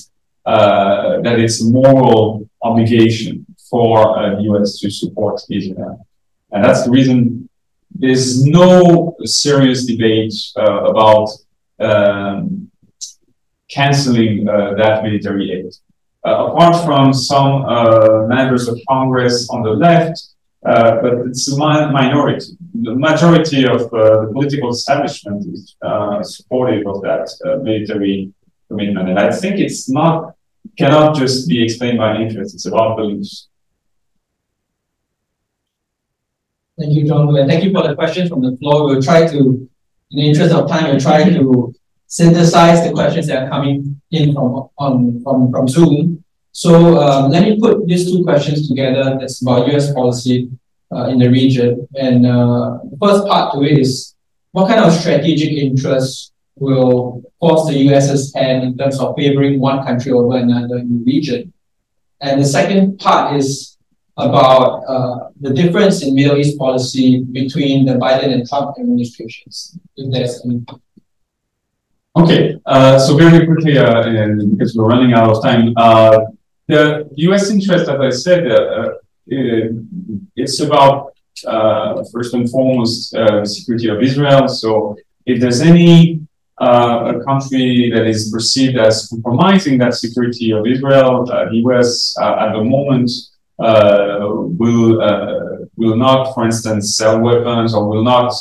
uh, 0.46 1.20
that 1.20 1.38
it's 1.38 1.60
a 1.60 1.66
moral 1.66 2.48
obligation 2.62 3.44
for 3.68 4.18
uh, 4.18 4.36
the 4.36 4.42
US 4.52 4.78
to 4.78 4.90
support 4.90 5.42
Israel. 5.50 6.06
And 6.50 6.64
that's 6.64 6.84
the 6.84 6.90
reason 6.90 7.48
there's 7.94 8.42
no 8.46 9.16
serious 9.24 9.84
debate 9.84 10.34
uh, 10.56 10.84
about 10.84 11.28
um, 11.78 12.69
canceling 13.70 14.48
uh, 14.48 14.74
that 14.74 15.02
military 15.02 15.52
aid. 15.52 15.72
Uh, 16.26 16.48
apart 16.48 16.84
from 16.84 17.14
some 17.14 17.64
uh, 17.64 18.26
members 18.26 18.68
of 18.68 18.78
Congress 18.86 19.48
on 19.48 19.62
the 19.62 19.70
left, 19.70 20.20
but 20.62 21.26
it's 21.26 21.50
a 21.50 21.56
minority. 21.56 22.46
The 22.82 22.94
majority 22.94 23.66
of 23.66 23.90
the 23.90 24.28
political 24.32 24.70
establishment 24.70 25.46
is 25.54 25.76
supportive 26.22 26.86
of 26.86 27.00
that 27.02 27.26
military 27.62 28.32
commitment. 28.68 29.08
And 29.08 29.18
I 29.18 29.32
think 29.32 29.58
it's 29.58 29.88
not 29.88 30.34
cannot 30.76 31.16
just 31.16 31.48
be 31.48 31.62
explained 31.62 31.98
by 31.98 32.16
interest. 32.16 32.54
It's 32.54 32.66
about 32.66 32.96
beliefs. 32.96 33.48
Thank 36.78 36.92
you, 36.92 37.06
John. 37.06 37.36
And 37.36 37.50
thank 37.50 37.64
you 37.64 37.72
for 37.72 37.86
the 37.86 37.94
questions 37.94 38.28
from 38.30 38.42
the 38.42 38.56
floor. 38.58 38.86
We'll 38.86 39.02
try 39.02 39.26
to, 39.26 39.38
in 39.38 39.68
the 40.10 40.28
interest 40.28 40.54
of 40.54 40.68
time, 40.68 40.84
we'll 40.90 41.00
try 41.00 41.24
to 41.24 41.74
synthesize 42.10 42.82
the 42.84 42.92
questions 42.92 43.28
that 43.28 43.44
are 43.44 43.48
coming 43.48 44.00
in 44.10 44.34
from 44.34 44.68
on 44.76 45.22
from, 45.22 45.50
from 45.50 45.68
Zoom. 45.68 46.22
So 46.52 46.98
um, 46.98 47.30
let 47.30 47.44
me 47.44 47.58
put 47.58 47.86
these 47.86 48.10
two 48.10 48.24
questions 48.24 48.68
together. 48.68 49.16
That's 49.18 49.40
about 49.40 49.72
US 49.72 49.94
policy 49.94 50.50
uh, 50.92 51.06
in 51.06 51.18
the 51.18 51.30
region. 51.30 51.86
And 51.94 52.26
uh, 52.26 52.78
the 52.90 52.98
first 53.00 53.26
part 53.26 53.54
to 53.54 53.62
it 53.62 53.78
is 53.78 54.14
what 54.50 54.68
kind 54.68 54.80
of 54.80 54.92
strategic 54.92 55.52
interests 55.52 56.32
will 56.56 57.22
force 57.38 57.68
the 57.68 57.78
US's 57.88 58.34
hand 58.34 58.64
in 58.64 58.76
terms 58.76 58.98
of 58.98 59.14
favoring 59.16 59.60
one 59.60 59.84
country 59.86 60.10
over 60.10 60.36
another 60.36 60.78
in 60.78 60.98
the 60.98 61.04
region? 61.04 61.52
And 62.20 62.42
the 62.42 62.44
second 62.44 62.98
part 62.98 63.36
is 63.36 63.78
about 64.16 64.82
uh, 64.88 65.30
the 65.40 65.54
difference 65.54 66.02
in 66.02 66.14
Middle 66.14 66.36
East 66.36 66.58
policy 66.58 67.22
between 67.22 67.86
the 67.86 67.94
Biden 67.94 68.34
and 68.34 68.46
Trump 68.46 68.76
administrations, 68.78 69.78
if 69.96 70.12
there's. 70.12 70.44
Okay, 72.16 72.60
uh, 72.66 72.98
so 72.98 73.16
very 73.16 73.46
quickly, 73.46 73.78
uh, 73.78 74.02
because 74.50 74.74
we're 74.74 74.88
running 74.88 75.12
out 75.12 75.30
of 75.30 75.42
time, 75.44 75.72
uh, 75.76 76.18
the 76.66 77.08
U.S. 77.28 77.50
interest, 77.50 77.88
as 77.88 78.00
I 78.00 78.10
said, 78.10 78.50
uh, 78.50 78.54
uh, 78.54 78.94
it's 80.34 80.58
about 80.58 81.12
uh, 81.46 82.02
first 82.12 82.34
and 82.34 82.50
foremost 82.50 83.14
security 83.44 83.88
of 83.88 84.02
Israel. 84.02 84.48
So 84.48 84.96
if 85.24 85.40
there's 85.40 85.60
any 85.60 86.20
a 86.58 87.14
country 87.24 87.90
that 87.94 88.06
is 88.06 88.30
perceived 88.30 88.76
as 88.76 89.06
compromising 89.08 89.78
that 89.78 89.94
security 89.94 90.52
of 90.52 90.66
Israel, 90.66 91.24
the 91.24 91.48
U.S. 91.64 92.16
at 92.20 92.52
the 92.54 92.64
moment 92.64 93.08
will 94.58 94.98
will 95.76 95.96
not, 95.96 96.34
for 96.34 96.44
instance, 96.44 96.96
sell 96.96 97.20
weapons 97.20 97.72
or 97.72 97.88
will 97.88 98.02
not 98.02 98.34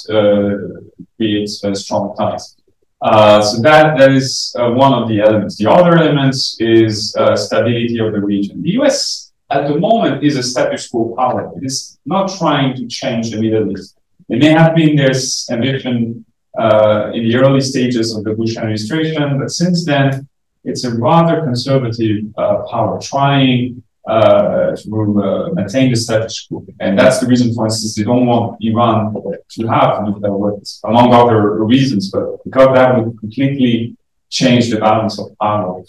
create 1.17 1.47
strong 1.49 2.15
ties. 2.15 2.58
Uh, 3.01 3.41
so 3.41 3.61
that, 3.61 3.97
that 3.97 4.11
is 4.11 4.53
uh, 4.59 4.69
one 4.71 4.93
of 4.93 5.07
the 5.07 5.21
elements. 5.21 5.55
The 5.57 5.69
other 5.69 5.97
elements 5.97 6.57
is 6.59 7.15
uh, 7.15 7.35
stability 7.35 7.97
of 7.99 8.11
the 8.11 8.19
region. 8.19 8.61
The 8.61 8.71
US 8.81 9.31
at 9.49 9.67
the 9.67 9.79
moment 9.79 10.23
is 10.23 10.35
a 10.35 10.43
status 10.43 10.87
quo 10.87 11.15
power. 11.15 11.51
It 11.57 11.65
is 11.65 11.97
not 12.05 12.29
trying 12.37 12.75
to 12.75 12.87
change 12.87 13.31
the 13.31 13.41
Middle 13.41 13.71
East. 13.71 13.97
It 14.27 14.39
may 14.39 14.51
have 14.51 14.75
been 14.75 14.95
this 14.95 15.49
ambition 15.49 16.25
uh, 16.57 17.11
in 17.13 17.27
the 17.27 17.35
early 17.37 17.61
stages 17.61 18.15
of 18.15 18.23
the 18.23 18.33
Bush 18.33 18.57
administration, 18.57 19.39
but 19.39 19.49
since 19.49 19.85
then, 19.85 20.27
it's 20.65 20.83
a 20.83 20.93
rather 20.95 21.41
conservative 21.41 22.25
uh, 22.37 22.63
power, 22.69 22.99
trying 22.99 23.81
uh, 24.07 24.75
to 24.75 25.23
uh, 25.23 25.49
maintain 25.53 25.89
the 25.91 25.95
status 25.95 26.45
quo. 26.47 26.65
And 26.79 26.97
that's 26.97 27.19
the 27.19 27.27
reason, 27.27 27.53
for 27.53 27.65
instance, 27.65 27.95
they 27.95 28.03
don't 28.03 28.25
want 28.25 28.57
Iran 28.61 29.13
to 29.51 29.67
have 29.67 30.03
nuclear 30.03 30.35
weapons, 30.35 30.79
among 30.83 31.13
other 31.13 31.63
reasons, 31.63 32.09
but 32.09 32.43
because 32.43 32.69
that 32.75 32.97
would 32.97 33.19
completely 33.19 33.95
change 34.29 34.69
the 34.69 34.79
balance 34.79 35.19
of 35.19 35.37
power. 35.39 35.83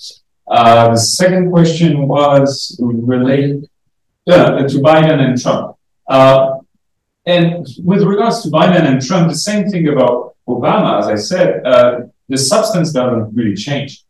Uh, 0.51 0.91
the 0.91 0.97
second 0.97 1.51
question 1.51 2.09
was 2.09 2.77
related 2.81 3.69
uh, 4.28 4.66
to 4.66 4.77
Biden 4.78 5.20
and 5.20 5.41
Trump. 5.41 5.77
Uh, 6.09 6.59
and 7.27 7.66
with 7.85 8.03
regards 8.03 8.43
to 8.43 8.49
Biden 8.49 8.85
and 8.91 9.01
Trump, 9.01 9.28
the 9.28 9.37
same 9.37 9.69
thing 9.69 9.89
about 9.89 10.35
Obama, 10.49 10.99
as 11.01 11.07
I 11.07 11.16
said, 11.16 11.65
uh, 11.65 12.01
the 12.28 12.39
substance 12.39 12.93
doesn't 12.93 13.35
really 13.35 13.55
change. 13.55 14.05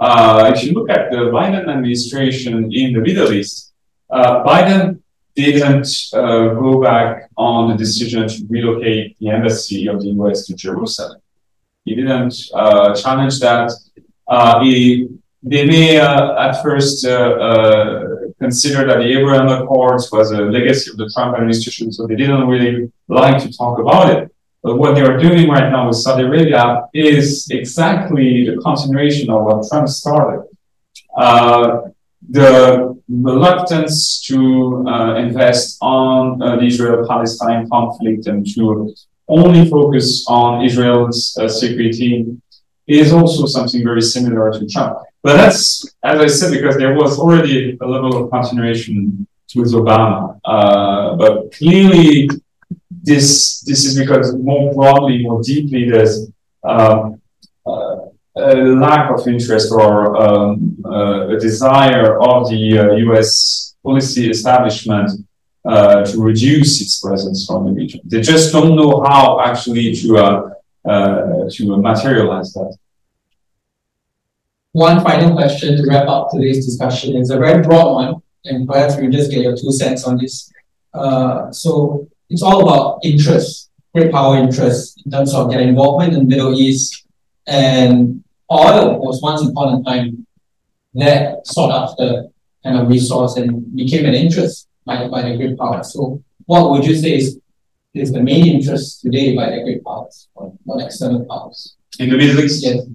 Uh, 0.00 0.52
if 0.54 0.64
you 0.64 0.72
look 0.72 0.90
at 0.90 1.10
the 1.10 1.30
Biden 1.30 1.68
administration 1.68 2.72
in 2.72 2.92
the 2.92 3.00
Middle 3.00 3.32
East, 3.32 3.72
uh, 4.10 4.42
Biden 4.44 5.00
didn't 5.36 5.88
uh, 6.12 6.54
go 6.54 6.80
back 6.80 7.28
on 7.36 7.70
the 7.70 7.76
decision 7.76 8.28
to 8.28 8.46
relocate 8.48 9.16
the 9.18 9.30
embassy 9.30 9.88
of 9.88 10.00
the 10.00 10.08
US 10.08 10.46
to 10.46 10.54
Jerusalem. 10.54 11.20
He 11.84 11.94
didn't 11.94 12.34
uh, 12.54 12.94
challenge 12.94 13.40
that. 13.40 13.70
Uh, 14.26 14.62
he, 14.62 15.08
they 15.42 15.66
may 15.66 15.98
uh, 15.98 16.48
at 16.48 16.62
first 16.62 17.04
consider 18.40 18.86
that 18.86 18.98
the 18.98 19.18
Abraham 19.18 19.48
Accords 19.48 20.10
was 20.10 20.30
a 20.30 20.42
legacy 20.42 20.90
of 20.90 20.96
the 20.96 21.10
Trump 21.14 21.36
administration, 21.36 21.92
so 21.92 22.06
they 22.06 22.16
didn't 22.16 22.46
really 22.46 22.90
like 23.08 23.42
to 23.42 23.52
talk 23.52 23.78
about 23.78 24.10
it. 24.10 24.33
But 24.64 24.78
what 24.78 24.94
they 24.94 25.02
are 25.02 25.18
doing 25.18 25.46
right 25.50 25.70
now 25.70 25.88
with 25.88 25.98
Saudi 25.98 26.24
Arabia 26.24 26.88
is 26.94 27.46
exactly 27.50 28.46
the 28.48 28.56
continuation 28.62 29.28
of 29.28 29.44
what 29.44 29.68
Trump 29.68 29.88
started. 29.88 30.48
Uh, 31.14 31.82
the 32.30 32.98
reluctance 33.08 34.22
to 34.28 34.88
uh, 34.88 35.16
invest 35.16 35.76
on 35.82 36.40
uh, 36.40 36.56
the 36.56 36.64
Israel-Palestine 36.64 37.68
conflict 37.68 38.26
and 38.26 38.46
to 38.54 38.94
only 39.28 39.68
focus 39.68 40.24
on 40.28 40.64
Israel's 40.64 41.36
uh, 41.38 41.46
security 41.46 42.34
is 42.86 43.12
also 43.12 43.44
something 43.44 43.84
very 43.84 44.00
similar 44.00 44.50
to 44.50 44.66
Trump. 44.66 44.96
But 45.22 45.36
that's, 45.36 45.84
as 46.02 46.18
I 46.20 46.26
said, 46.26 46.52
because 46.52 46.76
there 46.78 46.94
was 46.94 47.18
already 47.18 47.76
a 47.80 47.86
level 47.86 48.12
of 48.16 48.30
continuation 48.30 49.26
with 49.54 49.72
Obama. 49.72 50.40
Uh, 50.44 51.16
but 51.16 51.52
clearly, 51.52 52.28
this 53.04 53.60
this 53.60 53.84
is 53.84 53.98
because 53.98 54.34
more 54.34 54.72
broadly, 54.74 55.22
more 55.22 55.42
deeply, 55.42 55.90
there's 55.90 56.30
uh, 56.66 57.10
a 58.36 58.54
lack 58.86 59.10
of 59.10 59.26
interest 59.28 59.70
or 59.70 60.16
um, 60.16 60.76
uh, 60.84 61.28
a 61.28 61.38
desire 61.38 62.18
of 62.20 62.48
the 62.48 62.56
U.S. 63.06 63.74
Uh, 63.84 63.88
policy 63.88 64.30
establishment 64.30 65.10
uh, 65.64 66.04
to 66.04 66.20
reduce 66.20 66.80
its 66.80 67.00
presence 67.00 67.46
from 67.46 67.66
the 67.66 67.72
region. 67.72 68.00
They 68.04 68.22
just 68.22 68.52
don't 68.52 68.74
know 68.74 69.02
how 69.06 69.40
actually 69.40 69.94
to 69.96 70.16
uh, 70.18 70.50
to 71.50 71.76
materialize 71.76 72.52
that. 72.54 72.76
One 74.72 75.04
final 75.04 75.34
question 75.36 75.76
to 75.76 75.88
wrap 75.88 76.08
up 76.08 76.30
today's 76.32 76.66
discussion 76.66 77.16
is 77.16 77.30
a 77.30 77.38
very 77.38 77.62
broad 77.62 77.94
one, 77.94 78.22
and 78.44 78.66
perhaps 78.66 78.96
we 78.96 79.08
just 79.08 79.30
get 79.30 79.42
your 79.42 79.56
two 79.56 79.70
cents 79.70 80.04
on 80.04 80.16
this. 80.16 80.50
Uh, 80.92 81.52
so 81.52 82.08
it's 82.30 82.42
all 82.42 82.62
about 82.62 83.00
interest, 83.04 83.70
great 83.94 84.10
power 84.10 84.36
interest 84.36 85.02
in 85.04 85.10
terms 85.10 85.34
of 85.34 85.50
their 85.50 85.60
involvement 85.60 86.12
in 86.12 86.20
the 86.20 86.24
Middle 86.24 86.54
East. 86.54 87.06
And 87.46 88.24
oil 88.50 88.98
was 88.98 89.20
once 89.22 89.46
upon 89.46 89.80
a 89.80 89.84
time 89.84 90.26
that 90.94 91.46
sought 91.46 91.70
after 91.70 92.28
kind 92.62 92.78
of 92.78 92.88
resource 92.88 93.36
and 93.36 93.74
became 93.76 94.06
an 94.06 94.14
interest 94.14 94.68
by, 94.84 95.06
by 95.08 95.22
the 95.22 95.36
great 95.36 95.58
powers. 95.58 95.92
So 95.92 96.22
what 96.46 96.70
would 96.70 96.86
you 96.86 96.96
say 96.96 97.16
is, 97.16 97.38
is 97.92 98.12
the 98.12 98.22
main 98.22 98.46
interest 98.46 99.02
today 99.02 99.36
by 99.36 99.50
the 99.50 99.62
great 99.62 99.84
powers 99.84 100.28
or, 100.34 100.52
or 100.66 100.82
external 100.82 101.24
powers? 101.26 101.76
In 101.98 102.10
the 102.10 102.16
Middle 102.16 102.40
East? 102.40 102.64
Yes. 102.64 102.86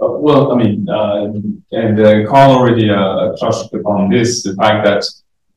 Uh, 0.00 0.12
well, 0.12 0.52
I 0.52 0.56
mean, 0.56 0.88
uh, 0.88 1.32
and 1.72 2.00
uh, 2.00 2.26
Carl 2.28 2.52
already 2.52 2.88
uh, 2.88 3.32
touched 3.36 3.72
upon 3.74 4.10
this, 4.10 4.44
the 4.44 4.54
fact 4.54 4.84
that 4.84 5.04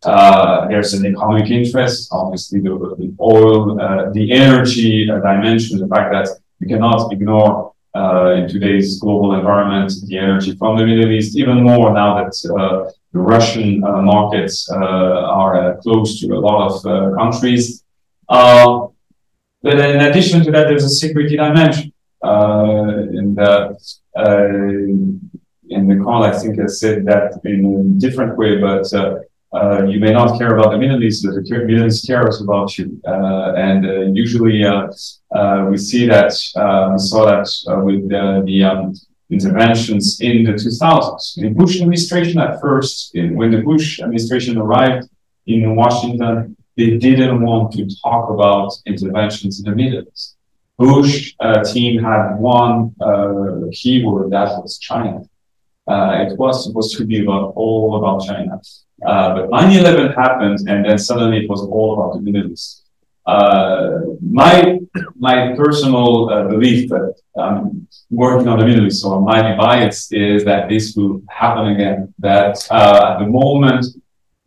uh, 0.04 0.68
there's 0.68 0.94
an 0.94 1.06
economic 1.06 1.50
interest, 1.52 2.10
obviously 2.12 2.60
the, 2.60 2.70
the 2.98 3.16
oil, 3.22 3.80
uh, 3.80 4.10
the 4.12 4.32
energy 4.32 5.10
uh, 5.10 5.20
dimension, 5.20 5.80
the 5.80 5.88
fact 5.88 6.12
that 6.12 6.28
you 6.60 6.68
cannot 6.68 7.12
ignore 7.14 7.74
uh, 7.96 8.32
in 8.32 8.48
today's 8.48 9.00
global 9.00 9.36
environment 9.36 9.92
the 10.08 10.18
energy 10.18 10.56
from 10.56 10.78
the 10.78 10.86
Middle 10.86 11.12
East, 11.12 11.38
even 11.38 11.62
more 11.62 11.94
now 11.94 12.24
that 12.24 12.34
uh, 12.50 12.90
the 13.14 13.20
Russian 13.20 13.82
markets 13.82 14.70
are 14.70 15.78
close 15.84 16.20
to 16.22 16.28
a 16.34 16.40
lot 16.40 16.72
of 16.72 17.18
countries. 17.18 17.84
but 18.28 18.90
in 19.64 20.02
addition 20.02 20.44
to 20.46 20.52
that, 20.52 20.68
there's 20.70 20.86
a 20.86 20.90
security 20.90 21.36
dimension. 21.36 21.92
in 22.24 23.36
uh, 24.16 24.34
in 25.70 25.88
the 25.88 25.98
call, 26.04 26.24
I 26.24 26.38
think 26.38 26.60
I 26.60 26.66
said 26.66 27.06
that 27.06 27.40
in 27.46 27.66
a 27.66 28.00
different 28.00 28.38
way, 28.38 28.60
but 28.60 28.86
uh, 29.54 29.58
uh, 29.58 29.84
you 29.84 30.00
may 30.00 30.12
not 30.12 30.38
care 30.38 30.56
about 30.56 30.72
the 30.72 30.78
Middle 30.78 31.04
East, 31.04 31.26
but 31.26 31.36
the 31.36 31.66
Middle 31.66 31.88
East 31.88 32.08
cares 32.08 32.42
about 32.42 32.78
you. 32.78 33.02
Uh, 33.06 33.54
and 33.56 33.86
uh, 33.86 34.02
usually 34.14 34.64
uh, 34.64 34.88
we 35.70 35.78
see 35.78 36.08
that, 36.08 36.32
we 36.92 37.00
saw 37.00 37.26
that 37.26 37.48
with 37.84 38.10
the 38.10 38.64
um, 38.64 38.94
interventions 39.30 40.20
in 40.22 40.44
the 40.44 40.54
2000s. 40.54 41.36
The 41.36 41.50
Bush 41.50 41.82
administration 41.82 42.40
at 42.40 42.60
first, 42.62 43.16
in, 43.16 43.36
when 43.36 43.52
the 43.52 43.62
Bush 43.62 44.00
administration 44.00 44.58
arrived 44.58 45.10
in 45.48 45.76
Washington, 45.76 46.56
they 46.78 46.98
didn't 46.98 47.42
want 47.42 47.74
to 47.74 47.88
talk 48.02 48.30
about 48.30 48.72
interventions 48.86 49.60
in 49.60 49.70
the 49.70 49.76
Middle 49.76 50.04
East. 50.12 50.38
Bush 50.78 51.36
uh, 51.40 51.64
team 51.64 52.02
had 52.02 52.38
one 52.38 52.96
uh, 53.00 53.68
keyword 53.72 54.32
that 54.32 54.50
was 54.62 54.80
China. 54.80 55.22
Uh, 55.88 56.26
it 56.28 56.38
was 56.38 56.64
supposed 56.66 56.98
to 56.98 57.06
be 57.06 57.22
about 57.24 57.54
all 57.56 57.98
about 57.98 58.26
China. 58.26 58.60
Uh, 59.06 59.34
but 59.36 59.50
9-11 59.50 60.16
happened 60.16 60.60
and 60.68 60.86
then 60.86 60.98
suddenly 60.98 61.44
it 61.44 61.50
was 61.50 61.62
all 61.62 61.94
about 61.94 62.16
the 62.16 62.22
Middle 62.22 62.52
East. 62.52 62.84
Uh, 63.26 64.00
my, 64.22 64.80
my 65.18 65.56
personal 65.56 66.30
uh, 66.30 66.48
belief 66.48 66.90
that 66.90 67.14
I'm 67.38 67.88
working 68.10 68.48
on 68.48 68.60
the 68.60 68.66
Middle 68.66 68.88
East, 68.88 69.02
so 69.02 69.20
my 69.22 69.56
bias 69.56 70.12
is 70.12 70.44
that 70.46 70.70
this 70.70 70.96
will 70.96 71.22
happen 71.30 71.68
again. 71.68 72.14
That 72.20 72.58
at 72.72 73.20
the 73.20 73.28
moment, 73.28 73.86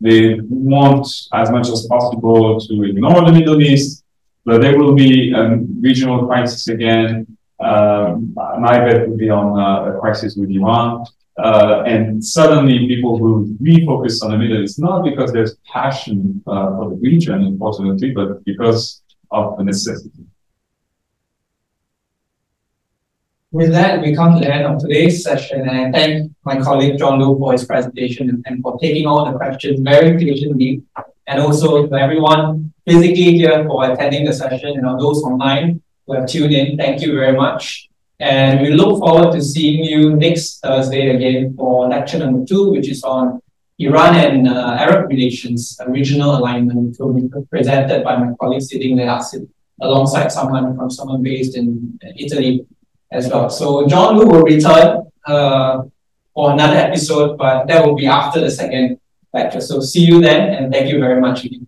they 0.01 0.39
want 0.49 1.07
as 1.33 1.49
much 1.51 1.69
as 1.69 1.87
possible 1.87 2.59
to 2.59 2.83
ignore 2.83 3.25
the 3.25 3.31
Middle 3.31 3.61
East 3.61 4.05
but 4.45 4.61
there 4.61 4.77
will 4.77 4.93
be 4.93 5.33
a 5.33 5.57
regional 5.81 6.27
crisis 6.27 6.67
again. 6.67 7.25
Um, 7.59 8.33
my 8.35 8.77
bet 8.77 9.09
would 9.09 9.17
be 9.17 9.29
on 9.29 9.59
uh, 9.59 9.95
a 9.95 9.99
crisis 9.99 10.35
with 10.35 10.51
Iran. 10.51 11.05
Uh, 11.37 11.83
and 11.85 12.23
suddenly 12.23 12.87
people 12.87 13.19
will 13.19 13.43
refocus 13.61 14.23
on 14.23 14.31
the 14.31 14.37
Middle 14.37 14.63
East, 14.63 14.79
not 14.79 15.03
because 15.03 15.33
there's 15.33 15.57
passion 15.65 16.41
uh, 16.47 16.67
for 16.75 16.89
the 16.91 16.95
region, 16.95 17.43
unfortunately, 17.43 18.11
but 18.11 18.43
because 18.45 19.01
of 19.31 19.57
the 19.57 19.63
necessity. 19.63 20.23
With 23.51 23.71
that, 23.71 24.01
we 24.01 24.15
come 24.15 24.33
to 24.33 24.39
the 24.39 24.53
end 24.53 24.65
of 24.65 24.79
today's 24.79 25.23
session, 25.23 25.61
and 25.61 25.71
I 25.71 25.91
thank 25.91 26.31
my 26.43 26.59
colleague 26.59 26.97
Jean-Loup 26.97 27.39
for 27.39 27.51
his 27.51 27.65
presentation 27.65 28.43
and 28.45 28.61
for 28.61 28.77
taking 28.79 29.05
all 29.05 29.29
the 29.29 29.37
questions 29.37 29.79
very 29.81 30.17
patiently, 30.17 30.83
and 31.27 31.39
also 31.41 31.87
to 31.87 31.95
everyone 31.95 32.73
physically 32.85 33.37
here 33.37 33.63
for 33.65 33.89
attending 33.91 34.25
the 34.25 34.33
session 34.33 34.69
and 34.77 34.85
on 34.85 34.97
those 34.99 35.21
online 35.23 35.81
who 36.05 36.13
have 36.13 36.27
tuned 36.27 36.53
in. 36.53 36.77
Thank 36.77 37.01
you 37.01 37.13
very 37.13 37.35
much. 37.35 37.89
And 38.19 38.61
we 38.61 38.71
look 38.71 38.99
forward 38.99 39.33
to 39.33 39.41
seeing 39.41 39.83
you 39.83 40.15
next 40.15 40.61
Thursday 40.61 41.15
again 41.15 41.53
for 41.55 41.89
lecture 41.89 42.19
number 42.19 42.45
two, 42.45 42.71
which 42.71 42.87
is 42.89 43.03
on 43.03 43.41
Iran 43.77 44.15
and 44.15 44.47
uh, 44.47 44.77
Arab 44.79 45.09
relations, 45.09 45.77
regional 45.87 46.37
alignment, 46.37 46.79
which 46.87 46.97
will 46.99 47.13
be 47.13 47.27
presented 47.49 48.03
by 48.03 48.15
my 48.15 48.33
colleague 48.39 48.61
sitting 48.61 48.95
there 48.95 49.19
alongside 49.81 50.31
someone 50.31 50.77
from 50.77 50.89
someone 50.89 51.21
based 51.21 51.57
in 51.57 51.99
Italy 52.17 52.65
as 53.11 53.27
well. 53.27 53.49
So 53.49 53.85
Jean-Loup 53.87 54.29
will 54.29 54.43
return 54.43 55.03
uh, 55.25 55.83
for 56.33 56.51
another 56.51 56.77
episode, 56.77 57.37
but 57.37 57.67
that 57.67 57.85
will 57.85 57.95
be 57.95 58.07
after 58.07 58.39
the 58.39 58.49
second 58.49 58.97
lecture. 59.33 59.59
So 59.59 59.81
see 59.81 60.05
you 60.05 60.21
then, 60.21 60.53
and 60.53 60.71
thank 60.71 60.89
you 60.89 60.99
very 60.99 61.19
much 61.19 61.43
again. 61.43 61.67